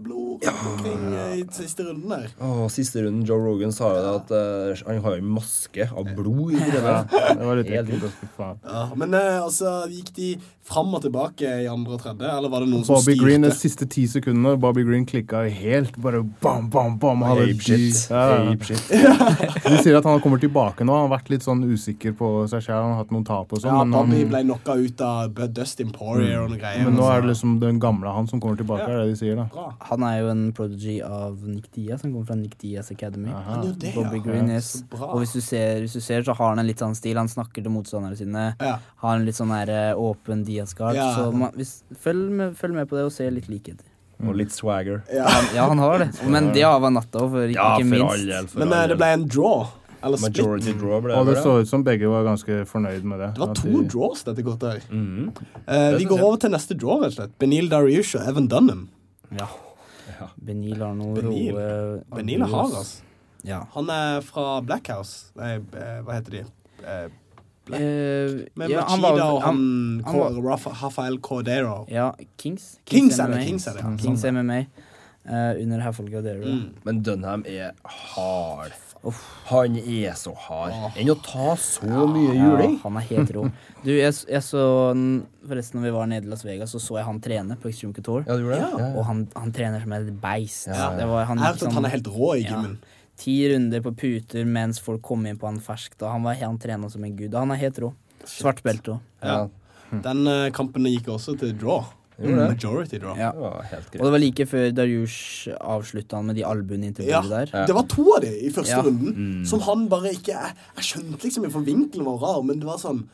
blod 0.00 0.44
rundt 0.44 0.66
omkring 0.72 1.06
eh, 1.14 1.32
i 1.40 1.46
siste 1.56 1.86
runden 1.88 2.12
der. 2.12 2.28
Åh, 2.40 2.64
siste 2.72 3.02
runden, 3.04 3.24
Joe 3.28 3.40
Rogan 3.42 3.72
sa 3.74 3.90
jo 3.96 4.04
det 4.04 4.12
at 4.20 4.30
uh, 4.34 4.84
han 4.90 5.00
har 5.04 5.16
jo 5.16 5.22
en 5.24 5.32
maske 5.38 5.88
av 5.88 6.12
blod 6.16 6.52
i 6.54 6.60
hodet. 6.60 6.94
Det 7.10 7.48
var 7.48 7.60
litt 7.62 7.72
Helt 7.78 7.90
ekkelt. 7.96 8.30
Ja, 8.38 8.84
men 8.96 9.14
uh, 9.14 9.42
altså, 9.44 9.74
gikk 9.92 10.12
de 10.16 10.30
fram 10.68 10.90
og 10.92 11.00
tilbake 11.00 11.48
i 11.62 11.66
andre 11.70 11.94
og 11.96 12.02
tredje, 12.02 12.28
eller 12.28 12.50
var 12.52 12.60
det 12.64 12.68
noen 12.68 12.82
som 12.84 12.98
Bobby 12.98 13.14
styrte? 13.14 13.24
Green, 13.24 13.46
de 13.46 13.52
siste 13.56 13.86
ti 13.88 14.04
sekundene, 14.10 14.56
Bobby 14.60 14.84
Green 14.84 15.06
klikka 15.08 15.46
helt. 15.48 15.96
Bare 16.04 16.20
bam, 16.44 16.68
bam, 16.72 16.98
bam. 17.00 17.22
Han 17.24 17.38
hadde 17.38 17.46
Ape 17.54 17.64
shit. 17.64 17.78
de- 17.78 18.14
Ja. 18.14 18.52
Ape 18.52 18.68
shit. 18.68 18.82
De 19.68 19.78
sier 19.82 19.96
at 19.98 20.04
han 20.08 20.20
kommer 20.20 20.40
tilbake 20.42 20.84
nå. 20.84 20.92
Han 20.92 21.06
har 21.08 21.14
vært 21.18 21.30
litt 21.32 21.44
sånn 21.46 21.62
usikker 21.64 22.12
på 22.18 22.28
seg 22.52 22.62
selv. 22.66 22.82
Han 22.82 22.92
har 22.94 23.00
hatt 23.02 23.14
noen 23.14 23.24
tap 23.28 23.52
og 23.52 23.62
sånn. 23.62 23.72
Ja, 23.72 23.84
Bobby 23.88 24.20
han- 24.20 24.28
ble 24.34 24.42
knocka 24.44 24.76
ut 24.76 25.00
av 25.04 25.40
Dustin 25.56 25.90
Poirier 25.94 26.42
og 26.42 26.50
noen 26.52 26.60
greier. 26.60 26.84
men 26.84 26.96
nå 26.98 27.02
altså. 27.06 27.16
er 27.16 27.24
det 27.24 27.30
liksom 27.32 27.56
den 27.64 27.80
gamle 27.82 28.12
han 28.12 28.28
som 28.28 28.40
kommer 28.40 28.60
tilbake. 28.60 28.84
Ja. 28.84 28.98
er 28.98 29.06
det 29.06 29.14
de 29.14 29.18
sier 29.22 29.36
da. 29.40 29.48
bra. 29.54 29.70
Han 29.80 30.02
er 30.02 30.16
jo 30.20 30.30
en 30.32 30.52
prodigy 30.52 30.96
av 31.04 31.42
Nick 31.48 31.70
Diaz, 31.74 32.00
som 32.02 32.12
kommer 32.12 32.26
fra 32.26 32.36
Nick 32.38 32.58
Diaz 32.60 32.90
Academy. 32.90 33.30
Aha. 33.34 33.60
Det, 33.64 33.92
Bobby. 33.94 34.20
Green, 34.24 34.48
Ja, 34.48 34.58
yes. 34.58 34.84
Og 34.92 35.18
hvis 35.22 35.32
du, 35.36 35.40
ser, 35.40 35.80
hvis 35.84 35.94
du 35.94 36.00
ser, 36.00 36.22
så 36.26 36.34
har 36.34 36.54
han 36.54 36.58
en 36.62 36.66
litt 36.68 36.82
sånn 36.82 36.96
stil. 36.98 37.16
Han 37.20 37.30
snakker 37.30 37.62
til 37.62 37.72
motstanderne 37.72 38.18
sine. 38.18 38.48
Ja. 38.60 38.78
Har 39.04 39.16
en 39.16 39.26
litt 39.28 39.38
sånn 39.38 39.54
eh, 39.54 39.92
åpen 39.94 40.44
Diaz-guard. 40.48 40.98
Ja. 40.98 41.12
Så 41.16 41.30
man, 41.32 41.54
hvis, 41.58 41.82
følg, 42.02 42.28
med, 42.30 42.56
følg 42.58 42.74
med 42.80 42.90
på 42.90 42.98
det 42.98 43.06
og 43.08 43.14
se 43.14 43.30
litt 43.30 43.48
likheter. 43.48 43.86
Og 44.18 44.34
litt 44.34 44.50
swagger. 44.50 45.04
Ja. 45.14 45.28
Han, 45.30 45.50
ja, 45.54 45.66
han 45.70 45.78
har 45.78 46.00
det. 46.02 46.08
Men 46.34 46.50
det 46.54 46.64
har 46.66 46.82
natta 46.90 47.22
òg, 47.22 47.36
for 47.36 47.52
Ja, 47.54 47.76
ikke 47.76 47.90
minst. 47.92 48.08
all 48.10 48.24
del. 48.32 48.48
Men 48.58 48.72
eh, 48.72 48.80
all 48.82 48.94
det 48.94 48.98
ble 48.98 49.12
en 49.18 49.28
draw. 49.30 49.68
Eller 50.02 50.16
split. 50.16 50.36
Majority 50.36 50.72
draw 50.78 51.00
ble 51.02 51.14
Og 51.18 51.26
det 51.26 51.34
det. 51.34 51.42
så 51.42 51.56
ut 51.62 51.68
som 51.70 51.82
begge 51.86 52.10
var 52.10 52.26
ganske 52.26 52.60
fornøyd 52.70 53.06
med 53.08 53.18
det. 53.18 53.30
Det 53.34 53.42
var 53.42 53.54
to 53.58 53.70
de- 53.72 53.86
draws, 53.90 54.22
dette 54.28 54.44
kortet 54.46 54.68
her. 54.72 54.82
Mm 54.90 55.06
-hmm. 55.06 55.30
uh, 55.66 55.98
vi 55.98 56.04
går 56.04 56.20
over 56.22 56.36
til 56.36 56.50
neste 56.50 56.74
draw, 56.74 57.00
rett 57.02 57.06
og 57.06 57.12
slett. 57.12 57.38
Benil 57.38 57.68
Dariush 57.70 58.16
og 58.16 58.28
Evan 58.28 58.46
Dunham. 58.48 58.88
Ja. 59.38 59.46
Benil 60.36 60.78
har 60.82 60.94
noe 60.94 61.14
Benil. 61.14 61.52
roe 61.54 62.02
Benil 62.16 62.42
er 62.42 62.46
hard, 62.46 62.74
altså. 62.74 63.02
Ja. 63.44 63.60
Han 63.74 63.88
er 63.90 64.20
fra 64.26 64.60
Black 64.60 64.88
House. 64.88 65.30
Nei, 65.36 65.54
eh, 65.56 66.00
hva 66.02 66.12
heter 66.18 66.30
de? 66.30 66.44
Eh, 66.84 67.08
Black- 67.68 67.80
Eh, 67.80 68.46
Med 68.56 68.70
ja, 68.70 68.80
Machida 68.80 69.10
var- 69.12 69.32
og 69.34 69.42
han, 69.42 70.02
han 70.06 70.18
var- 70.18 70.72
Rafael 70.82 71.18
Cordero. 71.20 71.86
Ja, 71.90 72.12
Kings. 72.38 72.78
Kings 72.86 73.18
er 73.18 73.26
det, 73.28 73.36
MMA. 73.36 73.44
Kings 73.44 73.66
er 73.66 73.72
det. 73.74 74.00
Kings. 74.00 74.24
MMA. 74.24 74.66
eh, 75.28 75.62
under 75.62 75.78
Halfol 75.80 76.08
Gadero. 76.10 76.44
Mm. 76.46 76.74
Men 76.84 77.02
Dunham 77.02 77.44
er 77.46 77.72
hard. 77.84 78.72
Han 79.48 79.76
er 79.80 80.14
så 80.18 80.32
hard. 80.46 80.74
Enn 80.98 81.10
å 81.12 81.16
ta 81.24 81.54
så 81.60 82.06
mye 82.10 82.34
Ja, 82.36 82.68
han 82.82 82.98
er 83.00 83.06
helt 83.08 83.32
rå. 83.36 83.46
Du, 83.84 83.90
jeg, 83.94 84.12
jeg 84.28 84.42
så 84.44 84.62
Forresten, 85.48 85.78
når 85.78 85.86
vi 85.86 85.92
var 85.94 86.06
nede 86.10 86.28
i 86.28 86.32
Las 86.32 86.44
Vegas, 86.44 86.72
så 86.74 86.80
så 86.82 86.98
jeg 86.98 87.06
han 87.08 87.20
trene 87.24 87.56
på 87.60 87.70
Extreme 87.70 87.94
Couture. 87.96 88.24
Ja, 88.28 88.36
du 88.36 88.44
gjorde 88.46 88.58
det? 88.58 88.62
Ja. 88.66 88.70
Ja, 88.78 88.88
ja. 88.88 88.94
Og 88.98 89.06
han, 89.08 89.24
han 89.36 89.52
trener 89.56 89.84
som 89.84 89.94
et 89.96 90.10
beist. 90.22 90.66
Ja. 90.68 90.90
Det 90.98 91.06
var, 91.08 91.24
han 91.30 91.38
Jeg 91.38 91.46
har 91.46 91.54
hørt 91.56 91.66
at 91.70 91.78
han 91.78 91.88
er 91.88 91.94
helt 91.96 92.10
rå 92.12 92.32
i 92.36 92.42
Ja. 92.44 92.50
gymmen. 92.56 92.78
ti 93.18 93.36
runder 93.50 93.80
på 93.82 93.90
puter 93.98 94.44
mens 94.46 94.78
folk 94.78 95.02
kom 95.02 95.24
inn 95.26 95.38
på 95.40 95.48
han 95.48 95.58
ferskt. 95.58 95.98
Og 96.02 96.10
han 96.12 96.22
var 96.22 96.36
han 96.38 96.58
trena 96.62 96.90
som 96.90 97.02
en 97.04 97.16
gud. 97.16 97.32
Og 97.34 97.40
han 97.40 97.50
er 97.56 97.62
helt 97.64 97.78
rå. 97.82 97.92
Svart 98.28 98.62
belte 98.62 98.98
òg. 98.98 99.00
Ja. 99.22 99.48
Den 100.04 100.26
uh, 100.28 100.50
kampen 100.54 100.84
gikk 100.86 101.08
også 101.08 101.34
til 101.40 101.54
draw. 101.58 101.86
Gjorde? 102.18 102.48
Majority 102.50 102.98
draw. 102.98 103.14
Ja. 103.16 103.30
Det 103.32 103.40
var 103.40 103.62
helt 103.70 103.92
Og 103.94 104.04
det 104.08 104.12
var 104.12 104.18
like 104.18 104.46
før 104.50 104.70
Dariush 104.74 105.48
avslutta 105.60 106.22
med 106.24 106.34
de 106.36 106.42
albuene 106.44 106.88
inntil 106.90 107.06
Ja, 107.06 107.20
der. 107.22 107.46
det 107.66 107.74
var 107.76 107.86
to 107.86 108.06
av 108.16 108.22
de 108.24 108.32
i 108.46 108.50
første 108.50 108.74
Ja. 108.74 108.82
runden 108.82 109.46
som 109.46 109.60
han 109.60 109.88
bare 109.88 110.10
ikke 110.16 110.34
Jeg, 110.34 110.54
jeg 110.76 110.84
skjønte 110.84 111.22
liksom 111.22 111.44
ikke, 111.44 111.52
for 111.52 111.60
vinkelen 111.68 112.04
var 112.04 112.18
rar, 112.18 112.42
men 112.42 112.58
det 112.58 112.66
var 112.66 112.78
sånn 112.82 113.04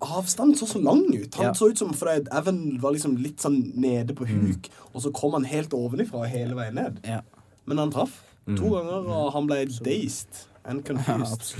Avstanden 0.00 0.56
så 0.58 0.66
så 0.66 0.80
lang 0.82 1.04
ut. 1.14 1.34
Han 1.34 1.46
Ja. 1.46 1.52
så 1.52 1.68
ut 1.70 1.78
som 1.78 1.92
fordi 1.92 2.26
Evan 2.32 2.78
var 2.80 2.92
liksom 2.92 3.16
litt 3.22 3.38
sånn 3.38 3.74
nede 3.76 4.14
på 4.14 4.26
huk, 4.26 4.68
og 4.94 5.02
så 5.02 5.12
kom 5.12 5.32
han 5.32 5.44
helt 5.44 5.70
ovenifra 5.70 6.26
hele 6.28 6.54
veien 6.54 6.74
ned. 6.74 6.98
Ja. 7.04 7.20
Men 7.66 7.78
han 7.78 7.90
traff 7.90 8.22
to 8.46 8.70
ganger, 8.70 9.06
og 9.08 9.32
han 9.32 9.46
ble 9.46 9.64
dazed. 9.66 10.46
and 10.66 10.82
confused. 10.88 11.54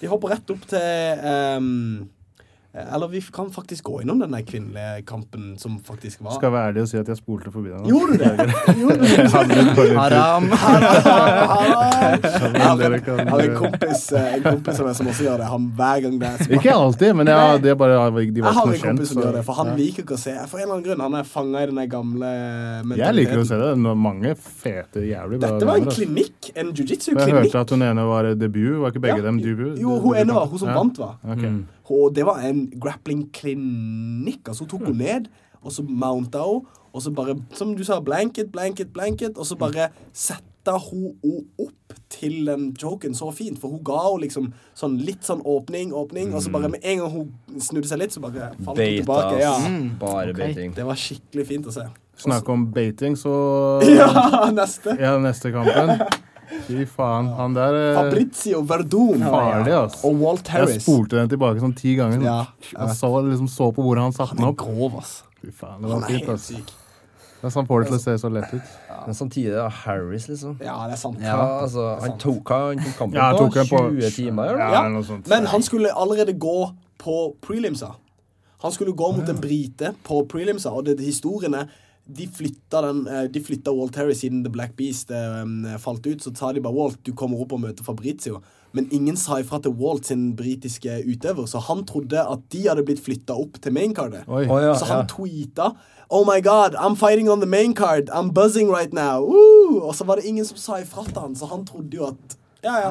Vi 0.00 0.08
hopper 0.08 0.28
rett 0.30 0.50
opp 0.50 0.66
til 0.66 0.78
ehm, 0.80 2.08
Eller 2.72 3.08
vi 3.08 3.20
kan 3.20 3.50
faktisk 3.52 3.84
gå 3.84 3.98
innom 4.00 4.18
den 4.22 4.32
kvinnelige 4.48 5.02
kampen 5.04 5.58
som 5.60 5.74
faktisk 5.84 6.22
var. 6.24 6.38
Skal 6.38 6.52
være 6.54 6.70
ærlig 6.70 6.82
og 6.82 6.88
si 6.88 6.96
at 6.96 7.08
jeg 7.10 7.18
spolte 7.18 7.50
forbi 7.52 7.68
deg. 7.68 7.82
Gjorde 7.84 8.12
du 8.12 8.22
det? 8.22 8.30
Gjorde 8.80 8.96
du 8.96 9.04
det? 9.04 9.96
haram, 9.98 10.46
haram. 10.62 11.02
Haram. 11.52 12.22
Jeg 12.22 12.62
har 12.62 12.94
en- 12.96 13.28
har 13.28 13.40
en 13.44 13.56
kompis, 13.58 14.12
eh, 14.12 14.34
en 14.38 14.42
kompis 14.46 14.76
som, 14.76 14.86
jeg 14.88 14.96
som 14.96 15.06
også 15.12 15.26
gjør 15.26 15.36
det. 15.42 15.48
Han 15.52 15.66
hver 15.76 16.00
gang 16.06 16.16
det 16.22 16.28
er 16.32 16.54
Ikke 16.56 16.72
alltid, 16.72 17.12
men 17.16 17.26
jeg, 17.28 17.60
det 17.62 17.70
er 17.70 17.74
bare, 17.74 17.98
de 17.98 18.40
var 18.40 18.48
Jeg 18.48 18.56
har 18.56 18.72
en 18.72 18.80
kompis 18.86 19.12
som 19.12 19.22
gjør 19.22 19.36
det, 19.36 19.44
for 19.44 19.52
han 19.60 19.66
ja. 19.66 19.74
liker 19.82 20.02
ikke 20.06 20.16
å 20.16 20.22
se 20.24 20.34
For 20.48 20.56
en 20.58 20.62
eller 20.64 20.74
annen 20.78 20.86
grunn, 20.88 21.00
han 21.04 21.14
er 21.20 21.28
fanga 21.28 21.62
i 21.62 21.66
den 21.70 21.82
gamle 21.92 22.32
Jeg 22.96 23.14
liker 23.20 23.42
å 23.42 23.46
se 23.52 23.60
det. 23.60 23.70
Nå- 23.84 23.94
Mange 24.02 24.32
fete, 24.40 25.04
jævlig 25.06 25.38
bra 25.42 25.52
Dette 25.52 25.68
var 25.68 25.76
en 25.76 25.92
klinikk. 25.92 26.50
En 26.56 26.72
jiu-jitsu-klinikk. 26.72 27.28
Jeg 27.28 27.36
hørte 27.52 27.60
at 27.66 27.70
hun 27.76 27.82
ene 27.86 28.04
var 28.08 28.32
debut. 28.34 28.80
Var 28.80 28.90
ikke 28.96 29.04
begge 29.04 29.20
Ja, 29.20 29.26
dem 29.28 29.38
debut? 29.44 29.76
Jo, 29.78 29.98
hun 30.00 30.16
ene 30.16 30.32
var 30.40 30.46
hun 30.48 30.58
som 30.58 30.68
Ja. 30.72 30.74
vant, 30.80 30.98
var. 30.98 31.14
Ok. 31.28 31.44
Og 31.92 32.14
det 32.16 32.24
var 32.26 32.40
en 32.48 32.64
grappling-klinikk. 32.80 34.46
Altså, 34.48 34.64
hun 34.64 34.70
tok 34.72 34.86
henne 34.88 35.04
ned, 35.04 35.28
og 35.62 35.74
så 35.74 35.84
mounta 35.86 36.44
hun, 36.46 36.64
og 36.92 37.02
så 37.02 37.12
bare, 37.14 37.36
som 37.56 37.76
du 37.76 37.84
sa, 37.84 38.00
blanket, 38.00 38.52
blanket, 38.52 38.92
blanket, 38.92 39.38
og 39.38 39.46
så 39.46 39.56
bare 39.56 39.88
setta 40.12 40.76
hun 40.78 41.12
henne 41.22 41.44
opp 41.60 41.96
til 42.12 42.46
den 42.46 42.68
joken 42.82 43.14
så 43.16 43.30
fint, 43.34 43.60
for 43.60 43.72
hun 43.72 43.84
ga 43.86 44.00
henne 44.06 44.24
liksom 44.26 44.50
sånn 44.78 44.98
litt 45.04 45.24
sånn 45.26 45.42
åpning, 45.48 45.94
åpning, 45.96 46.34
og 46.36 46.44
så 46.44 46.52
bare 46.54 46.70
med 46.72 46.84
en 46.84 47.02
gang 47.02 47.14
hun 47.14 47.60
snudde 47.60 47.88
seg 47.90 48.02
litt, 48.02 48.14
så 48.14 48.22
bare 48.24 48.52
falt 48.62 48.78
hun 48.78 48.98
tilbake. 49.00 49.38
Ja. 49.40 49.54
Bare 50.00 50.32
okay. 50.32 50.40
beiting. 50.42 50.76
Det 50.76 50.86
var 50.88 51.00
skikkelig 51.00 51.48
fint 51.48 51.68
å 51.68 51.74
se. 51.74 51.86
Snakk 52.22 52.48
om 52.52 52.68
baiting, 52.74 53.16
så 53.18 53.32
Ja, 53.98 54.50
neste. 54.54 54.96
Ja, 55.00 55.16
neste 55.22 55.54
kampen. 55.54 55.96
Fy 56.66 56.84
faen. 56.86 57.28
Han 57.38 57.54
der 57.56 57.74
eh, 57.78 57.94
Fabrizio 57.98 58.60
Verdun. 58.68 59.20
Farlig, 59.24 59.72
ass. 59.72 60.04
Og 60.04 60.20
Walt 60.20 60.46
Jeg 60.48 60.52
Harris. 60.60 60.82
spolte 60.84 61.16
den 61.18 61.28
tilbake 61.32 61.60
sånn 61.62 61.74
ti 61.78 61.94
ganger. 61.98 62.22
Ja, 62.22 62.46
Jeg 62.72 62.96
så, 62.98 63.10
liksom, 63.26 63.48
så 63.48 63.72
på 63.74 63.82
hvor 63.86 63.98
han 64.00 64.12
satte 64.12 64.36
Han 64.36 64.36
den 64.36 64.46
er 64.46 64.52
opp. 64.54 64.62
grov, 64.62 64.98
ass. 65.00 65.22
Fy 65.42 65.50
faen, 65.50 65.82
det 65.82 65.90
Han 65.90 66.00
var 66.00 66.08
er 66.08 66.12
fint, 66.12 66.26
helt 66.26 66.34
ass. 66.36 66.46
syk. 66.52 66.72
Men 67.42 67.50
han 67.50 67.66
får 67.66 67.80
det 67.82 67.86
til 67.88 67.96
å 67.96 68.02
se 68.04 68.12
så 68.22 68.28
lett 68.30 68.52
ut. 68.54 68.74
Men 69.06 69.14
samtidig, 69.18 69.54
ja, 69.56 69.68
Harris, 69.68 70.28
liksom. 70.30 70.52
Ja, 70.62 70.76
det 70.86 70.92
er 70.94 71.00
sant. 71.00 71.18
Ja, 71.20 71.38
altså, 71.64 71.86
han 72.00 72.12
tok, 72.22 72.48
han 72.54 72.78
tok 72.78 72.94
kampen 73.00 73.16
Ja, 73.18 73.30
jeg 73.32 73.38
på 73.40 73.46
tok 73.48 73.54
den 73.54 73.66
på 73.66 73.80
20 73.98 74.10
timer. 74.14 74.44
eller? 74.52 74.58
Ja, 74.62 74.82
Ja, 74.84 74.88
noe 74.88 75.02
sånt. 75.02 75.26
Men 75.28 75.46
han 75.50 75.62
skulle 75.66 75.90
allerede 75.90 76.36
gå 76.38 76.54
på 77.02 77.16
prelimsa. 77.42 77.94
Han 78.62 78.70
skulle 78.70 78.92
gå 78.94 79.08
mot 79.16 79.28
en 79.28 79.40
brite 79.42 79.90
på 80.06 80.20
prelimsa, 80.30 80.70
og 80.70 80.84
det, 80.84 81.00
historiene 81.00 81.64
de 82.06 82.26
flytta, 82.26 82.82
den, 82.82 83.06
eh, 83.06 83.28
de 83.30 83.40
flytta 83.40 83.72
Walt 83.72 83.94
Terry 83.94 84.14
siden 84.14 84.42
The 84.44 84.50
Black 84.50 84.76
Beast 84.76 85.10
eh, 85.10 85.78
falt 85.78 86.06
ut. 86.06 86.22
Så 86.22 86.32
sa 86.34 86.52
de 86.52 86.60
bare 86.60 86.74
Walt, 86.74 86.98
du 87.06 87.12
kommer 87.12 87.40
opp 87.40 87.52
og 87.52 87.62
møter 87.62 87.84
Fabrizio. 87.86 88.40
Men 88.72 88.88
ingen 88.90 89.16
sa 89.16 89.38
ifra 89.40 89.60
til 89.62 89.74
Walt 89.76 90.06
sin 90.08 90.32
britiske 90.36 91.02
utøver, 91.04 91.46
så 91.46 91.60
han 91.60 91.84
trodde 91.84 92.20
at 92.20 92.44
de 92.52 92.62
hadde 92.68 92.84
blitt 92.88 93.02
flytta 93.04 93.36
opp 93.36 93.60
til 93.60 93.72
maincardet. 93.72 94.24
Oh, 94.26 94.40
ja, 94.40 94.72
Så 94.74 94.88
han 94.88 95.04
ja. 95.04 95.08
tweeta 95.10 95.72
Oh 96.12 96.26
my 96.26 96.40
god, 96.40 96.74
I'm 96.76 96.96
fighting 96.96 97.30
on 97.30 97.40
the 97.40 97.48
maincard. 97.48 98.10
I'm 98.10 98.32
buzzing 98.32 98.68
right 98.68 98.92
now. 98.92 99.24
Woo! 99.24 99.80
Og 99.80 99.94
så 99.94 100.04
var 100.04 100.16
det 100.16 100.24
ingen 100.28 100.44
som 100.44 100.56
sa 100.56 100.80
ifra 100.80 101.04
til 101.04 101.20
han, 101.20 101.36
så 101.36 101.46
han 101.46 101.64
trodde 101.64 101.96
jo 101.96 102.04
at 102.10 102.36
Ja, 102.62 102.74
ja. 102.78 102.90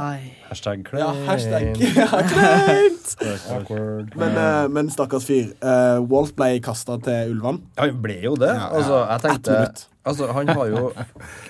Hashtag 0.49 0.81
klein. 0.83 0.99
ja 0.99 1.11
hashtag 1.29 1.77
ja, 1.95 2.07
kleint. 2.27 3.13
Men, 4.19 4.35
uh, 4.35 4.65
men 4.67 4.89
stakkars 4.91 5.25
fyr. 5.29 5.53
Uh, 5.63 6.01
Walt 6.11 6.35
ble 6.35 6.57
kasta 6.63 6.97
til 7.05 7.31
ulvene. 7.37 7.63
Han 7.79 8.01
ble 8.03 8.17
jo 8.25 8.33
det. 8.39 8.51
Altså, 8.51 8.99
jeg 9.07 9.23
tenkte. 9.23 9.87
Altså, 10.03 10.27
han 10.33 10.49
har 10.49 10.65
jo 10.73 10.91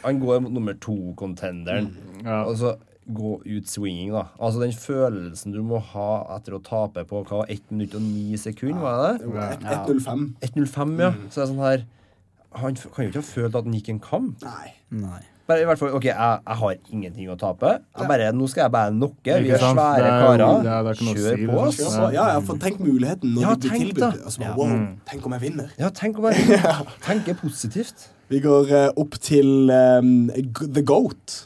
Han 0.04 0.20
går 0.22 0.42
mot 0.46 0.54
nummer 0.54 0.74
to-contenderen. 0.84 1.94
Ja. 2.26 2.44
Og 2.46 2.58
så 2.62 2.76
gå 3.12 3.32
ut 3.42 3.68
swinging, 3.68 4.12
da. 4.14 4.28
Altså 4.40 4.62
den 4.62 4.72
følelsen 4.78 5.52
du 5.56 5.64
må 5.66 5.80
ha 5.92 6.10
etter 6.38 6.54
å 6.56 6.62
tape 6.64 7.02
på 7.10 7.24
hva, 7.28 7.42
1 7.50 7.72
minutt 7.74 7.96
og 7.98 8.04
9 8.06 8.38
sekunder, 8.40 8.84
var 8.84 9.02
det 9.02 9.08
det? 9.08 9.26
Det 9.26 9.34
var 9.34 9.56
ett- 9.58 9.90
1.05. 9.90 10.28
1.05, 10.46 10.94
ja. 11.02 11.10
Så 11.30 11.42
det 11.42 11.44
er 11.44 11.52
sånn 11.56 11.66
her 11.66 11.84
Han 12.62 12.76
kan 12.76 13.06
jo 13.06 13.10
ikke 13.10 13.24
ha 13.24 13.28
følt 13.32 13.56
at 13.56 13.64
han 13.64 13.74
gikk 13.74 13.90
en 13.90 14.00
kamp. 14.04 14.42
Nei. 14.44 14.74
Nei. 14.92 15.22
Bare 15.52 15.64
i 15.66 15.68
hvert 15.68 15.80
fall, 15.82 15.92
ok, 15.98 16.06
jeg, 16.08 16.16
jeg 16.48 16.58
har 16.62 16.76
ingenting 16.96 17.32
å 17.34 17.36
tape. 17.40 17.74
Jeg 18.00 18.08
bare, 18.12 18.30
nå 18.38 18.48
skal 18.52 18.64
jeg 18.66 18.74
bare 18.78 18.94
nokke 18.96 19.38
Vi 19.44 19.52
er 19.52 19.60
svære 19.60 20.08
er 20.08 20.24
karer. 20.24 20.70
er 20.72 21.02
Kjør 21.02 21.44
på, 21.44 21.66
liksom. 21.68 21.92
Kjør 21.92 21.98
på. 21.98 22.08
Ja, 22.16 22.26
ja, 22.32 22.40
for 22.48 22.62
tenk 22.62 22.80
muligheten 22.80 23.36
når 23.36 23.44
Ja, 23.44 23.54
du 23.54 23.68
blir 23.68 23.76
tenk 23.76 23.92
tilbudt. 23.92 24.24
Altså, 24.24 24.50
wow, 24.56 24.74
tenk 25.12 25.28
om 25.28 25.36
jeg 25.38 25.44
vinner. 25.50 25.76
Ja, 25.82 25.92
tenk 26.02 26.22
om 26.22 26.30
jeg 26.32 26.60
tenker 27.08 27.40
positivt. 27.42 28.08
Vi 28.32 28.40
går 28.40 28.72
eh, 28.72 28.90
opp 29.04 29.18
til 29.20 29.68
um, 29.76 30.30
The 30.62 30.86
Goat. 30.88 31.42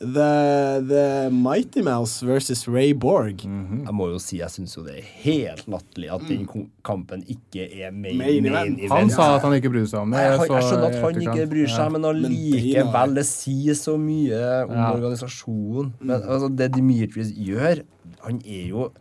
The, 0.00 0.78
the 0.86 1.28
Mighty 1.32 1.82
Mouse 1.82 2.20
versus 2.22 2.68
Ray 2.68 2.92
Borg. 2.92 3.42
Mm. 3.42 3.80
Jeg 3.84 3.94
må 3.98 4.06
jo 4.12 4.18
si 4.22 4.38
jeg 4.38 4.46
syns 4.54 4.76
jo 4.76 4.84
det 4.86 4.94
er 5.00 5.08
helt 5.24 5.64
latterlig 5.66 6.10
at 6.14 6.22
den 6.28 6.44
kampen 6.86 7.24
ikke 7.26 7.64
er 7.82 7.90
main, 7.90 8.16
Main 8.20 8.46
event. 8.46 8.78
event. 8.78 8.92
Han 8.94 9.10
sa 9.10 9.26
at 9.36 9.42
han 9.42 9.56
ikke 9.58 9.72
bryr 9.74 9.88
seg 9.90 9.98
om 10.04 10.14
det. 10.14 10.20
Nei, 10.20 10.36
han, 10.38 10.46
jeg 10.54 10.68
skjønner 10.68 10.86
at 10.92 11.00
han 11.02 11.20
ikke 11.24 11.48
bryr 11.50 11.66
seg, 11.66 11.82
Ja. 11.82 11.88
men 11.96 12.06
allikevel, 12.12 13.14
det- 13.18 13.26
sier 13.26 13.74
så 13.74 13.96
mye 13.98 14.42
om 14.68 14.76
Ja. 14.76 14.92
organisasjonen. 14.94 15.92
Men 16.00 16.22
altså, 16.22 16.48
det 16.56 16.70
Dimitris 16.72 17.32
gjør 17.34 17.82
Han 18.22 18.40
er 18.46 18.68
jo 18.68 18.92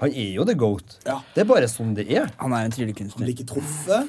Han 0.00 0.10
er 0.16 0.32
jo 0.34 0.44
the 0.44 0.54
goat. 0.54 0.98
Ja. 1.04 1.20
Det 1.34 1.42
er 1.42 1.44
bare 1.44 1.68
sånn 1.68 1.94
det 1.94 2.08
er. 2.10 2.30
Han 2.38 2.52
er 2.52 2.56
en 2.56 2.62
Han 2.62 2.70
tryllekunstner. 2.72 3.20
blir 3.26 3.34
ikke 3.36 3.44
truffet. 3.52 4.08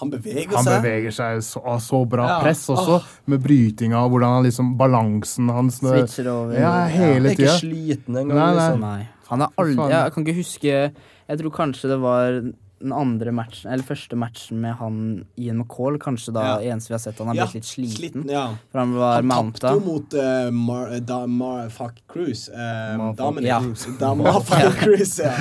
Han 0.00 0.10
beveger 0.10 0.50
seg. 0.50 0.56
Han 0.58 0.82
beveger 0.82 1.14
seg 1.14 1.42
så, 1.46 1.60
av 1.64 1.78
så 1.84 2.00
bra 2.10 2.26
Ja. 2.28 2.38
press 2.42 2.64
også, 2.72 3.00
med 3.30 3.42
brytinga 3.44 4.00
og 4.02 4.10
hvordan 4.14 4.36
han 4.38 4.46
liksom 4.48 4.72
Balansen 4.76 5.48
hans 5.54 5.78
Switcher 5.78 6.30
over. 6.32 6.58
Ja, 6.58 6.86
hele 6.90 7.30
ja. 7.30 7.34
tida. 7.36 7.50
er 7.50 7.54
ikke 7.54 7.60
sliten 7.60 8.16
engang. 8.16 8.38
Nei, 8.38 8.54
nei. 8.54 8.54
Liksom. 8.58 8.80
Nei. 8.80 9.08
Han 9.28 9.40
er 9.46 9.48
aldri. 9.56 9.90
Jeg 9.90 10.12
kan 10.12 10.24
ikke 10.26 10.36
huske 10.36 10.92
Jeg 11.28 11.38
tror 11.40 11.50
kanskje 11.50 11.88
det 11.88 12.00
var 12.02 12.40
den 12.84 12.92
andre 12.94 13.32
matchen 13.34 13.70
Eller 13.72 13.82
første 13.88 14.16
matchen 14.20 14.60
med 14.62 14.76
han 14.78 14.98
Ian 15.40 15.58
McCall. 15.62 15.98
Kanskje 16.02 16.34
da 16.36 16.44
Ja. 16.60 16.72
eneste 16.74 16.92
vi 16.92 16.94
har 16.94 17.02
sett 17.02 17.18
han 17.18 17.28
har 17.32 17.34
Ja, 17.40 17.46
blitt 17.48 17.54
litt 17.60 17.70
sliten. 17.96 18.28
ja. 18.30 18.44
For 18.70 18.78
han 18.84 18.94
var 18.94 19.16
Han 19.16 19.26
mounta. 19.32 19.58
tapte 19.72 19.74
jo 19.80 19.84
mot 19.88 20.14
uh, 20.14 20.50
Mar, 20.52 20.92
eh, 20.94 21.00
da, 21.00 21.26
Mar, 21.26 21.68
fuck 21.70 21.98
Cruise. 22.06 22.48
Uh, 22.52 23.12
damene. 23.18 23.46
Ja. 23.48 23.60
Da, 23.98 24.14
Marfuck 24.14 24.78
Cruise, 24.82 25.18
ja. 25.24 25.34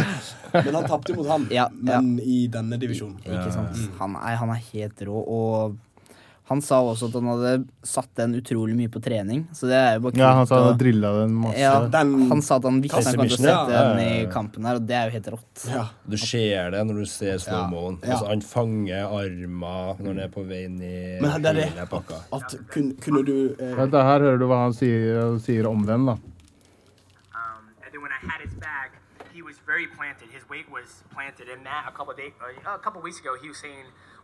Men 0.54 0.76
han 0.76 0.84
tapte 0.90 1.14
jo 1.14 1.22
mot 1.22 1.28
han, 1.28 1.48
men 1.82 2.20
i 2.22 2.48
denne 2.48 2.78
divisjonen. 2.80 3.18
Ikke 3.26 3.52
sant? 3.52 3.78
Han, 4.00 4.16
er, 4.16 4.36
han 4.38 4.50
er 4.54 4.62
helt 4.74 5.02
rå, 5.02 5.24
og 5.28 5.78
han 6.50 6.60
sa 6.62 6.82
også 6.84 7.08
at 7.08 7.14
han 7.16 7.28
hadde 7.32 7.52
satt 7.88 8.10
den 8.20 8.34
utrolig 8.36 8.76
mye 8.76 8.90
på 8.92 9.00
trening. 9.02 9.46
Så 9.56 9.70
det 9.72 9.78
er 9.80 9.94
jo 9.96 10.02
bare 10.04 10.18
Ja, 10.20 10.34
han 10.36 10.46
sa 10.50 10.58
han 10.60 10.66
hadde 10.74 10.82
drilla 10.84 11.12
den 11.22 11.34
masse. 11.40 11.58
ja, 11.62 11.88
Den- 11.88 12.28
Han 12.30 12.42
sa 12.42 12.58
at 12.58 12.64
han 12.68 12.82
visste 12.84 13.00
han 13.04 13.16
kom 13.16 13.28
til 13.28 13.38
å 13.38 13.40
sette 13.40 13.72
den 13.72 14.00
i 14.04 14.26
kampen 14.34 14.66
her, 14.68 14.76
og 14.76 14.86
det 14.86 14.96
er 14.96 15.06
jo 15.10 15.12
helt 15.16 15.30
rått. 15.38 15.64
Ja. 15.72 15.86
Du 16.08 16.18
ser 16.18 16.72
det 16.72 16.84
når 16.86 17.00
du 17.00 17.06
ser 17.06 17.38
slow-moen. 17.40 18.00
Ja. 18.04 18.10
Altså, 18.18 18.28
han 18.28 18.42
fanger 18.42 19.08
armer 19.08 19.96
når 20.04 20.08
han 20.08 20.20
er 20.20 20.28
på 20.28 20.44
vei 20.46 20.68
ned 20.68 21.22
Men 21.22 21.42
det 21.42 21.56
er 21.56 21.72
det. 21.80 21.90
pakka. 21.90 22.20
At 22.34 22.56
kun, 22.70 22.92
kunne 23.00 23.24
du 23.26 23.56
eh, 23.58 23.76
Vent 23.76 23.92
da, 23.92 24.04
Her 24.04 24.20
hører 24.20 24.40
du 24.40 24.46
hva 24.48 24.64
han 24.66 24.74
sier, 24.74 25.40
sier 25.40 25.66
om 25.70 25.86
den. 25.86 26.06
da. 26.06 26.14
Um, 26.14 26.20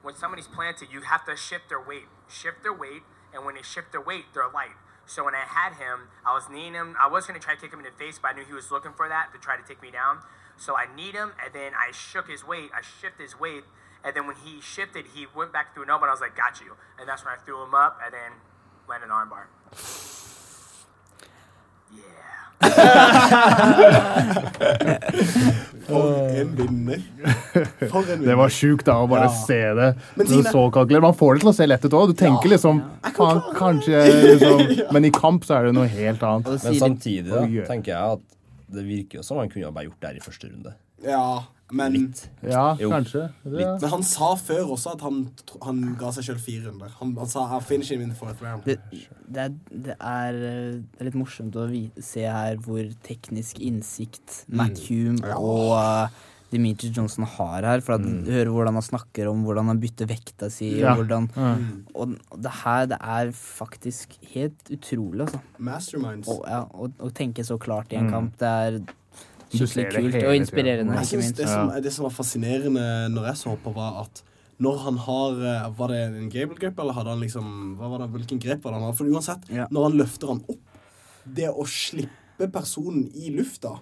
when 0.02 0.16
somebody's 0.16 0.47
planted, 0.47 0.89
you 0.91 1.02
have 1.02 1.26
to 1.26 1.36
shift 1.36 1.70
their 1.70 1.82
weight. 1.82 2.08
Shift 2.28 2.64
their 2.64 2.74
weight, 2.74 3.04
and 3.34 3.45
when 3.45 3.56
they 3.56 3.62
shift 3.62 3.91
their 3.91 4.02
weight, 4.02 4.26
they're 4.34 4.50
light. 4.50 4.76
So 5.06 5.26
when 5.26 5.34
I 5.34 5.43
had 5.45 5.74
him, 5.74 6.10
I 6.26 6.34
was 6.34 6.43
kneeing 6.50 6.74
him. 6.74 6.95
I 7.02 7.08
was 7.08 7.26
gonna 7.26 7.39
try 7.39 7.56
to 7.56 7.62
kick 7.62 7.74
him 7.74 7.80
in 7.80 7.86
the 7.86 7.91
face, 7.91 8.20
but 8.20 8.32
I 8.32 8.34
knew 8.34 8.45
he 8.45 8.54
was 8.54 8.72
looking 8.72 8.93
for 8.93 9.10
that 9.10 9.34
to 9.34 9.39
try 9.39 9.58
to 9.58 9.64
take 9.64 9.82
me 9.82 9.89
down. 9.89 10.22
So 10.58 10.78
I 10.78 10.86
kneed 10.93 11.16
him, 11.16 11.34
and 11.43 11.54
then 11.54 11.74
I 11.74 11.91
shook 11.91 12.30
his 12.30 12.45
weight. 12.45 12.70
I 12.76 12.82
shifted 12.82 13.24
his 13.24 13.39
weight, 13.39 13.64
and 14.04 14.16
then 14.16 14.28
when 14.28 14.36
he 14.36 14.62
shifted, 14.62 15.08
he 15.16 15.26
went 15.34 15.52
back 15.52 15.74
through 15.74 15.84
an 15.84 15.89
elbow, 15.89 16.04
and 16.04 16.12
I 16.12 16.14
was 16.14 16.22
like, 16.22 16.36
"Got 16.36 16.62
you." 16.62 16.78
And 17.00 17.10
that's 17.10 17.26
when 17.26 17.34
I 17.34 17.38
threw 17.38 17.62
him 17.64 17.74
up, 17.74 18.00
and 18.04 18.14
then 18.14 18.32
landed 18.88 19.10
an 19.10 19.12
armbar. 19.12 19.47
For 25.89 26.30
en 26.30 26.51
vinner. 26.57 27.01
For 27.89 28.03
en 28.14 28.24
Det 28.26 28.36
var 28.38 28.49
sjukt 28.53 28.86
da, 28.86 28.93
å 29.01 29.07
bare 29.10 29.26
Ja. 29.30 29.45
se 29.45 29.60
det. 29.80 29.89
Men 30.16 30.28
Tine- 30.28 31.01
Man 31.01 31.14
får 31.14 31.34
det 31.36 31.41
til 31.41 31.49
å 31.49 31.53
se 31.55 31.66
lett 31.68 31.86
ut 31.86 31.91
òg. 31.91 32.07
Du 32.07 32.14
tenker 32.14 32.45
Ja. 32.49 32.51
liksom 32.55 32.84
kan 33.16 33.41
kanskje 33.55 34.03
liksom 34.39 34.91
Men 34.93 35.05
i 35.05 35.10
kamp 35.12 35.43
så 35.45 35.55
er 35.60 35.66
det 35.66 35.74
noe 35.74 35.88
helt 35.88 36.22
annet. 36.22 36.45
Men 36.64 36.76
samtidig 36.76 37.30
da, 37.30 37.41
tenker 37.68 37.86
jeg 37.93 38.14
at 38.14 38.20
det 38.72 38.84
virker 38.86 39.16
jo 39.20 39.22
som 39.24 39.38
han 39.38 39.49
kunne 39.49 39.66
ha 39.66 39.72
bare 39.72 39.86
gjort 39.86 39.99
det 40.01 40.07
her 40.10 40.16
i 40.18 40.20
første 40.20 40.45
runde. 40.51 40.74
Ja, 41.03 41.43
men, 41.72 41.94
Litt. 41.94 42.30
Ja, 42.42 42.76
Jo. 42.80 42.90
kanskje. 42.90 43.28
Det, 43.44 43.66
men 43.82 43.90
han 43.92 44.04
sa 44.04 44.32
før 44.36 44.72
også 44.76 44.96
at 44.96 45.02
han, 45.06 45.20
han 45.66 45.84
ga 46.00 46.10
seg 46.16 46.26
sjøl 46.30 46.40
fire 46.42 46.70
runder. 46.70 46.90
Han, 47.00 47.12
han 47.18 47.28
sa 47.30 47.46
I'm 47.58 47.62
finishing 47.66 48.00
him 48.02 48.10
in 48.10 48.16
fourth 48.16 48.42
round. 48.42 48.64
det, 48.66 48.80
det, 49.28 49.44
er, 49.46 49.54
det, 49.70 49.96
er, 50.00 50.34
eh, 50.34 50.80
det 50.82 51.00
er 51.04 51.10
litt 51.12 51.20
morsomt 51.20 51.56
å 51.60 51.68
se 52.02 52.26
her 52.26 52.58
hvor 52.66 52.90
teknisk 53.06 53.60
innsikt 53.62 54.44
Matt 54.50 54.82
Hume 54.90 55.20
Ja. 55.22 55.38
og 55.38 55.76
uh, 55.78 56.26
Dimitri 56.50 56.90
Johnson 56.90 57.28
har 57.30 57.62
her. 57.62 57.82
For 57.86 57.94
at 58.00 58.02
du 58.02 58.32
hører 58.34 58.50
hvordan 58.50 58.74
han 58.80 58.86
snakker 58.86 59.28
om 59.30 59.44
hvordan 59.46 59.68
han 59.70 59.80
bytter 59.84 60.08
vekta 60.10 60.50
si. 60.50 60.72
Ja. 60.80 60.96
Og, 60.96 61.04
hvordan, 61.04 61.28
mm. 61.36 61.68
og 61.94 62.16
det 62.42 62.56
her 62.64 62.88
det 62.90 62.98
er 62.98 63.30
faktisk 63.38 64.16
helt 64.34 64.72
utrolig, 64.74 65.28
altså. 65.28 65.44
Masterminds. 65.62 66.28
Å 66.34 66.40
ja, 66.50 66.64
tenke 67.14 67.46
så 67.46 67.60
klart 67.62 67.94
i 67.94 68.00
en 68.02 68.08
Mm. 68.10 68.16
kamp, 68.16 68.38
det 68.42 68.50
er 68.50 68.80
skikkelig 69.52 70.12
kult 70.14 70.24
og 70.30 70.36
inspirerende, 70.38 70.93
Jeg 71.02 71.06
synes 71.14 71.32
det, 71.38 71.47
som, 71.50 71.72
det 71.82 71.93
som 71.93 72.04
var 72.06 72.12
fascinerende 72.16 72.84
når 73.14 73.26
jeg 73.32 73.36
så 73.43 73.58
på, 73.64 73.74
var 73.74 74.02
at 74.06 74.24
når 74.60 74.78
han 74.84 74.97
har 74.97 75.32
eh, 75.47 75.68
Var 75.78 75.88
det 75.88 76.00
en 76.20 76.30
gable 76.30 76.56
grip, 76.60 76.80
eller 76.80 76.93
hadde 76.93 77.10
han 77.14 77.20
liksom 77.24 77.76
hva 77.80 77.89
var 77.93 78.00
det, 78.04 78.10
Hvilken 78.12 78.39
grep 78.43 78.64
var 78.64 78.72
det 78.74 78.80
han 78.82 78.88
hadde? 78.89 78.97
For 78.97 79.06
uansett, 79.08 79.45
Ja. 79.56 79.68
når 79.72 79.84
han 79.89 79.97
løfter 80.02 80.28
han 80.34 80.41
opp 80.50 80.82
Det 81.26 81.47
å 81.50 81.64
slippe 81.66 82.50
personen 82.52 83.10
i 83.16 83.30
lufta, 83.36 83.80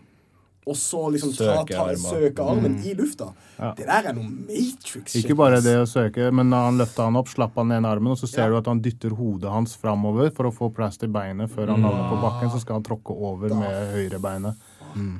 og 0.67 0.75
så 0.75 0.99
liksom 1.13 1.29
ta, 1.31 1.45
Søke 1.63 1.73
ta, 1.77 1.83
armen. 1.85 1.97
søke 2.03 2.43
armen 2.43 2.73
i 2.83 2.93
lufta, 2.97 3.29
Ja. 3.57 3.73
det 3.77 3.85
der 3.87 4.09
er 4.09 4.13
noe 4.17 4.25
Matrix-shit. 4.27 5.23
Ikke 5.23 5.35
bare 5.37 5.61
det 5.61 5.75
å 5.79 5.85
søke, 5.87 6.31
men 6.33 6.49
når 6.49 6.65
han 6.65 6.77
løfta 6.81 7.05
han 7.07 7.15
opp, 7.15 7.29
slapp 7.31 7.55
han 7.55 7.69
den 7.69 7.85
armen, 7.85 8.11
og 8.11 8.17
så 8.19 8.27
ser 8.27 8.49
du 8.49 8.57
at 8.57 8.65
han 8.67 8.81
dytter 8.81 9.15
hodet 9.15 9.49
hans 9.49 9.77
framover 9.77 10.29
for 10.35 10.49
å 10.49 10.51
få 10.53 10.69
plass 10.75 10.97
til 10.97 11.07
beinet 11.09 11.49
før 11.53 11.67
han 11.71 11.81
lander 11.85 12.09
på 12.11 12.19
bakken. 12.21 12.51
Så 12.51 12.59
skal 12.65 12.81
han 12.81 12.83
tråkke 12.83 13.15
over 13.15 13.53
med 13.55 13.93
høyrebeinet. 13.95 14.55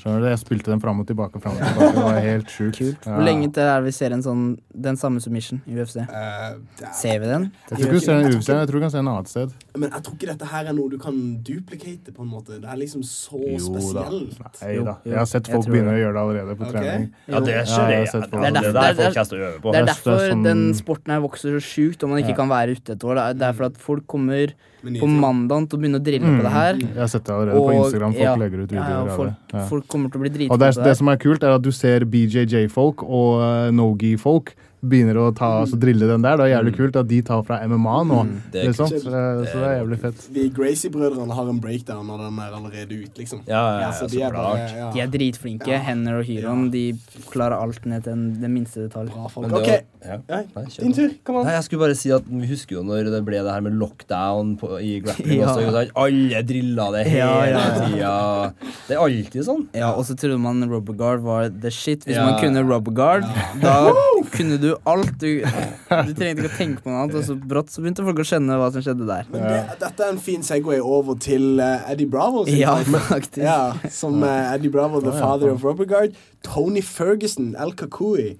Skjønner 0.01 0.21
du? 0.23 0.27
Jeg 0.31 0.39
spilte 0.41 0.71
den 0.73 0.81
fram 0.83 0.99
og 0.99 1.07
tilbake, 1.07 1.39
fram 1.41 1.55
og 1.57 1.61
tilbake. 1.63 1.93
Det 1.95 2.03
var 2.03 2.19
helt 2.25 2.47
sjukt. 2.53 2.77
Kult. 2.77 3.07
Hvor 3.07 3.23
lenge 3.25 3.49
til 3.53 3.63
er 3.63 3.81
vi 3.85 3.91
ser 3.95 4.11
en 4.15 4.23
sånn 4.25 4.43
den 4.87 4.97
samme 4.97 5.21
submission 5.23 5.61
i 5.67 5.75
UFC? 5.77 5.97
Uh, 5.97 6.11
er- 6.13 6.93
Ser 6.93 7.19
vi 7.19 7.27
den? 7.31 7.51
Jeg 7.69 7.77
tror 7.77 7.85
ikke 7.87 7.93
du 7.93 7.99
ser 8.05 8.19
den 8.21 8.31
i 8.31 8.35
UFC, 8.37 8.49
jeg 8.53 8.67
tror 8.69 8.79
vi 8.79 8.83
kan 8.85 8.91
se 8.91 8.97
den 8.97 9.07
et 9.07 9.13
annet 9.13 9.31
sted. 9.31 9.55
Men 9.77 9.89
jeg 9.91 10.03
tror 10.03 10.13
ikke 10.17 10.29
dette 10.33 10.45
her 10.51 10.65
er 10.65 10.73
noe 10.73 10.89
du 10.89 10.97
kan 10.97 11.17
duplicate, 11.43 12.13
på 12.13 12.21
en 12.25 12.29
måte. 12.31 12.59
Det 12.61 12.69
er 12.69 12.77
liksom 12.81 13.03
så 13.03 13.37
Jo 13.39 13.57
da. 13.57 13.65
spesielt. 13.67 14.61
Nei 14.61 14.73
Jo, 14.75 14.83
da. 14.87 14.95
Jeg 15.05 15.17
har 15.17 15.25
sett 15.25 15.47
folk 15.51 15.65
tror 15.65 15.73
begynne 15.73 15.93
å 15.93 15.99
gjøre 16.01 16.13
det 16.13 16.23
allerede 16.25 16.57
på 16.57 16.67
okay. 16.67 16.79
trening. 16.81 17.09
Ja, 17.27 17.39
det 17.39 17.57
skjer. 17.67 17.87
Ja, 17.87 17.87
det, 17.87 17.97
er 17.97 18.47
er 18.47 18.51
derfor- 18.57 18.73
det 18.73 18.85
er- 18.87 18.95
folk 18.97 19.29
kommer 19.29 19.45
øve 19.47 19.61
på. 19.61 19.71
Det 19.71 19.77
er 19.77 19.81
er 19.83 19.91
derfor 19.93 20.17
sånn- 20.27 20.43
den 20.43 20.73
sporten 20.73 21.13
her 21.13 21.21
vokser 21.21 21.57
så 21.57 21.61
sjukt, 21.61 22.03
og 22.03 22.09
man 22.09 22.19
ikke 22.23 22.29
Ja. 22.35 22.35
kan 22.35 22.49
være 22.49 22.71
ute 22.77 22.89
et 22.93 23.03
år. 23.03 23.15
Det 23.15 23.23
er 23.27 23.33
derfor 23.51 23.65
at 23.65 23.77
folk 23.77 24.07
kommer 24.07 24.53
på 24.81 25.09
mandag 25.09 25.67
til 25.67 25.77
å 25.77 25.81
begynne 25.81 25.99
å 25.99 26.03
drille 26.03 26.33
på 26.37 26.45
det 26.45 26.53
her. 26.53 26.79
Jeg 26.83 27.01
har 27.01 27.11
sett 27.11 27.25
det 27.25 27.33
allerede 27.33 27.63
på 27.63 27.75
Instagram. 27.77 28.15
Folk 28.17 28.23
ja, 28.23 28.35
legger 28.43 28.63
ut 28.63 28.71
ja, 28.71 28.77
videoer 28.77 28.97
og 28.97 29.11
av 29.11 29.21
folk, 29.21 29.33
det. 29.33 29.57
Ja. 29.57 29.65
folk 29.71 29.87
kommer 29.93 30.13
til 30.13 30.19
å 30.19 30.23
bli 30.23 30.31
Og 30.47 30.53
på 30.53 30.59
det, 30.61 30.71
på 30.77 30.87
det 30.87 30.95
som 31.01 31.11
er 31.11 31.21
kult, 31.23 31.43
er 31.43 31.57
at 31.57 31.65
du 31.65 31.71
ser 31.75 32.05
BJJ-folk 32.13 33.03
og 33.03 33.41
uh, 33.41 33.69
no-gi-folk 33.75 34.53
begynner 34.81 35.17
å 35.17 35.31
ta, 35.35 35.47
altså, 35.63 35.77
drille 35.81 36.05
den 36.09 36.21
der. 36.21 36.37
Det 36.37 36.45
er 36.47 36.51
jævlig 36.57 36.73
kult 36.77 36.95
at 37.01 37.07
de 37.09 37.21
tar 37.25 37.41
fra 37.47 37.57
MMA 37.67 37.95
nå. 38.11 38.19
Det 38.53 38.61
er 38.61 38.67
liksom. 38.69 38.91
Så, 38.91 38.99
så 39.09 39.55
det 39.57 39.63
er 39.71 39.75
jævlig 39.81 39.97
fett. 40.03 40.27
De 40.35 40.43
Gracie-brødrene 40.53 41.33
har 41.33 41.49
en 41.49 41.59
breakdown, 41.63 42.05
Når 42.07 42.17
den 42.27 42.39
er 42.43 42.55
allerede 42.59 42.99
ut, 43.03 43.17
liksom. 43.17 43.41
Ja, 43.49 43.63
ja, 43.81 43.89
ja, 43.91 44.07
de 44.07 44.21
er 44.21 44.31
bare 44.37 44.67
ja, 44.77 44.91
De 44.93 45.01
er 45.01 45.07
dritflinke. 45.13 45.71
Ja. 45.73 45.79
Henner 45.87 46.19
og 46.21 46.25
Hyron 46.29 46.69
de 46.73 46.83
klarer 47.31 47.57
alt 47.57 47.85
ned 47.89 48.03
til 48.05 48.13
den, 48.37 48.53
minste 48.53 48.85
detalj. 48.87 49.09
bra 49.13 49.27
folk. 49.33 49.49
Det 49.49 49.57
OK, 49.57 49.67
var- 49.67 49.85
ja. 50.07 50.17
ja, 50.29 50.41
Nei, 50.55 50.65
din 50.77 50.93
tur. 50.93 51.09
Kom 51.25 51.41
Nei, 51.43 51.55
jeg 51.57 51.63
skulle 51.65 51.81
bare 51.87 51.95
si 51.97 52.11
at 52.13 52.23
Vi 52.29 52.47
husker 52.47 52.77
jo 52.77 52.83
når 52.85 53.09
det 53.11 53.23
ble 53.25 53.41
det 53.43 53.51
her 53.51 53.63
med 53.65 53.73
lockdown 53.81 54.53
på, 54.61 54.77
i 54.79 54.99
grappling. 55.03 55.41
Ja. 55.41 55.55
også. 55.57 55.87
Alle 55.97 56.43
drilla 56.47 56.91
det 56.93 57.03
hele 57.09 57.17
Ja, 57.17 57.45
ja, 57.49 57.63
ja. 57.65 57.87
tida. 57.89 58.71
Det 58.87 58.95
er 58.95 59.01
alltid 59.03 59.43
sånn. 59.49 59.65
Ja, 59.75 59.89
Og 59.97 60.05
så 60.07 60.15
trodde 60.15 60.37
man 60.39 60.61
rubber 60.69 60.93
guard 60.93 61.25
var 61.25 61.49
the 61.49 61.71
shit. 61.73 62.05
Hvis 62.05 62.15
Ja. 62.15 62.25
man 62.29 62.39
kunne 62.39 62.61
rubber 62.63 62.91
guard, 62.93 63.25
da 63.61 63.91
kunne 64.31 64.57
du 64.61 64.66
alt. 64.89 65.13
Du, 65.21 65.43
du 65.43 66.11
trengte 66.17 66.43
ikke 66.43 66.49
å 66.49 66.57
tenke 66.57 66.83
på 66.83 66.91
noe 66.91 67.03
annet. 67.03 67.17
Og 67.19 67.25
så 67.27 67.35
brått 67.37 67.71
så 67.73 67.83
begynte 67.83 68.05
folk 68.07 68.21
å 68.23 68.27
skjønne 68.27 68.57
hva 68.59 68.67
som 68.73 68.83
skjedde 68.85 69.07
der. 69.09 69.29
Men 69.33 69.45
det, 69.45 69.61
dette 69.83 70.05
er 70.05 70.13
en 70.13 70.21
fin 70.21 70.43
Segway 70.45 70.81
over 70.83 71.17
til 71.23 71.61
uh, 71.61 71.87
Eddie 71.91 72.09
Bravo. 72.09 72.43
Ja, 72.51 72.75
faktisk. 73.09 73.43
Ja, 73.45 73.73
som 73.93 74.19
uh, 74.25 74.53
Eddie 74.53 74.73
Bravo, 74.73 75.01
the 75.03 75.15
father 75.15 75.53
of 75.53 75.63
guard. 75.87 76.17
Tony 76.43 76.81
Ferguson, 76.81 77.55
El 77.59 77.73
Kakui, 77.77 78.37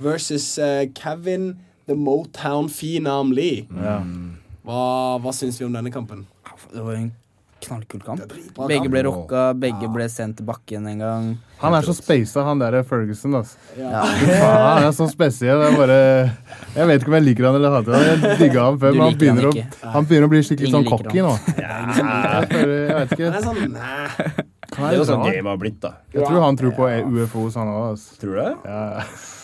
versus 0.00 0.58
uh, 0.58 0.86
Kevin 0.94 1.56
the 1.86 1.94
Motown 1.94 2.68
Phenom 2.72 3.32
Lee. 3.34 3.66
Hva, 4.66 4.80
hva 5.22 5.32
syns 5.34 5.60
vi 5.60 5.68
om 5.68 5.76
denne 5.76 5.92
kampen? 5.94 6.26
Det 6.72 6.82
var 6.82 6.96
en 6.98 7.12
knallkul 7.64 8.02
kamp. 8.04 8.32
Begge 8.68 8.90
ble 8.92 9.02
rocka, 9.06 9.50
begge 9.58 9.88
ble 9.92 10.08
sendt 10.12 10.40
til 10.40 10.48
bakken 10.48 10.86
en 10.90 11.02
gang. 11.02 11.28
Han 11.62 11.76
er 11.78 11.86
så 11.86 11.94
spasa, 11.96 12.44
han 12.44 12.60
der 12.60 12.82
Ferguson. 12.86 13.38
Altså. 13.38 13.56
Ja. 13.78 14.02
Han 14.04 14.88
er 14.88 14.92
så 14.96 15.08
spesiell. 15.10 15.62
Jeg, 15.64 15.78
bare, 15.78 16.00
jeg 16.76 16.90
vet 16.90 17.00
ikke 17.00 17.12
om 17.12 17.18
jeg 17.18 17.26
liker 17.30 17.48
han 17.48 17.60
eller 17.60 17.78
hater 17.78 17.96
han. 17.96 18.10
Jeg 18.10 18.40
digga 18.42 18.66
han 18.68 18.82
før, 18.82 18.98
men 18.98 19.06
han 19.06 19.22
begynner, 19.22 19.48
han 19.48 19.62
å, 19.64 19.94
han 19.96 20.10
begynner 20.10 20.28
å 20.28 20.34
bli 20.34 20.42
skikkelig 20.44 20.72
Ingen 20.72 20.84
sånn 20.84 20.90
cocky 20.92 21.24
nå. 21.24 21.32
Jeg, 21.56 22.52
føler, 22.52 22.76
jeg 22.76 23.00
vet 23.00 23.24
Han 23.24 23.40
er 23.40 23.48
sånn 23.48 23.74
Nei. 23.76 24.52
Det 24.76 24.88
er 24.90 24.98
jo 24.98 25.06
sånn 25.08 25.24
game 25.24 25.48
har 25.48 25.58
blitt, 25.60 25.78
da. 25.82 25.92
Jeg 26.12 26.26
tror 26.26 26.42
han 26.44 26.58
tror 26.58 26.72
på 26.76 26.88
UFOs, 27.16 27.56
han 27.56 27.70
òg. 27.72 27.84
Altså. 27.92 28.16
Tror 28.20 28.36
du 28.36 28.40
det? 28.42 28.52
Ja. 28.66 28.80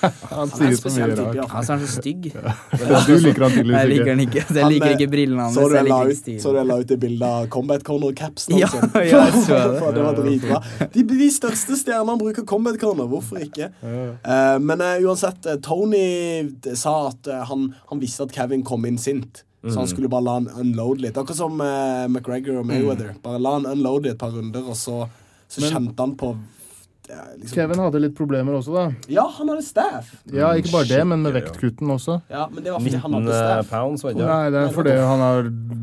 Han 0.03 0.13
Han 0.33 0.51
er 0.51 0.57
sier 0.57 0.73
så 0.75 0.81
spesiell 0.81 1.13
mye 1.13 1.17
type, 1.17 1.27
rart. 1.27 1.37
Ja, 1.37 1.43
iallfall. 1.43 1.67
så 1.67 1.75
er 1.75 1.83
så 1.83 1.91
stygg. 1.93 2.25
Du 3.07 3.13
liker 3.23 3.45
han 3.47 3.71
Jeg 3.73 3.91
liker 3.93 4.11
han 4.11 4.23
ikke. 4.25 4.45
Jeg 4.49 4.71
liker 4.75 4.89
eh, 4.89 4.97
ikke 4.97 5.11
brillene 5.13 5.47
hans. 5.47 5.59
Så 5.59 5.69
du 5.69 5.77
Jeg 5.77 5.83
jeg 5.83 5.93
la 5.93 6.01
ut, 6.09 6.33
ikke 6.33 6.43
så 6.45 6.55
jeg 6.57 6.69
la 6.71 6.79
ut 6.81 6.91
det 6.93 6.99
bildet 7.05 7.29
av 7.29 7.47
Combat 7.55 7.87
Corner-capsen 7.87 8.57
hans? 8.57 8.75
ja, 8.97 9.05
jeg 9.07 9.45
så 9.47 9.61
det. 9.61 9.79
For 9.79 9.97
det 9.97 10.09
var 10.09 10.19
dritbra. 10.19 10.61
De, 10.97 11.07
de 11.13 11.31
største 11.37 11.79
stjernene 11.85 12.19
bruker 12.21 12.49
Combat 12.55 12.81
Corner, 12.83 13.09
hvorfor 13.13 13.41
ikke? 13.47 13.71
Eh, 13.85 14.59
men 14.63 14.85
eh, 14.85 15.07
uansett, 15.07 15.49
Tony 15.65 16.05
sa 16.75 16.99
at 17.13 17.33
han, 17.51 17.71
han 17.91 18.03
visste 18.03 18.27
at 18.27 18.35
Kevin 18.37 18.67
kom 18.67 18.87
inn 18.89 19.01
sint. 19.01 19.45
Så 19.63 19.79
han 19.79 19.89
skulle 19.89 20.09
bare 20.11 20.25
la 20.27 20.33
han 20.33 20.49
unloade 20.59 21.05
litt. 21.05 21.17
Akkurat 21.17 21.37
som 21.37 21.61
uh, 21.61 22.09
McGregor 22.09 22.59
og 22.59 22.67
Mayweather. 22.67 23.13
Bare 23.23 23.39
la 23.39 23.53
han 23.61 23.67
unloade 23.71 24.11
i 24.11 24.13
et 24.13 24.19
par 24.19 24.33
runder, 24.35 24.65
og 24.67 24.75
så, 24.77 25.05
så 25.53 25.61
Men- 25.61 25.73
kjente 25.77 26.01
han 26.07 26.17
på 26.17 26.33
eh, 27.13 27.17
liksom, 27.37 27.55
Kevin 27.59 27.81
hadde 27.83 28.01
litt 28.01 28.15
problemer 28.17 28.55
også, 28.57 28.73
da. 28.73 28.85
Ja, 29.13 29.25
han 29.37 29.49
hadde 29.53 29.65
staff. 29.67 30.13
Ja, 30.33 30.53
Ikke 30.57 30.73
bare 30.73 30.89
det, 30.89 31.01
men 31.11 31.21
med 31.27 31.35
vektkutten 31.37 31.91
også. 31.93 32.23
Ja, 32.33 32.47
men 32.49 32.65
det 32.65 32.73
var 32.73 32.81
fordi 32.81 33.01
han 33.03 33.13
hadde 33.19 33.35
eh, 33.35 33.43
staff. 33.43 33.69
pounds, 33.75 34.05
var 34.07 34.15
det? 34.17 34.25
Nei, 34.31 34.51
det 34.55 34.63
er 34.63 34.73
fordi 34.79 34.95
han 34.97 35.25
har 35.27 35.43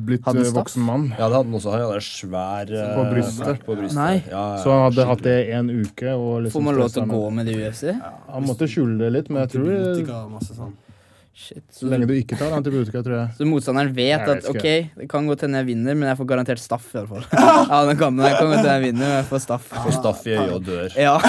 blitt 0.09 0.25
Hadde 0.25 0.45
eh, 0.47 0.53
voksen 0.57 0.81
mann. 0.87 1.03
Ja, 1.19 1.27
det 1.29 1.35
hadde 1.37 1.51
han 1.51 1.59
også. 1.59 1.71
Han 1.75 1.85
hadde 1.85 2.01
svær 2.07 2.73
eh, 2.79 2.95
På 2.97 3.05
brystet. 3.13 3.63
På 3.67 3.77
brystet. 3.77 3.99
Nei. 3.99 4.15
Ja, 4.31 4.43
ja, 4.55 4.63
Så 4.63 4.73
han 4.73 4.85
hadde 4.87 5.05
hatt 5.11 5.21
det 5.27 5.37
en 5.59 5.69
uke. 5.69 6.15
Og 6.17 6.41
liksom 6.47 6.57
Får 6.57 6.65
man 6.71 6.75
lov 6.81 6.89
til 6.95 7.03
å 7.03 7.09
gå 7.13 7.31
med- 7.31 7.45
det 7.45 7.55
i 7.59 7.67
UFC? 7.67 7.93
Han 8.33 8.43
måtte 8.49 8.65
skjule 8.71 8.97
det 8.97 9.11
litt, 9.19 9.29
men 9.29 9.43
jeg 9.45 9.51
tror 9.59 9.69
Antibiotika 9.69 10.23
og 10.25 10.31
masse 10.39 10.55
sånn. 10.57 10.73
Shit. 11.39 11.63
så 11.71 11.87
lenge 11.87 12.09
du 12.09 12.17
ikke 12.17 12.35
tar 12.35 12.51
antibiotika, 12.51 12.99
tror 13.05 13.15
jeg. 13.15 13.35
Så 13.37 13.47
motstanderen 13.47 13.93
vet 13.95 14.09
vet 14.09 14.29
at 14.43 14.47
ok, 14.49 14.65
det 14.99 15.07
kan 15.09 15.27
godt 15.29 15.45
hende 15.45 15.61
jeg 15.61 15.69
vinner, 15.71 15.97
men 15.97 16.09
jeg 16.09 16.19
får 16.19 16.29
garantert 16.29 16.61
staff. 16.61 16.87
i 16.93 16.97
hvert 16.97 17.09
fall 17.09 17.25
Ja, 17.71 17.79
den 17.87 17.99
kan, 17.99 18.19
jeg 18.19 18.35
kan 18.37 18.49
godt 18.49 18.59
hende 18.59 18.75
jeg 18.75 18.85
vinner, 18.87 19.05
men 19.05 19.15
jeg 19.17 19.27
får 19.29 19.43
staff. 19.45 19.69
Får 19.73 19.95
staff 19.97 20.27
i 20.27 20.35
øyet 20.35 20.53
og 20.55 20.65
dør. 20.67 20.97
Ja. 20.99 21.15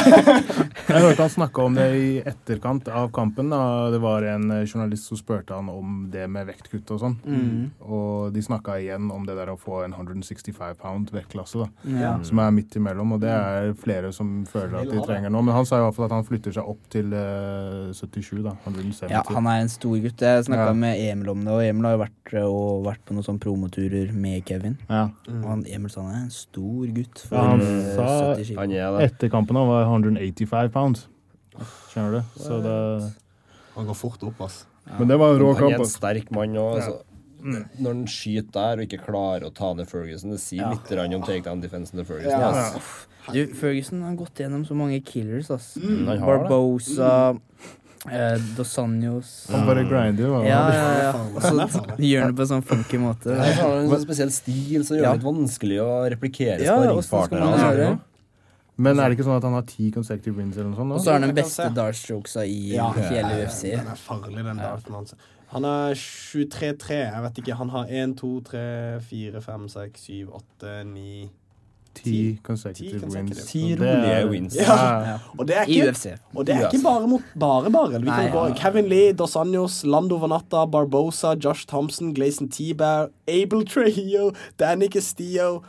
Jeg 0.91 1.05
hørte 1.05 1.23
han 1.23 1.31
snakke 1.31 1.63
om 1.63 1.77
det 1.79 1.85
i 1.95 2.07
etterkant 2.33 2.89
av 2.91 3.11
kampen. 3.15 3.53
da 3.53 3.91
Det 3.93 4.01
var 4.03 4.25
en 4.27 4.51
eh, 4.51 4.65
journalist 4.65 5.07
som 5.07 5.19
spurte 5.21 5.55
han 5.55 5.69
om 5.71 6.09
det 6.11 6.25
med 6.31 6.49
vektkutt 6.49 6.91
og 6.97 6.99
sånn. 7.03 7.15
Mm. 7.23 7.69
Og 7.87 8.33
de 8.35 8.43
snakka 8.43 8.79
igjen 8.83 9.07
om 9.15 9.27
det 9.29 9.37
der 9.39 9.53
å 9.53 9.59
få 9.61 9.85
en 9.85 9.95
165 9.95 10.81
pound 10.81 11.13
vektklasse, 11.15 11.63
da. 11.63 11.95
ja. 12.01 12.15
Som 12.27 12.43
er 12.43 12.51
midt 12.57 12.75
imellom, 12.81 13.15
og 13.15 13.23
det 13.23 13.31
er 13.31 13.71
flere 13.79 14.11
som 14.17 14.41
føler 14.51 14.81
at 14.83 14.91
de 14.91 15.05
trenger 15.07 15.31
nå. 15.31 15.45
Men 15.47 15.61
han 15.61 15.69
sa 15.69 15.79
i 15.79 15.85
hvert 15.85 15.95
fall 15.99 16.09
at 16.09 16.17
han 16.17 16.27
flytter 16.27 16.57
seg 16.59 16.73
opp 16.75 16.83
til 16.91 17.15
eh, 17.15 17.95
77, 17.95 18.41
da. 18.49 18.57
170. 18.67 19.15
Ja, 19.15 19.23
han 19.31 19.51
er 19.53 19.63
en 19.63 19.71
stor 19.71 20.00
gutt. 20.05 20.21
Jeg 20.25 20.45
snakka 20.47 20.67
Ja. 20.69 20.73
med 20.73 20.99
Emil 21.01 21.29
om 21.31 21.45
det, 21.45 21.53
og 21.53 21.63
Emil 21.63 21.85
har 21.85 21.97
jo 21.97 22.03
vært, 22.05 22.35
og 22.45 22.85
vært 22.87 23.05
på 23.07 23.15
noen 23.17 23.25
sånne 23.27 23.41
promoturer 23.41 24.13
med 24.13 24.45
Kevin. 24.47 24.79
Ja. 24.89 25.05
Og 25.29 25.45
han, 25.45 25.65
Emil 25.67 25.91
sa 25.91 26.03
han 26.03 26.15
er 26.15 26.25
en 26.25 26.31
stor 26.31 26.87
gutt 26.97 27.19
for 27.27 27.37
Ja, 27.37 27.43
han 27.51 27.61
eh, 27.61 27.95
sa- 27.97 28.35
70 28.37 28.45
kilo. 28.47 28.61
Han 28.61 28.73
er. 28.73 29.01
Etter 29.07 29.29
kampen 29.31 29.57
han 29.57 29.69
var 29.69 29.85
185 29.87 30.71
pounds. 30.73 31.07
Skjønner 31.91 32.13
du? 32.21 32.23
Så 32.41 32.63
det, 32.63 33.13
Han 33.77 33.87
går 33.87 33.97
fort 33.97 34.23
opp, 34.23 34.41
ass. 34.43 34.65
men 34.99 35.09
det 35.09 35.19
var 35.19 35.35
en 35.35 35.41
rå 35.41 35.55
Han 35.55 35.65
er 35.65 35.71
kamp. 35.77 35.81
en 35.81 35.87
sterk 35.87 36.31
mann 36.31 36.55
òg. 36.57 36.77
Altså. 36.81 37.03
Når 37.43 37.87
han 37.95 38.05
skyter 38.07 38.53
der 38.53 38.73
og 38.83 38.85
ikke 38.87 38.99
klarer 39.07 39.45
å 39.49 39.55
ta 39.55 39.73
ned 39.73 39.89
Ferguson, 39.89 40.31
det 40.31 40.41
sier 40.41 40.69
litt 40.69 40.91
om 40.93 41.23
takedown-defensen 41.23 41.93
til 41.97 42.05
Ferguson. 42.05 42.39
Ja. 42.39 42.51
Ja. 42.53 43.33
Du, 43.33 43.47
Ferguson 43.55 44.03
har 44.03 44.15
gått 44.17 44.35
gjennom 44.35 44.67
så 44.67 44.75
mange 44.77 45.03
killers, 45.03 45.49
det. 45.49 45.61
Barbosa, 46.21 47.39
eh, 48.09 48.37
Dos 48.57 48.73
Anjos 48.79 49.47
Han 49.53 49.67
bare 49.69 49.85
grinder. 49.85 50.31
hva? 50.33 50.45
Ja, 50.47 50.61
ja, 50.73 50.87
ja. 51.03 51.11
Og 51.35 51.43
så 51.43 51.83
gjør 52.01 52.23
han 52.25 52.31
det 52.33 52.37
på 52.39 52.47
en 52.47 52.53
sånn 52.55 52.65
funky 52.65 53.01
måte. 53.03 53.35
Han 53.37 53.59
har 53.61 53.75
en 53.83 53.91
sånn 53.93 54.05
spesiell 54.07 54.31
stil 54.33 54.87
som 54.87 54.97
gjør 54.97 55.11
det 55.11 55.17
litt 55.19 55.27
vanskelig 55.29 55.81
å 55.85 55.91
replikere 56.15 56.65
Ja, 56.65 56.79
ja, 56.81 56.95
man 56.95 57.03
altså. 57.03 57.99
Men 58.81 58.97
er 58.97 59.11
det 59.11 59.19
ikke 59.19 59.27
sånn 59.27 59.37
at 59.37 59.45
han 59.45 59.53
har 59.59 59.67
ti 59.69 59.91
consecutive 59.93 60.39
wins 60.39 60.57
eller 60.57 60.71
noe 60.71 60.79
sånt? 60.79 60.93
Og 60.97 61.03
så 61.05 61.13
har 61.13 61.19
han 61.21 61.29
den 61.29 61.37
beste 61.37 61.67
dartstrokesa 61.77 62.47
i 62.49 62.77
Ja. 62.79 62.87
hele 62.97 63.43
UFC. 63.45 63.75
Den 63.77 63.91
er 63.93 63.99
farlig, 64.01 64.43
den 64.45 64.57
darten 64.57 64.95
hans. 64.97 65.13
Han 65.51 65.65
er 65.67 65.93
23-3. 65.99 67.11
Jeg 67.13 67.23
vet 67.27 67.39
ikke. 67.43 67.57
Han 67.59 67.69
har 67.75 67.85
1, 67.91 68.15
2, 68.17 68.41
3, 68.47 69.01
4, 69.03 69.41
5, 69.43 69.69
6, 69.69 70.01
7, 70.07 70.29
8, 70.33 70.85
9 70.87 71.29
Ti 72.05 72.39
consecutive 72.43 73.01
Ti 73.01 73.17
wins. 73.17 73.43
Ti 73.51 73.63
rolige 73.81 74.29
wins. 74.31 74.57
Ja. 74.57 74.77
Ja. 75.07 75.17
Og 75.39 75.49
det 75.49 75.57
er 75.57 75.65
ikke, 75.71 75.91
UFC. 75.91 76.07
og 76.35 76.47
det 76.47 76.55
er 76.57 76.69
ikke 76.69 76.83
bare 76.85 77.09
mot 77.09 77.27
bare, 77.39 77.71
bare. 77.71 78.01
Vi 78.01 78.09
Nei, 78.09 78.21
kan 78.29 78.33
gå. 78.35 78.47
Kevin 78.61 78.89
Lee, 78.93 79.13
Dos 79.13 79.37
Anjos, 79.37 79.83
Lando 79.85 80.17
Vanatta, 80.23 80.65
Barbosa, 80.67 81.35
Josh 81.45 81.67
Thompson, 81.67 82.15
Gleison 82.15 82.49
T-Bear, 82.49 83.11
Abel 83.29 83.65
Trujillo, 83.67 84.33
Danny 84.59 84.89
Castillo 84.89 85.61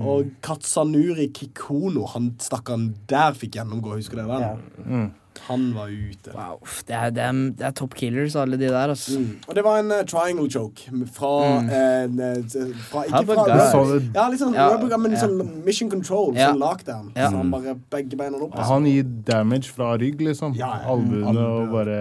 Og 0.00 0.30
Katsanuri 0.40 1.26
Kikono, 1.36 2.06
han 2.14 2.30
stakkaren 2.40 2.94
der 3.10 3.34
fikk 3.36 3.58
gjennomgå, 3.58 3.98
husker 3.98 4.22
du 4.22 4.30
det? 4.30 4.38
Ja. 4.40 4.54
den? 4.78 5.10
Han 5.48 5.74
var 5.74 5.88
ute. 5.88 6.30
Wow, 6.34 6.58
det 6.86 6.94
er, 6.94 7.10
det, 7.10 7.22
er, 7.22 7.32
det 7.58 7.66
er 7.66 7.70
top 7.70 7.94
killers, 7.94 8.36
alle 8.36 8.56
de 8.60 8.68
der. 8.68 8.92
Altså. 8.94 9.18
Mm. 9.18 9.38
Og 9.48 9.54
det 9.54 9.64
var 9.64 9.78
en 9.80 9.90
uh, 9.90 10.02
triangle 10.06 10.50
choke 10.50 10.90
fra, 11.14 11.32
eh, 11.62 12.06
ne- 12.10 12.74
fra 12.90 13.04
Ikke 13.08 13.24
fra. 13.32 13.70
Solid. 13.72 14.10
Ja, 14.14 14.28
litt 14.28 14.40
sånn 14.40 14.54
Ja, 14.54 14.68
rubber 14.74 14.98
men 14.98 15.12
ja. 15.16 15.24
sånn 15.24 15.64
mission 15.64 15.90
control, 15.90 16.34
Ja. 16.36 16.52
sånn 16.52 16.60
lockdown. 16.62 17.10
Ja. 17.16 17.30
Så 17.30 17.36
han 17.36 17.50
bare 17.50 17.74
begge 17.90 18.16
beina 18.16 18.36
opp. 18.38 18.52
altså. 18.54 18.68
Han 18.72 18.86
gir 18.86 19.02
damage 19.02 19.68
fra 19.72 19.96
rygg, 19.98 20.20
liksom. 20.20 20.54
Ja, 20.54 20.78
ja. 20.82 20.88
Albuene 20.92 21.26
Albue. 21.28 21.62
og 21.62 21.72
bare 21.72 21.98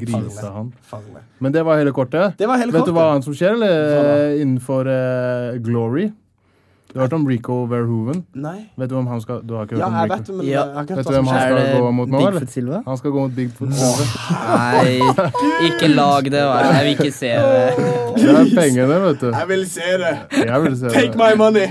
grise 0.00 0.52
han. 0.52 0.72
Farlig. 0.82 1.22
Men 1.40 1.52
det 1.52 1.64
var 1.64 1.78
hele 1.78 1.92
kortet. 1.92 2.36
Det 2.36 2.48
var 2.48 2.58
hele 2.58 2.72
Vet 2.72 2.86
du 2.86 2.92
hva 2.92 3.12
annet 3.14 3.24
som 3.24 3.34
skjer 3.34 3.52
eller, 3.54 4.32
eh, 4.32 4.40
innenfor 4.42 4.86
uh, 4.90 5.58
Glory? 5.62 6.10
Du 6.96 7.00
har 7.02 7.08
hørt 7.10 7.12
om 7.12 7.26
Rico 7.28 7.54
Verhoeven? 7.68 8.22
Nei. 8.40 8.70
Vet 8.80 8.88
du 8.88 8.94
om 8.96 9.06
han 9.10 9.20
skal 9.20 9.42
Du 9.44 9.52
har 9.54 9.66
ikke 9.66 9.76
hørt 9.76 9.82
Ja, 9.82 9.86
om 9.86 9.96
Rico? 10.00 10.14
vet 10.16 10.28
men 10.38 10.46
Ja. 10.48 10.62
ikke 10.80 10.96
Vet 10.96 11.06
du 11.06 11.12
hvem 11.12 11.26
han 11.28 11.40
skal 11.42 11.80
gå 11.82 11.90
mot 11.92 12.08
nå. 12.08 12.18
Bigfoot 12.22 12.48
Silva? 12.54 12.78
Han 12.86 12.96
skal 12.96 13.10
gå 13.10 13.20
mot 13.26 13.34
Bigfoot. 13.36 13.74
Silva. 13.74 14.04
Nei, 14.56 14.94
ikke 15.68 15.90
lag 15.92 16.24
det. 16.24 16.40
Jeg 16.40 16.84
vil 16.86 16.92
ikke 16.96 17.12
se 17.12 17.26
det. 17.26 17.74
Det 18.16 18.30
er 18.32 18.48
pengene, 18.56 18.96
vet 19.04 19.20
du. 19.20 19.26
Jeg 19.28 19.48
vil 19.48 19.66
se 19.68 19.90
det! 20.00 20.14
Jeg 20.46 20.62
vil 20.62 20.76
se 20.80 20.88
Take 20.88 21.12
det. 21.12 21.20
my 21.20 21.36
money! 21.36 21.66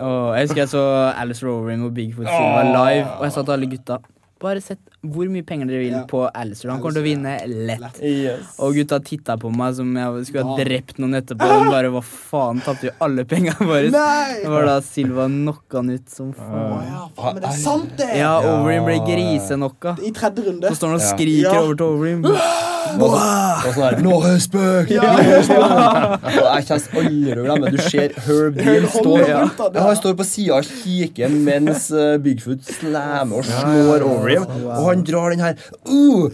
oh, 0.00 0.36
jeg 0.36 0.42
husker 0.44 0.60
jeg 0.60 0.68
så 0.68 0.82
Alice 1.16 1.46
Rowery 1.46 1.78
og 1.80 1.94
Bigfoot 1.94 2.26
Silva 2.28 2.62
live, 2.68 3.06
og 3.18 3.24
jeg 3.24 3.32
sa 3.32 3.42
til 3.42 3.52
alle 3.56 3.70
gutta 3.72 3.96
bare 4.42 4.60
sett 4.60 4.78
hvor 5.06 5.28
mye 5.32 5.44
penger 5.46 5.66
dere 5.70 5.78
vil 5.80 5.92
Ja. 5.94 6.02
på 6.10 6.24
Alistair. 6.34 6.70
Han 6.72 6.80
kommer 6.82 6.94
til 6.98 7.02
å 7.02 7.06
vinne 7.06 7.32
lett. 7.46 8.00
Yes. 8.02 8.56
Og 8.60 8.74
gutta 8.74 8.98
titta 9.00 9.36
på 9.40 9.48
meg 9.54 9.74
som 9.78 9.94
jeg 9.96 10.26
skulle 10.28 10.44
ha 10.44 10.56
drept 10.58 10.98
noen 10.98 11.14
etterpå. 11.22 11.46
Og 11.60 11.70
bare 11.72 11.88
hva 11.94 12.02
faen, 12.04 12.60
tapte 12.60 12.90
jo 12.90 12.92
alle 13.00 13.24
penga 13.24 13.54
våre. 13.60 13.88
Det 13.90 14.50
var 14.50 14.66
da 14.66 14.80
Silva 14.84 15.26
knocka 15.30 15.78
han 15.80 15.90
ut 15.90 16.08
som 16.10 16.32
faen. 16.34 16.84
ja, 16.90 17.08
faen, 17.16 17.34
men 17.34 17.42
det 17.42 17.48
er 17.52 17.60
sant, 17.62 17.96
det! 17.96 18.10
Ja, 18.18 18.34
Overeem 18.42 18.84
ble 18.84 18.98
grisenokka. 19.08 19.96
I 20.04 20.10
tredje 20.12 20.44
runde. 20.50 20.68
Så 20.68 20.76
står 20.82 20.88
han 20.96 21.00
og 21.00 21.06
skriker 21.16 21.52
Ja. 21.52 21.60
over 21.62 21.74
til 21.74 21.86
Overeem. 21.86 22.22
No 22.96 24.18
respect! 24.22 24.90
Ja. 24.90 25.02
Og 25.06 26.56
jeg 26.56 26.66
kommer 26.68 27.00
aldri 27.00 27.32
til 27.32 27.40
å 27.40 27.46
glemme 27.46 27.72
Du 27.74 27.80
ser 27.82 28.14
Herb 28.26 28.58
Deal 28.60 28.86
står 28.92 29.32
Han 29.76 29.98
står 30.00 30.16
på 30.18 30.26
sida 30.28 30.60
og 30.60 30.70
kikker 30.84 31.32
mens 31.32 31.88
eh, 31.94 32.16
Bigfoot 32.22 32.64
slammer 32.78 33.40
og 33.40 33.48
slår 33.48 34.04
over 34.06 34.32
ham. 34.32 34.66
Og 34.66 34.88
han 34.90 35.04
drar 35.06 35.34
den 35.34 35.42
her 35.44 35.58
uh, 35.88 36.26
oh. 36.26 36.30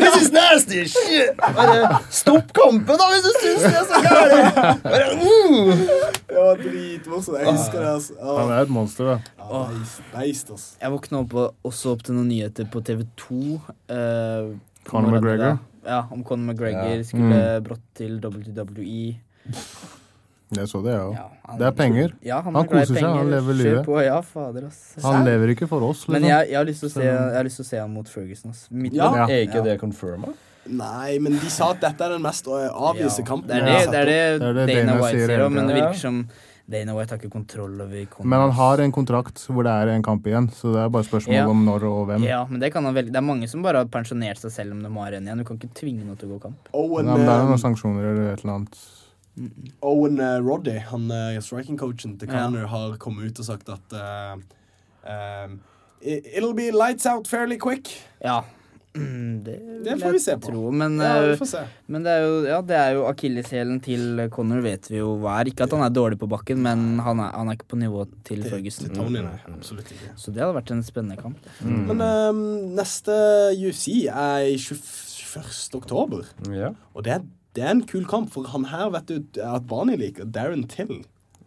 This 0.00 0.20
is 0.22 0.30
nasty! 0.34 0.84
Shit! 0.90 1.38
Bare 1.38 2.00
stopp 2.12 2.52
kampen, 2.56 2.98
da, 2.98 3.08
hvis 3.12 3.24
du 3.24 3.32
syns 3.40 3.64
det 3.64 3.74
er 3.78 3.86
så 3.88 4.02
gærent! 4.04 4.54
Uh. 5.24 6.14
Det 6.28 6.42
var 6.42 6.60
dritmorsomt. 6.60 7.38
Jeg 7.38 7.52
husker 7.52 7.78
det. 7.78 7.88
altså. 7.88 8.12
Han 8.38 8.52
er 8.52 8.62
et 8.62 8.68
monster, 8.74 9.04
da. 9.04 9.18
ja, 9.38 9.64
beist, 9.70 10.02
beist, 10.14 10.50
altså. 10.50 10.76
Jeg 10.80 10.94
våkna 10.94 11.22
opp 11.22 11.34
og, 11.44 11.72
så 11.74 11.94
opp 11.94 12.04
til 12.06 12.18
noen 12.18 12.30
nyheter 12.32 12.68
på 12.70 12.82
TV2. 12.84 13.40
Uh, 13.92 14.54
Conor 14.88 15.16
McGregor. 15.18 15.58
Ja, 15.84 16.02
om 16.10 16.24
Conor 16.24 16.52
McGregor 16.52 16.94
Ja. 16.96 17.02
skulle 17.02 17.40
brått 17.66 17.84
til 17.94 18.18
WWE. 18.24 19.16
Jeg 20.54 20.68
så 20.70 20.80
det, 20.84 20.92
jeg 20.92 21.00
òg. 21.00 21.14
Ja, 21.16 21.56
Det 21.58 21.66
er 21.66 21.70
penger. 21.74 22.12
Ja, 22.22 22.40
han, 22.44 22.54
Han 22.54 22.64
er 22.64 22.68
koser 22.70 22.94
seg, 22.94 23.04
han 23.08 23.30
lever 23.32 23.56
livet. 23.58 23.84
På, 23.86 23.98
ja, 24.04 24.20
fader, 24.20 24.66
ass. 24.68 24.94
Han 25.02 25.24
lever 25.26 25.54
ikke 25.54 25.66
for 25.68 25.82
oss, 25.82 26.06
Men 26.08 26.22
liksom. 26.22 26.28
jeg, 26.30 26.50
jeg 26.52 26.58
har 26.60 26.64
lyst 26.68 26.80
til 26.84 26.88
å 26.88 26.92
se 26.94 27.04
Jeg 27.04 27.36
har 27.36 27.44
lyst 27.48 27.56
til 27.60 27.64
å 27.64 27.68
se 27.68 27.80
han 27.80 27.94
mot 27.94 28.08
Ferguson. 28.08 28.54
Ja. 28.92 29.08
Er 29.26 29.46
ikke 29.48 29.64
det 29.64 29.78
confirma? 29.80 30.34
Nei, 30.64 31.18
men 31.20 31.34
de 31.36 31.50
sa 31.52 31.72
at 31.74 31.80
dette 31.82 32.06
er 32.06 32.14
den 32.14 32.22
mest 32.24 32.46
øh, 32.48 32.68
avviste 32.72 33.20
Ja, 33.20 33.26
kampen. 33.28 33.50
Det 33.50 33.58
er 33.60 33.66
det, 33.66 33.90
det, 33.92 33.98
er 34.00 34.06
det, 34.08 34.40
Det 34.40 34.48
er 34.48 34.54
det 34.54 34.66
Dana 34.70 34.92
Dana 34.92 35.02
White 35.02 35.18
sier 35.18 35.26
sier 35.28 35.42
òg, 35.44 35.50
men 35.52 35.68
det 35.68 35.74
virker 35.76 35.98
som 36.00 36.22
Dana 36.66 36.94
White 36.96 37.12
har 37.12 37.20
ikke 37.20 37.32
kontroll 37.34 37.74
over 37.84 38.06
Conor. 38.08 38.28
Men 38.32 38.40
han 38.46 38.52
har 38.56 38.80
en 38.80 38.92
kontrakt 38.92 39.42
hvor 39.52 39.66
det 39.66 39.72
er 39.72 39.90
en 39.92 40.04
kamp 40.04 40.24
igjen, 40.26 40.46
så 40.48 40.72
det 40.72 40.80
er 40.80 40.92
bare 40.94 41.04
spørsmål 41.04 41.36
Ja. 41.36 41.46
om 41.50 41.64
når 41.66 41.84
og 41.90 42.06
hvem. 42.08 42.24
Ja, 42.24 42.46
men 42.48 42.60
det 42.60 42.72
kan 42.72 42.84
han 42.84 42.94
velge. 42.94 43.12
Det 43.12 43.20
er 43.20 43.26
mange 43.26 43.48
som 43.48 43.62
bare 43.62 43.82
har 43.82 43.90
pensjonert 43.92 44.40
seg 44.40 44.50
selv 44.50 44.72
om 44.72 44.80
de 44.82 44.92
har 44.96 45.12
en 45.12 45.28
igjen. 45.28 45.38
Du 45.38 45.44
kan 45.44 45.58
ikke 45.60 45.74
tvinge 45.76 46.06
noen 46.06 46.16
til 46.16 46.30
å 46.30 46.38
gå 46.38 46.42
kamp. 46.48 46.70
Owen, 46.72 47.06
Ja, 47.06 47.16
men 47.18 47.26
det 47.26 47.34
er 47.34 47.44
noen 47.50 47.60
sanksjoner 47.60 48.08
eller 48.12 48.32
et 48.32 48.44
eller 48.44 48.54
annet. 48.54 48.80
Owen 49.82 50.20
uh, 50.20 50.38
Roddy, 50.40 50.78
han 50.88 51.10
uh, 51.10 51.40
striking-coachen 51.42 52.18
til 52.18 52.28
Ja. 52.32 52.48
Har 52.70 52.96
kommet 52.96 53.26
ut 53.28 53.38
og 53.40 53.44
sagt 53.44 53.68
at 53.68 53.92
uh, 53.92 54.38
um, 55.04 55.60
It'll 56.00 56.54
be 56.54 56.70
lights 56.70 57.06
out 57.06 57.26
fairly 57.28 57.56
quick. 57.58 57.90
Ja. 58.22 58.42
Det, 58.94 59.82
Det 59.84 59.98
får 59.98 60.12
vi 60.12 60.18
se 60.22 60.34
på. 60.38 60.52
Tro, 60.52 60.70
men 60.70 61.00
Ja, 61.02 61.20
vi 61.20 61.32
eh, 61.32 61.38
får 61.38 61.48
se. 61.50 61.62
Men 61.90 62.04
det 62.06 62.12
er 62.14 62.20
jo, 62.22 62.34
ja, 62.46 62.58
det 62.62 62.76
er 62.78 62.90
jo 62.94 63.06
akilleshælen 63.08 63.80
til 63.82 64.20
Connor, 64.30 64.60
vet 64.62 64.86
vi 64.86 65.00
jo 65.00 65.16
hva 65.18 65.40
er. 65.40 65.50
Ikke 65.50 65.66
at 65.66 65.74
han 65.74 65.82
er 65.82 65.94
dårlig 65.94 66.20
på 66.20 66.28
bakken, 66.30 66.60
men 66.62 67.00
han 67.02 67.22
er, 67.24 67.32
han 67.34 67.50
er 67.50 67.58
ikke 67.58 67.72
på 67.72 67.78
nivå 67.80 68.04
til 68.28 68.44
Ferguson. 68.46 68.86
til 68.86 69.00
Tony, 69.00 69.24
nei. 69.24 69.34
Absolutt 69.50 69.90
ikke. 69.90 70.12
Så 70.14 70.30
det 70.30 70.44
hadde 70.44 70.54
vært 70.60 70.70
en 70.76 70.84
spennende 70.86 71.18
kamp. 71.18 71.48
Men 71.64 72.04
um, 72.04 72.44
neste 72.78 73.16
UFC 73.58 74.04
er 74.06 74.46
21. 74.54 75.80
oktober. 75.80 76.28
Ja. 76.54 76.70
Og 76.94 77.08
det 77.08 77.16
er, 77.16 77.24
det 77.58 77.64
er 77.66 77.74
en 77.74 77.82
kul 77.90 78.06
kamp, 78.06 78.30
for 78.30 78.46
han 78.52 78.68
her 78.70 78.92
vet 78.94 79.10
du 79.10 79.42
at 79.42 79.66
Barney 79.66 79.98
liker. 79.98 80.28
Darren 80.30 80.68
Till. 80.70 81.00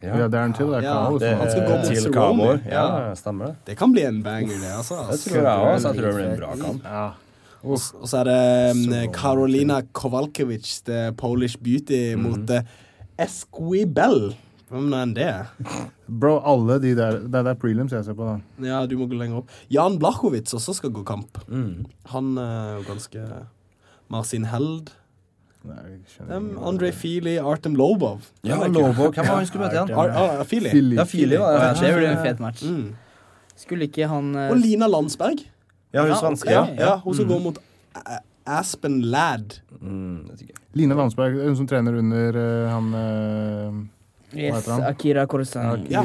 Ja, 0.04 0.18
ja 0.20 0.28
Darren 0.28 0.52
Till 0.54 0.74
er 0.74 0.84
er 0.84 0.90
Ja. 0.90 0.98
Det 1.16 1.32
Han 1.38 1.50
skal 1.50 1.64
gå 1.64 1.78
mot 1.80 1.88
Cerrone. 1.88 2.60
Ja. 2.68 3.16
stemmer 3.16 3.54
det. 3.54 3.56
Det 3.72 3.78
kan 3.80 3.96
bli 3.96 4.04
en 4.04 4.20
banger, 4.24 4.60
det, 4.60 4.74
altså. 4.76 5.00
Det 5.12 5.20
tror 5.24 5.40
jeg 5.42 5.48
òg, 5.48 5.72
jeg 5.72 5.82
tror 5.82 5.94
det 5.94 6.14
blir 6.14 6.28
en 6.28 6.38
bra 6.44 6.52
kamp. 6.60 6.84
Ja. 6.84 7.08
Og 7.64 7.78
og 8.02 8.08
så 8.08 8.20
er 8.22 8.28
det 8.30 8.38
um, 8.76 9.12
Karolina 9.16 9.82
Kowalkiewicz, 9.94 10.82
the 10.86 11.12
Polish 11.18 11.58
beauty, 11.62 12.16
mot 12.20 12.50
uh, 12.54 12.62
Esquibel. 13.20 14.36
Hvem 14.70 14.92
er 14.94 15.12
det? 15.16 15.32
Bro, 16.12 16.42
alle 16.44 16.76
de 16.84 16.92
der 16.98 17.22
Det 17.32 17.40
er, 17.40 17.54
prelims 17.56 17.94
jeg 17.96 18.04
ser 18.04 18.14
på, 18.18 18.26
da. 18.28 18.66
Ja, 18.68 18.82
du 18.86 18.98
må 19.00 19.08
gå 19.08 19.16
lenger 19.16 19.40
opp. 19.42 19.52
Jan 19.72 19.96
Blachowicz 20.02 20.54
også 20.58 20.76
skal 20.76 20.92
gå 20.92 21.06
kamp. 21.08 21.40
Mm. 21.48 21.86
Han 22.12 22.34
er 22.38 22.74
jo 22.78 22.82
ganske 22.90 23.24
Marcin 24.12 24.46
Held. 24.52 24.92
Nei, 25.68 25.98
Um. 26.32 26.54
Andre 26.64 26.92
Feely, 26.96 27.38
Artem 27.44 27.76
Lobov. 27.76 28.30
Ja, 28.48 28.60
Lobov. 28.68 29.12
Hvem 29.16 29.26
var 29.28 29.36
han 29.42 29.48
skulle 29.50 29.66
møte 29.66 29.76
igjen? 29.76 29.92
Ar 30.00 30.14
Ar 30.40 30.44
Feely. 30.48 30.96
Ja, 30.96 31.04
Fili 31.04 31.40
var 31.40 31.58
Ja, 31.58 31.74
det. 31.74 31.82
det 31.82 31.96
blir 31.98 32.08
en 32.12 32.24
fet 32.24 32.40
match. 32.40 32.64
Mm. 32.64 32.94
Skulle 33.58 33.88
ikke 33.90 34.08
han 34.08 34.30
uh... 34.36 34.50
Og 34.52 34.58
Lina 34.62 34.88
Landsberg. 34.88 35.44
Ja, 35.98 36.06
hun 36.06 36.14
Ja, 36.14 36.22
svenske. 36.22 36.54
Ja. 36.54 36.64
Ja, 36.78 36.96
hun 37.04 37.18
skal 37.18 37.30
gå 37.34 37.40
mot 37.50 37.60
A- 37.98 38.22
Aspen 38.60 39.02
Ladd. 39.12 39.58
Mm. 39.82 40.30
Line 40.78 40.96
Landsberg, 40.96 41.42
hun 41.44 41.56
som 41.60 41.68
trener 41.68 41.98
under 42.00 42.38
uh, 42.38 42.70
han 42.72 42.94
uh, 42.94 43.86
Yes, 44.36 44.56
heter 44.56 44.72
han? 44.72 44.84
Akira 44.84 45.24
Korsani. 45.28 45.86
Ja, 45.90 46.04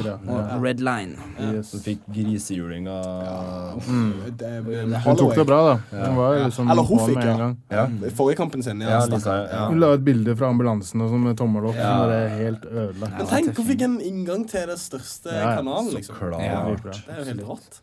Red 0.62 0.80
Line. 0.80 1.16
yes. 1.40 1.72
Hun 1.74 1.80
fikk 1.82 2.04
grisehjuling 2.06 2.86
av 2.88 3.82
Det 3.82 4.36
det 4.38 4.76
er 4.78 5.00
Hun 5.02 5.16
tok 5.18 5.34
det 5.34 5.46
bra, 5.48 5.58
da. 5.66 5.74
Hun 6.06 6.16
var 6.20 6.36
liksom 6.44 6.70
Eller 6.70 6.86
hun 6.86 7.02
fikk, 7.08 7.24
ja. 7.26 7.48
Ja. 7.74 7.86
Forrige 8.14 8.38
kampen 8.38 8.62
sin. 8.62 8.80
Ja, 8.80 9.00
Ja, 9.10 9.36
ja. 9.50 9.66
Hun 9.68 9.80
la 9.82 9.92
et 9.98 10.04
bilde 10.06 10.36
fra 10.38 10.52
ambulansen 10.54 11.02
og 11.02 11.10
sånn 11.10 11.24
med 11.26 11.36
tommel 11.40 11.66
opp. 11.72 11.76
Ja. 11.76 11.90
Som 11.90 12.04
bare 12.06 12.28
helt 12.38 12.64
ødelagt. 12.70 13.16
Men 13.18 13.26
tenk, 13.34 13.56
hun 13.58 13.66
fikk 13.72 13.82
en 13.88 13.98
inngang 14.00 14.46
til 14.48 14.70
det 14.70 14.78
største 14.78 15.34
Ja, 15.34 15.56
kanalen, 15.58 15.90
Så 15.90 15.98
liksom. 15.98 16.16
klart. 16.22 16.42
Ja. 16.46 16.62
Det 16.78 17.16
er 17.16 17.18
jo 17.18 17.30
helt 17.32 17.42
rått. 17.50 17.82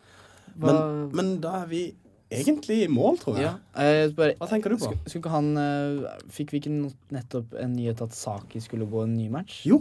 Hva, 0.60 0.74
Men, 0.76 1.10
men 1.16 1.30
da 1.44 1.62
er 1.64 1.68
vi 1.72 1.84
egentlig 2.30 2.84
i 2.86 2.90
mål, 2.92 3.16
tror 3.22 3.38
jeg. 3.40 3.48
ja, 3.48 3.86
jeg 3.88 4.12
bare, 4.18 4.36
Hva 4.38 4.50
tenker 4.52 4.70
du 4.74 4.78
på? 4.78 4.90
Skulle, 4.92 5.10
skulle 5.14 5.32
han 5.34 5.48
eh, 5.58 6.12
Fikk 6.36 6.52
vi 6.54 6.60
ikke 6.62 6.74
nettopp 7.16 7.56
en 7.58 7.72
nyhet 7.78 8.04
at 8.06 8.14
Saki 8.14 8.62
skulle 8.62 8.86
gå 8.92 9.02
en 9.08 9.16
ny 9.18 9.30
match? 9.34 9.64
Jo, 9.66 9.80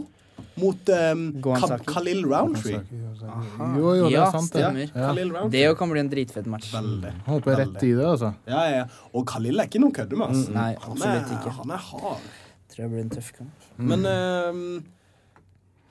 mot 0.55 0.89
um. 0.95 1.23
Khalil 1.85 2.23
Roundtree. 2.25 2.79
Jo, 2.89 3.91
jo, 3.93 4.05
det 4.07 4.13
Ja, 4.15 4.25
er 4.25 4.31
sant, 4.31 4.53
det. 4.53 4.63
stemmer. 4.63 4.93
Ja. 4.95 5.47
Det 5.51 5.63
jo 5.65 5.75
kan 5.75 5.91
bli 5.91 5.99
en 5.99 6.09
dritfett 6.11 6.47
match. 6.49 6.71
Veldig. 6.73 7.11
Håper 7.27 7.33
hopper 7.33 7.59
rett 7.59 7.83
i 7.83 7.91
det, 7.91 8.05
altså. 8.07 8.31
Ja, 8.47 8.61
ja. 8.71 8.85
Og 9.13 9.27
Khalil 9.29 9.59
er 9.59 9.67
ikke 9.69 9.81
noen 9.83 9.93
kødde 9.99 10.15
med, 10.15 10.31
altså. 10.31 10.55
Nei, 10.55 10.69
Han 10.79 10.95
absolutt 10.95 11.19
er, 11.19 11.35
ikke. 11.41 11.55
han 11.59 11.75
er 11.75 11.83
hard. 11.89 12.29
Tror 12.71 12.83
jeg 12.85 12.93
blir 12.95 13.03
en 13.03 13.11
tøff 13.13 13.29
kamp. 13.35 13.67
Men 13.91 14.05
um, 14.07 14.63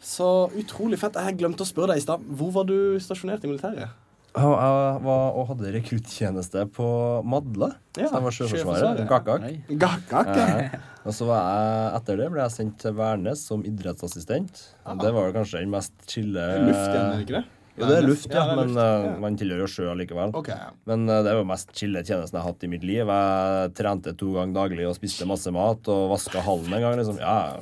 Så 0.00 0.26
utrolig 0.56 0.98
fett. 1.00 1.16
Jeg 1.28 1.38
glemte 1.42 1.64
å 1.66 1.68
spørre 1.68 1.92
deg 1.92 2.00
i 2.00 2.06
stad. 2.08 2.24
Hvor 2.40 2.52
var 2.56 2.68
du 2.70 2.76
stasjonert 3.02 3.44
i 3.44 3.50
militæret? 3.52 3.92
Jeg 4.36 5.00
var 5.02 5.36
og 5.38 5.48
hadde 5.48 5.72
rekruttjeneste 5.74 6.66
på 6.76 6.86
Madla. 7.26 7.72
Ja, 7.96 8.06
så 8.06 8.18
jeg 8.18 8.24
var 8.26 8.36
Sjøforsvaret. 8.36 9.04
Gakkak. 9.10 9.46
Gakkak. 9.80 10.32
Ja. 10.36 10.80
Og 11.08 11.14
så 11.16 11.26
var 11.28 11.44
jeg, 11.48 11.84
etter 11.98 12.18
det 12.20 12.26
ble 12.34 12.42
jeg 12.44 12.54
sendt 12.54 12.76
til 12.82 12.96
Værnes 12.98 13.44
som 13.48 13.62
idrettsassistent. 13.66 14.64
Og 14.84 15.00
Det 15.00 15.14
var 15.16 15.32
kanskje 15.36 15.62
den 15.64 15.72
mest 15.72 15.94
chille 16.10 16.44
Luft 16.66 16.84
igjen, 16.84 17.06
er 17.06 17.14
det 17.14 17.24
ikke 17.24 17.38
det? 17.38 17.46
Jo, 17.78 17.86
det 17.86 17.96
er 17.96 18.06
luft, 18.08 18.26
ja, 18.34 18.42
er 18.42 18.56
men 18.58 18.72
luft, 18.72 18.80
eh, 18.82 19.04
ja. 19.06 19.10
man 19.22 19.36
tilhører 19.38 19.62
jo 19.62 19.68
sjø 19.70 19.92
likevel. 20.00 20.32
Okay, 20.40 20.56
ja. 20.58 20.72
Men 20.90 21.04
uh, 21.06 21.20
det 21.22 21.30
er 21.30 21.38
jo 21.38 21.44
mest 21.46 21.70
chille 21.78 22.02
tjenesten 22.02 22.34
jeg 22.34 22.42
har 22.42 22.50
hatt 22.50 22.66
i 22.66 22.70
mitt 22.72 22.86
liv. 22.86 23.04
Jeg 23.06 23.74
trente 23.78 24.14
to 24.18 24.32
ganger 24.34 24.56
daglig 24.56 24.88
og 24.88 24.96
spiste 24.98 25.28
masse 25.30 25.52
mat 25.54 25.90
og 25.94 26.08
vaska 26.16 26.42
hallen 26.42 26.74
en 26.74 26.84
gang. 26.84 26.98
liksom. 26.98 27.20
Ja, 27.22 27.54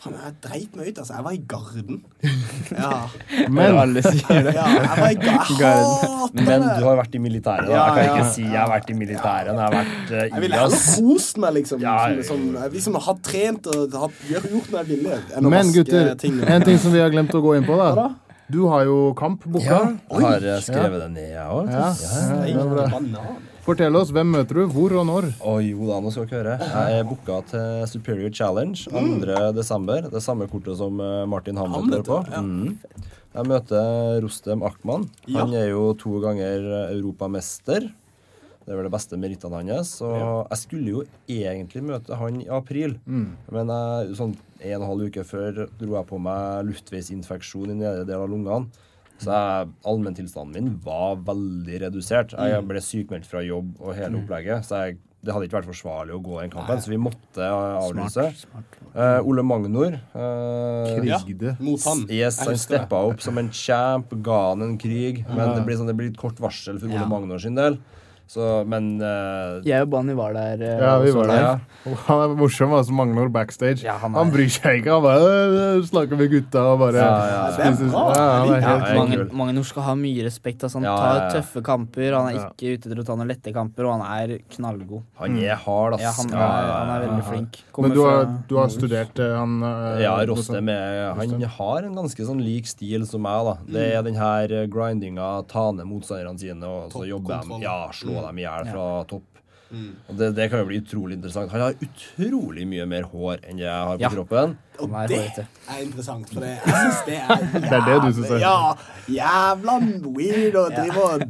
Faen, 0.00 0.14
jeg 0.16 0.32
dreit 0.40 0.76
meg 0.78 0.86
ut, 0.88 0.98
altså. 1.02 1.12
Jeg 1.18 1.24
var 1.26 1.34
i 1.36 1.40
Garden. 1.50 1.98
Ja. 2.70 2.90
Men 3.50 3.74
Alle 3.80 4.00
sier 4.04 4.44
det. 4.46 4.52
ja 4.54 4.66
jeg 4.70 4.98
var 5.00 5.10
i 5.10 5.16
Garden. 5.24 5.56
Jeg 6.38 6.46
Men 6.46 6.62
du 6.78 6.84
har 6.86 6.96
vært 7.00 7.16
i 7.18 7.20
militæret. 7.20 7.66
da. 7.66 7.74
Ja, 7.74 7.82
Jeg 7.84 7.96
kan 7.96 8.06
ja, 8.06 8.14
ikke 8.14 8.32
si 8.36 8.44
jeg 8.46 8.60
har 8.60 8.70
vært 8.70 8.90
i 8.92 8.96
militæret. 8.96 9.50
Jeg 9.50 9.60
har 9.60 9.74
vært 9.74 10.14
uh, 10.14 10.22
Jeg 10.22 10.44
ville 10.44 10.60
heller 10.62 10.84
kost 10.94 11.42
meg, 11.42 11.54
liksom. 11.58 11.82
Ja, 11.84 11.96
som, 11.98 12.14
ja, 12.14 12.22
ja. 12.22 12.26
som, 12.30 12.46
jeg 12.62 12.74
liksom 12.78 12.98
har 13.10 13.20
trent 13.26 13.70
og 13.74 13.98
har 14.04 14.16
gjort 14.30 14.50
noe 14.54 14.80
jeg 14.80 14.90
ville. 14.94 15.20
Men 15.50 15.74
gutter, 15.74 16.14
ting. 16.22 16.40
en 16.46 16.66
ting 16.70 16.80
som 16.80 16.94
vi 16.94 17.02
har 17.02 17.12
glemt 17.12 17.34
å 17.36 17.42
gå 17.44 17.56
inn 17.58 17.68
på, 17.68 17.76
da. 17.80 18.08
Du 18.50 18.64
har 18.72 18.86
jo 18.88 19.12
kamp 19.18 19.44
booka. 19.46 19.66
Ja, 19.66 19.82
Oi. 20.10 20.22
har 20.24 20.42
jeg 20.42 20.66
skrevet 20.66 21.04
det 21.04 21.10
ned, 21.14 21.28
jeg 21.36 21.46
òg. 21.46 21.70
Ja. 21.70 22.64
Bra. 22.72 22.88
banan. 22.96 23.49
Fortell 23.70 23.94
oss, 23.94 24.08
hvem 24.10 24.32
møter 24.34 24.56
du, 24.58 24.64
hvor 24.66 24.90
og 24.98 25.04
når? 25.06 25.26
Å 25.46 25.52
jo 25.62 25.84
da, 25.86 26.00
nå 26.02 26.10
skal 26.10 26.24
dere 26.26 26.56
høre. 26.56 26.70
Jeg 26.72 26.96
er 26.98 27.04
booka 27.06 27.36
til 27.46 27.84
Superior 27.86 28.32
Challenge 28.34 28.90
2. 28.90 29.52
desember. 29.54 30.08
Det 30.10 30.22
samme 30.24 30.48
kortet 30.50 30.74
som 30.80 30.98
eh, 30.98 31.20
Martin 31.30 31.60
Hamlet 31.60 31.84
Hamlet, 31.84 32.08
på. 32.08 32.18
ja. 32.34 32.40
Mm. 32.42 33.06
Jeg 33.30 33.46
møter 33.46 34.18
Rostem 34.24 34.66
Akhman. 34.66 35.06
Ja. 35.28 35.44
Han 35.44 35.54
er 35.54 35.68
jo 35.70 35.84
to 36.02 36.16
ganger 36.18 36.66
europamester. 36.88 37.86
Det 37.92 38.74
er 38.74 38.80
vel 38.80 38.88
det 38.88 38.94
beste 38.96 39.22
merittene 39.22 39.62
hans. 39.62 39.94
Og 40.02 40.18
jeg 40.50 40.62
skulle 40.64 40.96
jo 40.96 41.06
egentlig 41.30 41.86
møte 41.86 42.18
han 42.18 42.42
i 42.42 42.50
april, 42.50 42.98
men 43.06 43.70
jeg, 43.70 44.18
sånn 44.18 44.34
en 44.34 44.74
og 44.74 44.82
en 44.82 44.88
halv 44.96 45.06
uke 45.12 45.28
før 45.30 45.68
dro 45.78 45.94
jeg 45.94 46.10
på 46.10 46.18
meg 46.26 46.66
luftveisinfeksjon 46.72 47.70
i 47.70 47.82
nedre 47.84 48.02
del 48.10 48.26
av 48.26 48.34
lungene. 48.34 48.88
Så 49.20 49.36
allmenntilstanden 49.84 50.56
min 50.56 50.74
var 50.84 51.20
veldig 51.26 51.84
redusert. 51.84 52.34
Jeg 52.34 52.64
ble 52.68 52.82
sykmeldt 52.84 53.28
fra 53.28 53.44
jobb 53.44 53.76
og 53.80 53.94
hele 53.98 54.20
opplegget. 54.22 54.64
Så 54.66 54.80
jeg, 54.86 54.98
det 55.20 55.34
hadde 55.34 55.48
ikke 55.48 55.58
vært 55.58 55.68
forsvarlig 55.68 56.14
å 56.16 56.22
gå 56.24 56.38
den 56.40 56.52
kampen, 56.54 56.80
så 56.80 56.92
vi 56.92 57.00
måtte 57.00 57.44
eh, 57.44 57.76
avlyse. 57.84 58.24
Uh, 58.94 59.20
Ole 59.28 59.44
Magnor 59.46 59.98
uh, 60.14 60.96
Krigde. 60.96 61.54
Mot 61.60 61.84
han. 61.84 62.06
Yes, 62.08 62.40
han 62.46 62.56
steppa 62.58 63.02
opp 63.10 63.20
som 63.22 63.38
en 63.38 63.52
champ, 63.54 64.14
ga 64.24 64.40
han 64.48 64.64
en 64.64 64.76
krig. 64.80 65.22
Men 65.28 65.52
det 65.58 65.66
blir, 65.68 65.78
sånn, 65.80 65.92
det 65.92 65.98
blir 65.98 66.12
litt 66.12 66.20
kort 66.20 66.40
varsel 66.42 66.80
for 66.80 66.88
Ole 66.88 67.04
Ja. 67.04 67.08
Magnor 67.10 67.42
sin 67.42 67.58
del. 67.58 67.78
Så, 68.30 68.44
men 68.70 68.92
uh, 69.02 69.58
Jeg 69.66 69.82
og 69.82 69.88
Bani 69.90 70.14
var 70.14 70.36
der. 70.36 70.60
Uh, 70.62 70.82
Ja, 70.84 70.90
vi 71.02 71.10
var 71.16 71.26
der. 71.26 71.40
Ja. 71.42 71.54
Han 72.06 72.20
er 72.22 72.34
morsom, 72.38 72.70
altså. 72.76 72.94
Magnor 72.94 73.30
backstage. 73.34 73.82
Ja, 73.82 73.96
han 73.98 74.14
han, 74.14 74.30
bryr 74.30 74.50
seg 74.52 74.82
ikke. 74.82 74.92
Han 74.92 75.02
bare 75.02 75.30
øh, 75.48 75.80
snakker 75.88 76.18
med 76.20 76.28
gutta 76.30 76.62
og 76.74 76.78
bare 76.84 77.00
Ja, 77.00 77.48
spiser- 77.56 77.90
Ja, 77.90 79.50
nord 79.50 79.66
skal 79.66 79.86
ha 79.88 79.94
mye 79.98 80.26
respekt. 80.26 80.62
Altså, 80.62 80.78
han 80.78 80.86
Ja, 80.86 80.94
tar 80.96 81.16
ja, 81.16 81.24
ja. 81.24 81.30
tøffe 81.34 81.62
kamper. 81.66 82.14
Han 82.14 82.28
er 82.30 82.36
Ja. 82.36 82.44
ikke 82.52 82.74
ute 82.76 82.92
til 82.92 83.00
å 83.02 83.06
ta 83.08 83.16
noen 83.16 83.32
lette 83.32 83.54
kamper, 83.56 83.88
og 83.88 83.98
han 83.98 84.04
er 84.20 84.36
knallgod. 84.54 85.02
Han 85.18 85.38
er 85.40 85.56
hard, 85.64 85.94
ass. 85.98 86.02
Ja, 86.04 86.12
han, 86.20 86.30
er, 86.30 86.38
Ja, 86.38 86.50
ja, 86.68 86.78
han 86.78 86.92
er 86.94 87.06
veldig 87.08 87.26
flink. 87.32 87.58
flink. 87.64 87.82
Men 87.82 87.96
du 87.96 88.00
har, 88.04 88.24
du 88.46 88.56
har 88.60 88.68
studert 88.68 89.18
eh, 89.18 89.34
han 89.40 89.58
uh, 89.64 89.98
Ja, 90.04 90.14
Rostem 90.28 90.68
han 90.70 91.42
har 91.58 91.82
en 91.88 91.94
ganske 91.98 92.26
sånn 92.30 92.44
lik 92.44 92.66
stil 92.70 93.06
som 93.08 93.22
meg. 93.26 93.44
da 93.50 93.56
Det 93.66 93.88
er 93.96 94.02
den 94.06 94.14
her 94.20 94.46
grindinga, 94.70 95.48
ta 95.48 95.70
ned 95.72 95.88
motstanderne 95.88 96.38
sine 96.38 96.62
og 96.68 96.92
så 96.92 97.06
jobber 97.08 97.42
de 97.42 97.62
ja, 97.64 97.88
slå 97.90 98.19
dem 98.26 98.38
i 98.38 98.46
hjel 98.46 98.70
fra 98.72 98.86
topp. 99.10 99.26
Og 100.10 100.16
det, 100.18 100.32
det 100.34 100.48
kan 100.50 100.58
jo 100.58 100.66
bli 100.66 100.80
utrolig 100.82 101.14
interessant. 101.14 101.52
Han 101.52 101.60
har 101.62 101.76
utrolig 101.86 102.64
mye 102.66 102.86
mer 102.90 103.04
hår 103.06 103.36
enn 103.46 103.60
det 103.60 103.68
jeg 103.68 103.84
har 103.86 103.96
på 103.96 104.02
Ja. 104.02 104.08
kroppen. 104.16 104.56
Og 104.80 104.96
er 104.98 105.06
det 105.12 105.20
er 105.44 105.82
interessant, 105.84 106.26
for 106.32 106.40
det, 106.42 106.56
jeg 106.66 106.74
syns 106.74 107.04
det 107.06 107.14
er 107.20 107.28
jævlig, 107.28 107.62
Det 107.70 107.72
er 107.78 107.86
det 107.86 107.96
du 108.02 108.12
synes 108.16 108.30
er- 108.30 108.42
Ja, 108.42 108.74
jævla 109.20 109.76
weird 110.16 110.58
å 110.58 110.64
drive 110.74 111.04
og 111.06 111.24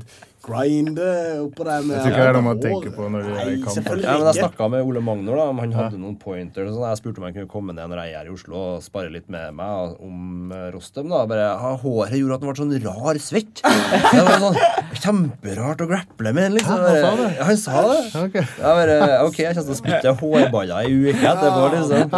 grinde 0.44 1.06
oppå 1.44 1.66
der 1.68 1.84
med 1.86 1.96
Jeg 1.96 2.02
tror 2.04 2.12
ikke 2.14 2.26
det 2.26 2.40
er 2.40 2.46
man 2.46 2.60
tenker 2.64 2.94
på 2.96 3.08
når 3.12 3.26
de 3.26 3.34
er 3.34 3.50
i 3.52 3.60
kamp. 3.64 3.90
Ja, 4.00 4.16
men 4.18 4.26
Jeg 4.30 4.38
snakka 4.40 4.68
med 4.72 4.86
Ole 4.88 5.02
Magnor, 5.04 5.36
da, 5.40 5.46
om 5.52 5.62
han 5.62 5.74
hadde 5.76 6.00
noen 6.00 6.16
pointers. 6.20 6.70
og 6.70 6.76
Sånn. 6.78 6.88
Jeg 6.90 7.00
spurte 7.02 7.22
om 7.22 7.26
han 7.28 7.36
kunne 7.36 7.50
komme 7.50 7.76
ned 7.76 7.90
når 7.92 8.02
jeg 8.04 8.16
er 8.20 8.30
i 8.30 8.34
Oslo 8.34 8.60
og 8.60 8.84
spare 8.84 9.12
litt 9.12 9.28
med 9.32 9.54
meg 9.58 9.96
om 10.00 10.52
eh, 10.56 10.68
Rostem. 10.74 11.10
da. 11.12 11.22
Bare, 11.30 11.48
Håret 11.82 12.16
gjorde 12.18 12.38
at 12.38 12.44
han 12.44 12.52
ble 12.52 12.60
sånn 12.62 12.76
rar 12.86 13.20
svett. 13.22 13.62
Det 14.10 14.24
var 14.26 14.44
sånn 14.46 14.60
Kjemperart 15.00 15.84
å 15.84 15.88
grapple 15.90 16.32
med. 16.36 16.56
liksom. 16.56 16.80
Ja, 16.80 16.88
han 16.90 16.98
sa 17.00 17.12
det? 17.20 17.28
Ja, 17.36 17.44
han 17.50 17.60
sa 17.60 17.82
det. 17.90 18.00
Okay. 18.24 18.44
Jeg 18.58 18.78
bare, 18.80 18.96
ok, 19.26 19.38
jeg 19.38 19.54
kommer 19.54 19.68
til 19.68 19.74
å 19.74 19.78
spytte 19.78 20.14
hårballer 20.20 20.88
i 20.88 20.96
uke 21.10 21.30
etterpå. 21.30 21.62
liksom. 21.76 22.16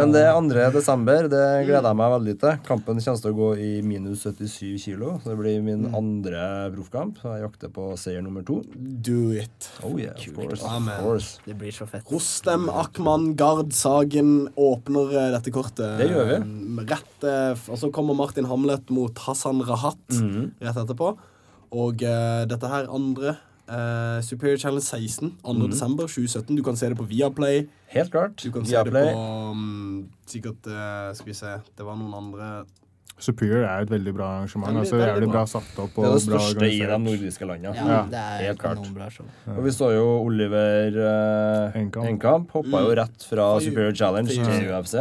Men 0.00 0.14
det 0.14 0.24
2. 0.32 0.70
desember 0.76 1.28
det 1.32 1.44
gleder 1.68 1.90
jeg 1.90 2.00
meg 2.00 2.14
veldig 2.16 2.36
til. 2.42 2.58
Kampen 2.66 3.00
kommer 3.02 3.22
til 3.22 3.34
å 3.34 3.38
gå 3.40 3.50
i 3.60 3.70
minus 3.86 4.24
77 4.26 4.78
kilo. 4.82 5.16
Så 5.22 5.32
det 5.32 5.38
blir 5.40 5.60
min 5.64 5.86
andre 5.96 6.70
proffkamp. 6.74 7.15
Så 7.16 7.32
jeg 7.34 7.42
jakter 7.46 7.70
på 7.72 7.86
seier 8.00 8.22
nummer 8.24 8.44
to. 8.46 8.58
Do 8.76 9.30
it. 9.32 9.70
Oh 9.82 9.96
yeah, 9.98 10.12
of 10.12 10.34
course. 10.36 10.62
Of 10.62 10.90
course. 11.00 11.30
Det 11.46 11.56
blir 11.58 11.72
så 11.72 11.86
fett. 11.88 12.04
Rostem, 12.12 12.68
Akman, 12.68 13.34
Gard, 13.36 13.72
Sagen 13.76 14.48
åpner 14.56 15.14
eh, 15.16 15.30
dette 15.36 15.50
kortet. 15.54 15.96
Det 16.00 16.10
gjør 16.12 16.30
vi. 16.30 16.38
Eh, 16.42 16.84
Rett, 16.92 17.24
eh, 17.24 17.64
og 17.72 17.80
så 17.80 17.90
kommer 17.94 18.14
Martin 18.18 18.46
Hamlet 18.50 18.90
mot 18.90 19.18
Hassan 19.26 19.62
Rahat 19.66 19.98
Mhm. 20.12 20.52
rett 20.60 20.76
etterpå. 20.84 21.16
Og 21.72 22.02
uh, 22.06 22.44
dette 22.46 22.68
her 22.68 22.86
andre 22.92 23.36
Uh, 23.66 24.20
Superior 24.22 24.56
Challenge 24.62 24.80
16, 24.80 25.32
2. 25.42 25.52
Mhm. 25.52 25.70
desember 25.72 26.06
2017. 26.06 26.54
Du 26.56 26.62
kan 26.62 26.76
se 26.76 26.86
det 26.86 26.96
på 26.96 27.02
Viaplay. 27.10 27.64
Helt 27.90 28.12
klart. 28.12 28.36
Du 28.38 28.52
kan 28.54 28.64
se 28.64 28.76
det 28.84 28.92
på 28.92 29.50
um, 29.50 30.06
Sikkert 30.24 30.68
uh, 30.70 31.10
Skal 31.18 31.26
vi 31.26 31.34
se 31.34 31.46
Det 31.76 31.82
var 31.84 31.96
noen 31.98 32.14
andre 32.14 32.64
Superior 33.16 33.62
er 33.64 33.84
et 33.86 33.90
veldig 33.90 34.12
bra 34.12 34.26
arrangement. 34.36 34.68
Det, 34.74 34.80
altså 34.82 34.96
veldig 34.98 35.08
Jævlig 35.08 35.28
bra. 35.30 35.32
bra 35.38 35.44
satt 35.48 35.78
opp. 35.80 35.94
Det 35.96 36.04
er 36.04 36.12
det 36.12 36.22
største 36.26 36.66
i 36.68 36.80
de 36.90 36.98
nordiske 37.00 37.46
landene. 37.48 37.72
Ja, 37.78 37.86
Ja, 37.88 38.00
det 38.12 38.20
er 38.20 38.42
helt 38.50 38.60
klart. 38.60 38.82
Bra, 38.92 39.08
ja. 39.08 39.54
Og 39.56 39.62
vi 39.64 39.72
så 39.72 39.88
jo 39.94 40.04
Oliver 40.26 40.98
eh, 41.00 41.78
Enkamp. 41.80 42.10
Enkamp. 42.10 42.50
Hoppa 42.52 42.82
jo 42.84 42.92
rett 43.00 43.24
fra 43.24 43.46
Fra 43.54 43.62
Superior 43.64 43.96
Challenge 43.96 44.28
til 44.28 44.68
UFC. 44.68 44.96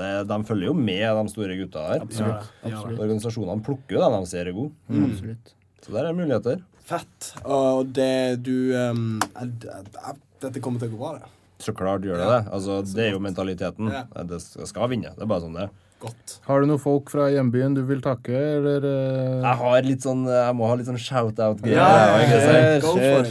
Det 0.00 0.10
de 0.32 0.38
følger 0.50 0.66
jo 0.72 0.74
med, 0.74 1.04
de 1.20 1.34
store 1.36 1.58
gutta 1.62 1.86
her. 1.92 2.02
Absolutt. 2.08 2.50
Ja, 2.64 2.72
absolutt. 2.72 2.98
Organisasjonene 3.06 3.66
plukker 3.70 3.98
jo 4.00 4.02
dem 4.02 4.18
de 4.18 4.32
ser 4.34 4.50
er 4.50 4.58
gode. 4.58 4.74
Mm. 4.88 5.38
Så 5.84 5.94
der 5.94 6.10
er 6.10 6.18
muligheter. 6.18 6.64
Fett. 6.84 7.30
Og 7.46 7.86
det 7.96 8.42
du 8.44 8.74
um, 8.74 9.20
Dette 10.42 10.60
kommer 10.60 10.82
til 10.82 10.90
å 10.90 10.96
gå 10.96 11.00
bra, 11.00 11.14
det. 11.22 11.30
Så 11.64 11.72
klart 11.72 12.02
gjør 12.04 12.18
det 12.18 12.26
Ja. 12.26 12.40
det. 12.40 12.52
Altså, 12.52 12.82
det 12.82 13.06
er 13.06 13.12
jo 13.14 13.22
mentaliteten. 13.22 13.88
Ja. 13.94 14.04
Det 14.26 14.42
skal 14.42 14.66
skal 14.66 14.90
vinne. 14.90 15.14
Det 15.14 15.22
er 15.22 15.30
bare 15.30 15.40
sånn 15.46 15.54
det 15.54 15.68
er. 15.68 15.70
Godt. 16.04 16.34
Har 16.44 16.60
du 16.60 16.68
noen 16.68 16.80
folk 16.82 17.08
fra 17.12 17.30
hjembyen 17.32 17.72
du 17.76 17.80
vil 17.88 18.02
takke, 18.04 18.34
eller 18.58 18.84
eh, 18.84 19.38
Jeg 19.40 19.58
har 19.62 19.86
litt 19.86 20.04
sånn 20.04 20.26
Jeg 20.28 20.56
må 20.58 20.66
ha 20.68 20.74
litt 20.76 20.88
sånn 20.90 21.00
shout-out-greier. 21.00 21.78
Ja, 21.78 21.86
ja. 21.88 22.16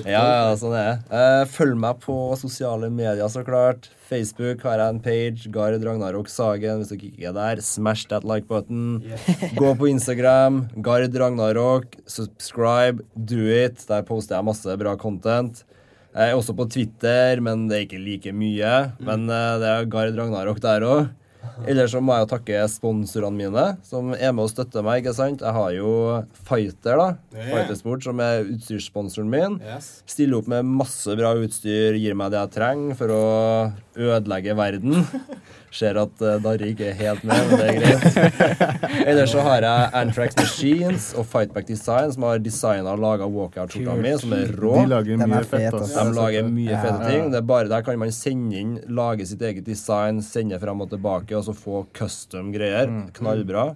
Ja, 0.09 0.23
ja, 0.25 0.55
sånn 0.57 0.73
er 0.79 0.87
det. 0.87 0.95
Eh, 1.19 1.41
følg 1.53 1.77
meg 1.83 1.99
på 2.01 2.15
sosiale 2.41 2.89
medier, 2.89 3.27
så 3.29 3.43
klart. 3.45 3.89
Facebook 4.09 4.65
har 4.67 4.81
jeg 4.81 4.93
en 4.95 5.01
page. 5.05 5.51
Gard 5.53 5.85
Ragnarok 5.85 6.29
Sagen. 6.29 6.81
Hvis 6.81 6.91
dere 6.93 7.09
ikke 7.11 7.29
er 7.29 7.37
der, 7.37 7.61
smash 7.65 8.07
that 8.09 8.25
like-button. 8.27 9.03
Gå 9.61 9.73
på 9.79 9.89
Instagram. 9.93 10.63
Gard 10.85 11.13
Ragnarok. 11.21 11.97
Subscribe. 12.09 13.05
Do 13.15 13.45
it. 13.49 13.85
Der 13.89 14.01
poster 14.09 14.39
jeg 14.39 14.49
masse 14.49 14.77
bra 14.81 14.97
content. 14.97 15.63
Jeg 16.13 16.29
er 16.29 16.37
også 16.37 16.53
på 16.53 16.67
Twitter, 16.69 17.39
men 17.41 17.67
det 17.69 17.77
er 17.77 17.85
ikke 17.87 18.01
like 18.03 18.33
mye. 18.37 18.73
Men 19.01 19.25
eh, 19.33 19.51
det 19.61 19.69
er 19.75 19.87
Gard 19.93 20.17
Ragnarok 20.19 20.59
der 20.61 20.85
òg. 20.85 21.11
Ellers 21.67 21.91
så 21.93 22.01
må 22.01 22.15
jeg 22.17 22.25
jo 22.25 22.29
takke 22.33 22.61
sponsorene 22.71 23.37
mine, 23.37 23.65
som 23.85 24.11
er 24.15 24.31
med 24.33 24.43
og 24.47 24.49
støtter 24.51 24.83
meg. 24.85 25.03
ikke 25.03 25.13
sant? 25.15 25.41
Jeg 25.45 25.53
har 25.53 25.71
jo 25.77 25.91
Fighter, 26.47 26.97
da. 26.97 27.07
Fightersport, 27.33 28.03
som 28.03 28.19
er 28.25 28.43
utstyrssponsoren 28.55 29.29
min. 29.29 29.59
Yes. 29.61 30.01
Stiller 30.09 30.41
opp 30.41 30.47
med 30.51 30.65
masse 30.65 31.13
bra 31.19 31.33
utstyr, 31.37 31.97
gir 32.01 32.17
meg 32.17 32.31
det 32.33 32.41
jeg 32.41 32.55
trenger 32.57 32.97
for 32.99 33.13
å 33.13 33.23
ødelegge 33.95 34.55
verden. 34.57 35.03
Ser 35.73 35.97
at 35.97 36.19
uh, 36.21 36.35
Darre 36.37 36.67
ikke 36.69 36.91
er 36.91 36.97
helt 36.99 37.23
med, 37.25 37.47
men 37.49 37.57
det 37.57 37.69
er 37.71 37.77
greit. 37.81 38.57
Ellers 39.09 39.31
så 39.33 39.41
har 39.41 39.65
jeg 39.65 39.87
Antrax 39.97 40.35
Machines 40.37 41.07
og 41.17 41.25
Fightback 41.31 41.65
Design, 41.65 42.11
som 42.13 42.27
har 42.27 42.37
designa 42.45 42.93
og 42.93 43.01
laga 43.01 43.25
walkout-skjorta 43.25 43.95
mi, 43.97 44.11
som 44.21 44.35
er 44.37 44.51
rå. 44.53 44.75
De 44.77 44.91
lager 44.91 45.15
er 45.17 45.31
mye 45.31 45.39
fet, 45.41 45.73
fett. 45.73 45.95
De 45.95 46.05
lager 46.13 46.45
mye 46.45 46.69
Ja. 46.75 46.81
fete 46.83 47.09
ting. 47.09 47.31
Det 47.33 47.39
er 47.41 47.47
bare 47.49 47.71
Der 47.73 47.81
kan 47.81 47.97
man 47.97 48.11
sende 48.13 48.53
inn, 48.61 48.75
lage 48.87 49.25
sitt 49.25 49.41
eget 49.41 49.65
design, 49.65 50.21
sende 50.21 50.59
frem 50.61 50.85
og 50.85 50.91
tilbake, 50.93 51.33
og 51.39 51.42
så 51.45 51.55
få 51.57 51.85
custom 51.95 52.51
greier. 52.53 52.91
Knallbra. 53.17 53.73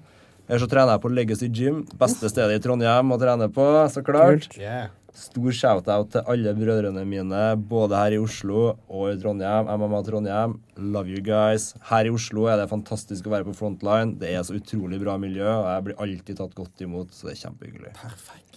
Eller 0.47 0.63
så 0.63 0.69
trener 0.71 0.95
jeg 0.95 1.03
på 1.03 1.11
Legacy 1.11 1.49
Gym. 1.51 1.81
Beste 1.99 2.29
stedet 2.31 2.59
i 2.59 2.63
Trondheim 2.63 3.11
å 3.11 3.19
trene 3.19 3.49
på, 3.51 3.65
så 3.91 4.03
klart. 4.05 4.47
Yeah. 4.55 4.93
Stor 5.17 5.49
shout-out 5.49 6.11
til 6.13 6.27
alle 6.29 6.51
brødrene 6.53 7.01
mine, 7.09 7.39
både 7.69 7.97
her 7.97 8.13
i 8.13 8.19
Oslo 8.21 8.75
og 8.85 9.07
i 9.09 9.15
Trondheim. 9.17 9.65
MMA 9.65 10.01
Trondheim. 10.05 10.53
Love 10.77 11.09
you 11.09 11.23
guys. 11.25 11.71
Her 11.89 12.05
i 12.05 12.11
Oslo 12.13 12.45
er 12.45 12.61
det 12.61 12.67
fantastisk 12.69 13.25
å 13.25 13.33
være 13.33 13.47
på 13.47 13.55
frontline. 13.57 14.13
Det 14.21 14.29
er 14.29 14.45
så 14.45 14.59
utrolig 14.59 15.01
bra 15.01 15.17
miljø, 15.17 15.47
og 15.47 15.71
jeg 15.71 15.87
blir 15.87 16.05
alltid 16.05 16.37
tatt 16.37 16.53
godt 16.57 16.85
imot, 16.85 17.09
så 17.17 17.31
det 17.31 17.33
er 17.33 17.41
kjempehyggelig. 17.47 17.95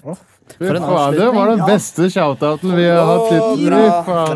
Fy 0.00 0.66
For 0.66 0.76
en 0.76 0.86
det 1.16 1.32
var 1.32 1.50
den 1.54 1.64
beste 1.64 2.08
shout-outen 2.12 2.76
vi 2.76 2.86
har 2.88 3.08
hatt 3.08 3.32
hittil. 3.34 3.76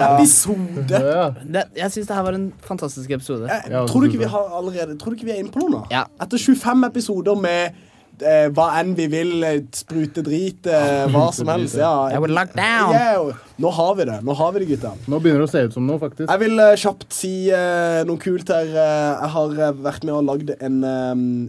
Episode! 0.09 1.01
Ja. 1.05 1.31
Det, 1.45 1.69
jeg 1.77 1.95
syns 1.95 2.09
det 2.09 2.19
her 2.19 2.27
var 2.27 2.37
en 2.41 2.51
fantastisk 2.65 3.17
episode. 3.17 3.49
Jeg, 3.53 3.89
tror 3.91 4.01
du 4.01 4.09
ikke 4.09 4.25
vi 4.25 4.29
har 4.33 4.53
allerede 4.61 4.97
Tror 5.01 5.13
du 5.13 5.21
ikke 5.21 5.29
vi 5.29 5.37
er 5.37 5.45
inne 5.45 5.53
på 5.53 5.61
noe 5.61 5.73
nå? 5.77 5.89
Ja. 5.93 6.07
Etter 6.25 6.41
25 6.41 6.89
episoder 6.89 7.37
med 7.37 7.85
eh, 8.23 8.47
hva 8.55 8.69
enn 8.81 8.95
vi 8.95 9.07
vil, 9.11 9.33
eh, 9.45 9.63
sprute 9.75 10.23
drit, 10.23 10.67
eh, 10.67 11.07
hva 11.11 11.33
som 11.35 11.49
helst. 11.49 11.75
Ja. 11.81 12.09
I 12.13 12.19
would 12.19 12.31
lock 12.31 12.53
down. 12.55 12.93
Yeah, 12.95 13.35
nå 13.59 13.71
har 13.71 13.95
vi 13.95 14.05
det, 14.09 14.17
nå 14.27 14.35
har 14.35 14.53
vi 14.53 14.63
det, 14.63 14.69
gutta. 14.73 14.93
Nå 15.07 15.21
begynner 15.23 15.45
det 15.45 15.49
å 15.49 15.53
se 15.53 15.63
ut 15.69 15.75
som 15.77 15.87
noe, 15.87 16.01
faktisk. 16.03 16.27
Jeg 16.27 16.43
vil 16.43 16.63
eh, 16.63 16.75
kjapt 16.81 17.15
si 17.15 17.33
eh, 17.55 18.01
noe 18.09 18.19
kult 18.23 18.51
her. 18.51 18.71
Eh, 18.71 19.11
jeg 19.23 19.31
har 19.35 19.75
vært 19.85 20.07
med 20.07 20.15
og 20.17 20.25
lagd 20.27 20.55
en, 20.59 20.79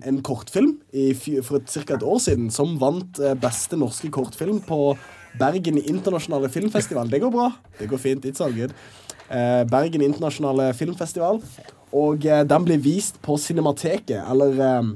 en 0.05 0.19
kortfilm 0.25 0.75
i, 0.93 1.11
for 1.15 1.59
ca. 1.59 1.71
cirka 1.75 1.97
et 1.97 2.05
år 2.05 2.19
siden 2.21 2.51
som 2.53 2.75
vant 2.81 3.21
beste 3.41 3.79
norske 3.79 4.11
kortfilm 4.13 4.61
på 4.65 4.93
Bergen 5.39 5.81
internasjonale 5.81 6.47
filmfestival. 6.53 7.09
Det 7.11 7.19
går 7.23 7.33
bra. 7.33 7.49
Det 7.79 7.89
går 7.91 7.99
fint. 7.99 8.27
It's 8.29 8.43
all 8.43 8.53
good. 8.55 8.71
Eh, 9.27 9.63
Bergen 9.67 10.05
internasjonale 10.05 10.69
filmfestival. 10.77 11.41
Og 11.95 12.23
den 12.23 12.65
blir 12.67 12.79
vist 12.83 13.21
på 13.23 13.37
Cinemateket, 13.39 14.17
eller 14.19 14.95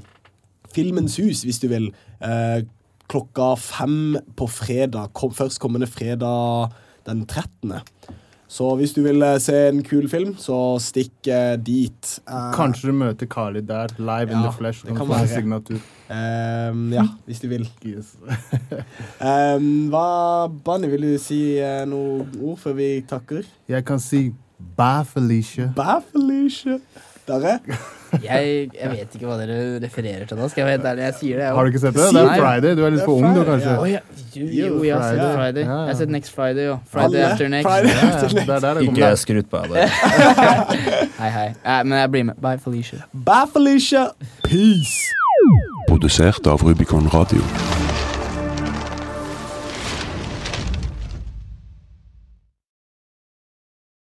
Filmens 0.76 1.18
hus, 1.22 1.44
hvis 1.48 1.60
du 1.64 1.68
vil, 1.72 1.92
eh, 2.22 2.62
klokka 3.10 3.56
fem 3.58 4.18
på 4.38 4.48
fredag. 4.50 5.14
Kom, 5.14 5.32
førstkommende 5.34 5.88
fredag 5.90 6.72
den 7.08 7.26
13. 7.26 7.82
Så 8.50 8.66
hvis 8.80 8.96
du 8.96 9.04
vil 9.06 9.22
eh, 9.22 9.36
se 9.38 9.54
en 9.70 9.84
kul 9.86 10.08
film, 10.10 10.32
så 10.42 10.56
stikk 10.82 11.28
eh, 11.30 11.54
dit. 11.62 12.14
Eh, 12.26 12.48
Kanskje 12.56 12.90
du 12.90 12.96
møter 12.98 13.30
Kali 13.30 13.62
der, 13.62 13.94
live 14.02 14.34
in 14.34 14.42
the 14.42 14.52
flesh. 14.58 14.82
det 14.86 14.96
kan 14.98 15.10
være. 15.10 15.28
signatur. 15.30 15.78
Um, 16.10 16.88
ja, 16.94 17.04
hvis 17.28 17.40
du 17.44 17.48
vil. 17.52 17.68
Yes. 17.86 18.16
um, 19.22 19.90
hva, 19.94 20.48
Banni, 20.66 20.90
vil 20.90 21.06
du 21.12 21.14
si 21.22 21.60
eh, 21.62 21.84
noen 21.86 22.26
ord 22.42 22.58
før 22.58 22.74
vi 22.80 22.90
takker? 23.10 23.46
Jeg 23.70 23.86
kan 23.86 24.02
si 24.02 24.32
bæ, 24.78 25.04
Felicia. 25.14 25.70
Bæ, 25.78 26.02
Felicia. 26.10 26.80
Darre? 27.30 27.60
Jeg, 28.24 28.70
jeg 28.74 28.92
vet 28.92 29.16
ikke 29.18 29.28
hva 29.30 29.36
dere 29.40 29.58
refererer 29.84 30.26
til 30.30 30.40
nå. 30.40 30.48
Skal 30.50 30.64
jeg 30.64 30.68
være 30.70 30.78
helt 30.78 30.88
ærlig, 30.92 31.04
jeg 31.04 31.16
sier 31.20 31.42
det. 31.42 31.46
jeg 31.46 31.56
Har 31.58 31.68
du 31.68 31.72
ikke 31.72 31.82
sett 31.84 31.98
det? 31.98 32.08
Det 32.16 32.24
er. 32.24 32.42
Friday. 32.42 32.76
Du 32.78 32.84
er 32.86 32.96
litt 32.96 33.04
er 33.04 33.10
for 33.10 33.22
ung, 33.22 33.36
du, 33.36 33.42
kanskje. 33.48 33.76
Ja. 33.90 34.02
Jo, 34.36 34.48
jo, 34.48 34.84
jeg 34.84 34.96
har 34.96 35.04
sett 35.10 35.36
Friday. 35.38 35.64
Jeg 35.64 35.92
har 35.92 36.00
sett 36.02 36.14
Next 36.16 36.36
Friday 36.36 36.70
jo. 36.70 36.78
Friday 36.90 37.20
Alle? 37.20 37.26
After 37.32 37.48
Next. 37.48 37.70
Friday 37.70 37.94
after 38.10 38.28
er 38.28 38.40
next. 38.40 38.66
der 38.66 38.82
Ikke 38.88 39.12
skryt 39.24 39.50
på 39.50 39.64
deg. 39.74 39.90
Hei, 41.20 41.30
hei. 41.36 41.48
Eh, 41.66 41.82
men 41.86 41.98
jeg 42.00 42.12
blir 42.12 42.24
med. 42.32 42.42
Bye, 42.42 42.60
Felicia. 42.64 43.04
Bye, 43.14 43.50
Felicia. 43.54 44.08
Peace. 44.44 45.12
Produsert 45.90 46.48
av 46.48 46.64
Rubicon 46.64 47.08
Radio. 47.14 47.46